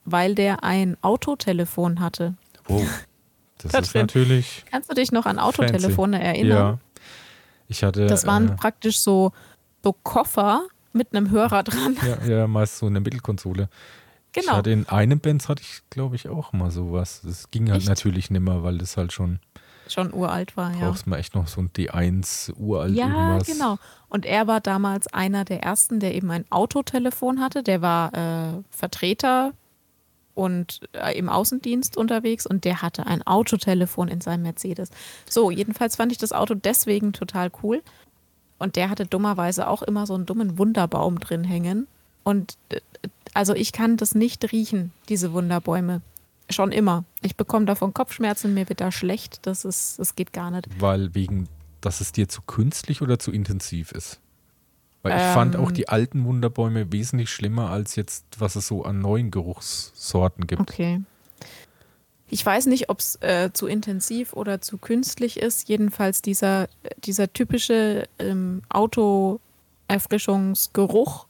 weil 0.04 0.34
der 0.34 0.64
ein 0.64 0.96
Autotelefon 1.02 2.00
hatte. 2.00 2.34
Wow. 2.68 2.84
Das 3.58 3.72
Da 3.72 3.78
ist 3.78 3.94
natürlich, 3.94 4.64
Kannst 4.70 4.90
du 4.90 4.94
dich 4.94 5.12
noch 5.12 5.26
an 5.26 5.38
Autotelefone 5.38 6.22
erinnern? 6.22 6.56
ja. 6.58 6.78
Ich 7.68 7.82
hatte, 7.82 8.06
Das 8.06 8.26
waren 8.26 8.50
äh, 8.50 8.54
praktisch 8.54 8.98
so, 9.00 9.32
so 9.82 9.92
Koffer 9.92 10.62
mit 10.92 11.14
einem 11.14 11.30
Hörer 11.30 11.62
dran. 11.62 11.96
ja, 12.06 12.24
ja, 12.26 12.46
meist 12.46 12.78
so 12.78 12.86
eine 12.86 13.00
Mittelkonsole. 13.00 13.68
Ich 14.34 14.42
Genau. 14.42 14.58
hatte 14.58 14.70
in 14.70 14.86
einem 14.88 15.18
Benz 15.18 15.48
hatte 15.48 15.62
ich, 15.62 15.80
glaube 15.90 16.14
ich, 16.14 16.28
auch 16.28 16.52
mal 16.52 16.70
sowas. 16.70 17.22
Das 17.24 17.50
ging 17.50 17.70
halt 17.70 17.80
Echt? 17.80 17.88
natürlich 17.88 18.30
nimmer, 18.30 18.62
weil 18.62 18.78
das 18.78 18.96
halt 18.96 19.12
schon, 19.12 19.40
Schon 19.88 20.12
uralt 20.12 20.56
war, 20.56 20.72
ja. 20.74 20.88
brauchst 20.88 21.06
mal 21.06 21.16
echt 21.18 21.34
noch 21.34 21.46
so 21.48 21.60
ein 21.60 21.70
D1 21.70 22.52
uralt 22.56 22.94
Ja, 22.94 23.06
irgendwas. 23.06 23.46
genau. 23.46 23.78
Und 24.08 24.26
er 24.26 24.46
war 24.46 24.60
damals 24.60 25.06
einer 25.12 25.44
der 25.44 25.62
ersten, 25.62 26.00
der 26.00 26.14
eben 26.14 26.30
ein 26.30 26.44
Autotelefon 26.50 27.40
hatte. 27.40 27.62
Der 27.62 27.80
war 27.82 28.12
äh, 28.14 28.62
Vertreter 28.70 29.52
und 30.36 30.80
äh, 30.92 31.18
im 31.18 31.28
Außendienst 31.28 31.96
unterwegs 31.96 32.46
und 32.46 32.64
der 32.64 32.82
hatte 32.82 33.06
ein 33.06 33.26
Autotelefon 33.26 34.08
in 34.08 34.20
seinem 34.20 34.42
Mercedes. 34.42 34.90
So, 35.28 35.50
jedenfalls 35.50 35.96
fand 35.96 36.12
ich 36.12 36.18
das 36.18 36.32
Auto 36.32 36.54
deswegen 36.54 37.12
total 37.12 37.50
cool. 37.62 37.82
Und 38.58 38.76
der 38.76 38.90
hatte 38.90 39.06
dummerweise 39.06 39.66
auch 39.66 39.82
immer 39.82 40.06
so 40.06 40.14
einen 40.14 40.26
dummen 40.26 40.58
Wunderbaum 40.58 41.18
drin 41.20 41.42
hängen. 41.42 41.86
Und 42.22 42.56
äh, 42.68 42.80
also 43.32 43.54
ich 43.54 43.72
kann 43.72 43.96
das 43.96 44.14
nicht 44.14 44.52
riechen, 44.52 44.92
diese 45.08 45.32
Wunderbäume. 45.32 46.02
Schon 46.50 46.70
immer. 46.70 47.04
Ich 47.22 47.36
bekomme 47.36 47.64
davon 47.64 47.92
Kopfschmerzen, 47.92 48.54
mir 48.54 48.68
wird 48.68 48.80
da 48.80 48.92
schlecht. 48.92 49.40
Das 49.46 49.64
ist, 49.64 49.98
das 49.98 50.14
geht 50.16 50.32
gar 50.32 50.50
nicht. 50.50 50.68
Weil 50.78 51.14
wegen, 51.14 51.48
dass 51.80 52.00
es 52.00 52.12
dir 52.12 52.28
zu 52.28 52.42
künstlich 52.42 53.00
oder 53.00 53.18
zu 53.18 53.32
intensiv 53.32 53.90
ist. 53.92 54.20
Weil 55.10 55.18
ich 55.18 55.34
fand 55.34 55.56
auch 55.56 55.68
Ähm. 55.68 55.74
die 55.74 55.88
alten 55.88 56.24
Wunderbäume 56.24 56.92
wesentlich 56.92 57.30
schlimmer 57.30 57.70
als 57.70 57.96
jetzt, 57.96 58.24
was 58.38 58.56
es 58.56 58.66
so 58.66 58.84
an 58.84 59.00
neuen 59.00 59.30
Geruchssorten 59.30 60.46
gibt. 60.46 60.60
Okay. 60.62 61.02
Ich 62.28 62.44
weiß 62.44 62.66
nicht, 62.66 62.90
ob 62.90 62.98
es 62.98 63.16
äh, 63.22 63.50
zu 63.52 63.68
intensiv 63.68 64.32
oder 64.32 64.60
zu 64.60 64.78
künstlich 64.78 65.38
ist. 65.38 65.68
Jedenfalls 65.68 66.22
dieser, 66.22 66.68
dieser 67.04 67.32
typische 67.32 68.08
ähm, 68.18 68.62
Autoerfrischungsgeruch, 69.88 71.26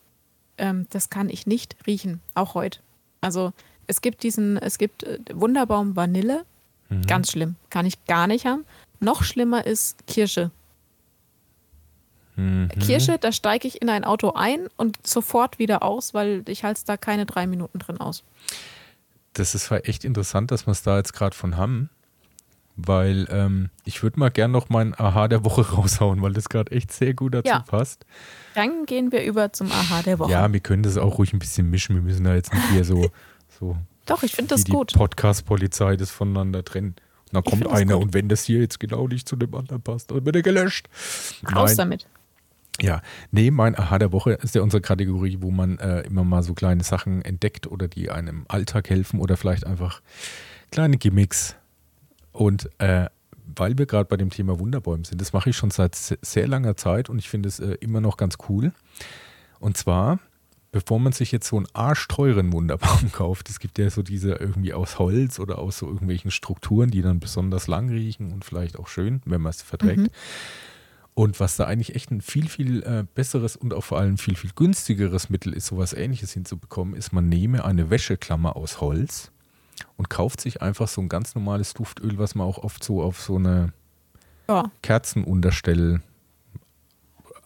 ähm, 0.58 0.86
das 0.90 1.10
kann 1.10 1.28
ich 1.28 1.46
nicht 1.46 1.76
riechen, 1.86 2.20
auch 2.34 2.54
heute. 2.54 2.80
Also 3.20 3.52
es 3.86 4.00
gibt 4.00 4.22
diesen, 4.22 4.56
es 4.56 4.78
gibt 4.78 5.02
äh, 5.04 5.18
Wunderbaum 5.34 5.96
Vanille, 5.96 6.44
Mhm. 6.88 7.02
ganz 7.08 7.32
schlimm, 7.32 7.56
kann 7.68 7.84
ich 7.84 8.04
gar 8.04 8.28
nicht 8.28 8.46
haben. 8.46 8.64
Noch 9.00 9.24
schlimmer 9.24 9.66
ist 9.66 10.06
Kirsche. 10.06 10.52
Mhm. 12.36 12.68
Kirsche, 12.80 13.18
da 13.18 13.32
steige 13.32 13.66
ich 13.66 13.80
in 13.82 13.88
ein 13.88 14.04
Auto 14.04 14.32
ein 14.34 14.68
und 14.76 14.98
sofort 15.06 15.58
wieder 15.58 15.82
aus, 15.82 16.14
weil 16.14 16.42
ich 16.48 16.64
halte 16.64 16.82
da 16.86 16.96
keine 16.96 17.26
drei 17.26 17.46
Minuten 17.46 17.78
drin 17.78 17.98
aus. 17.98 18.22
Das 19.32 19.54
ist 19.54 19.64
zwar 19.66 19.86
echt 19.88 20.04
interessant, 20.04 20.50
dass 20.50 20.66
wir 20.66 20.72
es 20.72 20.82
da 20.82 20.96
jetzt 20.96 21.12
gerade 21.12 21.34
von 21.36 21.56
haben, 21.56 21.90
weil 22.76 23.26
ähm, 23.30 23.70
ich 23.84 24.02
würde 24.02 24.18
mal 24.20 24.30
gern 24.30 24.50
noch 24.50 24.68
mein 24.68 24.98
Aha 24.98 25.28
der 25.28 25.44
Woche 25.44 25.62
raushauen, 25.74 26.20
weil 26.22 26.32
das 26.34 26.48
gerade 26.48 26.72
echt 26.72 26.92
sehr 26.92 27.14
gut 27.14 27.34
dazu 27.34 27.48
Ja. 27.48 27.60
passt. 27.60 28.04
Dann 28.54 28.84
gehen 28.86 29.12
wir 29.12 29.24
über 29.24 29.52
zum 29.52 29.70
Aha 29.72 30.02
der 30.02 30.18
Woche. 30.18 30.30
Ja, 30.32 30.52
wir 30.52 30.60
können 30.60 30.82
das 30.82 30.96
auch 30.98 31.18
ruhig 31.18 31.32
ein 31.32 31.38
bisschen 31.38 31.70
mischen. 31.70 31.96
Wir 31.96 32.02
müssen 32.02 32.24
da 32.24 32.34
jetzt 32.34 32.52
nicht 32.52 32.68
hier 32.70 32.84
so, 32.84 33.10
so 33.60 33.76
Doch, 34.06 34.22
ich 34.22 34.32
finde 34.32 34.54
das 34.54 34.64
die 34.64 34.72
gut. 34.72 34.92
Podcast-Polizei 34.94 35.96
das 35.96 36.10
voneinander 36.10 36.64
trennen. 36.64 36.96
Und 37.26 37.34
dann 37.34 37.44
kommt 37.44 37.66
einer 37.66 37.98
und 37.98 38.14
wenn 38.14 38.28
das 38.28 38.44
hier 38.44 38.60
jetzt 38.60 38.78
genau 38.78 39.08
nicht 39.08 39.28
zu 39.28 39.34
dem 39.36 39.52
anderen 39.54 39.82
passt, 39.82 40.10
dann 40.10 40.24
wird 40.24 40.36
er 40.36 40.42
gelöscht. 40.42 40.88
Raus 41.54 41.70
Nein. 41.70 41.76
damit. 41.76 42.06
Ja, 42.80 43.00
nee, 43.30 43.50
mein 43.50 43.78
Aha 43.78 43.98
der 43.98 44.12
Woche 44.12 44.32
ist 44.32 44.54
ja 44.54 44.60
unsere 44.62 44.80
Kategorie, 44.82 45.38
wo 45.40 45.50
man 45.50 45.78
äh, 45.78 46.00
immer 46.02 46.24
mal 46.24 46.42
so 46.42 46.52
kleine 46.52 46.84
Sachen 46.84 47.22
entdeckt 47.22 47.66
oder 47.66 47.88
die 47.88 48.10
einem 48.10 48.40
im 48.40 48.44
Alltag 48.48 48.90
helfen 48.90 49.18
oder 49.20 49.36
vielleicht 49.36 49.66
einfach 49.66 50.02
kleine 50.70 50.98
Gimmicks. 50.98 51.56
Und 52.32 52.68
äh, 52.78 53.06
weil 53.56 53.78
wir 53.78 53.86
gerade 53.86 54.06
bei 54.08 54.16
dem 54.18 54.28
Thema 54.30 54.58
Wunderbäume 54.58 55.04
sind, 55.06 55.20
das 55.20 55.32
mache 55.32 55.50
ich 55.50 55.56
schon 55.56 55.70
seit 55.70 55.94
se- 55.94 56.18
sehr 56.20 56.46
langer 56.48 56.76
Zeit 56.76 57.08
und 57.08 57.18
ich 57.18 57.28
finde 57.30 57.48
es 57.48 57.60
äh, 57.60 57.76
immer 57.80 58.00
noch 58.02 58.16
ganz 58.18 58.36
cool. 58.48 58.72
Und 59.58 59.78
zwar, 59.78 60.18
bevor 60.72 60.98
man 61.00 61.12
sich 61.12 61.32
jetzt 61.32 61.48
so 61.48 61.56
einen 61.56 61.66
arschteuren 61.72 62.52
Wunderbaum 62.52 63.10
kauft, 63.12 63.48
es 63.48 63.58
gibt 63.58 63.78
ja 63.78 63.88
so 63.88 64.02
diese 64.02 64.32
irgendwie 64.32 64.74
aus 64.74 64.98
Holz 64.98 65.38
oder 65.38 65.58
aus 65.58 65.78
so 65.78 65.86
irgendwelchen 65.86 66.30
Strukturen, 66.30 66.90
die 66.90 67.00
dann 67.00 67.20
besonders 67.20 67.68
lang 67.68 67.88
riechen 67.88 68.32
und 68.32 68.44
vielleicht 68.44 68.78
auch 68.78 68.88
schön, 68.88 69.22
wenn 69.24 69.40
man 69.40 69.50
es 69.50 69.62
verträgt. 69.62 69.98
Mhm. 69.98 70.08
Und 71.18 71.40
was 71.40 71.56
da 71.56 71.64
eigentlich 71.64 71.94
echt 71.94 72.10
ein 72.10 72.20
viel, 72.20 72.46
viel 72.46 72.82
äh, 72.82 73.04
besseres 73.14 73.56
und 73.56 73.72
auch 73.72 73.80
vor 73.84 73.98
allem 73.98 74.18
viel, 74.18 74.36
viel 74.36 74.50
günstigeres 74.54 75.30
Mittel 75.30 75.54
ist, 75.54 75.66
sowas 75.68 75.94
ähnliches 75.94 76.32
hinzubekommen, 76.34 76.94
ist, 76.94 77.10
man 77.14 77.26
nehme 77.30 77.64
eine 77.64 77.88
Wäscheklammer 77.88 78.54
aus 78.54 78.82
Holz 78.82 79.30
und 79.96 80.10
kauft 80.10 80.42
sich 80.42 80.60
einfach 80.60 80.88
so 80.88 81.00
ein 81.00 81.08
ganz 81.08 81.34
normales 81.34 81.72
Duftöl, 81.72 82.18
was 82.18 82.34
man 82.34 82.46
auch 82.46 82.58
oft 82.58 82.84
so 82.84 83.02
auf 83.02 83.22
so 83.22 83.36
eine 83.36 83.72
Ja. 84.46 84.70
Kerzenunterstell, 84.82 86.02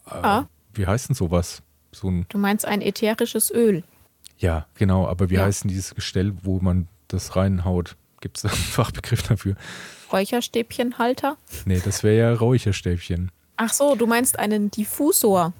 äh, 0.05 0.09
Ah. 0.09 0.49
wie 0.73 0.85
heißt 0.85 1.07
denn 1.07 1.15
sowas? 1.15 1.63
So 1.93 2.09
ein, 2.09 2.25
Du 2.27 2.37
meinst 2.39 2.65
ein 2.65 2.81
ätherisches 2.81 3.51
Öl. 3.51 3.83
ja, 4.37 4.67
genau, 4.75 5.07
aber 5.07 5.29
wie 5.29 5.35
Ja. 5.35 5.45
heißt 5.45 5.63
denn 5.63 5.69
dieses 5.69 5.95
Gestell, 5.95 6.33
wo 6.43 6.59
man 6.59 6.89
das 7.07 7.37
reinhaut? 7.37 7.95
Gibt 8.19 8.37
es 8.37 8.43
einen 8.43 8.53
Fachbegriff 8.53 9.23
dafür? 9.23 9.55
Räucherstäbchenhalter. 10.11 11.37
Nee, 11.65 11.81
das 11.83 12.03
wäre 12.03 12.17
ja 12.17 12.33
Räucherstäbchen. 12.37 13.31
Ach 13.57 13.73
so, 13.73 13.95
du 13.95 14.07
meinst 14.07 14.39
einen 14.39 14.71
Diffusor. 14.71 15.53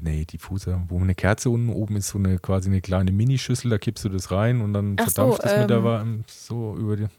Nee, 0.00 0.24
Diffuser, 0.24 0.80
wo 0.88 1.00
eine 1.00 1.14
Kerze 1.16 1.50
unten 1.50 1.68
oben 1.70 1.96
ist, 1.96 2.06
so 2.08 2.18
eine 2.18 2.38
quasi 2.38 2.68
eine 2.68 2.80
kleine 2.80 3.10
Minischüssel, 3.10 3.68
da 3.68 3.78
kippst 3.78 4.04
du 4.04 4.08
das 4.10 4.30
rein 4.30 4.60
und 4.60 4.72
dann 4.74 4.94
Ach 5.00 5.06
so, 5.08 5.12
verdampft 5.12 5.44
es 5.44 5.56
mit 5.58 5.70
der 5.70 5.78
ähm. 5.78 5.84
Wa- 5.84 6.06
so 6.28 6.76
über 6.76 6.96
den 6.96 7.10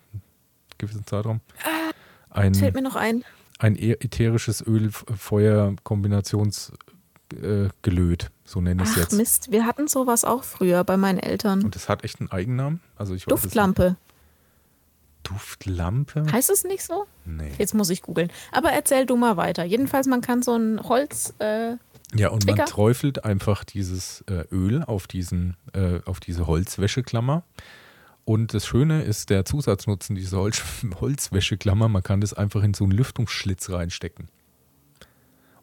gewissen 0.78 1.06
Zeitraum. 1.06 1.42
Ein, 2.30 2.56
Fällt 2.56 2.74
mir 2.76 2.82
noch 2.82 2.96
ein. 2.96 3.26
ein 3.60 3.76
e- 3.76 3.98
ätherisches 4.00 4.66
Öl-Feuer-Kombinationsgelöt, 4.66 6.80
äh, 7.42 7.70
Gelöt, 7.82 8.30
so 8.46 8.62
nenne 8.62 8.84
ich 8.84 8.90
es 8.90 8.96
jetzt. 8.96 9.14
Mist, 9.14 9.52
wir 9.52 9.66
hatten 9.66 9.88
sowas 9.88 10.24
auch 10.24 10.44
früher 10.44 10.84
bei 10.84 10.98
meinen 10.98 11.18
Eltern. 11.20 11.64
Und 11.64 11.74
das 11.76 11.90
hat 11.90 12.04
echt 12.04 12.20
einen 12.22 12.32
Eigennamen. 12.32 12.80
Also 12.96 13.16
ich 13.16 13.26
weiß 13.28 13.42
Duftlampe. 13.42 13.90
nicht. 13.90 13.98
Duftlampe? 15.24 16.26
Heißt 16.32 16.50
es 16.50 16.64
nicht 16.64 16.84
so? 16.84 17.06
Nee. 17.26 17.52
Jetzt 17.58 17.74
muss 17.74 17.90
ich 17.90 18.02
googeln. 18.02 18.30
Aber 18.52 18.72
erzähl 18.72 19.06
du 19.06 19.16
mal 19.16 19.38
weiter. 19.38 19.64
Jedenfalls, 19.64 20.08
man 20.08 20.22
kann 20.22 20.42
so 20.44 20.56
ein 20.56 20.82
Holz, 20.84 21.34
äh, 21.40 21.76
Ja, 22.16 22.30
und 22.30 22.44
Trigger. 22.44 22.58
man 22.58 22.66
träufelt 22.68 23.26
einfach 23.26 23.64
dieses 23.64 24.24
äh, 24.30 24.46
Öl 24.52 24.84
auf, 24.84 25.08
diesen, 25.08 25.56
äh, 25.74 26.00
auf 26.06 26.20
diese 26.20 26.48
Holzwäscheklammer. 26.48 27.44
Und 28.26 28.54
das 28.54 28.66
Schöne 28.66 29.04
ist 29.04 29.30
der 29.30 29.44
Zusatznutzen 29.46 30.16
dieser 30.16 30.38
Holz 30.38 30.62
Holzwäscheklammer, 31.02 31.90
man 31.90 32.04
kann 32.04 32.22
das 32.22 32.34
einfach 32.34 32.64
in 32.64 32.74
so 32.74 32.84
einen 32.86 32.92
Lüftungsschlitz 32.94 33.70
reinstecken. 33.70 34.30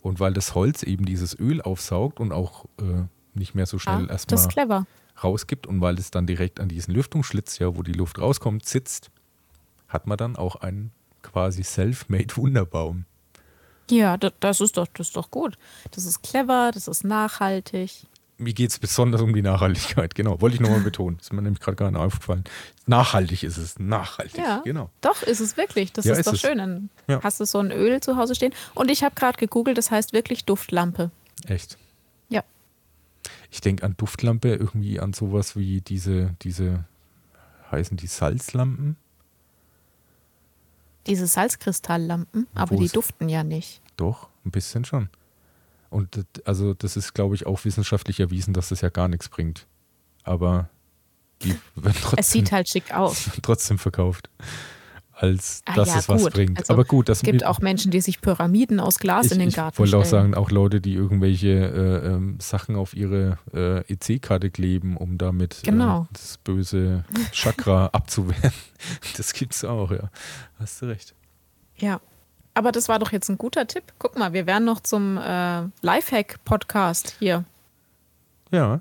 Und 0.03 0.21
weil 0.21 0.33
das 0.33 0.55
Holz 0.55 0.83
eben 0.83 1.05
dieses 1.05 1.39
Öl 1.39 1.61
aufsaugt 1.61 2.21
und 2.21 2.33
auch 2.33 2.65
äh, 2.81 3.05
nicht 3.35 3.55
mehr 3.55 3.67
so 3.67 3.79
schnell 3.79 4.03
Ja, 4.03 4.07
das 4.07 4.27
erstmal 4.27 4.85
rausgibt 5.23 5.67
und 5.67 5.81
weil 5.81 5.99
es 5.99 6.11
dann 6.11 6.27
direkt 6.27 6.61
an 6.61 6.69
diesen 6.69 6.95
Lüftungsschlitz, 6.95 7.59
ja, 7.59 7.77
wo 7.77 7.83
die 7.83 7.93
Luft 7.93 8.19
rauskommt, 8.19 8.65
sitzt, 8.65 9.11
hat 9.91 10.07
man 10.07 10.17
dann 10.17 10.37
auch 10.37 10.57
einen 10.57 10.91
quasi 11.23 11.63
self-made 11.63 12.35
Wunderbaum. 12.37 13.05
Ja, 13.91 14.17
da- 14.17 14.31
das 14.41 14.61
ist 14.63 14.77
doch, 14.79 14.87
das 14.95 15.09
ist 15.09 15.17
doch 15.17 15.31
gut. 15.31 15.59
Das 15.91 16.07
ist 16.07 16.23
clever, 16.23 16.71
das 16.73 16.89
ist 16.89 17.05
nachhaltig. 17.05 18.07
Mir 18.39 18.55
geht 18.55 18.71
es 18.71 18.79
besonders 18.79 19.21
um 19.21 19.35
die 19.35 19.43
Nachhaltigkeit, 19.43 20.15
genau. 20.15 20.41
Wollte 20.41 20.55
ich 20.55 20.61
nochmal 20.63 20.81
betonen. 20.81 21.19
Ist 21.21 21.31
mir 21.31 21.43
nämlich 21.43 21.61
gerade 21.61 21.77
gar 21.77 21.91
nicht 21.91 22.01
aufgefallen. 22.01 22.45
Nachhaltig 22.87 23.43
ist 23.43 23.59
es, 23.59 23.79
nachhaltig, 23.79 24.39
Ja. 24.39 24.63
genau. 24.65 24.89
Doch, 25.03 25.23
ist 25.23 25.41
es 25.41 25.59
wirklich. 25.59 25.93
Das 25.93 26.07
Ja, 26.07 26.13
ist, 26.13 26.21
ist 26.21 26.27
doch 26.29 26.33
es. 26.33 26.41
schön. 26.41 26.57
Dann 26.57 26.89
Ja. 27.07 27.21
hast 27.23 27.39
du 27.41 27.45
so 27.45 27.59
ein 27.59 27.71
Öl 27.71 28.01
zu 28.01 28.17
Hause 28.17 28.35
stehen. 28.35 28.55
Und 28.75 28.91
ich 28.91 29.05
habe 29.05 29.15
gerade 29.15 29.37
gegoogelt, 29.37 29.77
das 29.77 29.91
heißt 29.91 30.15
wirklich 30.15 30.47
Duftlampe. 30.47 31.11
Echt. 31.47 31.77
Ja. 32.31 32.43
Ich 33.51 33.61
denke 33.61 33.85
an 33.85 33.95
Duftlampe 33.99 34.55
irgendwie 34.55 35.01
an 35.01 35.13
sowas 35.13 35.55
wie 35.57 35.83
diese, 35.83 36.35
diese, 36.41 36.85
heißen 37.71 37.99
die 37.99 38.07
Salzlampen? 38.07 38.97
Diese 41.07 41.27
Salzkristalllampen, 41.27 42.47
aber 42.55 42.77
Wo 42.77 42.81
die 42.81 42.89
duften 42.89 43.29
ja 43.29 43.43
nicht. 43.45 43.81
Doch, 43.97 44.29
ein 44.45 44.51
bisschen 44.51 44.85
schon. 44.85 45.09
Und 45.89 46.17
das- 46.17 46.47
also 46.47 46.75
das 46.75 46.97
ist, 46.97 47.15
glaube 47.15 47.35
ich, 47.35 47.47
auch 47.47 47.65
wissenschaftlich 47.65 48.21
erwiesen, 48.21 48.55
dass 48.55 48.69
das 48.69 48.81
ja 48.81 48.91
gar 48.91 49.09
nichts 49.09 49.29
bringt. 49.29 49.67
Aber 50.23 50.69
die 51.43 51.51
werden 51.75 51.97
Es 51.97 52.03
trotzdem, 52.03 52.23
sieht 52.25 52.53
halt 52.53 52.69
schick 52.69 52.93
aus. 52.95 53.29
trotzdem 53.43 53.79
verkauft, 53.79 54.31
als 55.21 55.63
Ah, 55.67 55.75
dass 55.75 55.89
ja, 55.89 55.99
es 55.99 56.09
was 56.09 56.23
gut. 56.23 56.33
bringt. 56.33 56.59
Also, 56.59 56.73
Aber 56.73 56.85
gut, 56.85 57.09
das 57.09 57.19
Es 57.19 57.23
gibt 57.23 57.45
auch 57.45 57.61
Menschen, 57.61 57.91
die 57.91 58.01
sich 58.01 58.21
Pyramiden 58.21 58.81
aus 58.81 58.99
Glas 58.99 59.27
ich, 59.27 59.33
in 59.33 59.39
den 59.41 59.49
ich 59.51 59.57
Garten 59.57 59.79
wollte 59.79 59.97
auch 59.99 60.05
stellen. 60.05 60.33
sagen, 60.33 60.35
auch 60.35 60.51
Leute, 60.51 60.81
die 60.81 60.95
irgendwelche 60.95 61.49
äh, 61.49 62.07
ähm, 62.15 62.39
Sachen 62.41 62.75
auf 62.77 62.95
ihre 62.95 63.39
äh, 63.53 63.81
EC-Karte 63.93 64.51
kleben, 64.51 64.97
um 64.97 65.19
damit 65.19 65.61
Genau. 65.63 66.03
äh, 66.03 66.07
das 66.15 66.39
böse 66.39 67.05
Chakra 67.33 67.87
abzuwehren. 67.93 68.53
Das 69.17 69.33
gibt's 69.33 69.65
auch, 69.65 69.91
ja. 69.91 70.11
Hast 70.59 70.81
du 70.83 70.87
recht. 70.87 71.15
Ja. 71.77 72.01
Aber 72.55 72.73
das 72.73 72.89
war 72.89 72.99
doch 72.99 73.13
jetzt 73.13 73.29
ein 73.29 73.39
guter 73.39 73.67
Tipp. 73.67 73.85
Guck 73.99 74.19
mal, 74.19 74.33
wir 74.33 74.45
wären 74.47 74.65
noch 74.65 74.81
zum 74.81 75.17
äh, 75.19 75.63
Lifehack-Podcast 75.83 77.15
hier. 77.19 77.45
Ja, 78.51 78.81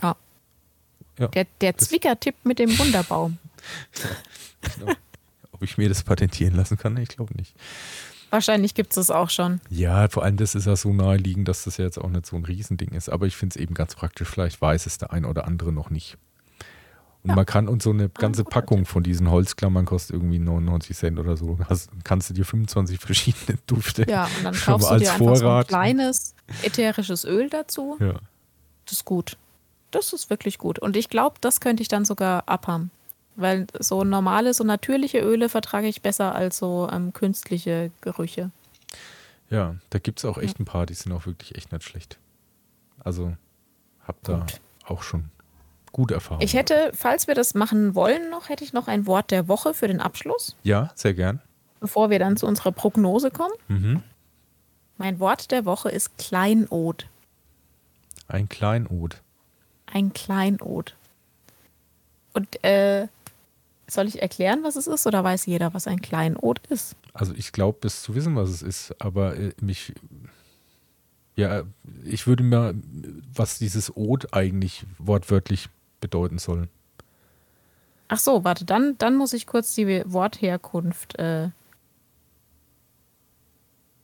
Ja. 0.00 0.16
Ja, 1.18 1.26
Der, 1.26 1.46
der 1.60 1.76
Zwicker-Tipp 1.76 2.36
mit 2.44 2.60
dem 2.60 2.78
Wunderbaum. 2.78 3.38
genau. 4.78 4.92
Ob 5.58 5.64
ich 5.64 5.76
mir 5.78 5.88
das 5.88 6.02
patentieren 6.04 6.54
lassen 6.54 6.76
kann? 6.78 6.96
Ich 6.96 7.08
glaube 7.08 7.34
nicht. 7.36 7.54
Wahrscheinlich 8.30 8.74
gibt 8.74 8.90
es 8.92 8.96
das 8.96 9.10
auch 9.10 9.30
schon. 9.30 9.60
Ja, 9.70 10.08
vor 10.08 10.22
allem 10.22 10.36
das 10.36 10.54
ist 10.54 10.66
ja 10.66 10.76
so 10.76 10.92
naheliegend, 10.92 11.48
dass 11.48 11.64
das 11.64 11.78
ja 11.78 11.84
jetzt 11.86 11.98
auch 11.98 12.10
nicht 12.10 12.26
so 12.26 12.36
ein 12.36 12.44
Riesending 12.44 12.90
ist. 12.90 13.08
Aber 13.08 13.26
ich 13.26 13.36
finde 13.36 13.54
es 13.54 13.60
eben 13.60 13.74
ganz 13.74 13.94
praktisch. 13.94 14.28
Vielleicht 14.28 14.60
weiß 14.60 14.86
es 14.86 14.98
der 14.98 15.12
ein 15.12 15.24
oder 15.24 15.46
andere 15.46 15.72
noch 15.72 15.90
nicht. 15.90 16.18
Und 17.24 17.30
Ja. 17.30 17.34
man 17.36 17.46
kann, 17.46 17.66
und 17.68 17.82
so 17.82 17.90
eine 17.90 18.08
ganze 18.10 18.44
guter 18.44 18.54
Packung 18.60 18.84
von 18.84 19.02
diesen 19.02 19.30
Holzklammern 19.30 19.86
kostet 19.86 20.14
irgendwie 20.14 20.38
99 20.38 20.96
Cent 20.96 21.18
oder 21.18 21.36
so. 21.36 21.58
Hast, 21.68 21.90
kannst 22.04 22.30
du 22.30 22.34
dir 22.34 22.44
25 22.44 23.00
verschiedene 23.00 23.58
Dufte. 23.66 24.04
Ja, 24.08 24.24
und 24.38 24.44
dann 24.44 24.54
kaufst 24.54 24.88
du 24.90 24.98
dir 24.98 25.00
als 25.00 25.08
einfach 25.10 25.18
so 25.18 25.30
ein 25.30 25.36
Vorrat. 25.38 25.68
kleines 25.68 26.34
ätherisches 26.62 27.24
Öl 27.24 27.48
dazu. 27.50 27.96
Ja. 27.98 28.12
Das 28.84 28.92
ist 28.92 29.04
gut. 29.04 29.36
Das 29.90 30.12
ist 30.12 30.28
wirklich 30.28 30.58
gut. 30.58 30.78
Und 30.78 30.96
ich 30.96 31.08
glaube, 31.08 31.36
das 31.40 31.60
könnte 31.60 31.82
ich 31.82 31.88
dann 31.88 32.04
sogar 32.04 32.44
abhaben. 32.46 32.90
Weil 33.40 33.68
so 33.78 34.02
normale, 34.02 34.52
so 34.52 34.64
natürliche 34.64 35.20
Öle 35.20 35.48
vertrage 35.48 35.86
ich 35.86 36.02
besser 36.02 36.34
als 36.34 36.58
so 36.58 36.88
ähm, 36.90 37.12
künstliche 37.12 37.92
Gerüche. 38.00 38.50
Ja, 39.48 39.76
da 39.90 39.98
gibt 40.00 40.18
es 40.18 40.24
auch 40.24 40.38
echt 40.38 40.58
ein 40.58 40.64
paar, 40.64 40.86
die 40.86 40.94
sind 40.94 41.12
auch 41.12 41.24
wirklich 41.24 41.54
echt 41.54 41.70
nicht 41.70 41.84
schlecht. 41.84 42.18
Also 42.98 43.36
hab 44.06 44.20
da 44.24 44.40
Gut. 44.40 44.60
auch 44.86 45.02
schon 45.02 45.30
gute 45.92 46.14
Erfahrungen. 46.14 46.42
Ich 46.44 46.54
hätte, 46.54 46.90
falls 46.94 47.28
wir 47.28 47.34
das 47.36 47.54
machen 47.54 47.94
wollen 47.94 48.28
noch, 48.28 48.48
hätte 48.48 48.64
ich 48.64 48.72
noch 48.72 48.88
ein 48.88 49.06
Wort 49.06 49.30
der 49.30 49.46
Woche 49.46 49.72
für 49.72 49.86
den 49.86 50.00
Abschluss, 50.00 50.56
ja, 50.64 50.90
sehr 50.96 51.14
gern. 51.14 51.40
bevor 51.80 52.10
wir 52.10 52.18
dann 52.18 52.36
zu 52.36 52.46
unserer 52.46 52.72
Prognose 52.72 53.30
kommen. 53.30 53.54
Mhm. 53.68 54.02
Mein 54.96 55.20
Wort 55.20 55.52
der 55.52 55.64
Woche 55.64 55.90
ist 55.90 56.18
Kleinod. 56.18 57.06
Ein 58.26 58.48
Kleinod. 58.48 59.22
Ein 59.86 60.12
Kleinod. 60.12 60.96
Und 62.34 62.62
äh, 62.64 63.06
soll 63.88 64.06
ich 64.06 64.20
erklären, 64.22 64.60
was 64.62 64.76
es 64.76 64.86
ist, 64.86 65.06
oder 65.06 65.24
weiß 65.24 65.46
jeder, 65.46 65.74
was 65.74 65.86
ein 65.86 66.00
Kleinod 66.00 66.60
ist? 66.68 66.94
Also 67.14 67.32
ich 67.34 67.52
glaube, 67.52 67.78
bis 67.80 68.02
zu 68.02 68.14
wissen, 68.14 68.36
was 68.36 68.50
es 68.50 68.62
ist, 68.62 68.94
aber 69.00 69.36
äh, 69.36 69.52
mich, 69.60 69.94
ja, 71.36 71.62
ich 72.04 72.26
würde 72.26 72.42
mir, 72.44 72.74
was 73.34 73.58
dieses 73.58 73.96
Od 73.96 74.32
eigentlich 74.34 74.84
wortwörtlich 74.98 75.68
bedeuten 76.00 76.38
soll. 76.38 76.68
Ach 78.08 78.18
so, 78.18 78.44
warte, 78.44 78.64
dann, 78.64 78.96
dann 78.98 79.16
muss 79.16 79.32
ich 79.32 79.46
kurz 79.46 79.74
die 79.74 80.02
Wortherkunft 80.06 81.18
äh, 81.18 81.48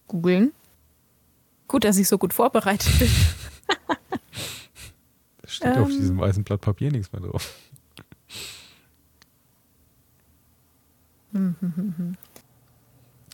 googeln. 0.09 0.53
Gut, 1.69 1.85
dass 1.85 1.97
ich 1.97 2.09
so 2.09 2.19
gut 2.19 2.33
vorbereitet 2.33 2.99
bin. 2.99 3.09
Da 5.41 5.49
steht 5.49 5.77
auf 5.77 5.89
Ähm. 5.91 5.99
diesem 5.99 6.19
weißen 6.19 6.43
Blatt 6.43 6.63
Papier 6.63 6.91
nichts 6.91 7.13
mehr 7.13 7.21
drauf. 7.21 7.55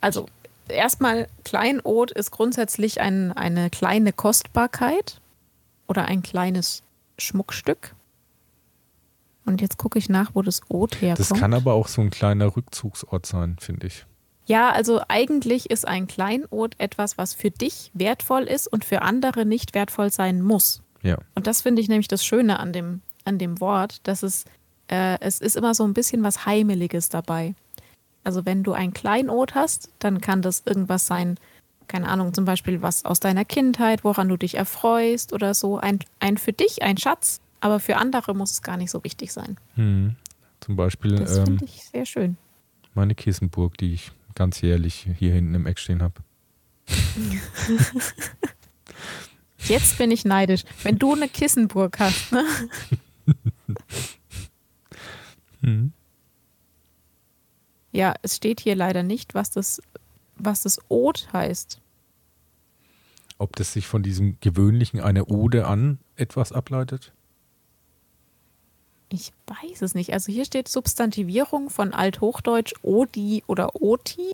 Also, 0.02 0.24
erstmal, 0.66 1.28
Kleinod 1.44 2.10
ist 2.10 2.30
grundsätzlich 2.30 3.02
ein, 3.02 3.32
eine 3.32 3.68
kleine 3.68 4.14
Kostbarkeit 4.14 5.20
oder 5.88 6.06
ein 6.06 6.22
kleines 6.22 6.82
Schmuckstück. 7.18 7.94
Und 9.44 9.60
jetzt 9.60 9.78
gucke 9.78 9.98
ich 9.98 10.08
nach, 10.08 10.30
wo 10.34 10.42
das 10.42 10.62
Od 10.68 11.00
herkommt. 11.02 11.30
Das 11.30 11.38
kann 11.38 11.54
aber 11.54 11.74
auch 11.74 11.88
so 11.88 12.00
ein 12.00 12.10
kleiner 12.10 12.56
Rückzugsort 12.56 13.26
sein, 13.26 13.56
finde 13.60 13.88
ich. 13.88 14.06
Ja, 14.46 14.70
also 14.70 15.00
eigentlich 15.08 15.70
ist 15.70 15.86
ein 15.86 16.06
Kleinod 16.06 16.74
etwas, 16.78 17.18
was 17.18 17.34
für 17.34 17.50
dich 17.50 17.90
wertvoll 17.94 18.42
ist 18.44 18.66
und 18.66 18.84
für 18.84 19.02
andere 19.02 19.46
nicht 19.46 19.74
wertvoll 19.74 20.10
sein 20.10 20.42
muss. 20.42 20.82
Ja. 21.02 21.18
Und 21.34 21.46
das 21.46 21.62
finde 21.62 21.82
ich 21.82 21.88
nämlich 21.88 22.08
das 22.08 22.24
Schöne 22.24 22.58
an 22.58 22.72
dem, 22.72 23.02
an 23.24 23.38
dem 23.38 23.60
Wort, 23.60 24.00
dass 24.04 24.22
es, 24.22 24.44
äh, 24.88 25.18
es 25.20 25.40
ist 25.40 25.56
immer 25.56 25.74
so 25.74 25.84
ein 25.84 25.94
bisschen 25.94 26.22
was 26.22 26.46
Heimeliges 26.46 27.08
dabei. 27.08 27.54
Also 28.24 28.44
wenn 28.44 28.62
du 28.62 28.72
ein 28.72 28.92
Kleinod 28.92 29.54
hast, 29.54 29.90
dann 29.98 30.20
kann 30.20 30.42
das 30.42 30.62
irgendwas 30.66 31.06
sein, 31.06 31.38
keine 31.88 32.08
Ahnung, 32.08 32.34
zum 32.34 32.44
Beispiel 32.44 32.82
was 32.82 33.04
aus 33.04 33.20
deiner 33.20 33.44
Kindheit, 33.44 34.04
woran 34.04 34.28
du 34.28 34.36
dich 34.36 34.56
erfreust 34.56 35.32
oder 35.32 35.54
so. 35.54 35.78
Ein, 35.78 36.00
ein 36.20 36.36
für 36.38 36.52
dich, 36.52 36.82
ein 36.82 36.96
Schatz, 36.98 37.40
aber 37.60 37.80
für 37.80 37.96
andere 37.96 38.34
muss 38.34 38.52
es 38.52 38.62
gar 38.62 38.76
nicht 38.76 38.90
so 38.90 39.02
wichtig 39.04 39.32
sein. 39.32 39.56
Hm. 39.74 40.14
Zum 40.60 40.76
Beispiel 40.76 41.16
Das 41.16 41.38
ähm, 41.38 41.46
finde 41.46 41.64
ich 41.64 41.84
sehr 41.84 42.04
schön. 42.06 42.36
meine 42.94 43.14
Kissenburg, 43.14 43.78
die 43.78 43.94
ich 43.94 44.12
ganz 44.34 44.60
jährlich 44.60 45.08
hier 45.18 45.32
hinten 45.32 45.54
im 45.54 45.66
Eck 45.66 45.78
stehen 45.78 46.02
habe. 46.02 46.14
Jetzt 49.64 49.98
bin 49.98 50.10
ich 50.10 50.24
neidisch. 50.24 50.64
Wenn 50.82 50.98
du 50.98 51.14
eine 51.14 51.28
Kissenburg 51.28 51.98
hast, 51.98 52.32
ne? 52.32 52.44
Hm. 55.62 55.92
Ja, 57.92 58.14
es 58.22 58.36
steht 58.36 58.60
hier 58.60 58.76
leider 58.76 59.02
nicht, 59.02 59.34
was 59.34 59.50
das, 59.50 59.82
was 60.36 60.62
das 60.62 60.78
Od 60.88 61.28
heißt. 61.32 61.80
Ob 63.38 63.56
das 63.56 63.72
sich 63.72 63.86
von 63.86 64.02
diesem 64.02 64.36
gewöhnlichen 64.40 65.00
eine 65.00 65.26
Ode 65.26 65.66
an 65.66 65.98
etwas 66.16 66.52
ableitet? 66.52 67.12
Ich 69.08 69.32
weiß 69.46 69.82
es 69.82 69.94
nicht. 69.94 70.12
Also 70.12 70.30
hier 70.30 70.44
steht 70.44 70.68
Substantivierung 70.68 71.68
von 71.68 71.92
Althochdeutsch 71.92 72.74
Odi 72.82 73.42
oder 73.46 73.80
Oti 73.80 74.32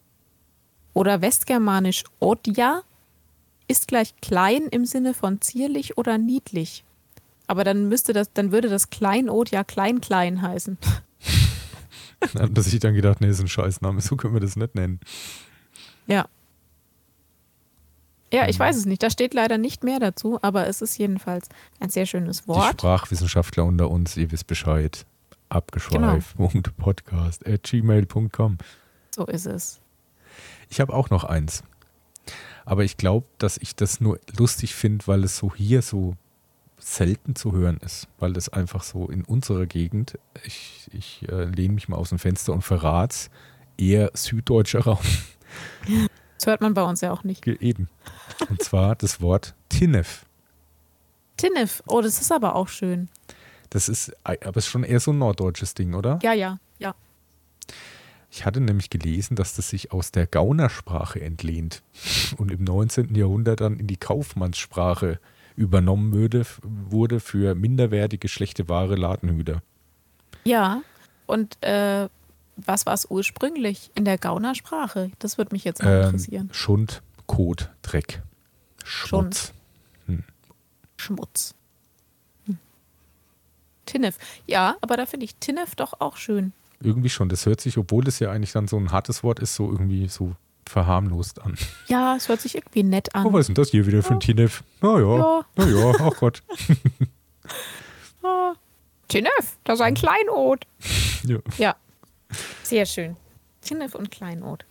oder 0.93 1.23
Westgermanisch 1.23 2.05
Odja 2.21 2.83
ist 3.69 3.89
gleich 3.89 4.15
klein 4.21 4.67
im 4.71 4.85
Sinne 4.85 5.15
von 5.15 5.41
zierlich 5.41 5.97
oder 5.97 6.19
niedlich. 6.19 6.85
Aber 7.47 7.65
dann 7.65 7.89
müsste 7.89 8.13
das, 8.13 8.33
dann 8.33 8.53
würde 8.53 8.69
das 8.69 8.91
Kleinod 8.91 9.51
ja 9.51 9.65
klein 9.65 10.01
klein 10.01 10.43
heißen. 10.43 10.79
Dann 12.21 12.31
hat 12.43 12.53
man 12.53 12.63
sich 12.63 12.79
dann 12.81 12.95
gedacht, 12.95 13.21
nee, 13.21 13.29
ist 13.29 13.41
ein 13.41 13.49
Scheißname, 13.49 14.01
so 14.01 14.17
können 14.17 14.35
wir 14.35 14.41
das 14.41 14.57
nicht 14.57 14.75
nennen. 14.75 15.01
Ja. 16.07 16.27
Ja, 18.33 18.49
ich 18.49 18.59
weiß 18.59 18.77
es 18.77 18.87
nicht. 18.87 19.03
Da 19.03 19.11
steht 19.11 19.35
leider 19.35 19.57
nicht 19.57 19.85
mehr 19.85 20.01
dazu, 20.01 20.39
aber 20.43 20.67
es 20.67 20.83
ist 20.83 20.99
jedenfalls 20.99 21.49
ein 21.79 21.91
sehr 21.91 22.07
schönes 22.07 22.43
Die 22.43 22.49
Wort. 22.49 22.73
Sprachwissenschaftler 22.81 23.65
unter 23.65 23.91
uns, 23.91 24.17
ihr 24.17 24.33
wisst 24.33 24.47
Bescheid. 24.47 25.07
Abgeschweift.podcast 25.49 27.47
at 27.47 27.63
gmail.com. 27.63 28.59
So 29.15 29.27
ist 29.27 29.47
es. 29.47 29.81
Ich 30.69 30.81
habe 30.81 30.93
auch 30.93 31.09
noch 31.11 31.23
eins. 31.23 31.63
Aber 32.65 32.83
ich 32.83 32.97
glaube, 32.97 33.27
dass 33.39 33.59
ich 33.59 33.77
das 33.77 34.01
nur 34.01 34.19
lustig 34.37 34.75
finde, 34.75 35.07
weil 35.07 35.23
es 35.23 35.37
so 35.37 35.55
hier 35.55 35.83
so 35.83 36.17
selten 36.79 37.35
zu 37.35 37.53
hören 37.53 37.79
ist, 37.79 38.09
weil 38.19 38.37
es 38.37 38.49
einfach 38.49 38.83
so 38.83 39.09
in 39.09 39.25
unserer 39.25 39.67
Gegend, 39.67 40.19
ich, 40.45 40.89
ich 40.93 41.29
äh, 41.29 41.45
lehne 41.45 41.75
mich 41.75 41.89
mal 41.89 41.97
aus 41.97 42.11
dem 42.11 42.19
Fenster 42.19 42.53
und 42.53 42.63
verrat's, 42.63 43.31
eher 43.79 44.11
süddeutscher 44.15 44.81
Raum. 44.81 44.99
Das 46.39 46.47
hört 46.47 46.61
man 46.61 46.75
bei 46.75 46.83
uns 46.83 47.01
ja 47.01 47.13
auch 47.13 47.25
nicht. 47.25 47.47
Eben. 47.47 47.89
Und 48.51 48.63
zwar 48.63 48.95
das 48.95 49.21
Wort 49.21 49.55
Tinnef. 49.69 50.27
Tinnef, 51.37 51.83
oh, 51.87 52.01
das 52.01 52.21
ist 52.21 52.33
aber 52.33 52.55
auch 52.55 52.69
schön. 52.69 53.09
Das 53.71 53.89
ist, 53.89 54.13
aber 54.25 54.57
ist 54.57 54.67
schon 54.67 54.85
eher 54.85 55.01
so 55.01 55.13
ein 55.13 55.19
norddeutsches 55.19 55.75
Ding, 55.75 55.95
oder? 55.95 56.19
Ja, 56.23 56.33
ja, 56.33 56.59
ja. 56.79 56.95
Ich 58.31 58.45
hatte 58.45 58.61
nämlich 58.61 58.91
gelesen, 58.91 59.35
dass 59.35 59.57
das 59.57 59.71
sich 59.71 59.93
aus 59.93 60.13
der 60.13 60.27
Gaunersprache 60.27 61.21
entlehnt 61.21 61.83
und 62.37 62.51
im 62.51 62.65
19. 62.65 63.15
Jahrhundert 63.15 63.61
dann 63.61 63.79
in 63.79 63.87
die 63.87 63.97
Kaufmannssprache 63.97 65.21
übernommen 65.57 66.13
würde, 66.13 66.45
wurde 66.63 67.21
für 67.21 67.55
minderwertige, 67.55 68.29
schlechte 68.29 68.69
Ware 68.69 68.95
Ladenhüter. 68.95 69.63
Ja, 70.45 70.83
und 71.27 71.63
äh, 71.63 72.09
was 72.57 72.87
war 72.87 72.95
es 72.95 73.11
ursprünglich 73.11 73.91
in 73.95 74.05
der 74.05 74.19
Gaunersprache? 74.19 75.11
Das 75.19 75.39
würde 75.39 75.55
mich 75.55 75.65
jetzt 75.65 75.83
mal 75.83 75.93
Ähm, 76.01 76.05
interessieren. 76.07 76.49
Schund, 76.53 77.03
Kot, 77.27 77.71
Dreck, 77.83 78.23
Schmutz. 78.85 79.53
Schmutz. 80.97 81.55
Hm. 82.47 82.59
Tinnef. 83.85 84.19
Ja, 84.47 84.77
aber 84.81 84.97
da 84.97 85.07
finde 85.07 85.25
ich 85.25 85.35
Tinnef 85.37 85.75
doch 85.75 86.01
auch 86.01 86.17
schön. 86.17 86.53
Irgendwie 86.81 87.09
schon. 87.09 87.29
Das 87.29 87.47
hört 87.47 87.61
sich, 87.61 87.79
obwohl 87.79 88.05
das 88.05 88.19
ja 88.19 88.31
eigentlich 88.31 88.53
dann 88.53 88.69
so 88.69 88.77
ein 88.77 88.93
hartes 88.93 89.23
Wort 89.23 89.41
ist, 89.41 89.55
so 89.55 89.71
irgendwie 89.71 90.09
so 90.09 90.35
verharmlost 90.69 91.41
an. 91.43 91.57
Ja, 91.89 92.17
es 92.17 92.29
hört 92.29 92.41
sich 92.41 92.55
irgendwie 92.55 92.83
nett 92.83 93.15
an. 93.15 93.27
Oh, 93.27 93.33
was 93.33 93.41
ist 93.43 93.47
denn 93.49 93.55
das 93.57 93.71
hier 93.71 93.87
wieder 93.87 94.03
für 94.03 94.15
ein 94.15 94.21
Tinef? 94.21 94.63
Na 94.81 94.99
ja, 94.99 95.17
Ja. 95.19 95.47
na 95.57 95.67
ja, 95.69 95.93
ach 96.01 96.17
Gott. 96.19 96.43
Ah. 98.23 98.55
Tinnef, 99.09 99.57
das 99.63 99.79
ist 99.79 99.81
ein 99.83 99.95
Kleinod. 99.95 100.67
Ja. 101.25 101.39
Ja, 101.59 101.77
sehr 102.65 102.87
schön. 102.87 103.17
Tinnef 103.61 103.95
und 103.95 104.11
Kleinod. 104.11 104.65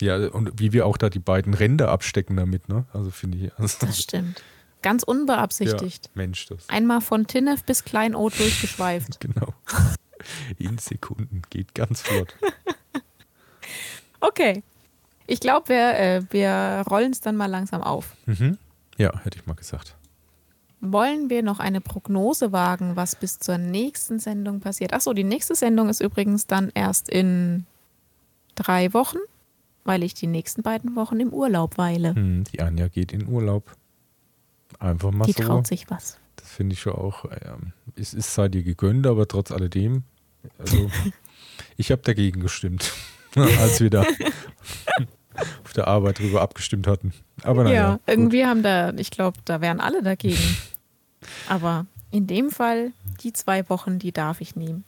ja, 0.00 0.16
und 0.28 0.58
wie 0.58 0.72
wir 0.72 0.86
auch 0.86 0.96
da 0.96 1.08
die 1.08 1.20
beiden 1.20 1.54
Ränder 1.54 1.90
abstecken 1.90 2.36
damit, 2.36 2.68
ne? 2.68 2.84
Also 2.92 3.10
finde 3.12 3.38
ich. 3.38 3.52
Also, 3.58 3.86
Das 3.86 4.02
stimmt. 4.02 4.42
Ganz 4.82 5.02
ja, 5.06 5.08
unbeabsichtigt. 5.14 6.10
Mensch, 6.14 6.46
das. 6.46 6.68
Einmal 6.68 7.00
von 7.00 7.26
Tinnef 7.28 7.62
bis 7.62 7.84
Kleinod 7.84 8.38
durchgeschweift. 8.38 9.20
Genau. 9.26 9.54
In 10.58 10.78
Sekunden 10.78 11.42
geht 11.50 11.74
ganz 11.74 12.02
flott. 12.02 12.34
Okay. 14.20 14.62
Ich 15.26 15.40
glaube, 15.40 15.68
wir, 15.68 15.98
äh, 15.98 16.22
wir 16.30 16.84
rollen 16.88 17.12
es 17.12 17.20
dann 17.20 17.36
mal 17.36 17.46
langsam 17.46 17.82
auf. 17.82 18.14
Mhm. 18.26 18.58
Ja, 18.96 19.18
hätte 19.20 19.38
ich 19.38 19.46
mal 19.46 19.54
gesagt. 19.54 19.96
Wollen 20.80 21.30
wir 21.30 21.42
noch 21.42 21.58
eine 21.58 21.80
Prognose 21.80 22.52
wagen, 22.52 22.96
was 22.96 23.16
bis 23.16 23.38
zur 23.38 23.58
nächsten 23.58 24.18
Sendung 24.18 24.60
passiert? 24.60 24.92
Achso, 24.92 25.12
die 25.14 25.24
nächste 25.24 25.54
Sendung 25.54 25.88
ist 25.88 26.00
übrigens 26.00 26.46
dann 26.46 26.70
erst 26.74 27.08
in 27.08 27.66
drei 28.54 28.92
Wochen, 28.92 29.18
weil 29.84 30.02
ich 30.02 30.14
die 30.14 30.26
nächsten 30.26 30.62
beiden 30.62 30.94
Wochen 30.94 31.18
im 31.18 31.32
Urlaub 31.32 31.78
weile. 31.78 32.14
Hm, 32.14 32.44
die 32.44 32.60
Anja 32.60 32.88
geht 32.88 33.12
in 33.12 33.26
Urlaub. 33.26 33.74
Einfach 34.78 35.10
mal 35.12 35.24
Die 35.24 35.32
so. 35.32 35.42
traut 35.44 35.66
sich 35.66 35.90
was. 35.90 36.18
Das 36.36 36.50
finde 36.50 36.74
ich 36.74 36.80
schon 36.80 36.92
auch. 36.92 37.24
Ähm, 37.24 37.72
es 37.96 38.12
ist 38.14 38.34
sei 38.34 38.48
dir 38.48 38.62
gegönnt, 38.62 39.06
aber 39.06 39.26
trotz 39.26 39.50
alledem. 39.50 40.02
Also, 40.58 40.90
ich 41.76 41.90
habe 41.90 42.02
dagegen 42.02 42.40
gestimmt, 42.40 42.92
als 43.34 43.80
wir 43.80 43.90
da 43.90 44.04
der 45.76 45.86
Arbeit 45.88 46.18
drüber 46.18 46.42
abgestimmt 46.42 46.86
hatten. 46.86 47.12
Aber 47.42 47.64
naja. 47.64 47.74
ja, 47.74 47.92
gut. 47.92 48.00
irgendwie 48.06 48.46
haben 48.46 48.62
da, 48.62 48.92
ich 48.94 49.10
glaube, 49.10 49.38
da 49.44 49.60
wären 49.60 49.80
alle 49.80 50.02
dagegen. 50.02 50.56
Aber 51.48 51.86
in 52.10 52.26
dem 52.26 52.50
Fall, 52.50 52.92
die 53.22 53.32
zwei 53.32 53.68
Wochen, 53.68 53.98
die 53.98 54.12
darf 54.12 54.40
ich 54.40 54.56
nehmen. 54.56 54.84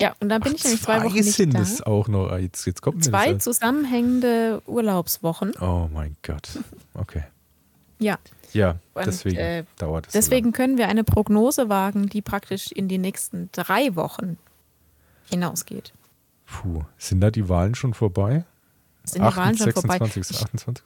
Ja, 0.00 0.14
und 0.20 0.28
dann 0.28 0.40
bin 0.42 0.52
Ach, 0.52 0.56
ich 0.56 0.64
nämlich 0.64 0.82
zwei 0.82 1.04
Wochen 1.04 1.14
nicht 1.14 1.32
sind 1.32 1.54
da. 1.54 1.60
es 1.60 1.80
auch 1.82 2.08
noch. 2.08 2.28
Ah, 2.30 2.38
Jetzt, 2.38 2.66
jetzt 2.66 2.82
kommt 2.82 3.04
Zwei 3.04 3.34
zusammenhängende 3.34 4.60
Urlaubswochen. 4.66 5.52
Oh 5.60 5.88
mein 5.92 6.16
Gott. 6.22 6.48
Okay. 6.94 7.22
Ja, 8.00 8.18
Ja, 8.52 8.76
Und, 8.94 9.06
deswegen 9.06 9.36
äh, 9.36 9.64
dauert 9.78 10.08
es. 10.08 10.12
deswegen 10.12 10.50
können 10.50 10.78
wir 10.78 10.88
eine 10.88 11.04
Prognose 11.04 11.68
wagen, 11.68 12.08
die 12.08 12.22
praktisch 12.22 12.72
in 12.72 12.88
die 12.88 12.98
nächsten 12.98 13.50
drei 13.52 13.94
Wochen 13.94 14.36
hinausgeht. 15.30 15.92
So. 16.46 16.62
Puh, 16.62 16.82
sind 16.98 17.20
da 17.20 17.30
die 17.30 17.48
Wahlen 17.48 17.74
schon 17.76 17.94
vorbei? 17.94 18.44
Sind 19.04 19.22
die 19.24 19.36
Wahlen 19.36 19.56
schon 19.56 19.72
vorbei? 19.72 19.98
26. 19.98 20.36
28. 20.42 20.84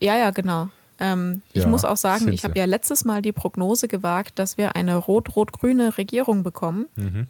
Ja, 0.00 0.16
ja, 0.16 0.30
genau. 0.30 0.68
Ähm, 0.98 1.42
ich 1.52 1.62
Ja, 1.62 1.68
muss 1.68 1.84
auch 1.84 1.96
sagen, 1.96 2.32
ich 2.32 2.44
habe 2.44 2.58
ja 2.58 2.64
letztes 2.64 3.04
Mal 3.04 3.22
die 3.22 3.32
Prognose 3.32 3.88
gewagt, 3.88 4.38
dass 4.38 4.56
wir 4.56 4.76
eine 4.76 4.96
rot-rot-grüne 4.96 5.98
Regierung 5.98 6.42
bekommen. 6.42 6.86
Mhm. 6.96 7.26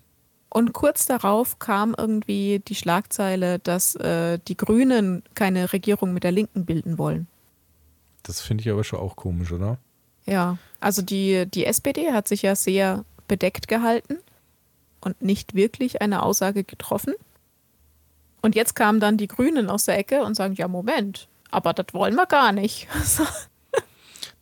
Und 0.49 0.73
kurz 0.73 1.07
darauf 1.07 1.59
kam 1.59 1.95
irgendwie 1.99 2.63
die 2.67 2.75
Schlagzeile, 2.77 3.59
dass 3.59 3.95
äh, 3.97 4.39
die 4.47 4.57
Grünen 4.57 5.23
keine 5.35 5.73
Regierung 5.73 6.13
mit 6.13 6.25
der 6.25 6.33
Linken 6.33 6.65
bilden 6.65 6.99
wollen. 6.99 7.27
Das 8.23 8.41
finde 8.41 8.63
ich 8.63 8.71
aber 8.71 8.85
schon 8.85 9.01
auch 9.01 9.17
komisch, 9.17 9.53
oder? 9.53 9.79
Ja, 10.25 10.59
also 10.81 11.03
die, 11.03 11.47
die 11.47 11.67
SPD 11.67 12.13
hat 12.13 12.27
sich 12.29 12.43
ja 12.43 12.57
sehr 12.57 13.05
bedeckt 13.29 13.69
gehalten 13.69 14.19
und 15.01 15.21
nicht 15.23 15.55
wirklich 15.55 16.01
eine 16.01 16.23
Aussage 16.23 16.65
getroffen. 16.65 17.15
Und 18.47 18.55
jetzt 18.55 18.77
kamen 18.77 19.01
dann 19.01 19.17
die 19.17 19.27
Grünen 19.27 19.69
aus 19.69 19.87
der 19.87 19.99
Ecke 19.99 20.23
und 20.23 20.37
sagen, 20.37 20.55
ja, 20.55 20.69
Moment, 20.69 21.27
aber 21.51 21.73
das 21.73 21.87
wollen 21.93 22.15
wir 22.15 22.27
gar 22.27 22.53
nicht. 22.53 22.87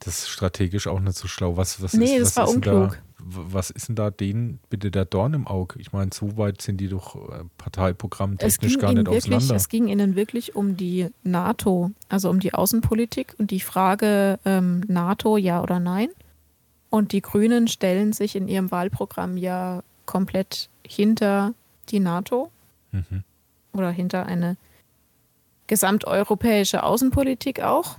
Das 0.01 0.19
ist 0.19 0.29
strategisch 0.29 0.87
auch 0.87 1.01
nicht 1.01 1.17
so 1.17 1.29
schlau. 1.29 1.57
Was, 1.57 1.81
was 1.83 1.95
Nee, 1.95 2.17
ist, 2.17 2.37
das 2.37 2.37
was 2.37 2.37
war 2.37 2.45
ist 2.45 2.65
denn 2.67 2.73
unklug. 2.75 2.99
Da, 3.19 3.25
was 3.53 3.71
ist 3.71 3.89
denn 3.89 3.95
da 3.97 4.11
denen 4.11 4.59
bitte 4.69 4.91
der 4.91 5.07
Dorn 5.07 5.33
im 5.33 5.47
Auge? 5.47 5.81
Ich 5.81 5.93
meine, 5.93 6.11
so 6.13 6.37
weit 6.37 6.61
sind 6.61 6.79
die 6.79 6.89
doch 6.89 7.15
äh, 7.31 7.45
Parteiprogramm 7.57 8.35
Es 8.39 8.55
technisch 8.59 8.73
ging, 8.73 8.81
gar 8.81 8.93
nicht 8.93 9.07
wirklich, 9.07 9.25
auseinander. 9.35 9.55
es 9.55 9.69
ging 9.71 9.87
ihnen 9.89 10.15
wirklich 10.17 10.55
um 10.57 10.77
die 10.77 11.09
NATO, 11.23 11.93
also 12.11 12.29
um 12.29 12.39
die 12.41 12.53
Außenpolitik 12.53 13.35
und 13.39 13.51
die 13.51 13.61
Frage 13.61 14.39
ähm, 14.45 14.83
NATO 14.89 15.39
ja 15.39 15.63
oder 15.63 15.81
nein. 15.81 16.09
Und 16.91 17.13
die 17.13 17.23
Grünen 17.23 17.67
stellen 17.69 18.13
sich 18.13 18.37
in 18.37 18.49
ihrem 18.49 18.71
Wahlprogramm 18.71 19.39
ja 19.39 19.83
komplett 20.05 20.69
hinter 20.87 21.55
die 21.89 22.01
NATO 22.01 22.51
Mhm. 22.93 23.25
Oder 23.75 23.91
hinter 23.91 24.27
eine 24.27 24.57
gesamteuropäische 25.67 26.83
Außenpolitik 26.83 27.61
auch. 27.63 27.97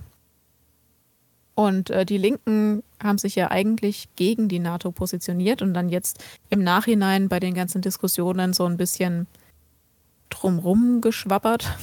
Und 1.54 1.88
äh, 1.90 2.04
die 2.04 2.18
Linken 2.18 2.82
haben 3.02 3.18
sich 3.18 3.34
ja 3.34 3.50
eigentlich 3.50 4.08
gegen 4.16 4.48
die 4.48 4.58
NATO 4.58 4.92
positioniert 4.92 5.62
und 5.62 5.72
dann 5.72 5.88
jetzt 5.88 6.22
im 6.50 6.62
Nachhinein 6.62 7.28
bei 7.28 7.40
den 7.40 7.54
ganzen 7.54 7.80
Diskussionen 7.80 8.52
so 8.52 8.66
ein 8.66 8.76
bisschen 8.76 9.26
drumrum 10.28 11.00
geschwappert. 11.00 11.66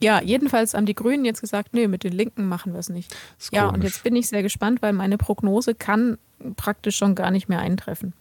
Ja, 0.00 0.22
jedenfalls 0.22 0.74
haben 0.74 0.86
die 0.86 0.94
Grünen 0.94 1.24
jetzt 1.24 1.40
gesagt, 1.40 1.74
nee, 1.74 1.88
mit 1.88 2.04
den 2.04 2.12
Linken 2.12 2.46
machen 2.46 2.72
wir 2.72 2.78
es 2.78 2.88
nicht. 2.88 3.14
Ja, 3.50 3.68
und 3.68 3.82
jetzt 3.82 4.04
bin 4.04 4.14
ich 4.14 4.28
sehr 4.28 4.42
gespannt, 4.42 4.80
weil 4.80 4.92
meine 4.92 5.18
Prognose 5.18 5.74
kann 5.74 6.18
praktisch 6.54 6.96
schon 6.96 7.16
gar 7.16 7.32
nicht 7.32 7.48
mehr 7.48 7.58
eintreffen. 7.58 8.12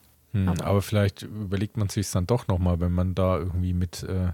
Hm, 0.46 0.50
aber- 0.50 0.66
aber 0.66 0.82
vielleicht 0.82 1.24
überlegt 1.24 1.78
man 1.78 1.90
sich 1.90 2.10
dann 2.12 2.28
doch 2.28 2.48
nochmal, 2.48 2.80
wenn 2.80 2.92
man 2.92 3.16
da 3.16 3.38
irgendwie 3.38 3.74
mit 3.74 4.04
äh, 4.04 4.32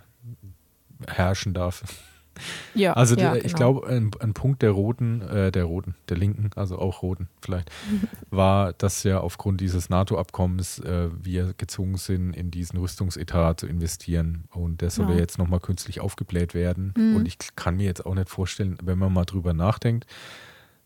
herrschen 1.07 1.53
darf. 1.53 1.84
Ja, 2.73 2.93
Also 2.93 3.13
ja, 3.15 3.34
der, 3.34 3.45
ich 3.45 3.53
genau. 3.53 3.73
glaube, 3.75 3.88
ein, 3.89 4.09
ein 4.19 4.34
Punkt 4.34 4.63
der 4.63 4.71
Roten, 4.71 5.21
äh, 5.21 5.51
der 5.51 5.65
Roten, 5.65 5.93
der 6.09 6.17
Linken, 6.17 6.49
also 6.55 6.80
auch 6.80 7.03
Roten 7.03 7.30
vielleicht, 7.43 7.69
war, 8.31 8.73
dass 8.73 9.03
ja 9.03 9.19
aufgrund 9.19 9.61
dieses 9.61 9.91
NATO-Abkommens 9.91 10.80
äh, 10.80 11.09
wir 11.21 11.53
gezwungen 11.59 11.97
sind, 11.97 12.35
in 12.35 12.49
diesen 12.49 12.80
Rüstungsetat 12.80 13.59
zu 13.59 13.67
investieren. 13.67 14.45
Und 14.49 14.81
der 14.81 14.89
soll 14.89 15.11
ja 15.11 15.17
jetzt 15.17 15.38
nochmal 15.38 15.59
künstlich 15.59 15.99
aufgebläht 16.01 16.55
werden. 16.55 16.95
Mhm. 16.97 17.17
Und 17.17 17.27
ich 17.27 17.38
kann 17.55 17.75
mir 17.77 17.85
jetzt 17.85 18.03
auch 18.03 18.15
nicht 18.15 18.30
vorstellen, 18.30 18.80
wenn 18.81 18.97
man 18.97 19.13
mal 19.13 19.25
drüber 19.25 19.53
nachdenkt, 19.53 20.07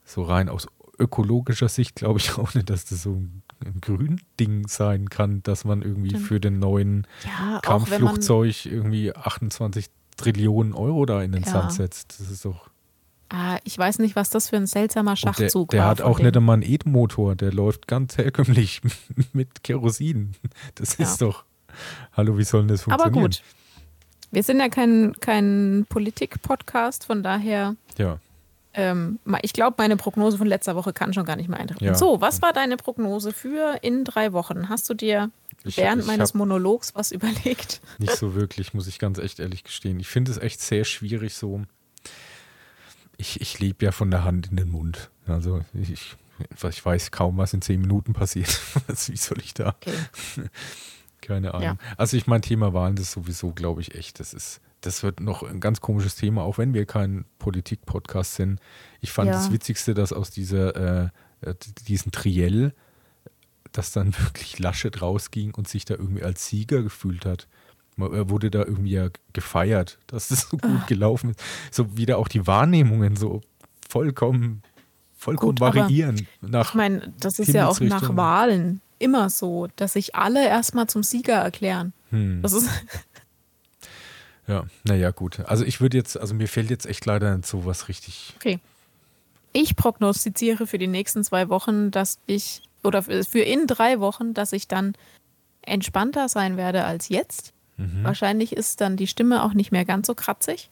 so 0.04 0.24
rein 0.24 0.50
aus 0.50 0.68
ökologischer 1.00 1.70
Sicht 1.70 1.96
glaube 1.96 2.20
ich 2.20 2.30
auch 2.38 2.56
nicht, 2.56 2.70
dass 2.70 2.84
das 2.84 3.04
so 3.04 3.12
ein 3.14 3.42
Grün-Ding 3.82 4.68
sein 4.68 5.10
kann, 5.10 5.42
dass 5.44 5.66
man 5.66 5.82
irgendwie 5.82 6.10
Stimmt. 6.10 6.26
für 6.28 6.40
den 6.40 6.60
neuen 6.60 7.08
ja, 7.26 7.60
Kampfflugzeug 7.62 8.66
irgendwie 8.66 9.16
28 9.16 9.88
Trillionen 10.18 10.74
Euro 10.74 11.06
da 11.06 11.22
in 11.22 11.32
den 11.32 11.44
Ja. 11.44 11.50
Sand 11.52 11.74
setzt. 11.74 12.20
Das 12.20 12.30
ist 12.32 12.46
doch. 12.46 12.70
ah, 13.30 13.58
ich 13.64 13.78
weiß 13.78 14.00
nicht, 14.00 14.16
was 14.16 14.30
das 14.30 14.50
für 14.50 14.56
ein 14.58 14.68
seltsamer 14.68 15.12
Und 15.12 15.24
der, 15.24 15.34
Schachzug 15.34 15.70
der 15.72 15.82
war. 15.82 15.88
hat 15.90 16.02
auch 16.02 16.20
nicht 16.20 16.36
einmal 16.36 16.56
einen 16.56 16.64
E-Motor, 16.64 17.36
der 17.36 17.54
läuft 17.54 17.88
ganz 17.88 18.18
herkömmlich 18.18 18.82
mit 19.34 19.64
Kerosin. 19.64 20.34
Das 20.76 20.98
Ja. 20.98 21.06
ist 21.06 21.22
doch. 21.22 21.44
Hallo, 22.14 22.38
wie 22.38 22.44
soll 22.44 22.62
denn 22.62 22.70
das 22.70 22.84
Aber 22.88 22.94
funktionieren? 23.04 23.24
gut. 23.32 23.42
Wir 24.32 24.44
sind 24.44 24.60
ja 24.60 24.68
kein, 24.70 25.14
kein 25.22 25.86
Politik-Podcast, 25.90 27.06
von 27.06 27.22
daher, 27.24 27.76
Ja, 27.98 28.20
ähm, 28.78 29.20
ich 29.42 29.52
glaube, 29.54 29.76
meine 29.80 29.98
Prognose 29.98 30.38
von 30.38 30.48
letzter 30.48 30.76
Woche 30.76 30.94
kann 30.94 31.14
schon 31.14 31.26
gar 31.26 31.36
nicht 31.36 31.50
mehr 31.50 31.60
eintreffen. 31.60 31.86
Ja. 31.86 31.96
So, 31.96 32.22
was 32.22 32.42
war 32.42 32.54
deine 32.54 32.78
Prognose 32.78 33.34
für 33.34 33.80
in 33.82 34.06
drei 34.06 34.32
Wochen? 34.32 34.70
Hast 34.70 34.90
du 34.90 34.94
dir 34.94 35.32
Ich- 35.66 35.76
während 35.78 36.04
ich 36.04 36.08
meines 36.08 36.34
Monologs 36.34 36.96
was 36.96 37.12
überlegt? 37.12 37.82
nicht 37.98 38.16
so 38.16 38.36
wirklich, 38.36 38.74
muss 38.74 38.88
ich 38.88 39.00
ganz 39.00 39.18
echt 39.18 39.40
ehrlich 39.40 39.64
gestehen. 39.66 40.00
Ich 40.00 40.08
finde 40.08 40.32
es 40.32 40.38
echt 40.38 40.62
sehr 40.62 40.86
schwierig 40.86 41.34
so. 41.34 41.64
ich, 43.18 43.42
ich 43.42 43.60
lebe 43.60 43.84
ja 43.86 43.92
von 43.92 44.12
der 44.12 44.24
Hand 44.24 44.48
in 44.52 44.58
den 44.58 44.70
Mund. 44.70 45.10
Also 45.26 45.62
ich, 45.74 46.16
ich 46.70 46.86
weiß 46.86 47.12
kaum, 47.12 47.38
was 47.38 47.54
in 47.54 47.62
zehn 47.62 47.82
Minuten 47.82 48.14
passiert. 48.14 48.60
Wie 49.08 49.18
soll 49.18 49.40
ich 49.40 49.54
da? 49.56 49.70
Okay. 49.82 49.94
Keine 51.22 51.54
Ahnung. 51.56 51.64
Ja. 51.64 51.78
Also 51.98 52.16
ich 52.16 52.28
mein 52.28 52.42
Thema 52.44 52.74
Wahlen, 52.74 52.96
das 52.96 53.12
sowieso, 53.12 53.52
glaube 53.52 53.82
ich, 53.82 53.96
echt. 53.96 54.20
Das 54.20 54.34
ist, 54.34 54.62
das 54.82 55.04
wird 55.04 55.20
noch 55.20 55.44
ein 55.44 55.60
ganz 55.60 55.82
komisches 55.82 56.16
Thema, 56.16 56.44
auch 56.44 56.58
wenn 56.58 56.74
wir 56.74 56.86
kein 56.86 57.26
Politik-Podcast 57.40 58.36
sind. 58.36 58.60
Ich 59.02 59.12
fand 59.12 59.28
ja. 59.28 59.34
das 59.34 59.52
Witzigste, 59.52 59.94
dass 59.94 60.14
aus 60.14 60.30
dieser, 60.30 60.76
äh, 60.76 61.10
äh 61.42 61.56
diesen 61.88 62.12
Triell, 62.12 62.74
dass 63.72 63.92
dann 63.92 64.14
wirklich 64.20 64.60
Laschet 64.60 65.02
rausging 65.02 65.54
und 65.56 65.68
sich 65.68 65.86
da 65.86 65.96
irgendwie 65.96 66.24
als 66.24 66.48
Sieger 66.48 66.84
gefühlt 66.84 67.26
hat. 67.26 67.48
Er 68.00 68.30
wurde 68.30 68.52
da 68.52 68.60
irgendwie 68.60 68.92
ja 68.92 69.10
gefeiert, 69.34 69.98
dass 70.06 70.28
das 70.28 70.50
so 70.50 70.58
gut 70.58 70.82
ah. 70.84 70.86
gelaufen 70.88 71.32
ist. 71.32 71.42
So 71.72 71.98
wieder 71.98 72.20
auch 72.20 72.28
die 72.28 72.46
Wahrnehmungen 72.46 73.16
so 73.16 73.42
vollkommen, 73.90 74.62
vollkommen 75.16 75.56
gut, 75.56 75.62
variieren. 75.62 76.28
Nach 76.42 76.70
ich 76.70 76.76
meine, 76.76 77.12
das 77.20 77.40
ist 77.40 77.54
ja 77.54 77.68
auch 77.68 77.80
nach 77.80 78.16
Wahlen 78.16 78.82
immer 79.00 79.32
so, 79.32 79.68
dass 79.76 79.94
sich 79.94 80.16
alle 80.16 80.48
erstmal 80.48 80.88
zum 80.88 81.02
Sieger 81.02 81.36
erklären. 81.36 81.94
Hm. 82.10 82.42
Das 82.42 82.54
ist. 82.54 82.70
Ja, 84.48 84.66
naja, 84.84 85.12
gut. 85.12 85.42
Also 85.42 85.66
ich 85.66 85.82
würde 85.82 85.98
jetzt, 85.98 86.18
also 86.18 86.34
mir 86.34 86.48
fällt 86.48 86.70
jetzt 86.70 86.86
echt 86.86 87.06
leider 87.06 87.36
nicht 87.36 87.48
so 87.48 87.66
was 87.66 87.90
richtig. 87.90 88.34
Okay. 88.38 88.60
Ich 89.54 89.76
prognostiziere 89.76 90.68
für 90.68 90.78
die 90.78 90.88
nächsten 90.88 91.24
zwei 91.24 91.50
Wochen, 91.50 91.92
dass 91.92 92.20
ich, 92.28 92.62
oder 92.84 93.04
für 93.04 93.40
in 93.40 93.68
drei 93.68 94.00
Wochen, 94.00 94.34
dass 94.34 94.54
ich 94.54 94.68
dann 94.68 94.94
entspannter 95.62 96.30
sein 96.30 96.58
werde 96.58 96.86
als 96.86 97.10
jetzt. 97.10 97.54
Mhm. 97.76 98.04
Wahrscheinlich 98.04 98.54
ist 98.54 98.82
dann 98.82 98.98
die 98.98 99.08
Stimme 99.08 99.44
auch 99.44 99.54
nicht 99.54 99.72
mehr 99.72 99.86
ganz 99.86 100.08
so 100.08 100.16
kratzig. 100.16 100.70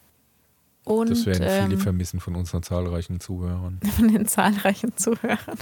Und, 0.86 1.10
das 1.10 1.26
werden 1.26 1.44
viele 1.44 1.74
ähm, 1.74 1.80
vermissen 1.80 2.20
von 2.20 2.36
unseren 2.36 2.64
zahlreichen 2.64 3.20
Zuhörern. 3.20 3.80
Von 3.96 4.14
den 4.14 4.28
zahlreichen 4.28 4.96
Zuhörern. 4.96 5.58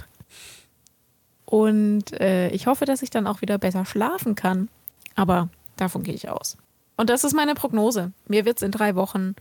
Und 1.45 2.11
äh, 2.19 2.49
ich 2.49 2.68
hoffe, 2.68 2.84
dass 2.84 3.02
ich 3.02 3.10
dann 3.10 3.26
auch 3.26 3.41
wieder 3.41 3.57
besser 3.57 3.85
schlafen 3.85 4.35
kann. 4.35 4.68
Aber 5.15 5.49
davon 5.77 6.03
gehe 6.03 6.14
ich 6.14 6.27
aus. 6.27 6.57
Und 6.98 7.10
das 7.10 7.24
ist 7.24 7.34
meine 7.34 7.56
Prognose. 7.56 8.11
Mir 8.28 8.45
wird 8.45 8.57
es 8.57 8.64
in 8.64 8.72
drei 8.72 8.95
Wochen 8.95 9.36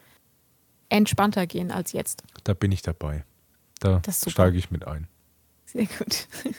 entspannter 0.89 1.47
gehen 1.47 1.71
als 1.71 1.93
jetzt. 1.93 2.23
Da 2.45 2.55
bin 2.55 2.73
ich 2.73 2.83
dabei. 2.83 3.25
Da 3.81 4.01
steige 4.29 4.57
ich 4.57 4.71
mit 4.71 4.87
ein. 4.87 5.09
Sehr 5.67 5.87
gut. 5.87 6.29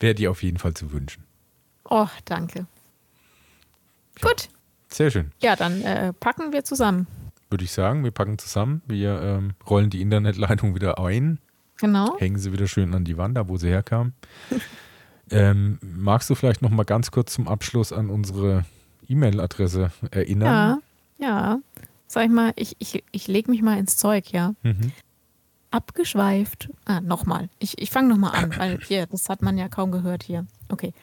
Wäre 0.00 0.14
dir 0.14 0.30
auf 0.30 0.42
jeden 0.42 0.58
Fall 0.58 0.74
zu 0.74 0.92
wünschen. 0.92 1.24
Oh, 1.84 2.08
danke. 2.24 2.66
Ja. 4.20 4.28
Gut. 4.28 4.48
Sehr 4.88 5.10
schön. 5.10 5.32
Ja, 5.40 5.56
dann 5.56 5.82
äh, 5.82 6.12
packen 6.12 6.52
wir 6.52 6.64
zusammen. 6.64 7.06
Würde 7.50 7.64
ich 7.64 7.72
sagen, 7.72 8.04
wir 8.04 8.10
packen 8.10 8.38
zusammen. 8.38 8.82
Wir 8.86 9.20
ähm, 9.22 9.54
rollen 9.68 9.90
die 9.90 10.02
Internetleitung 10.02 10.74
wieder 10.74 10.98
ein. 10.98 11.38
Genau. 11.78 12.18
Hängen 12.18 12.38
sie 12.38 12.52
wieder 12.52 12.66
schön 12.66 12.94
an 12.94 13.04
die 13.04 13.16
Wand, 13.16 13.36
da 13.36 13.48
wo 13.48 13.56
sie 13.56 13.68
herkam. 13.68 14.12
ähm, 15.30 15.78
magst 15.82 16.28
du 16.28 16.34
vielleicht 16.34 16.62
noch 16.62 16.70
mal 16.70 16.84
ganz 16.84 17.10
kurz 17.10 17.34
zum 17.34 17.48
Abschluss 17.48 17.92
an 17.92 18.10
unsere 18.10 18.64
E-Mail-Adresse 19.08 19.90
erinnern? 20.10 20.82
Ja, 21.18 21.26
ja. 21.26 21.60
Sag 22.06 22.24
ich 22.24 22.30
mal, 22.30 22.52
ich, 22.56 22.76
ich, 22.78 23.02
ich 23.12 23.28
lege 23.28 23.50
mich 23.50 23.62
mal 23.62 23.78
ins 23.78 23.96
Zeug, 23.96 24.30
ja. 24.32 24.54
Mhm. 24.62 24.92
Abgeschweift. 25.70 26.70
Ah, 26.86 27.00
nochmal. 27.00 27.48
Ich, 27.58 27.78
ich 27.78 27.90
fange 27.90 28.08
nochmal 28.08 28.34
an, 28.34 28.56
weil 28.56 28.80
hier, 28.80 29.06
das 29.06 29.28
hat 29.28 29.42
man 29.42 29.58
ja 29.58 29.68
kaum 29.68 29.92
gehört 29.92 30.22
hier. 30.22 30.46
Okay. 30.70 30.94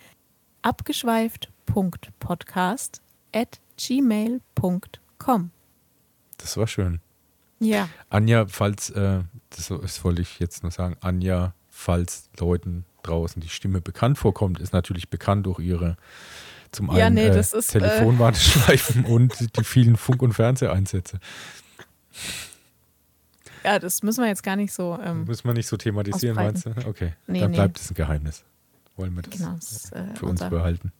Abgeschweift.podcast 0.63 3.01
at 3.31 3.59
gmail.com. 3.77 5.51
Das 6.37 6.57
war 6.57 6.67
schön. 6.67 6.99
Ja. 7.59 7.87
Anja, 8.09 8.47
falls, 8.47 8.89
äh, 8.89 9.21
das, 9.51 9.67
das 9.67 10.03
wollte 10.03 10.23
ich 10.23 10.39
jetzt 10.39 10.63
nur 10.63 10.71
sagen, 10.71 10.97
Anja, 11.01 11.53
falls 11.69 12.29
Leuten 12.39 12.85
draußen 13.03 13.39
die 13.41 13.49
Stimme 13.49 13.81
bekannt 13.81 14.17
vorkommt, 14.17 14.59
ist 14.59 14.73
natürlich 14.73 15.09
bekannt 15.09 15.45
durch 15.45 15.59
ihre 15.59 15.97
zum 16.71 16.89
einen 16.89 16.99
ja, 16.99 17.09
nee, 17.09 17.27
äh, 17.27 17.39
ist, 17.39 17.51
Telefonwarteschleifen 17.67 19.05
äh, 19.05 19.07
und 19.11 19.57
die 19.57 19.63
vielen 19.63 19.95
Funk- 19.95 20.21
und 20.21 20.33
Fernseheinsätze. 20.33 21.19
Ja, 23.63 23.79
das 23.79 24.03
müssen 24.03 24.21
wir 24.21 24.27
jetzt 24.27 24.43
gar 24.43 24.55
nicht 24.55 24.73
so. 24.73 24.97
Ähm, 25.03 25.25
müssen 25.25 25.45
wir 25.45 25.53
nicht 25.53 25.67
so 25.67 25.75
thematisieren, 25.75 26.35
meinst 26.35 26.65
du? 26.65 26.71
Okay, 26.87 27.13
nee, 27.27 27.39
dann 27.39 27.51
nee. 27.51 27.57
bleibt 27.57 27.79
es 27.79 27.89
ein 27.89 27.95
Geheimnis. 27.95 28.43
Wollen 28.95 29.15
wir 29.15 29.23
das, 29.23 29.37
genau, 29.37 29.53
das 29.55 29.91
äh, 29.91 30.15
für 30.15 30.27
unser, 30.27 30.45
uns 30.45 30.55
behalten? 30.55 30.91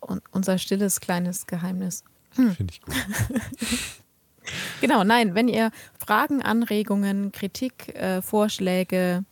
Und 0.00 0.22
unser 0.30 0.58
stilles 0.58 1.00
kleines 1.00 1.46
Geheimnis. 1.46 2.04
Hm. 2.36 2.54
Finde 2.54 2.74
ich 2.74 2.82
gut. 2.82 2.94
genau, 4.80 5.02
nein, 5.02 5.34
wenn 5.34 5.48
ihr 5.48 5.70
Fragen, 5.98 6.42
Anregungen, 6.42 7.32
Kritik, 7.32 7.94
äh, 7.94 8.22
Vorschläge 8.22 9.24